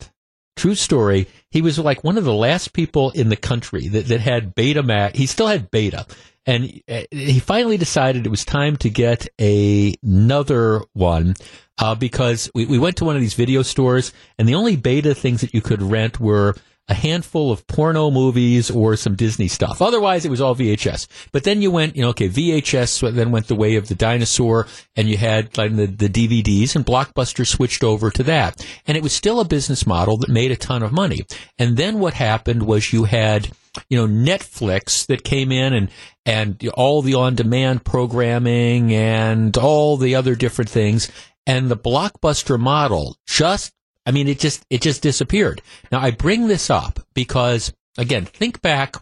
true 0.57 0.75
story, 0.75 1.29
he 1.51 1.63
was 1.63 1.79
like 1.79 2.05
one 2.05 2.19
of 2.19 2.25
the 2.25 2.35
last 2.35 2.73
people 2.73 3.11
in 3.11 3.29
the 3.29 3.37
country 3.37 3.89
that, 3.89 4.07
that 4.07 4.21
had 4.21 4.55
Betamax. 4.55 5.17
He 5.17 5.27
still 5.27 5.47
had 5.47 5.71
beta. 5.71 6.07
And 6.45 6.83
uh, 6.89 7.03
he 7.11 7.39
finally 7.39 7.77
decided 7.77 8.27
it 8.27 8.31
was 8.31 8.45
time 8.45 8.77
to 8.79 8.91
get 8.91 9.29
a, 9.41 9.95
another 10.03 10.83
one 10.93 11.35
uh, 11.79 11.95
because 11.95 12.51
we, 12.55 12.67
we 12.67 12.79
went 12.79 12.97
to 12.97 13.05
one 13.05 13.15
of 13.15 13.23
these 13.23 13.35
video 13.35 13.63
stores, 13.63 14.13
and 14.39 14.49
the 14.49 14.57
only 14.57 14.77
beta 14.77 15.15
things 15.15 15.41
that 15.41 15.55
you 15.55 15.61
could 15.61 15.83
rent 15.83 16.19
were 16.19 16.57
a 16.89 16.95
handful 16.95 17.53
of 17.53 17.67
porno 17.67 18.11
movies 18.11 18.71
or 18.71 18.97
some 18.97 19.15
Disney 19.15 19.49
stuff. 19.49 19.81
Otherwise, 19.81 20.25
it 20.25 20.31
was 20.31 20.41
all 20.41 20.57
VHS. 20.57 21.07
But 21.31 21.45
then 21.45 21.63
you 21.63 21.71
went, 21.71 21.97
you 21.97 22.03
know, 22.03 22.09
okay, 22.09 22.29
VHS 22.29 23.15
then 23.15 23.31
went 23.31 23.47
the 23.47 23.55
way 23.55 23.77
of 23.77 23.89
the 23.89 23.95
dinosaur, 23.95 24.67
and 24.97 25.09
you 25.09 25.17
had 25.17 25.57
like 25.57 25.75
the, 25.75 25.87
the 25.87 26.09
DVDs, 26.09 26.75
and 26.75 26.85
Blockbuster 26.85 27.47
switched 27.47 27.85
over 27.85 28.11
to 28.11 28.23
that. 28.25 28.67
And 28.87 28.97
it 28.97 29.03
was 29.03 29.13
still 29.13 29.41
a 29.41 29.45
business 29.45 29.87
model 29.87 30.17
that 30.19 30.29
made 30.29 30.51
a 30.51 30.57
ton 30.57 30.83
of 30.83 30.93
money. 30.93 31.21
And 31.59 31.77
then 31.77 32.01
what 32.01 32.15
happened 32.15 32.65
was 32.65 32.93
you 32.93 33.05
had, 33.05 33.49
you 33.89 33.97
know, 33.97 34.07
Netflix 34.07 35.07
that 35.07 35.25
came 35.25 35.53
in 35.53 35.73
and 35.73 35.89
and 36.25 36.69
all 36.75 37.03
the 37.03 37.15
on-demand 37.15 37.85
programming 37.85 38.93
and 38.93 39.57
all 39.57 39.97
the 39.97 40.15
other 40.15 40.35
different 40.35 40.71
things. 40.71 41.11
And 41.47 41.69
the 41.69 41.77
blockbuster 41.77 42.59
model 42.59 43.17
just 43.27 43.73
I 44.05 44.11
mean, 44.11 44.29
it 44.29 44.39
just 44.39 44.65
it 44.71 44.83
just 44.83 45.03
disappeared. 45.03 45.63
Now 45.91 46.01
I 46.01 46.11
bring 46.11 46.49
this 46.49 46.71
up 46.71 47.01
because 47.15 47.73
again, 47.99 48.25
think 48.25 48.61
back 48.63 48.97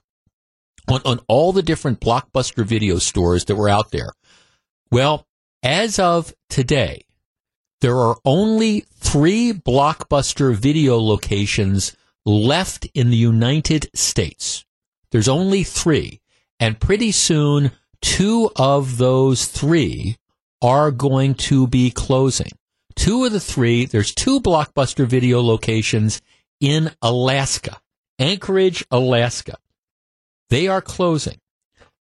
on, 0.88 1.00
on 1.04 1.20
all 1.28 1.52
the 1.52 1.62
different 1.62 2.00
blockbuster 2.00 2.64
video 2.64 2.98
stores 2.98 3.44
that 3.46 3.56
were 3.56 3.68
out 3.68 3.90
there. 3.90 4.10
Well, 4.90 5.26
as 5.62 5.98
of 5.98 6.34
today, 6.48 7.04
there 7.80 7.96
are 7.96 8.18
only 8.24 8.84
three 8.96 9.52
blockbuster 9.52 10.54
video 10.54 10.98
locations 10.98 11.96
left 12.26 12.86
in 12.94 13.10
the 13.10 13.16
United 13.16 13.88
States. 13.94 14.64
There's 15.10 15.28
only 15.28 15.62
three. 15.64 16.20
And 16.58 16.78
pretty 16.78 17.10
soon, 17.12 17.72
two 18.02 18.50
of 18.56 18.98
those 18.98 19.46
three 19.46 20.16
are 20.60 20.90
going 20.90 21.34
to 21.34 21.66
be 21.66 21.90
closing. 21.90 22.52
Two 23.00 23.24
of 23.24 23.32
the 23.32 23.40
three, 23.40 23.86
there's 23.86 24.14
two 24.14 24.42
blockbuster 24.42 25.06
video 25.06 25.40
locations 25.40 26.20
in 26.60 26.90
Alaska, 27.00 27.80
Anchorage, 28.18 28.84
Alaska. 28.90 29.56
They 30.50 30.68
are 30.68 30.82
closing, 30.82 31.38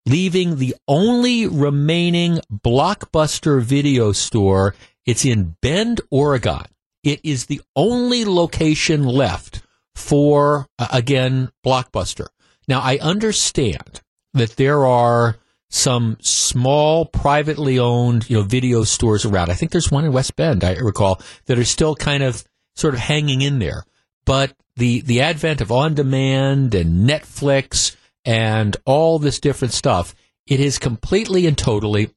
leaving 0.07 0.57
the 0.57 0.75
only 0.89 1.47
remaining 1.47 2.41
blockbuster 2.53 3.63
video 3.63 4.11
store. 4.11 4.75
It's 5.07 5.25
in 5.25 5.55
Bend, 5.63 6.01
Oregon. 6.11 6.65
It 7.05 7.21
is 7.23 7.47
the 7.47 7.61
only 7.77 8.25
location 8.25 9.05
left 9.05 9.63
for, 9.95 10.67
again, 10.81 11.53
Blockbuster. 11.65 12.27
Now, 12.67 12.81
I 12.81 12.99
understand 12.99 14.01
that 14.35 14.57
there 14.57 14.85
are 14.85 15.37
some 15.71 16.17
small 16.21 17.05
privately 17.05 17.79
owned, 17.79 18.29
you 18.31 18.37
know, 18.37 18.43
video 18.43 18.85
stores 18.85 19.25
around. 19.25 19.51
I 19.51 19.55
think 19.55 19.71
there's 19.73 19.91
one 19.91 20.05
in 20.05 20.13
West 20.13 20.35
Bend, 20.37 20.65
I 20.65 20.75
recall, 20.77 21.21
that 21.47 21.59
are 21.59 21.65
still 21.65 21.95
kind 21.95 22.23
of 22.23 22.45
sort 22.75 22.95
of 22.95 23.01
hanging 23.01 23.43
in 23.43 23.59
there. 23.59 23.85
But 24.25 24.55
the, 24.77 25.01
the 25.03 25.21
advent 25.21 25.61
of 25.61 25.73
on 25.73 25.95
demand 25.95 26.75
and 26.75 27.09
Netflix 27.09 27.97
and 28.25 28.77
all 28.85 29.19
this 29.19 29.41
different 29.41 29.75
stuff, 29.75 30.15
it 30.47 30.61
has 30.61 30.79
completely 30.79 31.47
and 31.47 31.57
totally, 31.57 32.11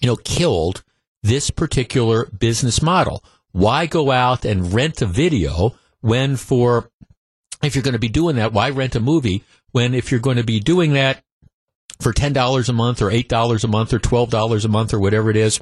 you 0.00 0.06
know, 0.08 0.16
killed 0.16 0.82
this 1.22 1.50
particular 1.50 2.26
business 2.26 2.82
model. 2.82 3.22
Why 3.52 3.86
go 3.86 4.10
out 4.10 4.44
and 4.44 4.72
rent 4.72 5.02
a 5.02 5.06
video 5.06 5.76
when 6.00 6.36
for, 6.36 6.90
if 7.62 7.74
you're 7.74 7.84
going 7.84 7.92
to 7.92 8.00
be 8.00 8.08
doing 8.08 8.36
that, 8.36 8.52
why 8.52 8.70
rent 8.70 8.96
a 8.96 9.00
movie 9.00 9.44
when 9.70 9.94
if 9.94 10.10
you're 10.10 10.20
going 10.20 10.36
to 10.38 10.44
be 10.44 10.58
doing 10.58 10.94
that, 10.94 11.22
for 12.02 12.12
$10 12.12 12.68
a 12.68 12.72
month 12.72 13.00
or 13.00 13.10
$8 13.10 13.64
a 13.64 13.68
month 13.68 13.92
or 13.92 13.98
$12 13.98 14.64
a 14.64 14.68
month 14.68 14.92
or 14.92 15.00
whatever 15.00 15.30
it 15.30 15.36
is, 15.36 15.60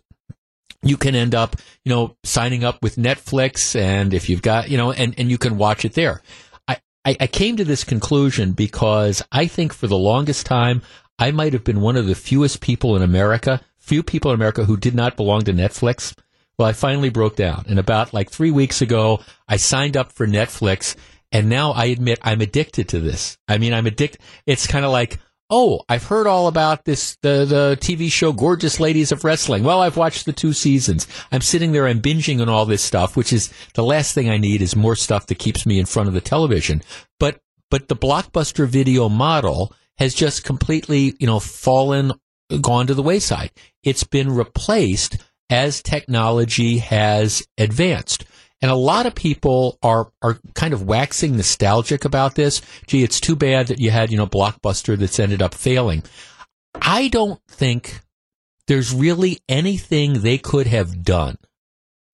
you 0.83 0.97
can 0.97 1.15
end 1.15 1.35
up, 1.35 1.57
you 1.85 1.91
know, 1.91 2.17
signing 2.25 2.65
up 2.65 2.83
with 2.83 2.97
Netflix 2.97 3.79
and 3.79 4.15
if 4.15 4.29
you've 4.29 4.43
got, 4.43 4.71
you 4.71 4.77
know, 4.77 4.93
and, 4.93 5.15
and 5.19 5.31
you 5.31 5.39
can 5.39 5.59
watch 5.59 5.85
it 5.85 5.95
there. 5.95 6.23
I, 6.67 6.81
I, 7.05 7.17
I 7.21 7.27
came 7.27 7.57
to 7.57 7.65
this 7.65 7.85
conclusion 7.85 8.53
because 8.53 9.23
I 9.31 9.47
think 9.47 9.73
for 9.73 9.87
the 9.87 9.99
longest 9.99 10.47
time, 10.47 10.83
I 11.19 11.33
might 11.33 11.53
have 11.53 11.65
been 11.65 11.83
one 11.83 11.97
of 11.97 12.07
the 12.07 12.15
fewest 12.15 12.63
people 12.63 12.97
in 12.97 13.03
America, 13.03 13.61
few 13.79 14.03
people 14.03 14.31
in 14.31 14.37
America 14.37 14.65
who 14.65 14.77
did 14.77 14.95
not 14.95 15.17
belong 15.17 15.43
to 15.43 15.53
Netflix. 15.53 16.17
Well, 16.59 16.69
I 16.69 16.73
finally 16.73 17.11
broke 17.11 17.37
down. 17.37 17.65
And 17.69 17.79
about 17.79 18.15
like 18.15 18.31
three 18.31 18.51
weeks 18.51 18.81
ago, 18.81 19.21
I 19.47 19.57
signed 19.57 19.97
up 19.97 20.13
for 20.13 20.27
Netflix. 20.27 20.97
And 21.33 21.49
now 21.49 21.73
I 21.73 21.87
admit 21.87 22.19
I'm 22.23 22.41
addicted 22.41 22.89
to 22.89 23.01
this. 23.01 23.39
I 23.47 23.59
mean, 23.59 23.73
I'm 23.73 23.87
addicted. 23.87 24.21
It's 24.47 24.67
kind 24.67 24.85
of 24.85 24.91
like, 24.91 25.21
Oh, 25.53 25.81
I've 25.89 26.05
heard 26.05 26.29
all 26.29 26.47
about 26.47 26.85
this, 26.85 27.17
the, 27.23 27.45
the 27.45 27.79
TV 27.81 28.11
show 28.11 28.33
Gorgeous 28.33 28.79
Ladies 28.79 29.11
of 29.11 29.25
Wrestling. 29.25 29.65
Well, 29.65 29.81
I've 29.81 29.97
watched 29.97 30.25
the 30.25 30.33
two 30.33 30.53
seasons. 30.53 31.09
I'm 31.33 31.41
sitting 31.41 31.73
there, 31.73 31.89
I'm 31.89 32.01
binging 32.01 32.41
on 32.41 32.49
all 32.49 32.67
this 32.67 32.83
stuff, 32.83 33.17
which 33.17 33.33
is 33.33 33.53
the 33.75 33.83
last 33.83 34.15
thing 34.15 34.31
I 34.31 34.39
need 34.39 34.63
is 34.63 34.77
more 34.77 34.95
stuff 34.95 35.27
that 35.27 35.41
keeps 35.41 35.67
me 35.67 35.81
in 35.81 35.87
front 35.87 36.07
of 36.07 36.15
the 36.15 36.21
television. 36.21 36.83
But, 37.19 37.41
but 37.69 37.89
the 37.89 37.97
blockbuster 37.97 38.69
video 38.69 39.09
model 39.09 39.75
has 39.99 40.15
just 40.15 40.45
completely, 40.45 41.15
you 41.19 41.27
know, 41.27 41.41
fallen, 41.41 42.13
gone 42.61 42.87
to 42.87 42.95
the 42.95 43.03
wayside. 43.03 43.51
It's 43.83 44.05
been 44.05 44.33
replaced 44.33 45.17
as 45.51 45.83
technology 45.83 46.79
has 46.79 47.45
advanced. 47.59 48.25
And 48.63 48.71
a 48.71 48.77
lot 48.77 49.07
of 49.07 49.15
people 49.15 49.79
are, 49.83 50.13
are 50.21 50.39
kind 50.55 50.75
of 50.75 50.87
waxing 50.87 51.37
nostalgic 51.37 52.05
about 52.05 52.35
this. 52.35 52.61
Gee, 52.87 53.03
it's 53.03 53.21
too 53.21 53.37
bad 53.37 53.69
that 53.69 53.81
you 53.81 53.91
had, 53.91 54.11
you 54.11 54.19
know, 54.19 54.27
Blockbuster 54.27 54.99
that's 54.99 55.19
ended 55.19 55.41
up 55.41 55.55
failing. 55.55 56.03
I 56.75 57.09
don't 57.09 57.41
think 57.49 58.01
there's 58.67 58.93
really 58.93 59.41
anything 59.49 60.21
they 60.21 60.39
could 60.39 60.67
have 60.67 61.03
done 61.03 61.39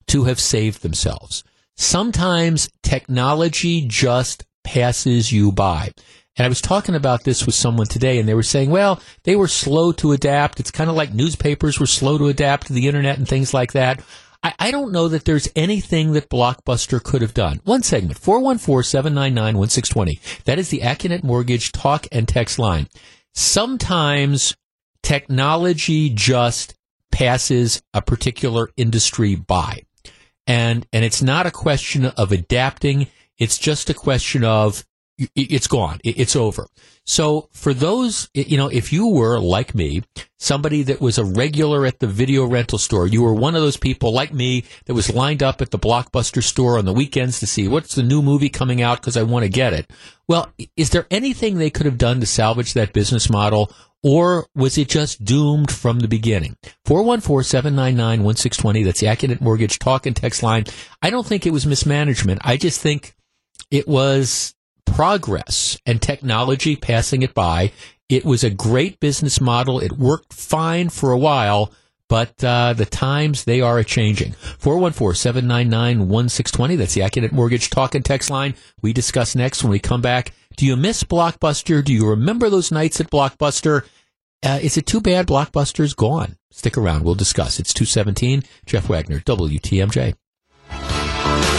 to 0.06 0.24
have 0.24 0.40
saved 0.40 0.82
themselves. 0.82 1.42
Sometimes 1.76 2.70
technology 2.82 3.84
just 3.86 4.44
passes 4.64 5.32
you 5.32 5.52
by. 5.52 5.92
And 6.36 6.44
I 6.44 6.48
was 6.48 6.60
talking 6.60 6.94
about 6.94 7.24
this 7.24 7.46
with 7.46 7.54
someone 7.54 7.86
today, 7.86 8.18
and 8.18 8.28
they 8.28 8.34
were 8.34 8.42
saying, 8.42 8.70
well, 8.70 9.00
they 9.24 9.36
were 9.36 9.48
slow 9.48 9.92
to 9.92 10.12
adapt. 10.12 10.60
It's 10.60 10.70
kind 10.70 10.90
of 10.90 10.96
like 10.96 11.12
newspapers 11.12 11.80
were 11.80 11.86
slow 11.86 12.18
to 12.18 12.28
adapt 12.28 12.66
to 12.66 12.72
the 12.72 12.86
internet 12.86 13.18
and 13.18 13.26
things 13.26 13.54
like 13.54 13.72
that. 13.72 14.02
I, 14.46 14.54
I 14.60 14.70
don't 14.70 14.92
know 14.92 15.08
that 15.08 15.24
there's 15.24 15.50
anything 15.56 16.12
that 16.12 16.30
Blockbuster 16.30 17.02
could 17.02 17.20
have 17.20 17.34
done. 17.34 17.60
One 17.64 17.82
segment, 17.82 18.20
414-799-1620. 18.20 20.44
That 20.44 20.60
is 20.60 20.68
the 20.68 20.82
Accunet 20.82 21.24
Mortgage 21.24 21.72
talk 21.72 22.06
and 22.12 22.28
text 22.28 22.56
line. 22.56 22.86
Sometimes 23.34 24.54
technology 25.02 26.10
just 26.10 26.76
passes 27.10 27.82
a 27.92 28.00
particular 28.00 28.68
industry 28.76 29.34
by. 29.34 29.80
And, 30.46 30.86
and 30.92 31.04
it's 31.04 31.22
not 31.22 31.46
a 31.46 31.50
question 31.50 32.06
of 32.06 32.30
adapting. 32.30 33.08
It's 33.38 33.58
just 33.58 33.90
a 33.90 33.94
question 33.94 34.44
of 34.44 34.86
it's 35.34 35.66
gone. 35.66 35.98
It's 36.04 36.36
over. 36.36 36.68
So 37.04 37.48
for 37.52 37.72
those, 37.72 38.28
you 38.34 38.56
know, 38.56 38.68
if 38.68 38.92
you 38.92 39.06
were 39.06 39.38
like 39.38 39.74
me, 39.74 40.02
somebody 40.38 40.82
that 40.82 41.00
was 41.00 41.16
a 41.18 41.24
regular 41.24 41.86
at 41.86 42.00
the 42.00 42.06
video 42.06 42.44
rental 42.44 42.78
store, 42.78 43.06
you 43.06 43.22
were 43.22 43.32
one 43.32 43.54
of 43.54 43.62
those 43.62 43.76
people 43.76 44.12
like 44.12 44.34
me 44.34 44.64
that 44.84 44.94
was 44.94 45.14
lined 45.14 45.42
up 45.42 45.62
at 45.62 45.70
the 45.70 45.78
Blockbuster 45.78 46.42
store 46.42 46.78
on 46.78 46.84
the 46.84 46.92
weekends 46.92 47.40
to 47.40 47.46
see 47.46 47.68
what's 47.68 47.94
the 47.94 48.02
new 48.02 48.20
movie 48.22 48.48
coming 48.48 48.82
out 48.82 49.00
because 49.00 49.16
I 49.16 49.22
want 49.22 49.44
to 49.44 49.48
get 49.48 49.72
it. 49.72 49.90
Well, 50.28 50.52
is 50.76 50.90
there 50.90 51.06
anything 51.10 51.56
they 51.56 51.70
could 51.70 51.86
have 51.86 51.96
done 51.98 52.20
to 52.20 52.26
salvage 52.26 52.74
that 52.74 52.92
business 52.92 53.30
model? 53.30 53.72
Or 54.02 54.46
was 54.54 54.76
it 54.76 54.88
just 54.88 55.24
doomed 55.24 55.70
from 55.70 56.00
the 56.00 56.08
beginning? 56.08 56.56
414-799-1620. 56.86 58.84
That's 58.84 59.00
the 59.00 59.06
Accunet 59.06 59.40
Mortgage 59.40 59.78
talk 59.78 60.04
and 60.06 60.14
text 60.14 60.42
line. 60.42 60.64
I 61.00 61.10
don't 61.10 61.26
think 61.26 61.46
it 61.46 61.52
was 61.52 61.66
mismanagement. 61.66 62.40
I 62.44 62.56
just 62.56 62.80
think 62.80 63.14
it 63.70 63.88
was 63.88 64.54
progress 64.86 65.78
and 65.84 66.00
technology 66.00 66.76
passing 66.76 67.22
it 67.22 67.34
by. 67.34 67.72
It 68.08 68.24
was 68.24 68.44
a 68.44 68.50
great 68.50 69.00
business 69.00 69.40
model. 69.40 69.80
It 69.80 69.92
worked 69.92 70.32
fine 70.32 70.88
for 70.88 71.10
a 71.10 71.18
while, 71.18 71.72
but 72.08 72.44
uh, 72.44 72.72
the 72.72 72.86
times 72.86 73.44
they 73.44 73.60
are 73.60 73.78
a 73.78 73.84
changing. 73.84 74.32
414-799-1620. 74.60 76.78
That's 76.78 76.94
the 76.94 77.02
Accunet 77.02 77.32
Mortgage 77.32 77.68
talk 77.68 77.94
and 77.94 78.04
text 78.04 78.30
line. 78.30 78.54
We 78.80 78.92
discuss 78.92 79.34
next 79.34 79.62
when 79.62 79.72
we 79.72 79.80
come 79.80 80.02
back. 80.02 80.32
Do 80.56 80.64
you 80.64 80.76
miss 80.76 81.02
Blockbuster? 81.02 81.84
Do 81.84 81.92
you 81.92 82.08
remember 82.08 82.48
those 82.48 82.72
nights 82.72 83.00
at 83.00 83.10
Blockbuster? 83.10 83.84
Uh, 84.42 84.60
is 84.62 84.76
it 84.76 84.86
too 84.86 85.00
bad 85.00 85.26
Blockbuster's 85.26 85.94
gone? 85.94 86.36
Stick 86.50 86.78
around. 86.78 87.04
We'll 87.04 87.16
discuss. 87.16 87.58
It's 87.58 87.74
217. 87.74 88.44
Jeff 88.64 88.88
Wagner, 88.88 89.18
WTMJ. 89.20 90.14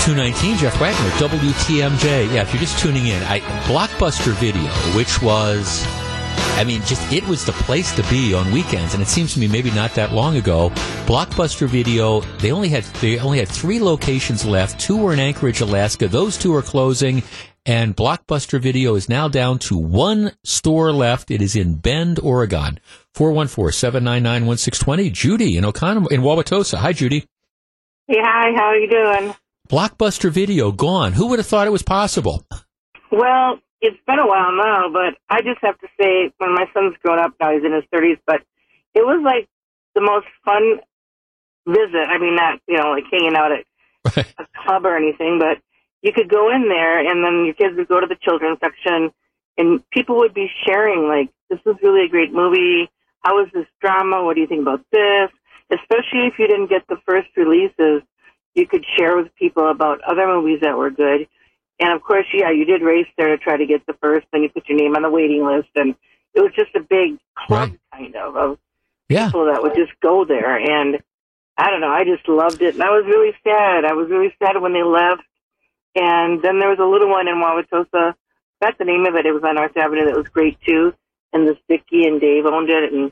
219, 0.07 0.55
Jeff 0.55 0.79
Wagner, 0.79 1.09
WTMJ. 1.19 2.33
Yeah, 2.33 2.43
if 2.43 2.53
you're 2.53 2.61
just 2.61 2.79
tuning 2.79 3.07
in, 3.07 3.21
I, 3.23 3.41
Blockbuster 3.65 4.31
Video, 4.35 4.63
which 4.95 5.21
was, 5.21 5.83
I 6.55 6.63
mean, 6.63 6.81
just 6.83 7.11
it 7.11 7.27
was 7.27 7.43
the 7.43 7.51
place 7.51 7.93
to 7.93 8.03
be 8.03 8.33
on 8.33 8.49
weekends, 8.53 8.93
and 8.93 9.03
it 9.03 9.09
seems 9.09 9.33
to 9.33 9.39
me 9.41 9.49
maybe 9.49 9.69
not 9.71 9.93
that 9.95 10.13
long 10.13 10.37
ago. 10.37 10.69
Blockbuster 11.07 11.67
Video, 11.67 12.21
they 12.39 12.53
only 12.53 12.69
had 12.69 12.85
they 13.01 13.19
only 13.19 13.39
had 13.39 13.49
three 13.49 13.81
locations 13.81 14.45
left. 14.45 14.79
Two 14.79 14.95
were 14.95 15.11
in 15.11 15.19
Anchorage, 15.19 15.59
Alaska. 15.59 16.07
Those 16.07 16.37
two 16.37 16.55
are 16.55 16.61
closing, 16.61 17.21
and 17.65 17.93
Blockbuster 17.93 18.61
Video 18.61 18.95
is 18.95 19.09
now 19.09 19.27
down 19.27 19.59
to 19.59 19.77
one 19.77 20.31
store 20.45 20.93
left. 20.93 21.31
It 21.31 21.41
is 21.41 21.53
in 21.53 21.75
Bend, 21.79 22.17
Oregon. 22.19 22.79
414-799-1620. 23.13 25.11
Judy 25.11 25.57
in 25.57 25.65
Oconomo, 25.65 26.09
in 26.09 26.21
Wauwatosa. 26.21 26.77
Hi, 26.77 26.93
Judy. 26.93 27.25
Hey, 28.07 28.21
hi, 28.21 28.53
how 28.55 28.67
are 28.67 28.77
you 28.77 28.89
doing? 28.89 29.35
Blockbuster 29.67 30.29
Video 30.31 30.71
gone. 30.71 31.13
Who 31.13 31.27
would 31.27 31.39
have 31.39 31.47
thought 31.47 31.67
it 31.67 31.71
was 31.71 31.83
possible? 31.83 32.45
Well, 33.11 33.59
it's 33.81 33.97
been 34.07 34.19
a 34.19 34.27
while 34.27 34.51
now, 34.51 34.89
but 34.91 35.17
I 35.29 35.41
just 35.41 35.59
have 35.61 35.77
to 35.79 35.87
say, 35.99 36.31
when 36.37 36.53
my 36.53 36.65
son's 36.73 36.95
grown 37.03 37.19
up 37.19 37.33
now, 37.39 37.51
he's 37.53 37.63
in 37.63 37.73
his 37.73 37.83
30s, 37.93 38.19
but 38.25 38.41
it 38.93 39.05
was 39.05 39.21
like 39.23 39.47
the 39.93 40.01
most 40.01 40.27
fun 40.43 40.79
visit. 41.67 42.07
I 42.09 42.17
mean, 42.17 42.35
not, 42.35 42.59
you 42.67 42.77
know, 42.77 42.91
like 42.91 43.03
hanging 43.11 43.35
out 43.35 43.51
at 43.51 43.65
a 44.39 44.47
club 44.65 44.85
or 44.85 44.95
anything, 44.95 45.37
but 45.39 45.59
you 46.01 46.13
could 46.13 46.29
go 46.29 46.49
in 46.49 46.69
there 46.69 46.99
and 46.99 47.23
then 47.23 47.45
your 47.45 47.53
kids 47.53 47.75
would 47.77 47.87
go 47.87 47.99
to 47.99 48.07
the 48.07 48.17
children's 48.21 48.59
section 48.59 49.11
and 49.57 49.87
people 49.89 50.17
would 50.17 50.33
be 50.33 50.49
sharing, 50.65 51.07
like, 51.07 51.29
this 51.49 51.59
was 51.65 51.75
really 51.81 52.05
a 52.05 52.09
great 52.09 52.31
movie. 52.31 52.89
How 53.21 53.35
was 53.35 53.49
this 53.53 53.65
drama? 53.81 54.23
What 54.23 54.35
do 54.35 54.41
you 54.41 54.47
think 54.47 54.61
about 54.61 54.81
this? 54.91 55.29
Especially 55.71 56.27
if 56.27 56.39
you 56.39 56.47
didn't 56.47 56.69
get 56.69 56.87
the 56.87 56.97
first 57.05 57.27
releases, 57.35 58.01
you 58.57 58.67
could 58.67 58.85
share 58.97 59.15
with 59.15 59.33
people 59.35 59.69
about 59.69 60.01
other 60.01 60.27
movies 60.27 60.59
that 60.61 60.77
were 60.77 60.89
good. 60.89 61.27
And 61.79 61.93
of 61.93 62.01
course, 62.01 62.25
yeah, 62.33 62.49
you 62.49 62.65
did 62.65 62.81
race 62.81 63.07
there 63.17 63.29
to 63.29 63.37
try 63.37 63.55
to 63.55 63.65
get 63.65 63.85
the 63.85 63.93
first, 64.01 64.25
then 64.33 64.41
you 64.41 64.49
put 64.49 64.67
your 64.67 64.77
name 64.77 64.95
on 64.95 65.03
the 65.03 65.09
waiting 65.09 65.45
list, 65.45 65.69
and 65.75 65.95
it 66.33 66.41
was 66.41 66.51
just 66.55 66.75
a 66.75 66.79
big 66.79 67.19
club 67.35 67.73
kind 67.93 68.15
of 68.15 68.35
of 68.35 68.59
yeah. 69.09 69.27
people 69.27 69.45
that 69.45 69.61
would 69.61 69.75
just 69.75 69.91
go 70.01 70.25
there. 70.25 70.57
And 70.57 70.99
I 71.55 71.69
don't 71.69 71.81
know, 71.81 71.89
I 71.89 72.03
just 72.03 72.27
loved 72.27 72.61
it, 72.61 72.73
and 72.73 72.83
I 72.83 72.89
was 72.89 73.05
really 73.05 73.33
sad. 73.43 73.85
I 73.85 73.93
was 73.93 74.09
really 74.09 74.33
sad 74.41 74.59
when 74.61 74.73
they 74.73 74.83
left. 74.83 75.23
And 75.95 76.41
then 76.43 76.59
there 76.59 76.69
was 76.69 76.79
a 76.79 76.85
little 76.85 77.09
one 77.09 77.27
in 77.27 77.35
Wauwatosa. 77.35 78.13
That's 78.61 78.77
the 78.77 78.85
name 78.85 79.05
of 79.05 79.15
it. 79.15 79.25
It 79.25 79.31
was 79.33 79.43
on 79.43 79.55
North 79.55 79.75
Avenue. 79.77 80.05
That 80.05 80.15
was 80.15 80.27
great 80.27 80.59
too. 80.61 80.93
And 81.33 81.47
this 81.47 81.57
Vicky 81.67 82.05
and 82.05 82.21
Dave 82.21 82.45
owned 82.45 82.69
it, 82.69 82.91
and 82.93 83.11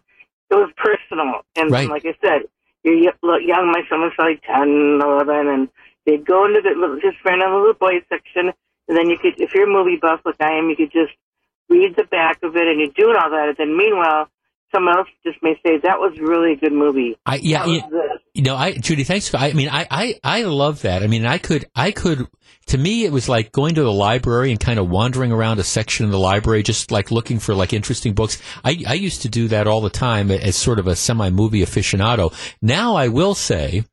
it 0.49 0.55
was 0.55 0.71
personal. 0.77 1.41
And 1.55 1.71
Right. 1.71 1.89
like 1.89 2.05
I 2.05 2.15
said, 2.21 2.43
you're 2.85 3.41
young. 3.41 3.71
My 3.71 3.83
son 3.89 4.01
was 4.01 4.13
like 4.17 4.43
10, 4.43 5.01
11, 5.01 5.47
and 5.47 5.69
they'd 6.05 6.25
go 6.25 6.45
into 6.45 6.61
the 6.61 6.69
little, 6.79 6.99
just 6.99 7.17
random 7.25 7.53
little 7.53 7.73
boys 7.73 8.03
section, 8.09 8.53
and 8.87 8.97
then 8.97 9.09
you 9.09 9.17
could, 9.17 9.39
if 9.41 9.53
you're 9.53 9.69
a 9.69 9.73
movie 9.73 9.97
buff 10.01 10.21
like 10.25 10.39
I 10.39 10.57
am, 10.57 10.69
you 10.69 10.75
could 10.75 10.91
just 10.91 11.13
read 11.69 11.95
the 11.95 12.03
back 12.05 12.43
of 12.43 12.55
it, 12.55 12.67
and 12.67 12.79
you're 12.79 12.89
doing 12.95 13.17
all 13.17 13.31
that. 13.31 13.49
And 13.49 13.57
then 13.57 13.77
meanwhile, 13.77 14.29
someone 14.73 14.97
else 14.97 15.07
just 15.23 15.37
may 15.41 15.53
say 15.65 15.77
that 15.83 15.99
was 15.99 16.17
really 16.19 16.53
a 16.53 16.55
good 16.55 16.73
movie. 16.73 17.17
I 17.25 17.35
yeah, 17.37 17.65
you, 17.65 17.81
you 18.33 18.43
know, 18.43 18.55
I 18.55 18.73
Judy, 18.73 19.03
thanks. 19.03 19.29
For, 19.29 19.37
I 19.37 19.53
mean, 19.53 19.69
I, 19.69 19.87
I 19.89 20.19
I 20.23 20.43
love 20.43 20.81
that. 20.81 21.03
I 21.03 21.07
mean, 21.07 21.25
I 21.25 21.37
could 21.37 21.65
I 21.75 21.91
could. 21.91 22.27
To 22.67 22.77
me, 22.77 23.05
it 23.05 23.11
was 23.11 23.29
like 23.29 23.51
going 23.51 23.75
to 23.75 23.83
the 23.83 23.91
library 23.91 24.49
and 24.49 24.59
kind 24.59 24.79
of 24.79 24.89
wandering 24.89 25.31
around 25.31 25.59
a 25.59 25.63
section 25.63 26.05
of 26.05 26.11
the 26.11 26.19
library, 26.19 26.63
just 26.63 26.91
like 26.91 27.11
looking 27.11 27.39
for 27.39 27.53
like 27.53 27.73
interesting 27.73 28.13
books. 28.13 28.41
I 28.63 28.83
I 28.87 28.93
used 28.93 29.21
to 29.23 29.29
do 29.29 29.47
that 29.49 29.67
all 29.67 29.81
the 29.81 29.89
time 29.89 30.31
as 30.31 30.55
sort 30.55 30.79
of 30.79 30.87
a 30.87 30.95
semi 30.95 31.29
movie 31.29 31.61
aficionado. 31.61 32.33
Now 32.61 32.95
I 32.95 33.07
will 33.07 33.35
say. 33.35 33.83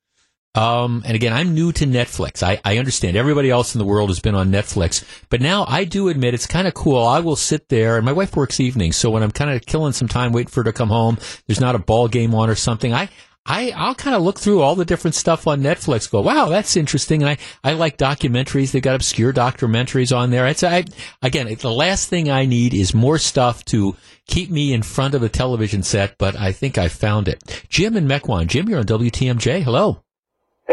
Um, 0.55 1.03
and 1.07 1.15
again, 1.15 1.33
I'm 1.33 1.55
new 1.55 1.73
to 1.73 1.87
Netflix. 1.87 2.43
I, 2.43 2.61
I 2.65 2.79
understand 2.79 3.17
everybody 3.17 3.51
else 3.51 3.75
in 3.75 3.79
the 3.79 3.87
world 3.87 4.11
has 4.11 4.21
been 4.21 4.35
on 4.35 4.51
Netflix, 4.51 5.03
but 5.31 5.41
now 5.41 5.65
I 5.67 5.85
do 5.85 6.09
admit 6.09 6.35
it's 6.35 6.47
kind 6.47 6.69
of 6.69 6.75
cool. 6.75 7.03
I 7.03 7.21
will 7.21 7.37
sit 7.37 7.69
there, 7.69 7.97
and 7.97 8.05
my 8.05 8.13
wife 8.13 8.37
works 8.37 8.61
evenings, 8.61 8.97
so 8.97 9.11
when 9.11 9.23
I'm 9.23 9.31
kind 9.31 9.51
of 9.51 9.65
killing 9.65 9.93
some 9.93 10.09
time 10.09 10.33
waiting 10.33 10.51
for 10.51 10.61
her 10.61 10.65
to 10.65 10.73
come 10.73 10.91
home, 10.91 11.17
there's 11.47 11.61
not 11.61 11.75
a 11.75 11.79
ball 11.79 12.07
game 12.09 12.35
on 12.35 12.51
or 12.51 12.55
something. 12.55 12.93
I 12.93 13.09
I, 13.45 13.73
I'll 13.75 13.97
kind 13.97 14.15
of 14.15 14.23
look 14.23 14.39
through 14.39 14.63
all 14.63 14.77
the 14.77 14.85
different 14.85 15.17
stuff 15.17 15.49
on 15.49 15.63
Netflix. 15.63 16.09
Go, 16.09 16.21
wow, 16.21 16.49
that's 16.49 16.77
interesting. 16.77 17.23
And 17.23 17.31
I, 17.31 17.39
I 17.65 17.73
like 17.73 17.99
documentaries. 17.99 18.71
They've 18.71 18.81
got 18.83 18.95
obscure 18.95 19.33
documentaries 19.33 20.17
on 20.17 20.31
there. 20.31 20.47
It's 20.47 20.63
I, 20.63 20.85
again, 21.23 21.53
the 21.53 21.73
last 21.73 22.09
thing 22.09 22.31
I 22.31 22.47
need 22.47 22.73
is 22.73 22.95
more 22.95 23.19
stuff 23.19 23.65
to 23.67 23.97
keep 24.29 24.49
me 24.49 24.73
in 24.73 24.83
front 24.83 25.15
of 25.15 25.25
a 25.25 25.29
television 25.29 25.83
set. 25.83 26.19
But 26.19 26.37
I 26.37 26.53
think 26.53 26.79
I 26.79 26.87
found 26.87 27.27
it. 27.27 27.67
Jim 27.69 27.97
and 27.97 28.09
Mequon. 28.09 28.47
Jim, 28.47 28.69
you're 28.69 28.79
on 28.79 28.87
WTMJ. 28.87 29.65
Hello. 29.65 30.02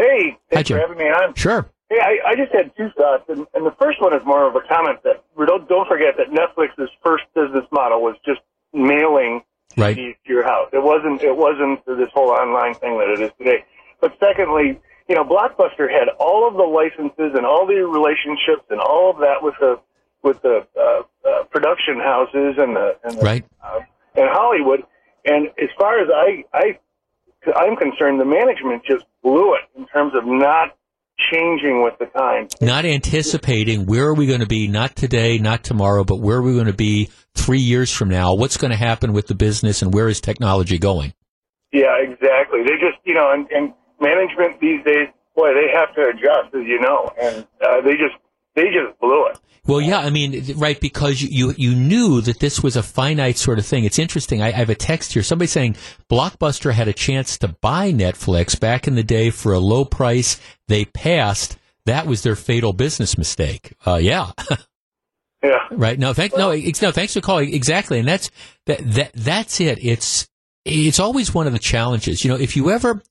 Hey, 0.00 0.38
thanks 0.50 0.68
Jim. 0.68 0.78
for 0.78 0.80
having 0.80 0.98
me 0.98 1.04
on. 1.10 1.34
Sure. 1.34 1.70
Hey, 1.90 1.98
I, 2.00 2.30
I 2.30 2.34
just 2.36 2.52
had 2.52 2.74
two 2.76 2.88
thoughts, 2.96 3.24
and, 3.28 3.46
and 3.52 3.66
the 3.66 3.74
first 3.80 4.00
one 4.00 4.14
is 4.14 4.22
more 4.24 4.48
of 4.48 4.54
a 4.56 4.60
comment 4.68 5.00
that 5.04 5.22
don't 5.36 5.68
don't 5.68 5.88
forget 5.88 6.14
that 6.16 6.30
Netflix's 6.30 6.88
first 7.04 7.24
business 7.34 7.64
model 7.70 8.00
was 8.02 8.16
just 8.24 8.40
mailing 8.72 9.42
Right. 9.76 9.94
To 9.96 10.12
your 10.24 10.42
house. 10.42 10.68
It 10.72 10.82
wasn't 10.82 11.22
it 11.22 11.36
wasn't 11.36 11.84
this 11.86 12.08
whole 12.12 12.30
online 12.30 12.74
thing 12.74 12.98
that 12.98 13.08
it 13.08 13.20
is 13.20 13.30
today. 13.38 13.64
But 14.00 14.16
secondly, 14.18 14.80
you 15.08 15.14
know, 15.14 15.22
Blockbuster 15.22 15.88
had 15.88 16.08
all 16.18 16.48
of 16.48 16.54
the 16.54 16.64
licenses 16.66 17.36
and 17.38 17.46
all 17.46 17.66
the 17.68 17.76
relationships 17.86 18.66
and 18.70 18.80
all 18.80 19.10
of 19.12 19.18
that 19.18 19.42
with 19.42 19.54
the 19.60 19.78
with 20.24 20.42
the 20.42 20.66
uh, 20.76 21.02
uh, 21.28 21.44
production 21.52 22.00
houses 22.00 22.56
and 22.58 22.74
the 22.74 22.96
and 23.04 23.18
the, 23.18 23.22
Right. 23.22 23.44
uh, 23.62 23.78
and 24.16 24.28
Hollywood. 24.32 24.82
And 25.24 25.46
as 25.62 25.68
far 25.78 26.00
as 26.00 26.08
I 26.12 26.42
I 26.52 26.78
I'm 27.56 27.76
concerned, 27.76 28.20
the 28.20 28.24
management 28.24 28.84
just 28.84 29.04
blew 29.22 29.54
it 29.54 29.62
in 29.76 29.86
terms 29.86 30.12
of 30.14 30.26
not 30.26 30.76
changing 31.32 31.82
with 31.82 31.98
the 31.98 32.06
times. 32.06 32.54
Not 32.60 32.84
anticipating 32.84 33.86
where 33.86 34.06
are 34.06 34.14
we 34.14 34.26
going 34.26 34.40
to 34.40 34.46
be, 34.46 34.68
not 34.68 34.96
today, 34.96 35.38
not 35.38 35.64
tomorrow, 35.64 36.04
but 36.04 36.16
where 36.16 36.38
are 36.38 36.42
we 36.42 36.54
going 36.54 36.66
to 36.66 36.72
be 36.72 37.10
three 37.34 37.58
years 37.60 37.92
from 37.92 38.08
now? 38.08 38.34
What's 38.34 38.56
going 38.56 38.70
to 38.70 38.76
happen 38.76 39.12
with 39.12 39.26
the 39.26 39.34
business 39.34 39.82
and 39.82 39.92
where 39.92 40.08
is 40.08 40.20
technology 40.20 40.78
going? 40.78 41.12
Yeah, 41.72 41.96
exactly. 42.00 42.62
They 42.62 42.74
just, 42.80 42.98
you 43.04 43.14
know, 43.14 43.30
and, 43.32 43.46
and 43.50 43.72
management 44.00 44.60
these 44.60 44.82
days, 44.84 45.08
boy, 45.36 45.52
they 45.54 45.70
have 45.72 45.94
to 45.94 46.08
adjust, 46.08 46.54
as 46.54 46.66
you 46.66 46.80
know, 46.80 47.12
and 47.20 47.46
uh, 47.64 47.80
they 47.82 47.92
just, 47.92 48.16
they 48.54 48.64
just 48.64 48.98
blew 49.00 49.26
it. 49.26 49.38
Well, 49.66 49.80
yeah, 49.80 49.98
I 49.98 50.10
mean, 50.10 50.54
right, 50.56 50.80
because 50.80 51.20
you, 51.20 51.28
you, 51.30 51.54
you 51.56 51.74
knew 51.74 52.20
that 52.22 52.40
this 52.40 52.62
was 52.62 52.76
a 52.76 52.82
finite 52.82 53.36
sort 53.36 53.58
of 53.58 53.66
thing. 53.66 53.84
It's 53.84 53.98
interesting. 53.98 54.42
I, 54.42 54.48
I 54.48 54.50
have 54.52 54.70
a 54.70 54.74
text 54.74 55.12
here. 55.12 55.22
Somebody 55.22 55.48
saying 55.48 55.76
Blockbuster 56.10 56.72
had 56.72 56.88
a 56.88 56.92
chance 56.92 57.36
to 57.38 57.48
buy 57.48 57.92
Netflix 57.92 58.58
back 58.58 58.88
in 58.88 58.94
the 58.94 59.02
day 59.02 59.30
for 59.30 59.52
a 59.52 59.60
low 59.60 59.84
price. 59.84 60.40
They 60.68 60.86
passed. 60.86 61.58
That 61.84 62.06
was 62.06 62.22
their 62.22 62.36
fatal 62.36 62.72
business 62.72 63.18
mistake. 63.18 63.72
Uh, 63.86 63.96
yeah. 63.96 64.32
Yeah. 65.42 65.68
Right. 65.70 65.98
No, 65.98 66.12
thank, 66.12 66.36
no, 66.36 66.52
thanks 66.52 67.14
for 67.14 67.22
calling. 67.22 67.54
Exactly. 67.54 67.98
And 67.98 68.06
that's, 68.06 68.30
that, 68.66 68.80
that, 68.92 69.12
that's 69.14 69.58
it. 69.58 69.82
It's, 69.82 70.28
it's 70.66 71.00
always 71.00 71.32
one 71.32 71.46
of 71.46 71.54
the 71.54 71.58
challenges. 71.58 72.22
You 72.22 72.30
know, 72.30 72.36
if 72.36 72.56
you 72.56 72.70
ever, 72.70 73.02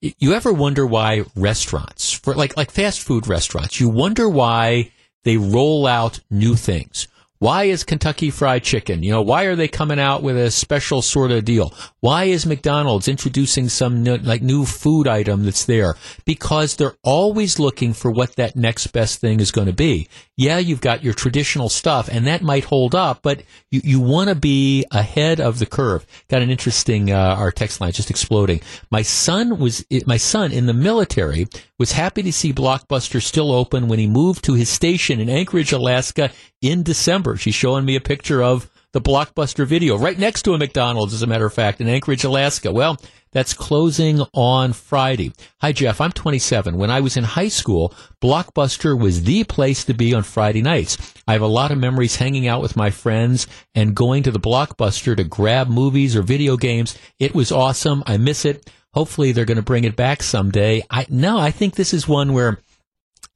you 0.00 0.32
ever 0.32 0.52
wonder 0.52 0.86
why 0.86 1.24
restaurants, 1.34 2.12
for 2.12 2.34
like, 2.34 2.56
like 2.56 2.70
fast 2.70 3.00
food 3.00 3.26
restaurants, 3.26 3.80
you 3.80 3.88
wonder 3.88 4.28
why 4.28 4.92
they 5.24 5.36
roll 5.36 5.86
out 5.86 6.20
new 6.30 6.54
things. 6.54 7.08
Why 7.40 7.64
is 7.64 7.84
Kentucky 7.84 8.30
Fried 8.30 8.64
Chicken? 8.64 9.04
You 9.04 9.12
know, 9.12 9.22
why 9.22 9.44
are 9.44 9.54
they 9.54 9.68
coming 9.68 10.00
out 10.00 10.24
with 10.24 10.36
a 10.36 10.50
special 10.50 11.02
sort 11.02 11.30
of 11.30 11.44
deal? 11.44 11.72
Why 12.00 12.24
is 12.24 12.44
McDonald's 12.44 13.06
introducing 13.06 13.68
some 13.68 14.02
new, 14.02 14.16
like 14.16 14.42
new 14.42 14.64
food 14.64 15.06
item 15.06 15.44
that's 15.44 15.64
there? 15.64 15.94
Because 16.24 16.74
they're 16.74 16.96
always 17.04 17.60
looking 17.60 17.92
for 17.92 18.10
what 18.10 18.34
that 18.36 18.56
next 18.56 18.88
best 18.88 19.20
thing 19.20 19.38
is 19.38 19.52
going 19.52 19.68
to 19.68 19.72
be. 19.72 20.08
Yeah, 20.36 20.58
you've 20.58 20.80
got 20.80 21.04
your 21.04 21.14
traditional 21.14 21.68
stuff 21.68 22.08
and 22.08 22.26
that 22.26 22.42
might 22.42 22.64
hold 22.64 22.96
up, 22.96 23.20
but 23.22 23.42
you, 23.70 23.80
you 23.84 24.00
want 24.00 24.30
to 24.30 24.34
be 24.34 24.84
ahead 24.90 25.40
of 25.40 25.60
the 25.60 25.66
curve. 25.66 26.06
Got 26.28 26.42
an 26.42 26.50
interesting, 26.50 27.12
uh, 27.12 27.36
our 27.38 27.52
text 27.52 27.80
line 27.80 27.92
just 27.92 28.10
exploding. 28.10 28.60
My 28.90 29.02
son 29.02 29.58
was, 29.58 29.84
my 30.06 30.16
son 30.16 30.50
in 30.50 30.66
the 30.66 30.74
military 30.74 31.46
was 31.78 31.92
happy 31.92 32.24
to 32.24 32.32
see 32.32 32.52
Blockbuster 32.52 33.22
still 33.22 33.52
open 33.52 33.86
when 33.86 34.00
he 34.00 34.08
moved 34.08 34.44
to 34.44 34.54
his 34.54 34.68
station 34.68 35.20
in 35.20 35.28
Anchorage, 35.28 35.72
Alaska 35.72 36.32
in 36.60 36.82
December. 36.82 37.36
She's 37.36 37.54
showing 37.54 37.84
me 37.84 37.96
a 37.96 38.00
picture 38.00 38.42
of 38.42 38.70
the 38.92 39.00
Blockbuster 39.00 39.66
video 39.66 39.98
right 39.98 40.18
next 40.18 40.42
to 40.42 40.54
a 40.54 40.58
McDonald's, 40.58 41.14
as 41.14 41.22
a 41.22 41.26
matter 41.26 41.46
of 41.46 41.52
fact, 41.52 41.80
in 41.80 41.88
Anchorage, 41.88 42.24
Alaska. 42.24 42.72
Well, 42.72 42.96
that's 43.30 43.52
closing 43.52 44.22
on 44.32 44.72
Friday. 44.72 45.32
Hi, 45.60 45.72
Jeff. 45.72 46.00
I'm 46.00 46.12
27. 46.12 46.78
When 46.78 46.90
I 46.90 47.00
was 47.00 47.16
in 47.16 47.24
high 47.24 47.48
school, 47.48 47.94
Blockbuster 48.22 48.98
was 48.98 49.24
the 49.24 49.44
place 49.44 49.84
to 49.84 49.94
be 49.94 50.14
on 50.14 50.22
Friday 50.22 50.62
nights. 50.62 50.96
I 51.26 51.34
have 51.34 51.42
a 51.42 51.46
lot 51.46 51.70
of 51.70 51.78
memories 51.78 52.16
hanging 52.16 52.48
out 52.48 52.62
with 52.62 52.76
my 52.76 52.90
friends 52.90 53.46
and 53.74 53.94
going 53.94 54.22
to 54.22 54.30
the 54.30 54.40
Blockbuster 54.40 55.14
to 55.16 55.24
grab 55.24 55.68
movies 55.68 56.16
or 56.16 56.22
video 56.22 56.56
games. 56.56 56.96
It 57.18 57.34
was 57.34 57.52
awesome. 57.52 58.02
I 58.06 58.16
miss 58.16 58.46
it. 58.46 58.70
Hopefully 58.94 59.32
they're 59.32 59.44
going 59.44 59.56
to 59.56 59.62
bring 59.62 59.84
it 59.84 59.96
back 59.96 60.22
someday. 60.22 60.82
I, 60.88 61.06
no, 61.10 61.38
I 61.38 61.50
think 61.50 61.74
this 61.74 61.92
is 61.92 62.08
one 62.08 62.32
where 62.32 62.58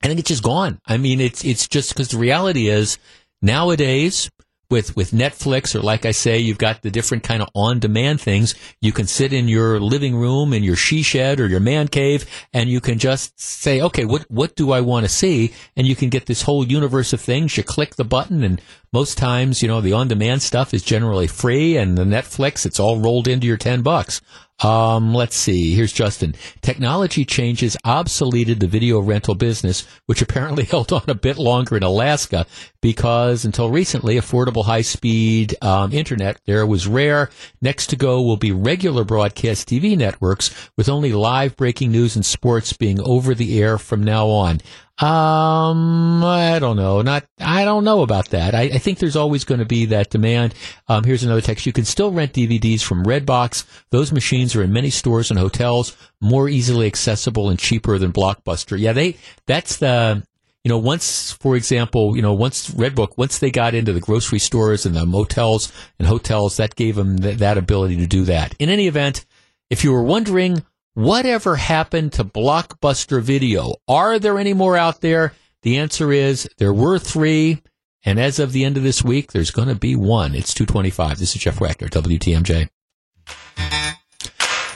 I 0.02 0.08
think 0.08 0.20
it's 0.20 0.28
just 0.28 0.42
gone. 0.42 0.78
I 0.86 0.96
mean, 0.96 1.20
it's, 1.20 1.44
it's 1.44 1.68
just 1.68 1.90
because 1.90 2.08
the 2.08 2.18
reality 2.18 2.68
is 2.68 2.98
nowadays, 3.40 4.30
with 4.72 4.96
with 4.96 5.10
Netflix 5.12 5.76
or 5.76 5.82
like 5.82 6.04
I 6.06 6.10
say, 6.10 6.38
you've 6.38 6.58
got 6.58 6.80
the 6.80 6.90
different 6.90 7.22
kind 7.22 7.42
of 7.42 7.48
on 7.54 7.78
demand 7.78 8.20
things. 8.20 8.54
You 8.80 8.90
can 8.90 9.06
sit 9.06 9.32
in 9.32 9.46
your 9.46 9.78
living 9.78 10.16
room 10.16 10.52
in 10.52 10.64
your 10.64 10.76
she 10.76 11.02
shed 11.02 11.38
or 11.38 11.46
your 11.46 11.60
man 11.60 11.86
cave 11.86 12.24
and 12.52 12.70
you 12.70 12.80
can 12.80 12.98
just 12.98 13.38
say, 13.38 13.82
okay, 13.82 14.06
what 14.06 14.24
what 14.30 14.56
do 14.56 14.72
I 14.72 14.80
want 14.80 15.04
to 15.04 15.12
see? 15.12 15.52
And 15.76 15.86
you 15.86 15.94
can 15.94 16.08
get 16.08 16.26
this 16.26 16.42
whole 16.42 16.66
universe 16.66 17.12
of 17.12 17.20
things. 17.20 17.56
You 17.56 17.62
click 17.62 17.94
the 17.94 18.04
button 18.04 18.42
and 18.42 18.60
most 18.92 19.18
times, 19.18 19.62
you 19.62 19.68
know, 19.68 19.82
the 19.82 19.92
on 19.92 20.08
demand 20.08 20.42
stuff 20.42 20.72
is 20.72 20.82
generally 20.82 21.26
free 21.26 21.76
and 21.76 21.96
the 21.96 22.04
Netflix, 22.04 22.64
it's 22.64 22.80
all 22.80 22.98
rolled 22.98 23.28
into 23.28 23.46
your 23.46 23.58
10 23.58 23.82
bucks. 23.82 24.22
Um, 24.62 25.12
let's 25.12 25.34
see. 25.34 25.74
Here's 25.74 25.92
Justin. 25.92 26.34
Technology 26.60 27.24
changes 27.24 27.76
obsoleted 27.84 28.60
the 28.60 28.68
video 28.68 29.00
rental 29.00 29.34
business, 29.34 29.86
which 30.06 30.22
apparently 30.22 30.64
held 30.72 30.92
on 30.92 31.02
a 31.08 31.14
bit 31.14 31.36
longer 31.36 31.76
in 31.76 31.82
Alaska 31.82 32.46
because 32.80 33.44
until 33.44 33.70
recently, 33.70 34.16
affordable 34.16 34.64
high 34.64 34.82
speed 34.82 35.56
um, 35.62 35.92
internet 35.92 36.40
there 36.46 36.66
was 36.66 36.86
rare. 36.86 37.30
Next 37.60 37.88
to 37.88 37.96
go 37.96 38.22
will 38.22 38.36
be 38.36 38.52
regular 38.52 39.04
broadcast 39.04 39.68
TV 39.68 39.96
networks 39.96 40.70
with 40.76 40.88
only 40.88 41.12
live 41.12 41.56
breaking 41.56 41.90
news 41.90 42.14
and 42.14 42.24
sports 42.24 42.72
being 42.72 43.00
over 43.00 43.34
the 43.34 43.60
air 43.60 43.78
from 43.78 44.04
now 44.04 44.28
on. 44.28 44.60
Um, 44.98 46.22
I 46.22 46.58
don't 46.60 46.76
know. 46.76 47.02
Not, 47.02 47.24
I 47.40 47.64
don't 47.64 47.82
know 47.82 48.02
about 48.02 48.28
that. 48.30 48.54
I, 48.54 48.62
I 48.62 48.78
think 48.78 48.98
there's 48.98 49.16
always 49.16 49.44
going 49.44 49.58
to 49.58 49.66
be 49.66 49.86
that 49.86 50.10
demand. 50.10 50.54
Um, 50.86 51.02
here's 51.02 51.24
another 51.24 51.40
text. 51.40 51.66
You 51.66 51.72
can 51.72 51.84
still 51.84 52.12
rent 52.12 52.34
DVDs 52.34 52.82
from 52.82 53.04
Redbox. 53.04 53.64
Those 53.90 54.12
machines 54.12 54.54
are 54.54 54.62
in 54.62 54.72
many 54.72 54.90
stores 54.90 55.30
and 55.30 55.40
hotels, 55.40 55.96
more 56.20 56.48
easily 56.48 56.86
accessible 56.86 57.48
and 57.48 57.58
cheaper 57.58 57.98
than 57.98 58.12
Blockbuster. 58.12 58.78
Yeah, 58.78 58.92
they, 58.92 59.16
that's 59.46 59.78
the, 59.78 60.22
you 60.62 60.68
know, 60.68 60.78
once, 60.78 61.32
for 61.32 61.56
example, 61.56 62.14
you 62.14 62.22
know, 62.22 62.34
once 62.34 62.70
Redbox, 62.70 63.16
once 63.16 63.38
they 63.38 63.50
got 63.50 63.74
into 63.74 63.92
the 63.92 64.00
grocery 64.00 64.38
stores 64.38 64.86
and 64.86 64.94
the 64.94 65.06
motels 65.06 65.72
and 65.98 66.06
hotels, 66.06 66.58
that 66.58 66.76
gave 66.76 66.94
them 66.94 67.18
th- 67.18 67.38
that 67.38 67.58
ability 67.58 67.96
to 67.96 68.06
do 68.06 68.24
that. 68.26 68.54
In 68.60 68.68
any 68.68 68.86
event, 68.86 69.24
if 69.70 69.82
you 69.82 69.92
were 69.92 70.04
wondering, 70.04 70.62
Whatever 70.94 71.56
happened 71.56 72.12
to 72.14 72.24
Blockbuster 72.24 73.22
Video? 73.22 73.76
Are 73.88 74.18
there 74.18 74.38
any 74.38 74.52
more 74.52 74.76
out 74.76 75.00
there? 75.00 75.32
The 75.62 75.78
answer 75.78 76.12
is 76.12 76.46
there 76.58 76.74
were 76.74 76.98
three, 76.98 77.62
and 78.04 78.20
as 78.20 78.38
of 78.38 78.52
the 78.52 78.66
end 78.66 78.76
of 78.76 78.82
this 78.82 79.02
week, 79.02 79.32
there's 79.32 79.50
going 79.50 79.68
to 79.68 79.74
be 79.74 79.96
one. 79.96 80.34
It's 80.34 80.52
225. 80.52 81.18
This 81.18 81.34
is 81.34 81.40
Jeff 81.40 81.60
Wagner, 81.60 81.88
WTMJ. 81.88 82.68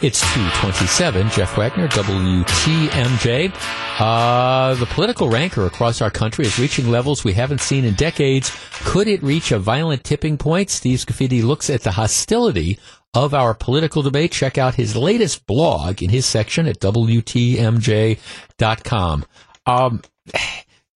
It's 0.02 0.20
227. 0.34 1.30
Jeff 1.30 1.56
Wagner, 1.56 1.88
WTMJ. 1.88 3.50
Uh, 3.98 4.74
the 4.74 4.84
political 4.84 5.30
rancor 5.30 5.64
across 5.64 6.02
our 6.02 6.10
country 6.10 6.44
is 6.44 6.58
reaching 6.58 6.90
levels 6.90 7.24
we 7.24 7.32
haven't 7.32 7.62
seen 7.62 7.86
in 7.86 7.94
decades. 7.94 8.54
Could 8.84 9.08
it 9.08 9.22
reach 9.22 9.52
a 9.52 9.58
violent 9.58 10.04
tipping 10.04 10.36
point? 10.36 10.68
Steve 10.68 10.98
Scafidi 10.98 11.42
looks 11.42 11.70
at 11.70 11.80
the 11.80 11.92
hostility 11.92 12.78
of 13.14 13.32
our 13.32 13.54
political 13.54 14.02
debate. 14.02 14.32
Check 14.32 14.58
out 14.58 14.74
his 14.74 14.94
latest 14.96 15.46
blog 15.46 16.02
in 16.02 16.10
his 16.10 16.26
section 16.26 16.66
at 16.66 16.78
WTMJ.com. 16.78 18.18
Um, 19.64 20.02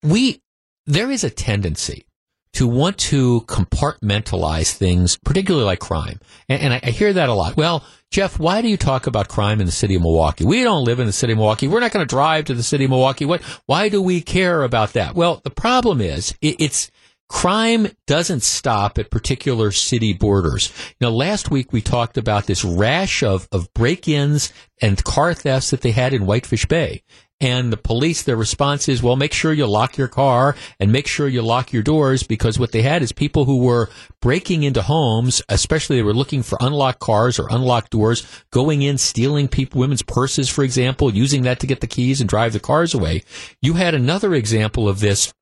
we, 0.02 0.42
there 0.86 1.10
is 1.10 1.24
a 1.24 1.30
tendency 1.30 2.04
to 2.52 2.66
want 2.66 2.98
to 2.98 3.40
compartmentalize 3.42 4.74
things, 4.74 5.16
particularly 5.24 5.64
like 5.64 5.78
crime. 5.78 6.20
And, 6.48 6.62
and 6.62 6.74
I, 6.74 6.80
I, 6.82 6.90
hear 6.90 7.12
that 7.12 7.28
a 7.28 7.34
lot. 7.34 7.56
Well, 7.56 7.84
Jeff, 8.10 8.40
why 8.40 8.60
do 8.60 8.68
you 8.68 8.76
talk 8.76 9.06
about 9.06 9.28
crime 9.28 9.60
in 9.60 9.66
the 9.66 9.72
city 9.72 9.94
of 9.94 10.02
Milwaukee? 10.02 10.44
We 10.44 10.64
don't 10.64 10.84
live 10.84 10.98
in 10.98 11.06
the 11.06 11.12
city 11.12 11.32
of 11.32 11.38
Milwaukee. 11.38 11.68
We're 11.68 11.78
not 11.78 11.92
going 11.92 12.04
to 12.04 12.10
drive 12.10 12.46
to 12.46 12.54
the 12.54 12.62
city 12.62 12.84
of 12.84 12.90
Milwaukee. 12.90 13.24
What, 13.24 13.40
why 13.66 13.88
do 13.88 14.02
we 14.02 14.20
care 14.20 14.64
about 14.64 14.94
that? 14.94 15.14
Well, 15.14 15.40
the 15.44 15.50
problem 15.50 16.00
is 16.00 16.34
it, 16.40 16.56
it's, 16.58 16.90
crime 17.28 17.86
doesn't 18.08 18.42
stop 18.42 18.98
at 18.98 19.10
particular 19.10 19.70
city 19.70 20.12
borders. 20.12 20.72
Now, 21.00 21.10
last 21.10 21.52
week 21.52 21.72
we 21.72 21.80
talked 21.80 22.18
about 22.18 22.46
this 22.46 22.64
rash 22.64 23.22
of, 23.22 23.48
of 23.52 23.72
break-ins 23.74 24.52
and 24.82 25.02
car 25.04 25.32
thefts 25.32 25.70
that 25.70 25.82
they 25.82 25.92
had 25.92 26.12
in 26.12 26.26
Whitefish 26.26 26.66
Bay. 26.66 27.04
And 27.40 27.72
the 27.72 27.78
police, 27.78 28.22
their 28.22 28.36
response 28.36 28.86
is, 28.86 29.02
well, 29.02 29.16
make 29.16 29.32
sure 29.32 29.52
you 29.52 29.66
lock 29.66 29.96
your 29.96 30.08
car 30.08 30.54
and 30.78 30.92
make 30.92 31.06
sure 31.06 31.26
you 31.26 31.40
lock 31.40 31.72
your 31.72 31.82
doors 31.82 32.22
because 32.22 32.58
what 32.58 32.72
they 32.72 32.82
had 32.82 33.02
is 33.02 33.12
people 33.12 33.46
who 33.46 33.58
were 33.58 33.88
breaking 34.20 34.62
into 34.62 34.82
homes, 34.82 35.40
especially 35.48 35.96
they 35.96 36.02
were 36.02 36.12
looking 36.12 36.42
for 36.42 36.58
unlocked 36.60 37.00
cars 37.00 37.38
or 37.38 37.48
unlocked 37.50 37.90
doors, 37.90 38.26
going 38.50 38.82
in, 38.82 38.98
stealing 38.98 39.48
people, 39.48 39.80
women's 39.80 40.02
purses, 40.02 40.50
for 40.50 40.62
example, 40.62 41.14
using 41.14 41.42
that 41.42 41.60
to 41.60 41.66
get 41.66 41.80
the 41.80 41.86
keys 41.86 42.20
and 42.20 42.28
drive 42.28 42.52
the 42.52 42.60
cars 42.60 42.92
away. 42.92 43.22
You 43.62 43.74
had 43.74 43.94
another 43.94 44.34
example 44.34 44.86
of 44.86 45.00
this 45.00 45.32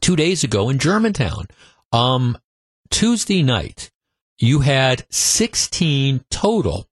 two 0.00 0.14
days 0.14 0.44
ago 0.44 0.68
in 0.68 0.78
Germantown. 0.78 1.48
Um, 1.92 2.38
Tuesday 2.90 3.42
night, 3.42 3.90
you 4.38 4.60
had 4.60 5.04
16 5.10 6.24
total 6.30 6.86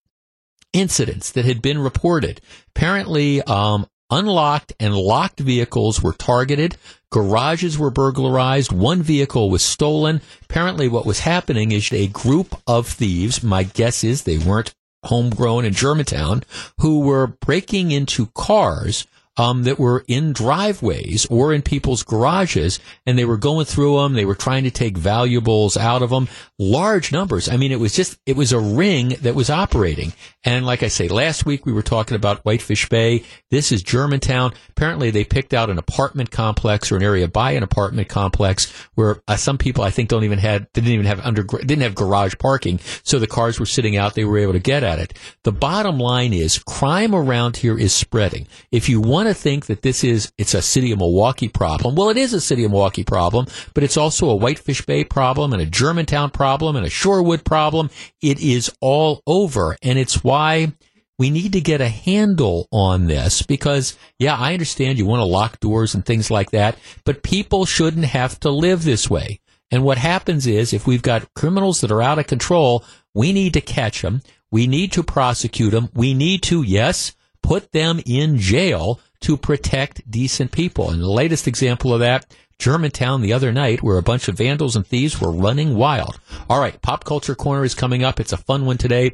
incidents 0.72 1.30
that 1.32 1.44
had 1.44 1.62
been 1.62 1.78
reported. 1.78 2.40
Apparently, 2.74 3.40
um, 3.42 3.86
unlocked 4.10 4.72
and 4.78 4.94
locked 4.94 5.40
vehicles 5.40 6.02
were 6.02 6.12
targeted. 6.12 6.76
Garages 7.10 7.78
were 7.78 7.90
burglarized. 7.90 8.72
One 8.72 9.02
vehicle 9.02 9.50
was 9.50 9.62
stolen. 9.62 10.20
Apparently, 10.42 10.88
what 10.88 11.06
was 11.06 11.20
happening 11.20 11.72
is 11.72 11.92
a 11.92 12.08
group 12.08 12.60
of 12.66 12.86
thieves, 12.86 13.42
my 13.42 13.62
guess 13.62 14.04
is 14.04 14.22
they 14.22 14.38
weren't 14.38 14.74
homegrown 15.04 15.64
in 15.64 15.74
Germantown, 15.74 16.42
who 16.80 17.00
were 17.00 17.26
breaking 17.26 17.90
into 17.90 18.26
cars 18.34 19.06
um, 19.36 19.64
that 19.64 19.78
were 19.78 20.04
in 20.06 20.32
driveways 20.32 21.26
or 21.26 21.52
in 21.52 21.62
people's 21.62 22.02
garages, 22.02 22.78
and 23.06 23.18
they 23.18 23.24
were 23.24 23.36
going 23.36 23.66
through 23.66 23.98
them. 23.98 24.14
They 24.14 24.24
were 24.24 24.34
trying 24.34 24.64
to 24.64 24.70
take 24.70 24.96
valuables 24.96 25.76
out 25.76 26.02
of 26.02 26.10
them, 26.10 26.28
large 26.58 27.12
numbers. 27.12 27.48
I 27.48 27.56
mean, 27.56 27.72
it 27.72 27.80
was 27.80 27.94
just 27.94 28.18
it 28.26 28.36
was 28.36 28.52
a 28.52 28.60
ring 28.60 29.10
that 29.22 29.34
was 29.34 29.50
operating. 29.50 30.12
And 30.44 30.66
like 30.66 30.82
I 30.82 30.88
say, 30.88 31.08
last 31.08 31.46
week 31.46 31.66
we 31.66 31.72
were 31.72 31.82
talking 31.82 32.16
about 32.16 32.44
Whitefish 32.44 32.88
Bay. 32.88 33.24
This 33.50 33.72
is 33.72 33.82
Germantown. 33.82 34.52
Apparently, 34.70 35.10
they 35.10 35.24
picked 35.24 35.54
out 35.54 35.70
an 35.70 35.78
apartment 35.78 36.30
complex 36.30 36.92
or 36.92 36.96
an 36.96 37.02
area 37.02 37.26
by 37.26 37.52
an 37.52 37.62
apartment 37.62 38.08
complex 38.08 38.70
where 38.94 39.22
uh, 39.26 39.36
some 39.36 39.58
people 39.58 39.82
I 39.82 39.90
think 39.90 40.08
don't 40.08 40.24
even 40.24 40.38
had 40.38 40.70
didn't 40.72 40.90
even 40.90 41.06
have 41.06 41.20
under 41.20 41.42
didn't 41.42 41.80
have 41.80 41.94
garage 41.94 42.34
parking, 42.38 42.78
so 43.02 43.18
the 43.18 43.26
cars 43.26 43.58
were 43.58 43.66
sitting 43.66 43.96
out. 43.96 44.14
They 44.14 44.24
were 44.24 44.38
able 44.38 44.52
to 44.52 44.58
get 44.60 44.84
at 44.84 44.98
it. 44.98 45.18
The 45.42 45.52
bottom 45.52 45.98
line 45.98 46.32
is 46.32 46.58
crime 46.58 47.14
around 47.14 47.56
here 47.56 47.78
is 47.78 47.92
spreading. 47.92 48.46
If 48.70 48.88
you 48.88 49.00
want 49.00 49.23
want 49.24 49.36
to 49.36 49.42
think 49.42 49.66
that 49.66 49.82
this 49.82 50.04
is 50.04 50.32
it's 50.36 50.54
a 50.54 50.60
city 50.60 50.92
of 50.92 50.98
Milwaukee 50.98 51.48
problem. 51.48 51.94
Well, 51.94 52.10
it 52.10 52.16
is 52.16 52.34
a 52.34 52.40
city 52.40 52.64
of 52.64 52.70
Milwaukee 52.70 53.04
problem, 53.04 53.46
but 53.72 53.82
it's 53.82 53.96
also 53.96 54.28
a 54.28 54.36
Whitefish 54.36 54.84
Bay 54.84 55.04
problem 55.04 55.52
and 55.52 55.62
a 55.62 55.66
Germantown 55.66 56.30
problem 56.30 56.76
and 56.76 56.84
a 56.84 56.90
Shorewood 56.90 57.44
problem. 57.44 57.90
It 58.20 58.40
is 58.40 58.70
all 58.80 59.22
over, 59.26 59.76
and 59.82 59.98
it's 59.98 60.22
why 60.22 60.72
we 61.18 61.30
need 61.30 61.52
to 61.52 61.60
get 61.60 61.80
a 61.80 61.88
handle 61.88 62.68
on 62.70 63.06
this 63.06 63.42
because, 63.42 63.96
yeah, 64.18 64.36
I 64.36 64.52
understand 64.52 64.98
you 64.98 65.06
want 65.06 65.20
to 65.20 65.24
lock 65.24 65.60
doors 65.60 65.94
and 65.94 66.04
things 66.04 66.30
like 66.30 66.50
that, 66.50 66.76
but 67.04 67.22
people 67.22 67.64
shouldn't 67.64 68.06
have 68.06 68.38
to 68.40 68.50
live 68.50 68.84
this 68.84 69.08
way. 69.08 69.40
And 69.70 69.84
what 69.84 69.98
happens 69.98 70.46
is 70.46 70.72
if 70.72 70.86
we've 70.86 71.02
got 71.02 71.32
criminals 71.34 71.80
that 71.80 71.90
are 71.90 72.02
out 72.02 72.18
of 72.18 72.26
control, 72.26 72.84
we 73.14 73.32
need 73.32 73.54
to 73.54 73.60
catch 73.60 74.02
them. 74.02 74.22
We 74.50 74.66
need 74.66 74.92
to 74.92 75.02
prosecute 75.02 75.70
them. 75.70 75.88
We 75.94 76.14
need 76.14 76.42
to, 76.44 76.62
yes, 76.62 77.14
put 77.44 77.72
them 77.72 78.00
in 78.04 78.38
jail 78.38 79.00
to 79.24 79.36
protect 79.38 80.08
decent 80.10 80.52
people. 80.52 80.90
And 80.90 81.02
the 81.02 81.08
latest 81.08 81.48
example 81.48 81.94
of 81.94 82.00
that, 82.00 82.26
Germantown 82.58 83.22
the 83.22 83.32
other 83.32 83.52
night, 83.52 83.82
where 83.82 83.96
a 83.96 84.02
bunch 84.02 84.28
of 84.28 84.36
vandals 84.36 84.76
and 84.76 84.86
thieves 84.86 85.18
were 85.18 85.32
running 85.32 85.76
wild. 85.76 86.20
All 86.48 86.60
right, 86.60 86.80
Pop 86.82 87.04
Culture 87.04 87.34
Corner 87.34 87.64
is 87.64 87.74
coming 87.74 88.04
up. 88.04 88.20
It's 88.20 88.34
a 88.34 88.36
fun 88.36 88.66
one 88.66 88.76
today. 88.76 89.12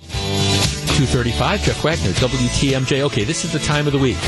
235, 0.00 1.62
Jeff 1.62 1.82
Wagner, 1.82 2.10
WTMJ. 2.10 3.00
Okay, 3.00 3.24
this 3.24 3.46
is 3.46 3.52
the 3.52 3.58
time 3.60 3.86
of 3.86 3.94
the 3.94 3.98
week 3.98 4.18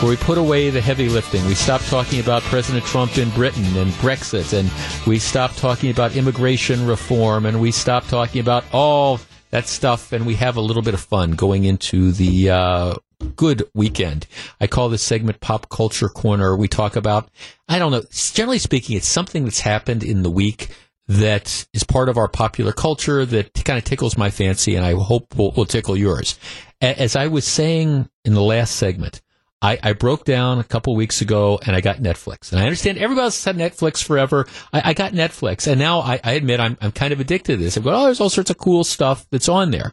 where 0.00 0.08
we 0.10 0.16
put 0.16 0.38
away 0.38 0.70
the 0.70 0.80
heavy 0.80 1.10
lifting. 1.10 1.44
We 1.46 1.54
stop 1.54 1.82
talking 1.82 2.20
about 2.20 2.42
President 2.42 2.84
Trump 2.86 3.18
in 3.18 3.28
Britain 3.30 3.64
and 3.76 3.92
Brexit, 3.92 4.58
and 4.58 4.70
we 5.06 5.18
stop 5.18 5.54
talking 5.54 5.90
about 5.90 6.16
immigration 6.16 6.86
reform, 6.86 7.44
and 7.44 7.60
we 7.60 7.70
stop 7.70 8.06
talking 8.06 8.40
about 8.40 8.64
all 8.72 9.20
that 9.50 9.68
stuff, 9.68 10.12
and 10.12 10.26
we 10.26 10.34
have 10.34 10.56
a 10.56 10.60
little 10.60 10.82
bit 10.82 10.94
of 10.94 11.00
fun 11.00 11.32
going 11.32 11.64
into 11.64 12.10
the 12.12 12.50
uh, 12.50 12.94
good 13.36 13.64
weekend. 13.74 14.26
I 14.60 14.66
call 14.66 14.88
this 14.88 15.02
segment 15.02 15.40
Pop 15.40 15.68
Culture 15.68 16.08
Corner. 16.08 16.56
We 16.56 16.68
talk 16.68 16.96
about, 16.96 17.30
I 17.68 17.78
don't 17.78 17.92
know, 17.92 18.02
generally 18.10 18.58
speaking, 18.58 18.96
it's 18.96 19.08
something 19.08 19.44
that's 19.44 19.60
happened 19.60 20.02
in 20.02 20.22
the 20.22 20.30
week 20.30 20.70
that 21.08 21.66
is 21.72 21.84
part 21.84 22.08
of 22.08 22.18
our 22.18 22.28
popular 22.28 22.72
culture 22.72 23.24
that 23.24 23.64
kind 23.64 23.78
of 23.78 23.84
tickles 23.84 24.18
my 24.18 24.30
fancy, 24.30 24.74
and 24.74 24.84
I 24.84 24.94
hope 24.94 25.36
will, 25.36 25.52
will 25.52 25.66
tickle 25.66 25.96
yours. 25.96 26.38
As 26.80 27.16
I 27.16 27.28
was 27.28 27.46
saying 27.46 28.08
in 28.24 28.34
the 28.34 28.42
last 28.42 28.76
segment, 28.76 29.22
I, 29.62 29.78
I, 29.82 29.92
broke 29.94 30.24
down 30.24 30.58
a 30.58 30.64
couple 30.64 30.94
weeks 30.94 31.22
ago 31.22 31.58
and 31.64 31.74
I 31.74 31.80
got 31.80 31.96
Netflix. 31.96 32.52
And 32.52 32.60
I 32.60 32.64
understand 32.64 32.98
everybody's 32.98 33.42
had 33.42 33.56
Netflix 33.56 34.04
forever. 34.04 34.46
I, 34.70 34.90
I 34.90 34.94
got 34.94 35.12
Netflix, 35.12 35.66
and 35.66 35.80
now 35.80 36.00
I, 36.00 36.20
I, 36.22 36.32
admit 36.32 36.60
I'm, 36.60 36.76
I'm 36.82 36.92
kind 36.92 37.14
of 37.14 37.20
addicted 37.20 37.56
to 37.56 37.64
this. 37.64 37.78
I've 37.78 37.84
got, 37.84 37.94
oh, 37.94 38.04
there's 38.04 38.20
all 38.20 38.28
sorts 38.28 38.50
of 38.50 38.58
cool 38.58 38.84
stuff 38.84 39.26
that's 39.30 39.48
on 39.48 39.70
there. 39.70 39.92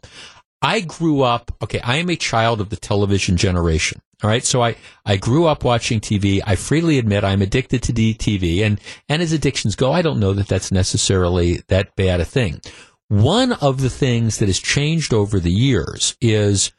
I 0.64 0.80
grew 0.80 1.20
up, 1.20 1.54
okay, 1.62 1.78
I 1.80 1.96
am 1.96 2.08
a 2.08 2.16
child 2.16 2.58
of 2.62 2.70
the 2.70 2.76
television 2.76 3.36
generation. 3.36 4.00
All 4.22 4.30
right. 4.30 4.42
So 4.42 4.62
I, 4.62 4.76
I 5.04 5.18
grew 5.18 5.44
up 5.46 5.62
watching 5.62 6.00
TV. 6.00 6.40
I 6.46 6.56
freely 6.56 6.98
admit 6.98 7.22
I'm 7.22 7.42
addicted 7.42 7.82
to 7.82 7.92
TV 7.92 8.64
and, 8.64 8.80
and 9.06 9.20
as 9.20 9.32
addictions 9.32 9.76
go, 9.76 9.92
I 9.92 10.00
don't 10.00 10.18
know 10.18 10.32
that 10.32 10.48
that's 10.48 10.72
necessarily 10.72 11.60
that 11.68 11.94
bad 11.96 12.20
a 12.20 12.24
thing. 12.24 12.62
One 13.08 13.52
of 13.52 13.82
the 13.82 13.90
things 13.90 14.38
that 14.38 14.48
has 14.48 14.58
changed 14.58 15.12
over 15.12 15.38
the 15.38 15.52
years 15.52 16.16
is 16.22 16.72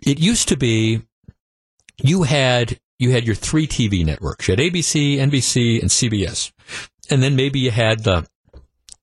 it 0.00 0.18
used 0.18 0.48
to 0.48 0.56
be 0.56 1.02
you 2.02 2.22
had, 2.22 2.80
you 2.98 3.10
had 3.10 3.26
your 3.26 3.34
three 3.34 3.66
TV 3.66 4.06
networks. 4.06 4.48
You 4.48 4.52
had 4.52 4.60
ABC, 4.60 5.16
NBC, 5.18 5.82
and 5.82 5.90
CBS. 5.90 6.52
And 7.10 7.22
then 7.22 7.36
maybe 7.36 7.58
you 7.58 7.72
had 7.72 8.04
the, 8.04 8.26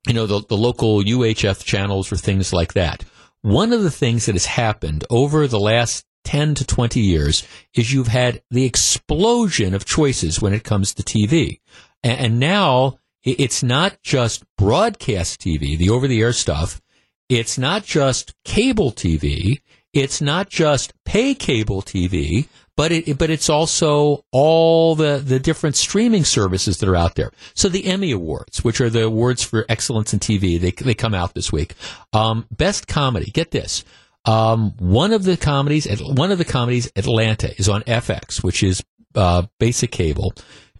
you 0.07 0.15
know, 0.15 0.25
the, 0.25 0.41
the 0.41 0.57
local 0.57 1.03
UHF 1.03 1.63
channels 1.63 2.11
or 2.11 2.15
things 2.15 2.51
like 2.51 2.73
that. 2.73 3.03
One 3.41 3.71
of 3.73 3.83
the 3.83 3.91
things 3.91 4.25
that 4.25 4.35
has 4.35 4.45
happened 4.45 5.05
over 5.09 5.47
the 5.47 5.59
last 5.59 6.05
10 6.25 6.55
to 6.55 6.65
20 6.65 6.99
years 6.99 7.47
is 7.73 7.93
you've 7.93 8.07
had 8.07 8.41
the 8.51 8.65
explosion 8.65 9.73
of 9.73 9.85
choices 9.85 10.41
when 10.41 10.53
it 10.53 10.63
comes 10.63 10.93
to 10.93 11.03
TV. 11.03 11.59
And 12.03 12.39
now 12.39 12.99
it's 13.23 13.63
not 13.63 14.01
just 14.03 14.43
broadcast 14.57 15.39
TV, 15.41 15.77
the 15.77 15.89
over 15.89 16.07
the 16.07 16.21
air 16.21 16.33
stuff. 16.33 16.81
It's 17.29 17.57
not 17.57 17.83
just 17.83 18.33
cable 18.43 18.91
TV. 18.91 19.61
It's 19.93 20.21
not 20.21 20.49
just 20.49 20.93
pay 21.05 21.33
cable 21.33 21.81
TV, 21.81 22.47
but 22.77 22.91
it, 22.91 23.17
but 23.17 23.29
it's 23.29 23.49
also 23.49 24.23
all 24.31 24.95
the, 24.95 25.17
the 25.17 25.39
different 25.39 25.75
streaming 25.75 26.23
services 26.23 26.77
that 26.77 26.87
are 26.87 26.95
out 26.95 27.15
there. 27.15 27.31
So 27.55 27.67
the 27.67 27.85
Emmy 27.85 28.11
Awards, 28.11 28.63
which 28.63 28.79
are 28.79 28.89
the 28.89 29.03
awards 29.03 29.43
for 29.43 29.65
excellence 29.67 30.13
in 30.13 30.19
TV, 30.19 30.61
they, 30.61 30.71
they 30.71 30.93
come 30.93 31.15
out 31.15 31.33
this 31.33 31.51
week. 31.51 31.73
Um, 32.13 32.45
best 32.51 32.87
comedy, 32.87 33.31
get 33.31 33.51
this. 33.51 33.83
Um, 34.25 34.73
one 34.77 35.11
of 35.11 35.23
the 35.23 35.37
comedies, 35.37 35.87
one 36.01 36.31
of 36.31 36.37
the 36.37 36.45
comedies, 36.45 36.91
Atlanta, 36.95 37.57
is 37.57 37.67
on 37.67 37.81
FX, 37.83 38.43
which 38.43 38.61
is 38.61 38.83
uh, 39.15 39.47
basic 39.59 39.91
cable. 39.91 40.33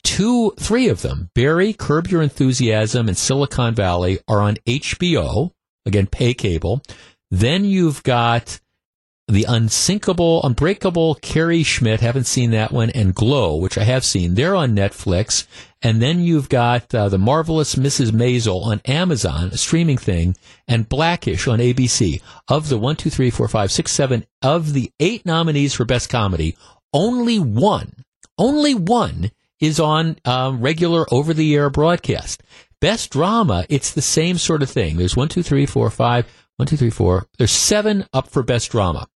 Two, 0.03 0.53
three 0.59 0.89
of 0.89 1.01
them, 1.01 1.31
Barry, 1.33 1.73
Curb 1.73 2.07
Your 2.07 2.21
Enthusiasm, 2.21 3.07
and 3.07 3.17
Silicon 3.17 3.73
Valley, 3.73 4.19
are 4.27 4.41
on 4.41 4.57
HBO. 4.67 5.51
Again, 5.85 6.05
pay 6.05 6.33
cable. 6.33 6.83
Then 7.31 7.65
you've 7.65 8.03
got 8.03 8.59
the 9.27 9.45
unsinkable, 9.47 10.41
unbreakable 10.43 11.15
Carrie 11.15 11.63
Schmidt. 11.63 11.99
Haven't 11.99 12.25
seen 12.25 12.51
that 12.51 12.71
one, 12.71 12.89
and 12.91 13.13
Glow, 13.13 13.57
which 13.57 13.77
I 13.77 13.83
have 13.83 14.05
seen. 14.05 14.35
They're 14.35 14.55
on 14.55 14.75
Netflix. 14.75 15.45
And 15.81 16.01
then 16.01 16.21
you've 16.21 16.49
got 16.49 16.93
uh, 16.95 17.09
the 17.09 17.17
marvelous 17.17 17.75
Mrs. 17.75 18.11
Maisel 18.11 18.65
on 18.65 18.81
Amazon, 18.85 19.49
a 19.51 19.57
streaming 19.57 19.97
thing, 19.97 20.35
and 20.67 20.89
Blackish 20.89 21.47
on 21.47 21.59
ABC. 21.59 22.21
Of 22.47 22.69
the 22.69 22.77
one, 22.77 22.95
two, 22.95 23.09
three, 23.09 23.29
four, 23.29 23.47
five, 23.47 23.71
six, 23.71 23.91
seven 23.91 24.25
of 24.41 24.73
the 24.73 24.91
eight 24.99 25.25
nominees 25.25 25.73
for 25.73 25.85
best 25.85 26.09
comedy, 26.09 26.57
only 26.93 27.37
one, 27.37 27.91
only 28.37 28.73
one 28.73 29.31
is 29.59 29.79
on 29.79 30.17
um, 30.25 30.61
regular 30.61 31.05
over-the-air 31.11 31.69
broadcast. 31.69 32.43
Best 32.79 33.11
drama, 33.11 33.65
it's 33.69 33.91
the 33.91 34.01
same 34.01 34.37
sort 34.37 34.61
of 34.61 34.69
thing. 34.69 34.97
There's 34.97 35.15
one, 35.15 35.27
two, 35.27 35.43
three, 35.43 35.65
four, 35.65 35.89
five, 35.89 36.27
one, 36.57 36.67
two, 36.67 36.77
three, 36.77 36.89
four. 36.89 37.27
There's 37.37 37.51
seven 37.51 38.05
up 38.13 38.27
for 38.27 38.43
best 38.43 38.71
drama. 38.71 39.07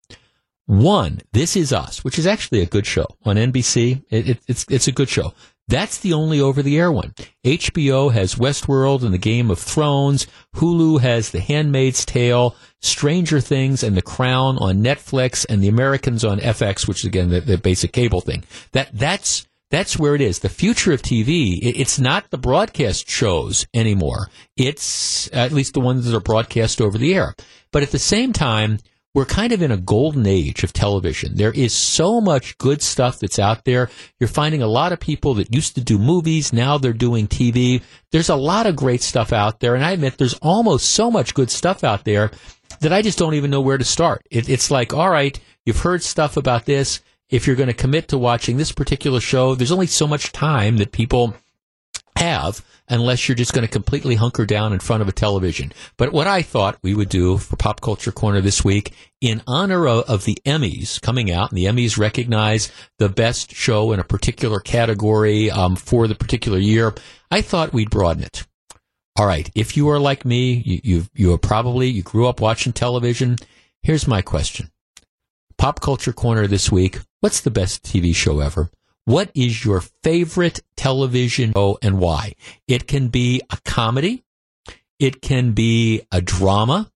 One, 0.65 1.21
This 1.33 1.55
Is 1.55 1.73
Us, 1.73 2.03
which 2.03 2.17
is 2.19 2.27
actually 2.27 2.61
a 2.61 2.65
good 2.65 2.85
show 2.85 3.05
on 3.25 3.35
NBC. 3.35 4.03
It, 4.09 4.29
it, 4.29 4.39
it's 4.47 4.65
it's 4.69 4.87
a 4.87 4.91
good 4.91 5.09
show. 5.09 5.33
That's 5.67 5.99
the 5.99 6.13
only 6.13 6.41
over 6.41 6.61
the 6.61 6.77
air 6.77 6.91
one. 6.91 7.13
HBO 7.45 8.11
has 8.11 8.35
Westworld 8.35 9.03
and 9.03 9.13
the 9.13 9.17
Game 9.17 9.49
of 9.49 9.57
Thrones. 9.57 10.27
Hulu 10.55 10.99
has 10.99 11.31
The 11.31 11.39
Handmaid's 11.39 12.03
Tale, 12.03 12.55
Stranger 12.81 13.39
Things, 13.39 13.81
and 13.81 13.95
The 13.95 14.01
Crown 14.01 14.57
on 14.57 14.83
Netflix, 14.83 15.45
and 15.47 15.63
The 15.63 15.69
Americans 15.69 16.25
on 16.25 16.39
FX, 16.39 16.87
which 16.87 16.99
is 16.99 17.05
again 17.05 17.29
the, 17.29 17.39
the 17.39 17.57
basic 17.57 17.93
cable 17.93 18.21
thing. 18.21 18.43
That 18.73 18.89
that's 18.91 19.47
that's 19.69 19.97
where 19.97 20.13
it 20.13 20.21
is. 20.21 20.39
The 20.39 20.49
future 20.49 20.91
of 20.91 21.01
TV, 21.01 21.59
it's 21.61 21.97
not 21.97 22.29
the 22.29 22.37
broadcast 22.37 23.09
shows 23.09 23.65
anymore. 23.73 24.27
It's 24.57 25.29
at 25.31 25.53
least 25.53 25.73
the 25.73 25.79
ones 25.79 26.05
that 26.05 26.15
are 26.15 26.19
broadcast 26.19 26.81
over 26.81 26.97
the 26.97 27.15
air. 27.15 27.33
But 27.71 27.81
at 27.81 27.91
the 27.91 27.99
same 27.99 28.33
time, 28.33 28.79
we're 29.13 29.25
kind 29.25 29.51
of 29.51 29.61
in 29.61 29.71
a 29.71 29.77
golden 29.77 30.25
age 30.25 30.63
of 30.63 30.71
television. 30.71 31.35
There 31.35 31.51
is 31.51 31.73
so 31.73 32.21
much 32.21 32.57
good 32.57 32.81
stuff 32.81 33.19
that's 33.19 33.39
out 33.39 33.65
there. 33.65 33.89
You're 34.19 34.27
finding 34.27 34.61
a 34.61 34.67
lot 34.67 34.93
of 34.93 34.99
people 34.99 35.33
that 35.35 35.53
used 35.53 35.75
to 35.75 35.81
do 35.81 35.97
movies, 35.97 36.53
now 36.53 36.77
they're 36.77 36.93
doing 36.93 37.27
TV. 37.27 37.81
There's 38.11 38.29
a 38.29 38.35
lot 38.35 38.67
of 38.67 38.75
great 38.75 39.01
stuff 39.01 39.33
out 39.33 39.59
there, 39.59 39.75
and 39.75 39.83
I 39.83 39.91
admit 39.91 40.17
there's 40.17 40.39
almost 40.41 40.91
so 40.91 41.11
much 41.11 41.33
good 41.33 41.51
stuff 41.51 41.83
out 41.83 42.05
there 42.05 42.31
that 42.79 42.93
I 42.93 43.01
just 43.01 43.19
don't 43.19 43.33
even 43.33 43.51
know 43.51 43.61
where 43.61 43.77
to 43.77 43.83
start. 43.83 44.25
It, 44.31 44.49
it's 44.49 44.71
like, 44.71 44.93
all 44.93 45.09
right, 45.09 45.37
you've 45.65 45.79
heard 45.79 46.03
stuff 46.03 46.37
about 46.37 46.65
this. 46.65 47.01
If 47.29 47.47
you're 47.47 47.55
going 47.55 47.67
to 47.67 47.73
commit 47.73 48.09
to 48.09 48.17
watching 48.17 48.57
this 48.57 48.71
particular 48.71 49.19
show, 49.19 49.55
there's 49.55 49.71
only 49.71 49.87
so 49.87 50.07
much 50.07 50.31
time 50.31 50.77
that 50.77 50.91
people 50.91 51.35
have 52.15 52.63
unless 52.87 53.27
you're 53.27 53.35
just 53.35 53.53
going 53.53 53.65
to 53.65 53.71
completely 53.71 54.15
hunker 54.15 54.45
down 54.45 54.73
in 54.73 54.79
front 54.79 55.01
of 55.01 55.07
a 55.07 55.13
television. 55.13 55.71
But 55.97 56.11
what 56.11 56.27
I 56.27 56.41
thought 56.41 56.77
we 56.83 56.93
would 56.93 57.09
do 57.09 57.37
for 57.37 57.55
Pop 57.55 57.81
Culture 57.81 58.11
Corner 58.11 58.41
this 58.41 58.63
week, 58.63 58.93
in 59.21 59.41
honor 59.47 59.87
of, 59.87 60.25
the 60.25 60.37
Emmys 60.45 61.01
coming 61.01 61.31
out, 61.31 61.51
and 61.51 61.57
the 61.57 61.65
Emmys 61.65 61.97
recognize 61.97 62.71
the 62.99 63.09
best 63.09 63.55
show 63.55 63.93
in 63.93 63.99
a 63.99 64.03
particular 64.03 64.59
category 64.59 65.49
um, 65.49 65.75
for 65.75 66.07
the 66.07 66.15
particular 66.15 66.57
year, 66.57 66.93
I 67.31 67.41
thought 67.41 67.73
we'd 67.73 67.89
broaden 67.89 68.23
it. 68.23 68.45
All 69.17 69.25
right, 69.25 69.49
if 69.55 69.77
you 69.77 69.89
are 69.89 69.99
like 69.99 70.25
me, 70.25 70.53
you 70.65 70.81
you, 70.83 71.05
you 71.13 71.33
are 71.33 71.37
probably 71.37 71.87
you 71.89 72.01
grew 72.01 72.27
up 72.27 72.39
watching 72.39 72.73
television. 72.73 73.37
Here's 73.83 74.07
my 74.07 74.21
question: 74.21 74.71
Pop 75.57 75.81
Culture 75.81 76.13
Corner 76.13 76.47
this 76.47 76.71
week. 76.71 76.99
What's 77.19 77.41
the 77.41 77.51
best 77.51 77.83
TV 77.83 78.15
show 78.15 78.39
ever? 78.39 78.71
What 79.11 79.29
is 79.35 79.65
your 79.65 79.81
favorite 80.03 80.61
television 80.77 81.51
show 81.51 81.77
and 81.81 81.99
why? 81.99 82.31
It 82.65 82.87
can 82.87 83.09
be 83.09 83.41
a 83.49 83.57
comedy. 83.65 84.23
It 84.99 85.21
can 85.21 85.51
be 85.51 86.03
a 86.13 86.21
drama. 86.21 86.89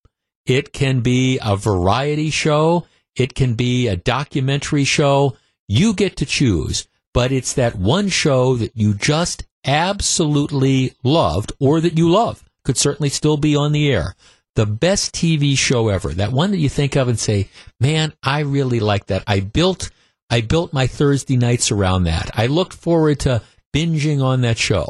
It 0.46 0.72
can 0.72 1.02
be 1.02 1.40
a 1.44 1.58
variety 1.58 2.30
show. 2.30 2.88
It 3.18 3.36
can 3.36 3.56
be 3.56 3.90
a 3.90 3.98
documentary 3.98 4.86
show. 4.86 5.36
You 5.68 5.94
get 5.94 6.16
to 6.16 6.26
choose, 6.26 6.88
but 7.14 7.34
it's 7.34 7.52
that 7.56 7.76
one 7.76 8.08
show 8.08 8.56
that 8.56 8.78
you 8.78 8.94
just 8.94 9.46
absolutely 9.66 10.94
loved 11.04 11.52
or 11.60 11.82
that 11.82 11.98
you 11.98 12.10
love 12.10 12.46
could 12.64 12.78
certainly 12.78 13.10
still 13.10 13.36
be 13.36 13.58
on 13.58 13.74
the 13.74 13.92
air. 13.92 14.16
The 14.56 14.66
best 14.66 15.14
TV 15.14 15.58
show 15.58 15.90
ever. 15.90 16.14
That 16.14 16.32
one 16.32 16.52
that 16.52 16.60
you 16.60 16.70
think 16.70 16.96
of 16.96 17.10
and 17.10 17.20
say, 17.20 17.50
man, 17.82 18.14
I 18.24 18.40
really 18.40 18.80
like 18.80 19.08
that. 19.08 19.26
I 19.28 19.42
built 19.42 19.92
I 20.30 20.42
built 20.42 20.74
my 20.74 20.88
Thursday 20.88 21.38
nights 21.38 21.72
around 21.72 22.04
that. 22.04 22.32
I 22.34 22.48
looked 22.48 22.74
forward 22.74 23.20
to 23.22 23.42
binging 23.74 24.24
on 24.24 24.42
that 24.42 24.58
show. 24.58 24.90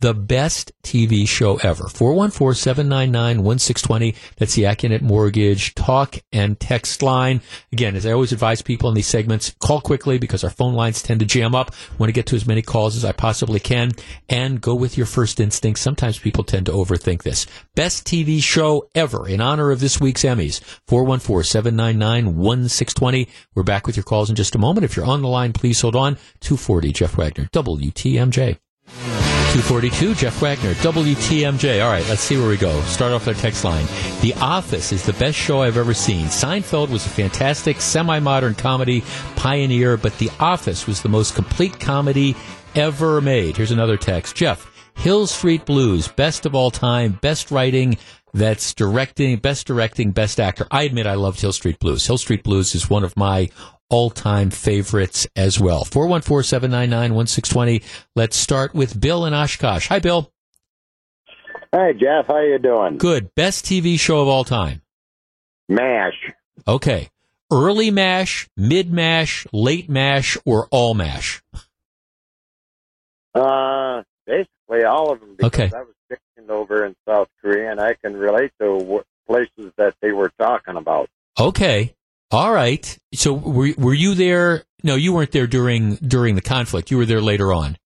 The 0.00 0.14
best 0.14 0.72
TV 0.82 1.26
show 1.26 1.56
ever. 1.56 1.84
414-799-1620. 1.84 4.14
That's 4.36 4.54
the 4.54 4.64
Accunet 4.64 5.00
Mortgage 5.00 5.74
talk 5.74 6.18
and 6.32 6.60
text 6.60 7.02
line. 7.02 7.40
Again, 7.72 7.96
as 7.96 8.04
I 8.04 8.12
always 8.12 8.32
advise 8.32 8.60
people 8.62 8.88
in 8.88 8.94
these 8.94 9.06
segments, 9.06 9.54
call 9.60 9.80
quickly 9.80 10.18
because 10.18 10.42
our 10.44 10.50
phone 10.50 10.74
lines 10.74 11.00
tend 11.02 11.20
to 11.20 11.26
jam 11.26 11.54
up. 11.54 11.72
want 11.98 12.08
to 12.08 12.12
get 12.12 12.26
to 12.26 12.36
as 12.36 12.46
many 12.46 12.60
calls 12.62 12.96
as 12.96 13.04
I 13.04 13.12
possibly 13.12 13.60
can 13.60 13.92
and 14.28 14.60
go 14.60 14.74
with 14.74 14.98
your 14.98 15.06
first 15.06 15.40
instinct. 15.40 15.80
Sometimes 15.80 16.18
people 16.18 16.44
tend 16.44 16.66
to 16.66 16.72
overthink 16.72 17.22
this. 17.22 17.46
Best 17.74 18.06
TV 18.06 18.42
show 18.42 18.90
ever 18.94 19.26
in 19.26 19.40
honor 19.40 19.70
of 19.70 19.80
this 19.80 19.98
week's 20.00 20.24
Emmys. 20.24 20.60
414-799-1620. 20.88 23.28
We're 23.54 23.62
back 23.62 23.86
with 23.86 23.96
your 23.96 24.04
calls 24.04 24.28
in 24.28 24.36
just 24.36 24.54
a 24.54 24.58
moment. 24.58 24.84
If 24.84 24.94
you're 24.96 25.06
on 25.06 25.22
the 25.22 25.28
line, 25.28 25.54
please 25.54 25.80
hold 25.80 25.96
on. 25.96 26.16
240 26.40 26.92
Jeff 26.92 27.16
Wagner, 27.16 27.48
WTMJ. 27.52 28.58
242, 29.56 30.14
Jeff 30.16 30.42
Wagner, 30.42 30.74
WTMJ. 30.74 31.82
All 31.82 31.90
right, 31.90 32.06
let's 32.10 32.20
see 32.20 32.36
where 32.36 32.46
we 32.46 32.58
go. 32.58 32.78
Start 32.82 33.12
off 33.12 33.26
our 33.26 33.32
text 33.32 33.64
line. 33.64 33.86
The 34.20 34.34
Office 34.34 34.92
is 34.92 35.06
the 35.06 35.14
best 35.14 35.38
show 35.38 35.62
I've 35.62 35.78
ever 35.78 35.94
seen. 35.94 36.26
Seinfeld 36.26 36.90
was 36.90 37.06
a 37.06 37.08
fantastic 37.08 37.80
semi 37.80 38.18
modern 38.18 38.54
comedy 38.54 39.02
pioneer, 39.34 39.96
but 39.96 40.18
The 40.18 40.28
Office 40.40 40.86
was 40.86 41.00
the 41.00 41.08
most 41.08 41.34
complete 41.34 41.80
comedy 41.80 42.36
ever 42.74 43.22
made. 43.22 43.56
Here's 43.56 43.70
another 43.70 43.96
text. 43.96 44.36
Jeff, 44.36 44.70
Hill 44.94 45.26
Street 45.26 45.64
Blues, 45.64 46.06
best 46.06 46.44
of 46.44 46.54
all 46.54 46.70
time, 46.70 47.12
best 47.22 47.50
writing, 47.50 47.96
that's 48.34 48.74
directing, 48.74 49.38
best 49.38 49.66
directing, 49.66 50.10
best 50.10 50.38
actor. 50.38 50.66
I 50.70 50.82
admit 50.82 51.06
I 51.06 51.14
loved 51.14 51.40
Hill 51.40 51.54
Street 51.54 51.78
Blues. 51.78 52.06
Hill 52.06 52.18
Street 52.18 52.42
Blues 52.42 52.74
is 52.74 52.90
one 52.90 53.04
of 53.04 53.16
my 53.16 53.48
all-time 53.90 54.50
favorites 54.50 55.26
as 55.36 55.58
well. 55.60 55.84
414-799-1620. 55.84 57.82
Let's 58.14 58.36
start 58.36 58.74
with 58.74 59.00
Bill 59.00 59.24
in 59.26 59.34
Oshkosh. 59.34 59.88
Hi, 59.88 59.98
Bill. 59.98 60.30
Hey, 61.72 61.92
Jeff. 61.94 62.26
How 62.28 62.40
you 62.40 62.58
doing? 62.58 62.98
Good. 62.98 63.34
Best 63.34 63.64
TV 63.64 63.98
show 63.98 64.20
of 64.22 64.28
all 64.28 64.44
time. 64.44 64.82
MASH. 65.68 66.32
Okay. 66.66 67.08
Early 67.52 67.90
MASH, 67.90 68.48
mid 68.56 68.92
MASH, 68.92 69.46
late 69.52 69.88
MASH, 69.88 70.36
or 70.44 70.66
all 70.70 70.94
MASH? 70.94 71.42
Uh, 73.34 74.02
basically 74.26 74.84
all 74.84 75.12
of 75.12 75.20
them. 75.20 75.34
Because 75.36 75.46
Okay. 75.60 75.70
I 75.76 75.80
was 75.82 75.94
stationed 76.06 76.50
over 76.50 76.84
in 76.86 76.94
South 77.06 77.28
Korea, 77.42 77.70
and 77.70 77.80
I 77.80 77.94
can 77.94 78.16
relate 78.16 78.52
to 78.60 79.04
places 79.26 79.72
that 79.76 79.94
they 80.00 80.12
were 80.12 80.32
talking 80.38 80.76
about. 80.76 81.08
Okay. 81.38 81.94
All 82.30 82.52
right. 82.52 82.98
So 83.14 83.32
were 83.32 83.72
were 83.78 83.94
you 83.94 84.14
there? 84.14 84.64
No, 84.82 84.94
you 84.94 85.12
weren't 85.12 85.32
there 85.32 85.46
during 85.46 85.96
during 85.96 86.34
the 86.34 86.40
conflict. 86.42 86.90
You 86.90 86.96
were 86.96 87.06
there 87.06 87.20
later 87.20 87.52
on. 87.52 87.76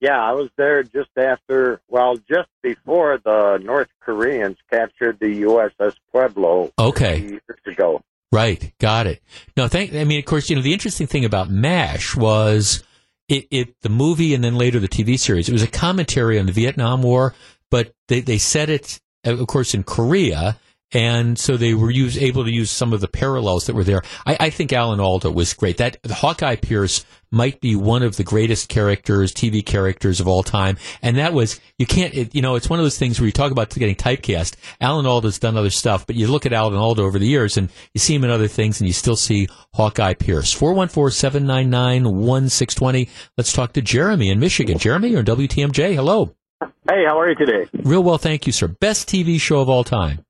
Yeah, 0.00 0.20
I 0.20 0.32
was 0.32 0.50
there 0.56 0.82
just 0.82 1.10
after, 1.16 1.80
well, 1.88 2.16
just 2.16 2.48
before 2.60 3.18
the 3.24 3.58
North 3.62 3.86
Koreans 4.00 4.56
captured 4.68 5.20
the 5.20 5.42
USS 5.42 5.94
Pueblo 6.10 6.72
Okay. 6.76 7.20
years 7.20 7.40
ago. 7.64 8.02
Right. 8.32 8.72
Got 8.80 9.06
it. 9.06 9.22
No, 9.56 9.68
thank. 9.68 9.94
I 9.94 10.02
mean, 10.02 10.18
of 10.18 10.24
course, 10.24 10.50
you 10.50 10.56
know 10.56 10.62
the 10.62 10.72
interesting 10.72 11.06
thing 11.06 11.24
about 11.24 11.50
MASH 11.50 12.16
was 12.16 12.82
it, 13.28 13.46
it 13.52 13.74
the 13.82 13.88
movie 13.90 14.34
and 14.34 14.42
then 14.42 14.56
later 14.56 14.80
the 14.80 14.88
TV 14.88 15.16
series. 15.18 15.48
It 15.48 15.52
was 15.52 15.62
a 15.62 15.68
commentary 15.68 16.38
on 16.38 16.46
the 16.46 16.52
Vietnam 16.52 17.02
War, 17.02 17.32
but 17.70 17.92
they 18.08 18.20
they 18.20 18.38
set 18.38 18.70
it, 18.70 19.00
of 19.24 19.46
course, 19.46 19.72
in 19.72 19.84
Korea. 19.84 20.56
And 20.92 21.38
so 21.38 21.56
they 21.56 21.74
were 21.74 21.90
use, 21.90 22.18
able 22.18 22.44
to 22.44 22.52
use 22.52 22.70
some 22.70 22.92
of 22.92 23.00
the 23.00 23.08
parallels 23.08 23.66
that 23.66 23.74
were 23.74 23.84
there. 23.84 24.02
I, 24.26 24.36
I 24.40 24.50
think 24.50 24.72
Alan 24.72 25.00
Alda 25.00 25.30
was 25.30 25.54
great. 25.54 25.78
That 25.78 25.98
Hawkeye 26.06 26.56
Pierce 26.56 27.06
might 27.30 27.60
be 27.60 27.74
one 27.74 28.02
of 28.02 28.16
the 28.16 28.24
greatest 28.24 28.68
characters, 28.68 29.32
TV 29.32 29.64
characters 29.64 30.20
of 30.20 30.28
all 30.28 30.42
time. 30.42 30.76
And 31.00 31.16
that 31.16 31.32
was 31.32 31.58
you 31.78 31.86
can't, 31.86 32.12
it, 32.14 32.34
you 32.34 32.42
know, 32.42 32.56
it's 32.56 32.68
one 32.68 32.78
of 32.78 32.84
those 32.84 32.98
things 32.98 33.18
where 33.18 33.26
you 33.26 33.32
talk 33.32 33.52
about 33.52 33.70
getting 33.70 33.96
typecast. 33.96 34.56
Alan 34.80 35.06
Alda's 35.06 35.38
done 35.38 35.56
other 35.56 35.70
stuff, 35.70 36.06
but 36.06 36.14
you 36.14 36.26
look 36.26 36.44
at 36.44 36.52
Alan 36.52 36.74
Alda 36.74 37.00
over 37.02 37.18
the 37.18 37.26
years 37.26 37.56
and 37.56 37.70
you 37.94 37.98
see 37.98 38.14
him 38.14 38.24
in 38.24 38.30
other 38.30 38.48
things, 38.48 38.80
and 38.80 38.86
you 38.86 38.92
still 38.92 39.16
see 39.16 39.48
Hawkeye 39.74 40.14
Pierce. 40.14 40.54
414-799-1620. 40.54 43.08
Let's 43.38 43.52
talk 43.52 43.72
to 43.72 43.82
Jeremy 43.82 44.28
in 44.28 44.38
Michigan. 44.38 44.78
Jeremy, 44.78 45.08
you're 45.08 45.20
in 45.20 45.26
WTMJ. 45.26 45.94
Hello. 45.94 46.34
Hey, 46.60 47.04
how 47.06 47.18
are 47.18 47.28
you 47.28 47.34
today? 47.34 47.66
Real 47.72 48.02
well, 48.02 48.18
thank 48.18 48.46
you, 48.46 48.52
sir. 48.52 48.68
Best 48.68 49.08
TV 49.08 49.40
show 49.40 49.60
of 49.60 49.68
all 49.68 49.84
time. 49.84 50.24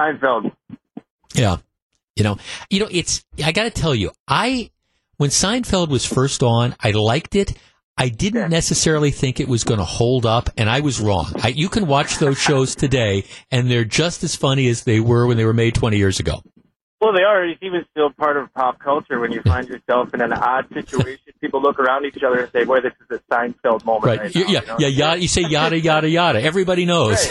Seinfeld. 0.00 0.52
Yeah. 1.34 1.58
You 2.16 2.24
know, 2.24 2.36
you 2.68 2.80
know, 2.80 2.88
it's, 2.90 3.24
I 3.42 3.52
gotta 3.52 3.70
tell 3.70 3.94
you, 3.94 4.10
I, 4.26 4.70
when 5.16 5.30
Seinfeld 5.30 5.88
was 5.88 6.04
first 6.04 6.42
on, 6.42 6.74
I 6.80 6.90
liked 6.90 7.34
it. 7.34 7.56
I 7.96 8.08
didn't 8.08 8.50
necessarily 8.50 9.10
think 9.10 9.40
it 9.40 9.48
was 9.48 9.62
going 9.62 9.78
to 9.78 9.84
hold 9.84 10.24
up, 10.24 10.48
and 10.56 10.70
I 10.70 10.80
was 10.80 11.00
wrong. 11.00 11.30
I, 11.42 11.48
you 11.48 11.68
can 11.68 11.86
watch 11.86 12.16
those 12.16 12.38
shows 12.38 12.74
today, 12.74 13.24
and 13.50 13.70
they're 13.70 13.84
just 13.84 14.24
as 14.24 14.34
funny 14.34 14.68
as 14.68 14.84
they 14.84 15.00
were 15.00 15.26
when 15.26 15.36
they 15.36 15.44
were 15.44 15.52
made 15.52 15.74
20 15.74 15.98
years 15.98 16.18
ago. 16.18 16.42
Well, 17.00 17.14
they 17.14 17.22
are. 17.22 17.44
It's 17.46 17.62
even 17.62 17.84
still 17.90 18.10
part 18.10 18.36
of 18.36 18.52
pop 18.52 18.78
culture 18.78 19.18
when 19.18 19.32
you 19.32 19.40
find 19.42 19.66
yourself 19.66 20.12
in 20.12 20.20
an 20.20 20.34
odd 20.34 20.66
situation. 20.68 21.18
People 21.40 21.62
look 21.62 21.78
around 21.78 22.04
each 22.04 22.22
other 22.22 22.40
and 22.40 22.52
say, 22.52 22.64
"Boy, 22.64 22.80
this 22.82 22.92
is 23.00 23.18
a 23.18 23.34
Seinfeld 23.34 23.86
moment." 23.86 24.04
Right. 24.04 24.20
Right. 24.20 24.34
Now," 24.34 24.40
yeah. 24.42 24.60
you 24.60 24.66
know? 24.66 24.76
Yeah. 24.78 24.88
Yada, 24.88 25.20
you 25.22 25.28
say 25.28 25.42
yada, 25.48 25.78
yada, 25.78 26.08
yada. 26.08 26.42
Everybody 26.42 26.84
knows. 26.84 27.30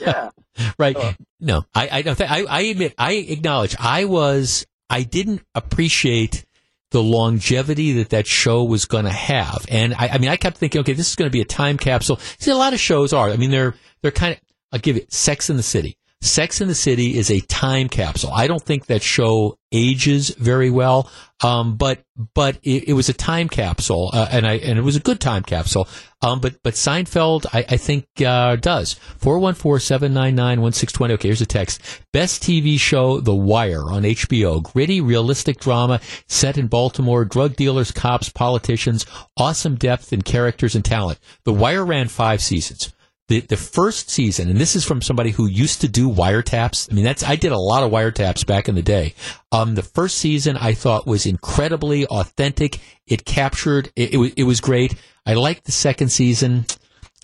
Yeah. 0.00 0.30
right. 0.78 0.96
No, 1.38 1.64
I, 1.74 1.88
I 1.90 2.02
don't 2.02 2.16
think, 2.16 2.30
I, 2.30 2.44
I 2.44 2.60
admit, 2.62 2.94
I 2.98 3.12
acknowledge 3.12 3.76
I 3.78 4.04
was, 4.04 4.66
I 4.88 5.02
didn't 5.02 5.42
appreciate 5.54 6.44
the 6.90 7.02
longevity 7.02 7.92
that 7.94 8.10
that 8.10 8.26
show 8.26 8.64
was 8.64 8.84
going 8.84 9.04
to 9.04 9.12
have. 9.12 9.64
And 9.68 9.94
I, 9.94 10.08
I 10.08 10.18
mean, 10.18 10.28
I 10.28 10.36
kept 10.36 10.56
thinking, 10.56 10.80
okay, 10.80 10.92
this 10.92 11.08
is 11.08 11.16
going 11.16 11.30
to 11.30 11.32
be 11.32 11.40
a 11.40 11.46
time 11.46 11.76
capsule. 11.76 12.16
See, 12.38 12.50
a 12.50 12.56
lot 12.56 12.72
of 12.72 12.80
shows 12.80 13.12
are. 13.12 13.30
I 13.30 13.36
mean, 13.36 13.50
they're, 13.50 13.74
they're 14.02 14.10
kind 14.10 14.34
of, 14.34 14.40
I'll 14.72 14.80
give 14.80 14.96
it 14.96 15.12
Sex 15.12 15.50
in 15.50 15.56
the 15.56 15.62
City. 15.62 15.96
Sex 16.22 16.60
in 16.60 16.68
the 16.68 16.74
City 16.74 17.16
is 17.16 17.30
a 17.30 17.40
time 17.40 17.88
capsule. 17.88 18.30
I 18.32 18.46
don't 18.46 18.62
think 18.62 18.86
that 18.86 19.02
show 19.02 19.56
ages 19.72 20.28
very 20.30 20.70
well. 20.70 21.10
Um, 21.42 21.76
but, 21.76 22.02
but 22.34 22.58
it, 22.62 22.88
it 22.88 22.92
was 22.92 23.08
a 23.08 23.14
time 23.14 23.48
capsule, 23.48 24.10
uh, 24.12 24.28
and 24.30 24.46
I, 24.46 24.56
and 24.56 24.78
it 24.78 24.82
was 24.82 24.96
a 24.96 25.00
good 25.00 25.18
time 25.20 25.42
capsule. 25.42 25.88
Um, 26.20 26.40
but, 26.40 26.62
but 26.62 26.74
Seinfeld, 26.74 27.46
I, 27.54 27.60
I 27.60 27.78
think, 27.78 28.04
uh, 28.24 28.56
does. 28.56 28.96
414-799-1620. 29.20 31.10
Okay, 31.12 31.28
here's 31.28 31.40
a 31.40 31.46
text. 31.46 31.80
Best 32.12 32.42
TV 32.42 32.78
show, 32.78 33.20
The 33.20 33.34
Wire 33.34 33.90
on 33.90 34.02
HBO. 34.02 34.62
Gritty, 34.62 35.00
realistic 35.00 35.58
drama 35.58 36.02
set 36.28 36.58
in 36.58 36.66
Baltimore. 36.66 37.24
Drug 37.24 37.56
dealers, 37.56 37.90
cops, 37.90 38.28
politicians. 38.28 39.06
Awesome 39.38 39.76
depth 39.76 40.12
in 40.12 40.20
characters 40.20 40.74
and 40.74 40.84
talent. 40.84 41.18
The 41.44 41.54
Wire 41.54 41.86
ran 41.86 42.08
five 42.08 42.42
seasons. 42.42 42.92
The, 43.30 43.38
the 43.38 43.56
first 43.56 44.10
season, 44.10 44.50
and 44.50 44.58
this 44.58 44.74
is 44.74 44.84
from 44.84 45.00
somebody 45.00 45.30
who 45.30 45.46
used 45.46 45.82
to 45.82 45.88
do 45.88 46.10
wiretaps. 46.10 46.90
I 46.90 46.94
mean, 46.96 47.04
that's, 47.04 47.22
I 47.22 47.36
did 47.36 47.52
a 47.52 47.58
lot 47.58 47.84
of 47.84 47.92
wiretaps 47.92 48.44
back 48.44 48.68
in 48.68 48.74
the 48.74 48.82
day. 48.82 49.14
Um, 49.52 49.76
the 49.76 49.84
first 49.84 50.18
season 50.18 50.56
I 50.56 50.74
thought 50.74 51.06
was 51.06 51.26
incredibly 51.26 52.06
authentic. 52.06 52.80
It 53.06 53.24
captured, 53.24 53.92
it, 53.94 54.14
it, 54.14 54.16
was, 54.16 54.32
it 54.32 54.42
was 54.42 54.60
great. 54.60 54.96
I 55.24 55.34
liked 55.34 55.64
the 55.64 55.70
second 55.70 56.08
season. 56.08 56.66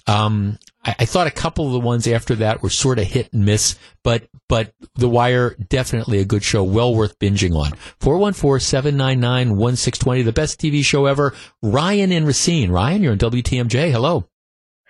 Um, 0.07 0.61
I, 0.85 0.95
I 1.01 1.07
thought 1.07 1.27
a 1.27 1.33
couple 1.33 1.66
of 1.66 1.73
the 1.73 1.81
ones 1.81 2.07
after 2.07 2.37
that 2.37 2.62
were 2.62 2.70
sort 2.70 3.01
of 3.01 3.07
hit 3.07 3.33
and 3.33 3.45
miss, 3.45 3.77
but, 4.05 4.28
but 4.49 4.74
The 4.95 5.09
Wire, 5.09 5.57
definitely 5.69 6.20
a 6.20 6.24
good 6.24 6.45
show, 6.45 6.62
well 6.62 6.95
worth 6.95 7.19
binging 7.19 7.57
on. 7.57 7.73
414-799-1620, 7.99 10.24
the 10.24 10.31
best 10.31 10.61
TV 10.61 10.85
show 10.85 11.07
ever. 11.07 11.35
Ryan 11.65 12.12
in 12.12 12.27
Racine. 12.27 12.70
Ryan, 12.70 13.03
you're 13.03 13.15
in 13.15 13.19
WTMJ. 13.19 13.91
Hello. 13.91 14.28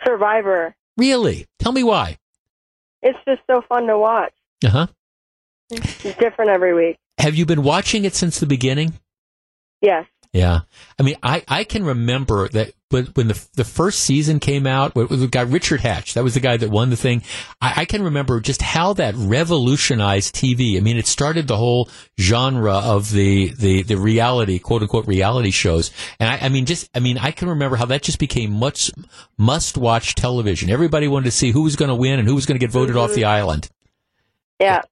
Survivor. 0.05 0.77
Really? 0.97 1.47
Tell 1.59 1.73
me 1.73 1.85
why. 1.85 2.19
It's 3.03 3.19
just 3.27 3.43
so 3.49 3.63
fun 3.69 3.87
to 3.87 3.99
watch. 3.99 4.33
Uh 4.65 4.69
huh. 4.69 4.87
It's 5.71 6.17
different 6.19 6.51
every 6.51 6.75
week. 6.75 6.99
Have 7.19 7.35
you 7.35 7.45
been 7.47 7.63
watching 7.63 8.05
it 8.05 8.15
since 8.15 8.41
the 8.41 8.47
beginning? 8.47 8.95
Yes. 9.81 10.07
Yeah. 10.37 10.61
I 10.99 11.03
mean, 11.03 11.17
I, 11.23 11.43
I 11.49 11.65
can 11.65 11.83
remember 11.83 12.49
that 12.49 12.75
when, 12.91 13.07
when 13.15 13.29
the, 13.29 13.49
the 13.55 13.65
first 13.65 14.01
season 14.01 14.39
came 14.39 14.67
out, 14.67 14.95
with 14.95 15.09
the 15.09 15.29
guy 15.29 15.41
Richard 15.41 15.81
Hatch, 15.81 16.13
that 16.13 16.23
was 16.23 16.35
the 16.35 16.41
guy 16.41 16.59
that 16.59 16.69
won 16.69 16.91
the 16.91 16.97
thing. 16.97 17.23
I, 17.59 17.73
I 17.79 17.85
can 17.87 18.03
remember 18.03 18.39
just 18.41 18.61
how 18.61 18.93
that 18.95 19.15
revolutionized 19.17 20.35
TV. 20.35 20.77
I 20.77 20.81
mean, 20.81 20.99
it 20.99 21.07
started 21.07 21.49
the 21.49 21.57
whole 21.57 21.89
genre 22.21 22.75
of 22.75 23.13
the, 23.13 23.49
the, 23.55 23.83
the 23.83 23.97
reality, 23.97 24.59
quote 24.59 24.83
unquote, 24.83 25.07
reality 25.07 25.51
shows. 25.51 25.91
And 26.21 26.29
I, 26.29 26.39
I 26.43 26.49
mean, 26.51 26.67
just, 26.67 26.91
I 26.95 27.01
mean, 27.01 27.17
I 27.17 27.31
can 27.31 27.49
remember 27.49 27.77
how 27.77 27.87
that 27.87 28.03
just 28.03 28.19
became 28.19 28.51
much 28.51 28.91
must 29.39 29.79
watch 29.79 30.17
television. 30.17 30.69
Everybody 30.69 31.09
wanted 31.09 31.27
to 31.27 31.31
see 31.31 31.51
who 31.51 31.63
was 31.63 31.77
going 31.77 31.89
to 31.89 31.95
win 31.95 32.19
and 32.19 32.29
who 32.29 32.35
was 32.35 32.45
going 32.45 32.59
to 32.59 32.65
get 32.65 32.71
voted 32.71 32.97
off 32.97 33.15
the 33.15 33.23
mm-hmm. 33.23 33.31
island. 33.31 33.71
Yeah. 34.61 34.83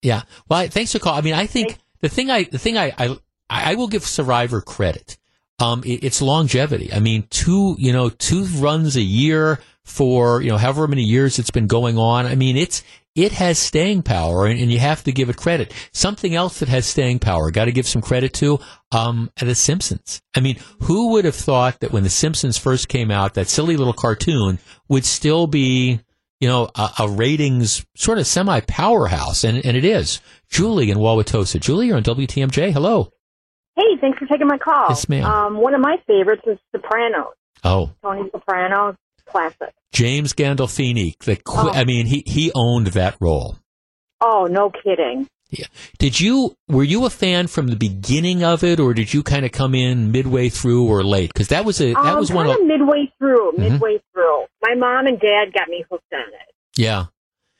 Yeah. 0.00 0.22
Well, 0.48 0.60
I, 0.60 0.68
thanks 0.68 0.92
for 0.92 0.98
calling. 0.98 1.18
I 1.18 1.22
mean, 1.22 1.34
I 1.34 1.46
think 1.46 1.78
the 2.00 2.08
thing 2.08 2.30
I 2.30 2.44
the 2.44 2.58
thing 2.58 2.78
I 2.78 2.92
I, 2.98 3.18
I 3.50 3.74
will 3.74 3.88
give 3.88 4.04
Survivor 4.04 4.60
credit. 4.60 5.18
Um, 5.58 5.82
it, 5.84 6.02
it's 6.02 6.20
longevity. 6.20 6.92
I 6.92 7.00
mean, 7.00 7.26
two 7.30 7.76
you 7.78 7.92
know 7.92 8.08
two 8.10 8.44
runs 8.44 8.96
a 8.96 9.02
year 9.02 9.60
for 9.84 10.42
you 10.42 10.50
know 10.50 10.56
however 10.56 10.88
many 10.88 11.02
years 11.02 11.38
it's 11.38 11.50
been 11.50 11.66
going 11.66 11.98
on. 11.98 12.26
I 12.26 12.34
mean, 12.34 12.56
it's 12.56 12.82
it 13.14 13.32
has 13.32 13.58
staying 13.58 14.02
power, 14.02 14.46
and, 14.46 14.58
and 14.58 14.72
you 14.72 14.80
have 14.80 15.04
to 15.04 15.12
give 15.12 15.30
it 15.30 15.36
credit. 15.36 15.72
Something 15.92 16.34
else 16.34 16.58
that 16.58 16.68
has 16.68 16.86
staying 16.86 17.20
power, 17.20 17.50
got 17.50 17.66
to 17.66 17.72
give 17.72 17.86
some 17.86 18.02
credit 18.02 18.32
to, 18.34 18.58
um, 18.90 19.30
The 19.38 19.54
Simpsons. 19.54 20.20
I 20.34 20.40
mean, 20.40 20.58
who 20.80 21.12
would 21.12 21.24
have 21.24 21.36
thought 21.36 21.80
that 21.80 21.92
when 21.92 22.02
The 22.02 22.10
Simpsons 22.10 22.58
first 22.58 22.88
came 22.88 23.12
out, 23.12 23.34
that 23.34 23.48
silly 23.48 23.76
little 23.76 23.92
cartoon 23.92 24.58
would 24.88 25.04
still 25.04 25.46
be, 25.46 26.00
you 26.40 26.48
know, 26.48 26.68
a, 26.74 26.90
a 27.00 27.08
ratings 27.08 27.86
sort 27.94 28.18
of 28.18 28.26
semi 28.26 28.60
powerhouse, 28.60 29.44
and, 29.44 29.64
and 29.64 29.76
it 29.76 29.84
is. 29.84 30.20
Julie 30.50 30.90
in 30.90 30.98
Wauwatosa. 30.98 31.60
Julie, 31.60 31.86
you're 31.86 31.96
on 31.96 32.02
WTMJ. 32.02 32.72
Hello. 32.72 33.12
Hey, 33.76 33.96
thanks 34.00 34.18
for 34.18 34.26
taking 34.26 34.46
my 34.46 34.58
call. 34.58 34.86
Yes, 34.90 35.08
ma'am. 35.08 35.24
Um, 35.24 35.56
one 35.58 35.74
of 35.74 35.80
my 35.80 35.96
favorites 36.06 36.42
is 36.46 36.58
Sopranos. 36.72 37.34
Oh, 37.64 37.90
Tony 38.02 38.28
Soprano, 38.30 38.94
classic. 39.26 39.72
James 39.92 40.32
Gandolfini. 40.34 41.16
The 41.24 41.36
qu- 41.36 41.70
I 41.70 41.84
mean, 41.84 42.06
he 42.06 42.22
he 42.26 42.52
owned 42.54 42.88
that 42.88 43.16
role. 43.20 43.56
Oh, 44.20 44.46
no 44.50 44.70
kidding. 44.70 45.28
Yeah. 45.50 45.66
Did 45.98 46.18
you 46.20 46.56
were 46.68 46.82
you 46.82 47.04
a 47.06 47.10
fan 47.10 47.46
from 47.46 47.68
the 47.68 47.76
beginning 47.76 48.42
of 48.42 48.64
it, 48.64 48.80
or 48.80 48.92
did 48.94 49.12
you 49.14 49.22
kind 49.22 49.44
of 49.44 49.52
come 49.52 49.74
in 49.74 50.10
midway 50.12 50.48
through 50.48 50.84
or 50.88 51.02
late? 51.04 51.32
Because 51.32 51.48
that 51.48 51.64
was 51.64 51.80
a 51.80 51.92
that 51.94 51.98
um, 52.14 52.18
was 52.18 52.32
one 52.32 52.48
of 52.48 52.64
midway 52.64 53.10
through. 53.18 53.52
Mhm. 53.52 53.58
Midway 53.70 54.00
through. 54.12 54.44
My 54.62 54.74
mom 54.74 55.06
and 55.06 55.18
dad 55.20 55.52
got 55.52 55.68
me 55.68 55.84
hooked 55.90 56.12
on 56.12 56.20
it. 56.20 56.54
yeah. 56.76 57.06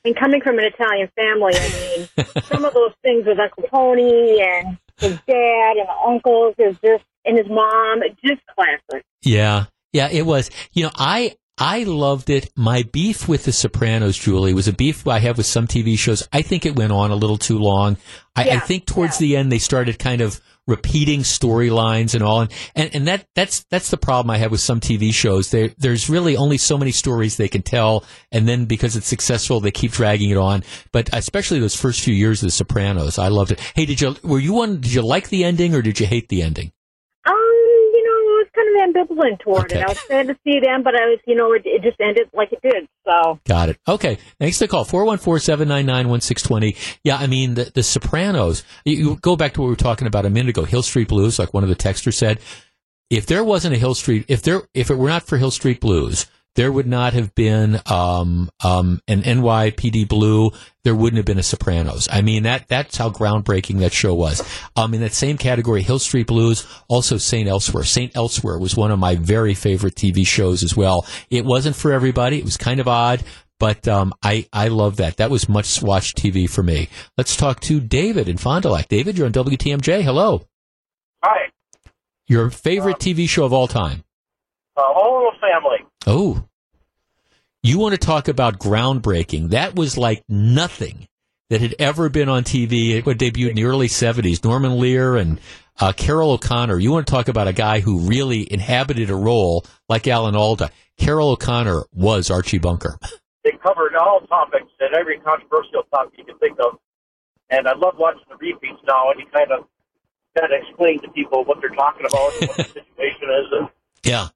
And 0.03 0.15
coming 0.15 0.39
from 0.41 0.59
an 0.59 0.65
Italian 0.65 1.09
family, 1.15 1.53
I 1.55 1.69
mean, 2.17 2.25
some 2.43 2.63
of 2.63 2.73
those 2.75 2.91
things 3.01 3.25
with 3.25 3.39
Uncle 3.39 3.63
Tony 3.73 4.39
and 4.39 4.77
his 4.97 5.19
dad 5.27 5.77
and 5.77 5.87
the 5.87 6.07
uncles 6.07 6.55
is 6.57 6.77
just, 6.83 7.03
and 7.25 7.37
his 7.37 7.47
mom, 7.49 8.01
just 8.23 8.41
classic. 8.55 9.03
Yeah, 9.23 9.65
yeah, 9.93 10.09
it 10.11 10.25
was. 10.25 10.49
You 10.73 10.83
know, 10.83 10.91
I 10.95 11.35
I 11.57 11.83
loved 11.83 12.29
it. 12.29 12.51
My 12.55 12.83
beef 12.83 13.27
with 13.27 13.45
The 13.45 13.53
Sopranos, 13.53 14.17
Julie, 14.17 14.53
was 14.53 14.67
a 14.67 14.73
beef 14.73 15.07
I 15.07 15.19
have 15.19 15.37
with 15.37 15.45
some 15.45 15.67
TV 15.67 15.97
shows. 15.97 16.27
I 16.33 16.41
think 16.41 16.65
it 16.65 16.75
went 16.75 16.91
on 16.91 17.11
a 17.11 17.15
little 17.15 17.37
too 17.37 17.57
long. 17.57 17.97
I, 18.35 18.49
I 18.49 18.59
think 18.59 18.85
towards 18.85 19.17
the 19.17 19.37
end 19.37 19.51
they 19.51 19.59
started 19.59 19.97
kind 19.97 20.21
of 20.21 20.41
repeating 20.67 21.21
storylines 21.21 22.13
and 22.13 22.23
all, 22.23 22.41
and, 22.41 22.51
and 22.75 22.95
and 22.95 23.07
that 23.07 23.27
that's 23.35 23.65
that's 23.69 23.91
the 23.91 23.97
problem 23.97 24.31
I 24.31 24.37
have 24.37 24.51
with 24.51 24.61
some 24.61 24.79
TV 24.79 25.13
shows. 25.13 25.51
There 25.51 25.69
there's 25.77 26.09
really 26.09 26.35
only 26.35 26.57
so 26.57 26.77
many 26.77 26.91
stories 26.91 27.37
they 27.37 27.47
can 27.47 27.61
tell, 27.61 28.03
and 28.31 28.47
then 28.47 28.65
because 28.65 28.95
it's 28.95 29.07
successful, 29.07 29.59
they 29.59 29.71
keep 29.71 29.91
dragging 29.91 30.29
it 30.29 30.37
on. 30.37 30.63
But 30.91 31.09
especially 31.13 31.59
those 31.59 31.75
first 31.75 32.01
few 32.01 32.13
years 32.13 32.41
of 32.41 32.47
The 32.47 32.51
Sopranos, 32.51 33.19
I 33.19 33.27
loved 33.27 33.51
it. 33.51 33.59
Hey, 33.75 33.85
did 33.85 34.01
you 34.01 34.15
were 34.23 34.39
you 34.39 34.53
one? 34.53 34.81
Did 34.81 34.93
you 34.93 35.01
like 35.01 35.29
the 35.29 35.43
ending 35.43 35.75
or 35.75 35.81
did 35.81 35.99
you 35.99 36.05
hate 36.05 36.29
the 36.29 36.41
ending? 36.41 36.71
Um, 37.25 37.33
you 37.33 38.03
know, 38.03 38.11
I 38.11 38.43
was 38.43 38.47
kind 38.55 38.69
of 38.69 38.84
ambivalent 38.95 39.39
toward 39.39 39.65
Okay. 39.71 39.79
it. 39.81 39.85
I 39.85 39.89
was 39.89 39.99
sad 40.07 40.27
to 40.27 40.33
see 40.43 40.57
it 40.57 40.65
end, 40.67 40.83
but 40.83 40.95
I 40.95 41.05
was, 41.07 41.19
you 41.27 41.35
know, 41.35 41.53
it, 41.53 41.63
it 41.65 41.81
just 41.83 41.99
ended 41.99 42.29
like 42.33 42.51
it 42.53 42.61
did. 42.61 42.87
So, 43.05 43.39
Got 43.47 43.69
it. 43.69 43.77
Okay. 43.87 44.17
Thanks 44.39 44.57
for 44.57 44.65
the 44.65 44.67
call. 44.69 44.85
414-799-1620. 44.85 46.97
Yeah, 47.03 47.17
I 47.17 47.27
mean, 47.27 47.55
the, 47.55 47.71
the 47.73 47.83
Sopranos, 47.83 48.63
you, 48.83 48.95
you 48.95 49.15
go 49.17 49.35
back 49.35 49.53
to 49.53 49.61
what 49.61 49.67
we 49.67 49.71
were 49.71 49.75
talking 49.77 50.07
about 50.07 50.25
a 50.25 50.29
minute 50.29 50.49
ago, 50.49 50.65
Hill 50.65 50.83
Street 50.83 51.07
Blues, 51.07 51.39
like 51.39 51.53
one 51.53 51.63
of 51.63 51.69
the 51.69 51.75
texters 51.75 52.15
said. 52.15 52.39
If 53.09 53.27
there 53.27 53.43
wasn't 53.43 53.75
a 53.75 53.77
Hill 53.77 53.93
Street, 53.93 54.25
if 54.27 54.41
there, 54.41 54.63
if 54.73 54.89
it 54.89 54.95
were 54.95 55.09
not 55.09 55.23
for 55.23 55.37
Hill 55.37 55.51
Street 55.51 55.79
Blues, 55.79 56.25
there 56.55 56.71
would 56.71 56.87
not 56.87 57.13
have 57.13 57.35
been 57.35 57.81
um, 57.85 58.49
um, 58.63 59.01
an 59.07 59.21
NYPD 59.23 60.07
Blue. 60.07 60.51
There 60.83 60.95
wouldn't 60.95 61.17
have 61.17 61.25
been 61.25 61.39
a 61.39 61.43
Sopranos. 61.43 62.07
I 62.11 62.21
mean 62.21 62.43
that 62.43 62.67
that's 62.67 62.97
how 62.97 63.09
groundbreaking 63.09 63.79
that 63.79 63.91
show 63.93 64.13
was. 64.13 64.41
Um, 64.75 64.93
in 64.93 65.01
that 65.01 65.13
same 65.13 65.37
category, 65.37 65.81
Hill 65.81 65.99
Street 65.99 66.27
Blues, 66.27 66.65
also 66.87 67.17
Saint 67.17 67.47
Elsewhere. 67.49 67.83
Saint 67.83 68.15
Elsewhere 68.15 68.57
was 68.59 68.75
one 68.75 68.91
of 68.91 68.99
my 68.99 69.15
very 69.15 69.53
favorite 69.53 69.95
TV 69.95 70.25
shows 70.25 70.63
as 70.63 70.75
well. 70.77 71.05
It 71.29 71.43
wasn't 71.45 71.75
for 71.75 71.91
everybody. 71.91 72.37
It 72.39 72.45
was 72.45 72.57
kind 72.57 72.79
of 72.79 72.87
odd, 72.87 73.23
but 73.59 73.87
um, 73.87 74.13
I 74.23 74.47
I 74.53 74.67
love 74.67 74.97
that. 74.97 75.17
That 75.17 75.29
was 75.31 75.49
much 75.49 75.81
watched 75.81 76.17
TV 76.17 76.49
for 76.49 76.61
me. 76.63 76.89
Let's 77.17 77.35
talk 77.35 77.59
to 77.61 77.79
David 77.79 78.29
in 78.29 78.37
Fond 78.37 78.63
du 78.63 78.69
Lac. 78.69 78.87
David, 78.87 79.17
you're 79.17 79.25
on 79.27 79.33
WTMJ. 79.33 80.03
Hello. 80.03 80.45
Hi, 81.23 81.49
Your 82.27 82.49
favorite 82.51 82.97
TV 82.99 83.27
show 83.27 83.45
of 83.45 83.53
all 83.53 83.67
time. 83.67 84.03
uh, 84.77 84.81
All 84.81 85.31
in 85.33 85.39
Family. 85.39 85.84
Oh. 86.05 86.43
You 87.63 87.79
want 87.79 87.93
to 87.93 87.97
talk 87.97 88.27
about 88.27 88.59
groundbreaking. 88.59 89.49
That 89.49 89.75
was 89.75 89.97
like 89.97 90.23
nothing 90.29 91.07
that 91.49 91.61
had 91.61 91.75
ever 91.79 92.09
been 92.09 92.29
on 92.29 92.43
TV. 92.43 92.91
It 92.91 93.05
would 93.05 93.17
debuted 93.17 93.49
in 93.49 93.55
the 93.55 93.65
early 93.65 93.87
70s. 93.87 94.43
Norman 94.43 94.79
Lear 94.79 95.15
and 95.15 95.39
uh, 95.79 95.93
Carroll 95.93 96.31
O'Connor. 96.31 96.79
You 96.79 96.91
want 96.91 97.07
to 97.07 97.11
talk 97.11 97.27
about 97.27 97.47
a 97.47 97.53
guy 97.53 97.79
who 97.79 97.99
really 98.01 98.51
inhabited 98.51 99.09
a 99.09 99.15
role 99.15 99.65
like 99.89 100.07
Alan 100.07 100.35
Alda. 100.35 100.69
Carroll 100.97 101.31
O'Connor 101.31 101.83
was 101.91 102.29
Archie 102.29 102.59
Bunker. 102.59 102.97
They 103.43 103.51
covered 103.63 103.95
all 103.95 104.21
topics 104.21 104.71
and 104.79 104.95
every 104.95 105.19
controversial 105.19 105.83
topic 105.91 106.13
you 106.17 106.25
can 106.25 106.37
think 106.39 106.57
of. 106.59 106.79
And 107.49 107.67
I 107.67 107.75
love 107.75 107.95
watching 107.97 108.23
the 108.27 108.37
repeats 108.37 108.79
now, 108.87 109.11
and 109.11 109.19
you 109.19 109.27
kind 109.31 109.51
of 109.51 109.65
kind 110.35 110.51
of 110.51 110.59
explain 110.67 110.99
to 111.01 111.09
people 111.09 111.43
what 111.45 111.61
they're 111.61 111.69
talking 111.69 112.05
about 112.07 112.33
and 112.39 112.47
what 112.49 112.57
the 112.57 112.63
situation 112.73 113.29
is. 113.29 113.45
And 113.51 113.69
Yeah. 114.03 114.27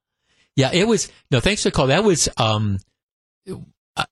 Yeah, 0.60 0.72
it 0.74 0.86
was, 0.86 1.10
no, 1.32 1.40
thanks 1.40 1.64
for 1.64 1.70
the 1.70 1.72
call. 1.72 1.88
That 1.88 2.04
was, 2.04 2.28
um, 2.36 2.80
uh, 3.96 4.04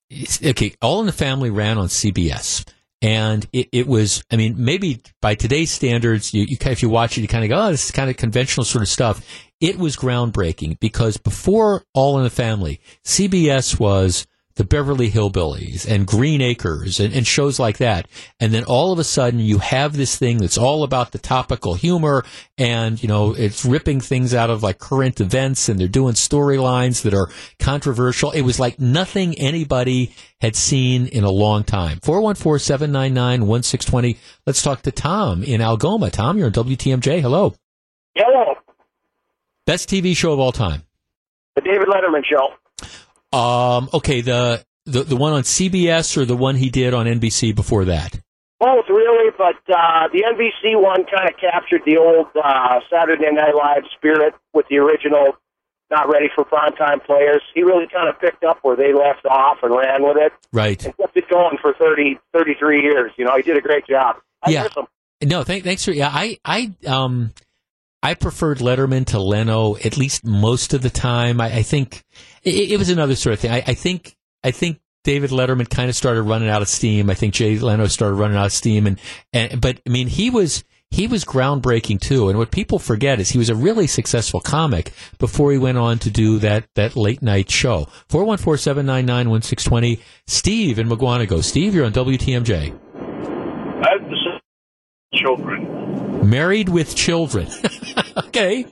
okay, 0.42 0.74
All 0.80 1.00
in 1.00 1.06
the 1.06 1.12
Family 1.12 1.50
ran 1.50 1.76
on 1.76 1.88
CBS. 1.88 2.66
And 3.02 3.46
it, 3.52 3.68
it 3.70 3.86
was, 3.86 4.24
I 4.30 4.36
mean, 4.36 4.54
maybe 4.56 5.02
by 5.20 5.34
today's 5.34 5.70
standards, 5.70 6.32
you, 6.32 6.44
you 6.44 6.56
if 6.58 6.82
you 6.82 6.88
watch 6.88 7.18
it, 7.18 7.20
you 7.20 7.28
kind 7.28 7.44
of 7.44 7.50
go, 7.50 7.66
oh, 7.66 7.70
this 7.70 7.84
is 7.84 7.90
kind 7.90 8.08
of 8.08 8.16
conventional 8.16 8.64
sort 8.64 8.80
of 8.80 8.88
stuff. 8.88 9.22
It 9.60 9.76
was 9.78 9.94
groundbreaking 9.94 10.80
because 10.80 11.18
before 11.18 11.84
All 11.92 12.16
in 12.16 12.24
the 12.24 12.30
Family, 12.30 12.80
CBS 13.04 13.78
was 13.78 14.26
the 14.58 14.64
Beverly 14.64 15.10
Hillbillies 15.10 15.88
and 15.88 16.06
Green 16.06 16.42
Acres 16.42 16.98
and, 16.98 17.14
and 17.14 17.24
shows 17.24 17.60
like 17.60 17.78
that. 17.78 18.08
And 18.40 18.52
then 18.52 18.64
all 18.64 18.92
of 18.92 18.98
a 18.98 19.04
sudden 19.04 19.38
you 19.38 19.58
have 19.58 19.96
this 19.96 20.18
thing 20.18 20.38
that's 20.38 20.58
all 20.58 20.82
about 20.82 21.12
the 21.12 21.18
topical 21.18 21.74
humor 21.74 22.24
and, 22.58 23.00
you 23.00 23.08
know, 23.08 23.34
it's 23.34 23.64
ripping 23.64 24.00
things 24.00 24.34
out 24.34 24.50
of 24.50 24.64
like 24.64 24.80
current 24.80 25.20
events 25.20 25.68
and 25.68 25.78
they're 25.78 25.86
doing 25.86 26.14
storylines 26.14 27.02
that 27.02 27.14
are 27.14 27.30
controversial. 27.60 28.32
It 28.32 28.42
was 28.42 28.58
like 28.58 28.80
nothing 28.80 29.38
anybody 29.38 30.12
had 30.40 30.56
seen 30.56 31.06
in 31.06 31.22
a 31.22 31.30
long 31.30 31.62
time. 31.62 32.00
414-799-1620. 32.00 34.16
Let's 34.44 34.62
talk 34.62 34.82
to 34.82 34.90
Tom 34.90 35.44
in 35.44 35.60
Algoma. 35.60 36.10
Tom, 36.10 36.36
you're 36.36 36.46
on 36.46 36.52
WTMJ. 36.52 37.20
Hello. 37.20 37.54
Hello, 38.16 38.56
Best 39.66 39.88
TV 39.88 40.16
show 40.16 40.32
of 40.32 40.40
all 40.40 40.50
time. 40.50 40.82
the 41.54 41.60
David 41.60 41.86
Letterman 41.86 42.24
show. 42.24 42.54
Um, 43.32 43.88
okay, 43.92 44.20
the, 44.20 44.64
the, 44.86 45.02
the 45.04 45.16
one 45.16 45.32
on 45.32 45.42
CBS 45.42 46.16
or 46.16 46.24
the 46.24 46.36
one 46.36 46.56
he 46.56 46.70
did 46.70 46.94
on 46.94 47.06
NBC 47.06 47.54
before 47.54 47.84
that? 47.86 48.18
Both 48.60 48.86
really, 48.88 49.30
but 49.38 49.54
uh, 49.72 50.08
the 50.12 50.24
NBC 50.24 50.80
one 50.82 51.04
kind 51.04 51.28
of 51.28 51.36
captured 51.40 51.82
the 51.86 51.96
old 51.98 52.26
uh, 52.42 52.80
Saturday 52.90 53.30
Night 53.30 53.54
Live 53.54 53.84
spirit 53.96 54.34
with 54.52 54.66
the 54.68 54.78
original 54.78 55.36
"Not 55.92 56.08
Ready 56.08 56.26
for 56.34 56.44
Primetime" 56.44 57.04
players. 57.06 57.40
He 57.54 57.62
really 57.62 57.86
kind 57.86 58.08
of 58.08 58.18
picked 58.20 58.42
up 58.42 58.58
where 58.62 58.74
they 58.74 58.92
left 58.92 59.24
off 59.26 59.58
and 59.62 59.72
ran 59.72 60.02
with 60.02 60.16
it, 60.16 60.32
Right. 60.52 60.84
and 60.84 60.96
kept 60.96 61.16
it 61.16 61.28
going 61.30 61.58
for 61.62 61.72
30, 61.74 62.18
33 62.32 62.82
years. 62.82 63.12
You 63.16 63.26
know, 63.26 63.36
he 63.36 63.42
did 63.42 63.56
a 63.56 63.60
great 63.60 63.86
job. 63.86 64.16
I 64.42 64.50
Yeah. 64.50 64.64
miss 64.64 64.72
him. 64.76 64.86
No, 65.22 65.44
thank, 65.44 65.62
thanks 65.62 65.84
for 65.84 65.92
yeah. 65.92 66.10
I 66.12 66.38
I 66.44 66.72
um 66.84 67.32
I 68.02 68.14
preferred 68.14 68.58
Letterman 68.58 69.06
to 69.06 69.18
Leno 69.18 69.76
at 69.76 69.96
least 69.96 70.24
most 70.24 70.72
of 70.72 70.82
the 70.82 70.90
time. 70.90 71.40
I, 71.40 71.56
I 71.56 71.62
think 71.62 72.04
it, 72.44 72.72
it 72.72 72.78
was 72.78 72.90
another 72.90 73.16
sort 73.16 73.34
of 73.34 73.40
thing. 73.40 73.50
I, 73.50 73.64
I 73.66 73.74
think 73.74 74.16
I 74.44 74.50
think 74.52 74.80
David 75.04 75.30
Letterman 75.30 75.68
kind 75.68 75.88
of 75.88 75.96
started 75.96 76.22
running 76.22 76.48
out 76.48 76.62
of 76.62 76.68
steam. 76.68 77.10
I 77.10 77.14
think 77.14 77.34
Jay 77.34 77.58
Leno 77.58 77.86
started 77.86 78.14
running 78.14 78.36
out 78.36 78.46
of 78.46 78.52
steam, 78.52 78.86
and, 78.86 79.00
and 79.32 79.60
but 79.60 79.80
I 79.86 79.90
mean 79.90 80.06
he 80.06 80.30
was 80.30 80.64
he 80.90 81.06
was 81.06 81.24
groundbreaking 81.24 82.00
too. 82.00 82.28
And 82.28 82.38
what 82.38 82.50
people 82.50 82.78
forget 82.78 83.20
is 83.20 83.30
he 83.30 83.38
was 83.38 83.50
a 83.50 83.54
really 83.54 83.86
successful 83.86 84.40
comic 84.40 84.92
before 85.18 85.50
he 85.52 85.58
went 85.58 85.78
on 85.78 85.98
to 86.00 86.10
do 86.10 86.38
that 86.38 86.68
that 86.76 86.96
late 86.96 87.20
night 87.20 87.50
show. 87.50 87.88
Four 88.08 88.24
one 88.24 88.38
four 88.38 88.56
seven 88.56 88.86
nine 88.86 89.06
nine 89.06 89.28
one 89.28 89.42
six 89.42 89.64
twenty. 89.64 90.00
Steve 90.26 90.78
in 90.78 90.88
Mukwonago. 90.88 91.42
Steve, 91.42 91.74
you're 91.74 91.84
on 91.84 91.92
WTMJ. 91.92 92.78
I 93.82 93.90
have 93.90 94.08
the 94.08 94.40
children. 95.14 96.07
Married 96.24 96.68
with 96.68 96.94
children. 96.94 97.48
okay. 98.16 98.66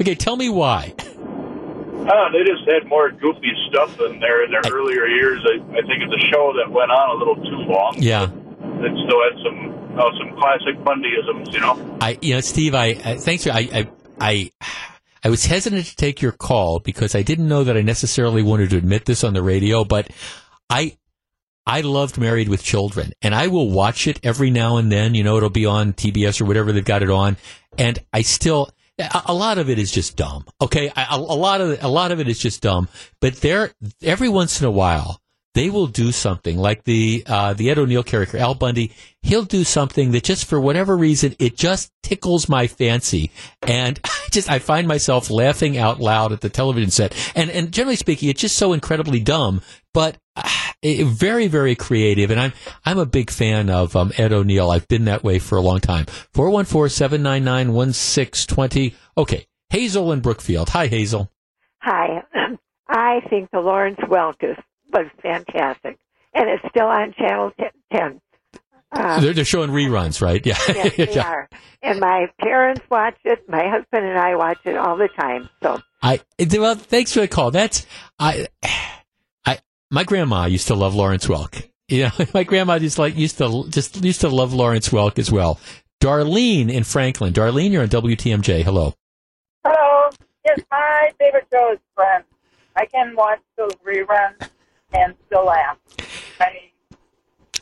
Okay, 0.00 0.14
tell 0.14 0.36
me 0.36 0.48
why. 0.48 0.94
Uh, 0.98 2.30
they 2.30 2.44
just 2.44 2.68
had 2.68 2.88
more 2.88 3.10
goofy 3.10 3.52
stuff 3.68 3.98
in 4.00 4.20
there 4.20 4.44
in 4.44 4.50
their 4.50 4.62
earlier 4.72 5.06
years. 5.06 5.44
I, 5.44 5.60
I 5.72 5.82
think 5.82 6.02
it's 6.02 6.24
a 6.24 6.26
show 6.30 6.52
that 6.56 6.70
went 6.70 6.90
on 6.90 7.16
a 7.16 7.18
little 7.18 7.34
too 7.36 7.72
long. 7.72 7.96
Yeah. 7.98 8.24
It 8.24 8.92
still 9.06 9.22
had 9.24 9.42
some 9.42 9.76
uh, 9.98 10.10
some 10.18 10.36
classic 10.38 10.76
Bundyisms, 10.84 11.52
you 11.52 11.60
know. 11.60 11.98
I, 12.00 12.18
you 12.20 12.34
know, 12.34 12.40
Steve, 12.40 12.74
I, 12.74 12.86
I 13.04 13.16
thanks 13.16 13.44
for, 13.44 13.50
I, 13.50 13.68
I, 13.72 13.90
I, 14.20 14.50
I 15.24 15.30
was 15.30 15.46
hesitant 15.46 15.86
to 15.86 15.96
take 15.96 16.22
your 16.22 16.32
call 16.32 16.80
because 16.80 17.14
I 17.14 17.22
didn't 17.22 17.48
know 17.48 17.64
that 17.64 17.76
I 17.76 17.82
necessarily 17.82 18.42
wanted 18.42 18.70
to 18.70 18.76
admit 18.76 19.06
this 19.06 19.24
on 19.24 19.32
the 19.32 19.42
radio, 19.42 19.84
but 19.84 20.08
I, 20.68 20.98
I 21.66 21.80
loved 21.80 22.18
Married 22.18 22.48
with 22.48 22.62
Children 22.62 23.12
and 23.22 23.34
I 23.34 23.48
will 23.48 23.70
watch 23.70 24.06
it 24.06 24.20
every 24.22 24.50
now 24.50 24.76
and 24.76 24.90
then. 24.90 25.14
You 25.14 25.24
know, 25.24 25.36
it'll 25.36 25.50
be 25.50 25.66
on 25.66 25.92
TBS 25.92 26.40
or 26.40 26.44
whatever 26.44 26.72
they've 26.72 26.84
got 26.84 27.02
it 27.02 27.10
on. 27.10 27.36
And 27.76 27.98
I 28.12 28.22
still, 28.22 28.70
a, 28.98 29.34
lot 29.34 29.58
of 29.58 29.68
it 29.68 29.78
is 29.78 29.90
just 29.90 30.16
dumb. 30.16 30.44
Okay. 30.60 30.92
A 31.10 31.18
lot 31.18 31.60
of, 31.60 31.82
a 31.82 31.88
lot 31.88 32.12
of 32.12 32.20
it 32.20 32.28
is 32.28 32.38
just 32.38 32.62
dumb, 32.62 32.88
but 33.20 33.36
there, 33.36 33.72
every 34.02 34.28
once 34.28 34.60
in 34.60 34.66
a 34.66 34.70
while, 34.70 35.20
they 35.56 35.70
will 35.70 35.86
do 35.86 36.12
something 36.12 36.58
like 36.58 36.84
the 36.84 37.24
uh, 37.26 37.54
the 37.54 37.70
Ed 37.70 37.78
O'Neill 37.78 38.02
character, 38.02 38.36
Al 38.36 38.54
Bundy. 38.54 38.92
He'll 39.22 39.42
do 39.42 39.64
something 39.64 40.10
that 40.10 40.22
just 40.22 40.44
for 40.44 40.60
whatever 40.60 40.94
reason 40.94 41.34
it 41.38 41.56
just 41.56 41.90
tickles 42.02 42.46
my 42.46 42.66
fancy, 42.66 43.30
and 43.62 43.98
I 44.04 44.28
just 44.30 44.50
I 44.50 44.58
find 44.58 44.86
myself 44.86 45.30
laughing 45.30 45.78
out 45.78 45.98
loud 45.98 46.32
at 46.32 46.42
the 46.42 46.50
television 46.50 46.90
set. 46.90 47.14
And 47.34 47.50
and 47.50 47.72
generally 47.72 47.96
speaking, 47.96 48.28
it's 48.28 48.42
just 48.42 48.56
so 48.56 48.74
incredibly 48.74 49.18
dumb, 49.18 49.62
but 49.94 50.18
uh, 50.36 50.46
very 50.84 51.46
very 51.46 51.74
creative. 51.74 52.30
And 52.30 52.38
I'm 52.38 52.52
I'm 52.84 52.98
a 52.98 53.06
big 53.06 53.30
fan 53.30 53.70
of 53.70 53.96
um, 53.96 54.12
Ed 54.18 54.34
O'Neill. 54.34 54.70
I've 54.70 54.88
been 54.88 55.06
that 55.06 55.24
way 55.24 55.38
for 55.38 55.56
a 55.56 55.62
long 55.62 55.80
time. 55.80 56.04
414-799-1620. 56.34 58.94
Okay, 59.16 59.46
Hazel 59.70 60.12
in 60.12 60.20
Brookfield. 60.20 60.68
Hi, 60.68 60.88
Hazel. 60.88 61.32
Hi. 61.80 62.22
I 62.88 63.20
think 63.30 63.48
the 63.52 63.60
Lawrence 63.60 63.98
Welk 64.08 64.36
is, 64.42 64.56
was 64.92 65.06
fantastic. 65.22 65.98
And 66.34 66.48
it's 66.50 66.64
still 66.68 66.86
on 66.86 67.12
Channel 67.14 67.52
10. 67.92 68.20
Uh, 68.92 69.20
they're, 69.20 69.32
they're 69.32 69.44
showing 69.44 69.70
reruns, 69.70 70.20
right? 70.22 70.44
Yeah. 70.46 70.56
yes, 70.68 70.96
they 70.96 71.12
Yeah. 71.14 71.26
are. 71.28 71.48
And 71.82 72.00
my 72.00 72.26
parents 72.40 72.82
watch 72.90 73.16
it. 73.24 73.48
My 73.48 73.68
husband 73.68 74.06
and 74.06 74.18
I 74.18 74.36
watch 74.36 74.58
it 74.64 74.76
all 74.76 74.96
the 74.96 75.08
time. 75.08 75.48
So, 75.62 75.80
I 76.02 76.20
well, 76.58 76.74
thanks 76.74 77.12
for 77.12 77.20
the 77.20 77.28
call. 77.28 77.50
That's 77.50 77.86
I, 78.18 78.46
I 79.44 79.58
my 79.90 80.04
grandma 80.04 80.46
used 80.46 80.68
to 80.68 80.74
love 80.74 80.94
Lawrence 80.94 81.26
Welk. 81.26 81.68
You 81.88 82.04
know, 82.04 82.10
my 82.34 82.44
grandma 82.44 82.78
just 82.78 82.98
like 82.98 83.16
used 83.16 83.38
to 83.38 83.64
just 83.70 84.02
used 84.04 84.20
to 84.22 84.28
love 84.28 84.52
Lawrence 84.52 84.90
Welk 84.92 85.18
as 85.18 85.30
well. 85.30 85.58
Darlene 86.02 86.70
in 86.72 86.84
Franklin. 86.84 87.32
Darlene, 87.32 87.70
you're 87.72 87.82
on 87.82 87.88
WTMJ. 87.88 88.62
Hello. 88.62 88.94
Hello. 89.64 90.10
Yes, 90.44 90.60
my 90.70 91.10
favorite 91.18 91.46
show 91.52 91.72
is 91.72 91.78
Friends. 91.94 92.24
I 92.76 92.84
can 92.86 93.14
watch 93.16 93.40
those 93.56 93.72
reruns 93.86 94.48
and 94.96 95.14
still 95.26 95.46
laugh. 95.46 95.76
I, 96.40 96.66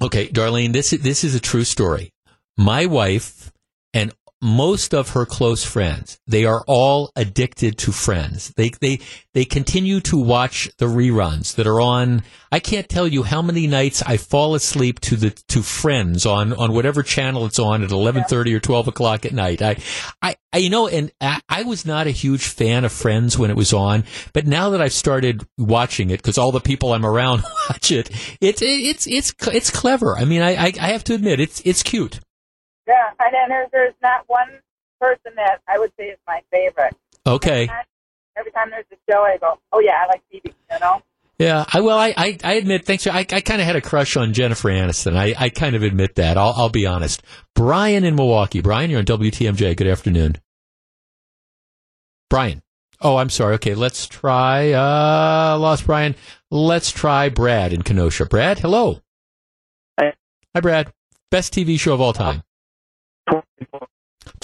Okay, 0.02 0.28
Darlene, 0.28 0.72
this 0.72 0.92
is, 0.92 1.00
this 1.00 1.24
is 1.24 1.34
a 1.34 1.40
true 1.40 1.64
story. 1.64 2.12
My 2.56 2.86
wife 2.86 3.52
and 3.92 4.12
most 4.44 4.92
of 4.92 5.10
her 5.10 5.24
close 5.24 5.64
friends, 5.64 6.20
they 6.26 6.44
are 6.44 6.62
all 6.66 7.10
addicted 7.16 7.78
to 7.78 7.92
Friends. 7.92 8.52
They 8.58 8.68
they 8.68 9.00
they 9.32 9.46
continue 9.46 10.00
to 10.00 10.18
watch 10.18 10.70
the 10.76 10.84
reruns 10.84 11.54
that 11.54 11.66
are 11.66 11.80
on. 11.80 12.22
I 12.52 12.60
can't 12.60 12.86
tell 12.86 13.08
you 13.08 13.22
how 13.22 13.40
many 13.40 13.66
nights 13.66 14.02
I 14.02 14.18
fall 14.18 14.54
asleep 14.54 15.00
to 15.00 15.16
the 15.16 15.30
to 15.48 15.62
Friends 15.62 16.26
on 16.26 16.52
on 16.52 16.74
whatever 16.74 17.02
channel 17.02 17.46
it's 17.46 17.58
on 17.58 17.82
at 17.82 17.90
eleven 17.90 18.22
thirty 18.24 18.54
or 18.54 18.60
twelve 18.60 18.86
o'clock 18.86 19.24
at 19.24 19.32
night. 19.32 19.62
I, 19.62 19.78
I 20.20 20.36
I 20.52 20.58
you 20.58 20.68
know, 20.68 20.88
and 20.88 21.10
I, 21.22 21.40
I 21.48 21.62
was 21.62 21.86
not 21.86 22.06
a 22.06 22.10
huge 22.10 22.44
fan 22.44 22.84
of 22.84 22.92
Friends 22.92 23.38
when 23.38 23.50
it 23.50 23.56
was 23.56 23.72
on, 23.72 24.04
but 24.34 24.46
now 24.46 24.68
that 24.70 24.80
I've 24.82 24.92
started 24.92 25.46
watching 25.56 26.10
it 26.10 26.18
because 26.18 26.36
all 26.36 26.52
the 26.52 26.60
people 26.60 26.92
I'm 26.92 27.06
around 27.06 27.44
watch 27.70 27.90
it, 27.90 28.10
it's 28.42 28.60
it's 28.60 29.06
it's 29.06 29.32
it's 29.46 29.70
clever. 29.70 30.18
I 30.18 30.26
mean, 30.26 30.42
I, 30.42 30.66
I 30.66 30.72
I 30.78 30.88
have 30.88 31.04
to 31.04 31.14
admit 31.14 31.40
it's 31.40 31.62
it's 31.64 31.82
cute. 31.82 32.20
Yeah, 32.86 33.10
and 33.18 33.34
then 33.34 33.48
there's, 33.48 33.68
there's 33.72 33.94
not 34.02 34.24
one 34.26 34.48
person 35.00 35.32
that 35.36 35.60
I 35.68 35.78
would 35.78 35.92
say 35.98 36.06
is 36.06 36.18
my 36.26 36.42
favorite. 36.50 36.96
Okay. 37.26 37.68
Every 38.36 38.52
time 38.52 38.70
there's 38.70 38.86
a 38.92 38.96
show, 39.10 39.22
I 39.22 39.36
go, 39.38 39.58
oh 39.72 39.80
yeah, 39.80 40.02
I 40.02 40.06
like 40.06 40.22
TV, 40.32 40.46
you 40.46 40.80
know? 40.80 41.02
Yeah, 41.38 41.64
I 41.72 41.80
well, 41.80 41.98
I, 41.98 42.14
I, 42.16 42.38
I 42.44 42.52
admit, 42.54 42.84
thanks. 42.84 43.06
I, 43.08 43.18
I 43.18 43.24
kind 43.24 43.60
of 43.60 43.66
had 43.66 43.74
a 43.74 43.80
crush 43.80 44.16
on 44.16 44.32
Jennifer 44.32 44.68
Aniston. 44.68 45.16
I, 45.16 45.34
I 45.36 45.48
kind 45.48 45.74
of 45.74 45.82
admit 45.82 46.14
that. 46.14 46.38
I'll, 46.38 46.54
I'll 46.56 46.68
be 46.68 46.86
honest. 46.86 47.22
Brian 47.54 48.04
in 48.04 48.14
Milwaukee. 48.14 48.60
Brian, 48.60 48.88
you're 48.88 49.00
on 49.00 49.04
WTMJ. 49.04 49.76
Good 49.76 49.88
afternoon. 49.88 50.36
Brian. 52.30 52.62
Oh, 53.00 53.16
I'm 53.16 53.30
sorry. 53.30 53.54
Okay, 53.56 53.74
let's 53.74 54.06
try. 54.06 54.72
Uh, 54.72 55.58
lost 55.58 55.86
Brian. 55.86 56.14
Let's 56.50 56.92
try 56.92 57.28
Brad 57.30 57.72
in 57.72 57.82
Kenosha. 57.82 58.26
Brad, 58.26 58.60
hello. 58.60 59.00
Hi. 59.98 60.14
Hi, 60.54 60.60
Brad. 60.60 60.92
Best 61.30 61.52
TV 61.52 61.78
show 61.78 61.94
of 61.94 62.00
all 62.00 62.12
time. 62.12 62.44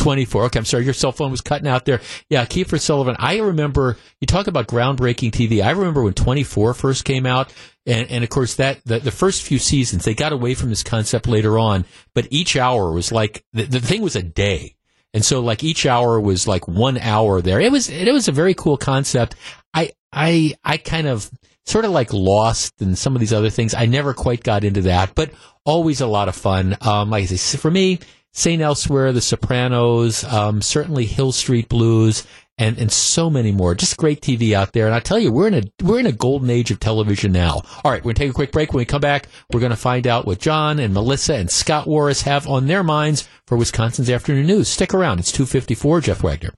24. 0.01 0.45
Okay, 0.47 0.59
I'm 0.59 0.65
sorry. 0.65 0.85
Your 0.85 0.95
cell 0.95 1.13
phone 1.13 1.31
was 1.31 1.41
cutting 1.41 1.69
out 1.69 1.85
there. 1.85 2.01
Yeah, 2.29 2.45
Kiefer 2.47 2.81
Sullivan. 2.81 3.17
I 3.19 3.39
remember, 3.39 3.97
you 4.21 4.27
talk 4.27 4.47
about 4.47 4.67
groundbreaking 4.67 5.31
TV. 5.31 5.63
I 5.63 5.71
remember 5.71 6.03
when 6.03 6.15
24 6.15 6.75
first 6.75 7.05
came 7.05 7.27
out. 7.27 7.53
And, 7.87 8.11
and 8.11 8.25
of 8.25 8.31
course, 8.31 8.57
that 8.57 8.81
the, 8.85 8.99
the 8.99 9.11
first 9.11 9.43
few 9.43 9.59
seasons, 9.59 10.05
they 10.05 10.15
got 10.15 10.33
away 10.33 10.55
from 10.55 10.71
this 10.71 10.83
concept 10.83 11.29
later 11.29 11.59
on. 11.59 11.85
But 12.15 12.29
each 12.31 12.57
hour 12.57 12.93
was 12.93 13.13
like, 13.13 13.45
the, 13.53 13.65
the 13.65 13.81
thing 13.81 14.03
was 14.03 14.17
a 14.17 14.23
day. 14.23 14.75
And 15.13 15.25
so 15.25 15.41
like 15.41 15.63
each 15.63 15.87
hour 15.87 16.21
was 16.21 16.49
like 16.49 16.67
one 16.67 16.97
hour 16.99 17.43
there. 17.43 17.61
It 17.61 17.73
was, 17.73 17.89
it 17.89 18.13
was 18.13 18.29
a 18.29 18.33
very 18.33 18.55
cool 18.55 18.77
concept. 18.77 19.35
I, 19.75 19.91
I, 20.13 20.55
I 20.65 20.77
kind 20.79 21.09
of 21.09 21.31
sort 21.67 21.85
of 21.85 21.91
like 21.91 22.13
Lost 22.13 22.81
and 22.81 22.97
some 22.97 23.15
of 23.15 23.21
these 23.21 23.33
other 23.33 23.51
things. 23.51 23.75
I 23.75 23.87
never 23.87 24.15
quite 24.15 24.43
got 24.43 24.65
into 24.65 24.83
that, 24.83 25.15
but 25.15 25.31
always 25.65 26.01
a 26.01 26.07
lot 26.07 26.29
of 26.29 26.37
fun. 26.37 26.77
Um, 26.81 27.11
like 27.11 27.25
I 27.25 27.27
say, 27.27 27.59
for 27.59 27.71
me, 27.71 27.99
St. 28.33 28.63
Elsewhere, 28.63 29.13
The 29.13 29.21
Sopranos, 29.21 30.25
um, 30.25 30.63
certainly 30.63 31.05
Hill 31.05 31.33
Street 31.33 31.69
Blues, 31.69 32.27
and, 32.59 32.79
and 32.79 32.93
so 32.93 33.31
many 33.31 33.53
more. 33.53 33.75
Just 33.75 33.97
great 33.97 34.21
TV 34.21 34.53
out 34.53 34.73
there. 34.73 34.87
And 34.87 34.95
I 34.95 35.01
tell 35.01 35.19
you, 35.19 35.33
we're 35.33 35.49
in 35.49 35.55
a 35.55 35.63
we're 35.83 35.99
in 35.99 36.07
a 36.07 36.13
golden 36.13 36.51
age 36.51 36.71
of 36.71 36.79
television 36.79 37.33
now. 37.33 37.63
All 37.83 37.91
right, 37.91 38.05
we're 38.05 38.13
gonna 38.13 38.27
take 38.27 38.31
a 38.31 38.35
quick 38.35 38.53
break. 38.53 38.73
When 38.73 38.81
we 38.83 38.85
come 38.85 39.01
back, 39.01 39.29
we're 39.53 39.61
gonna 39.61 39.77
find 39.77 40.07
out 40.07 40.27
what 40.27 40.39
John 40.41 40.79
and 40.79 40.93
Melissa 40.93 41.35
and 41.37 41.51
Scott 41.51 41.87
Warris 41.87 42.23
have 42.23 42.47
on 42.47 42.67
their 42.67 42.83
minds 42.85 43.27
for 43.47 43.57
Wisconsin's 43.57 44.11
afternoon 44.11 44.47
news. 44.47 44.69
Stick 44.69 44.93
around. 44.93 45.21
It's 45.21 45.33
two 45.33 45.47
fifty 45.47 45.75
four. 45.75 46.01
Jeff 46.03 46.23
Wagner. 46.23 46.53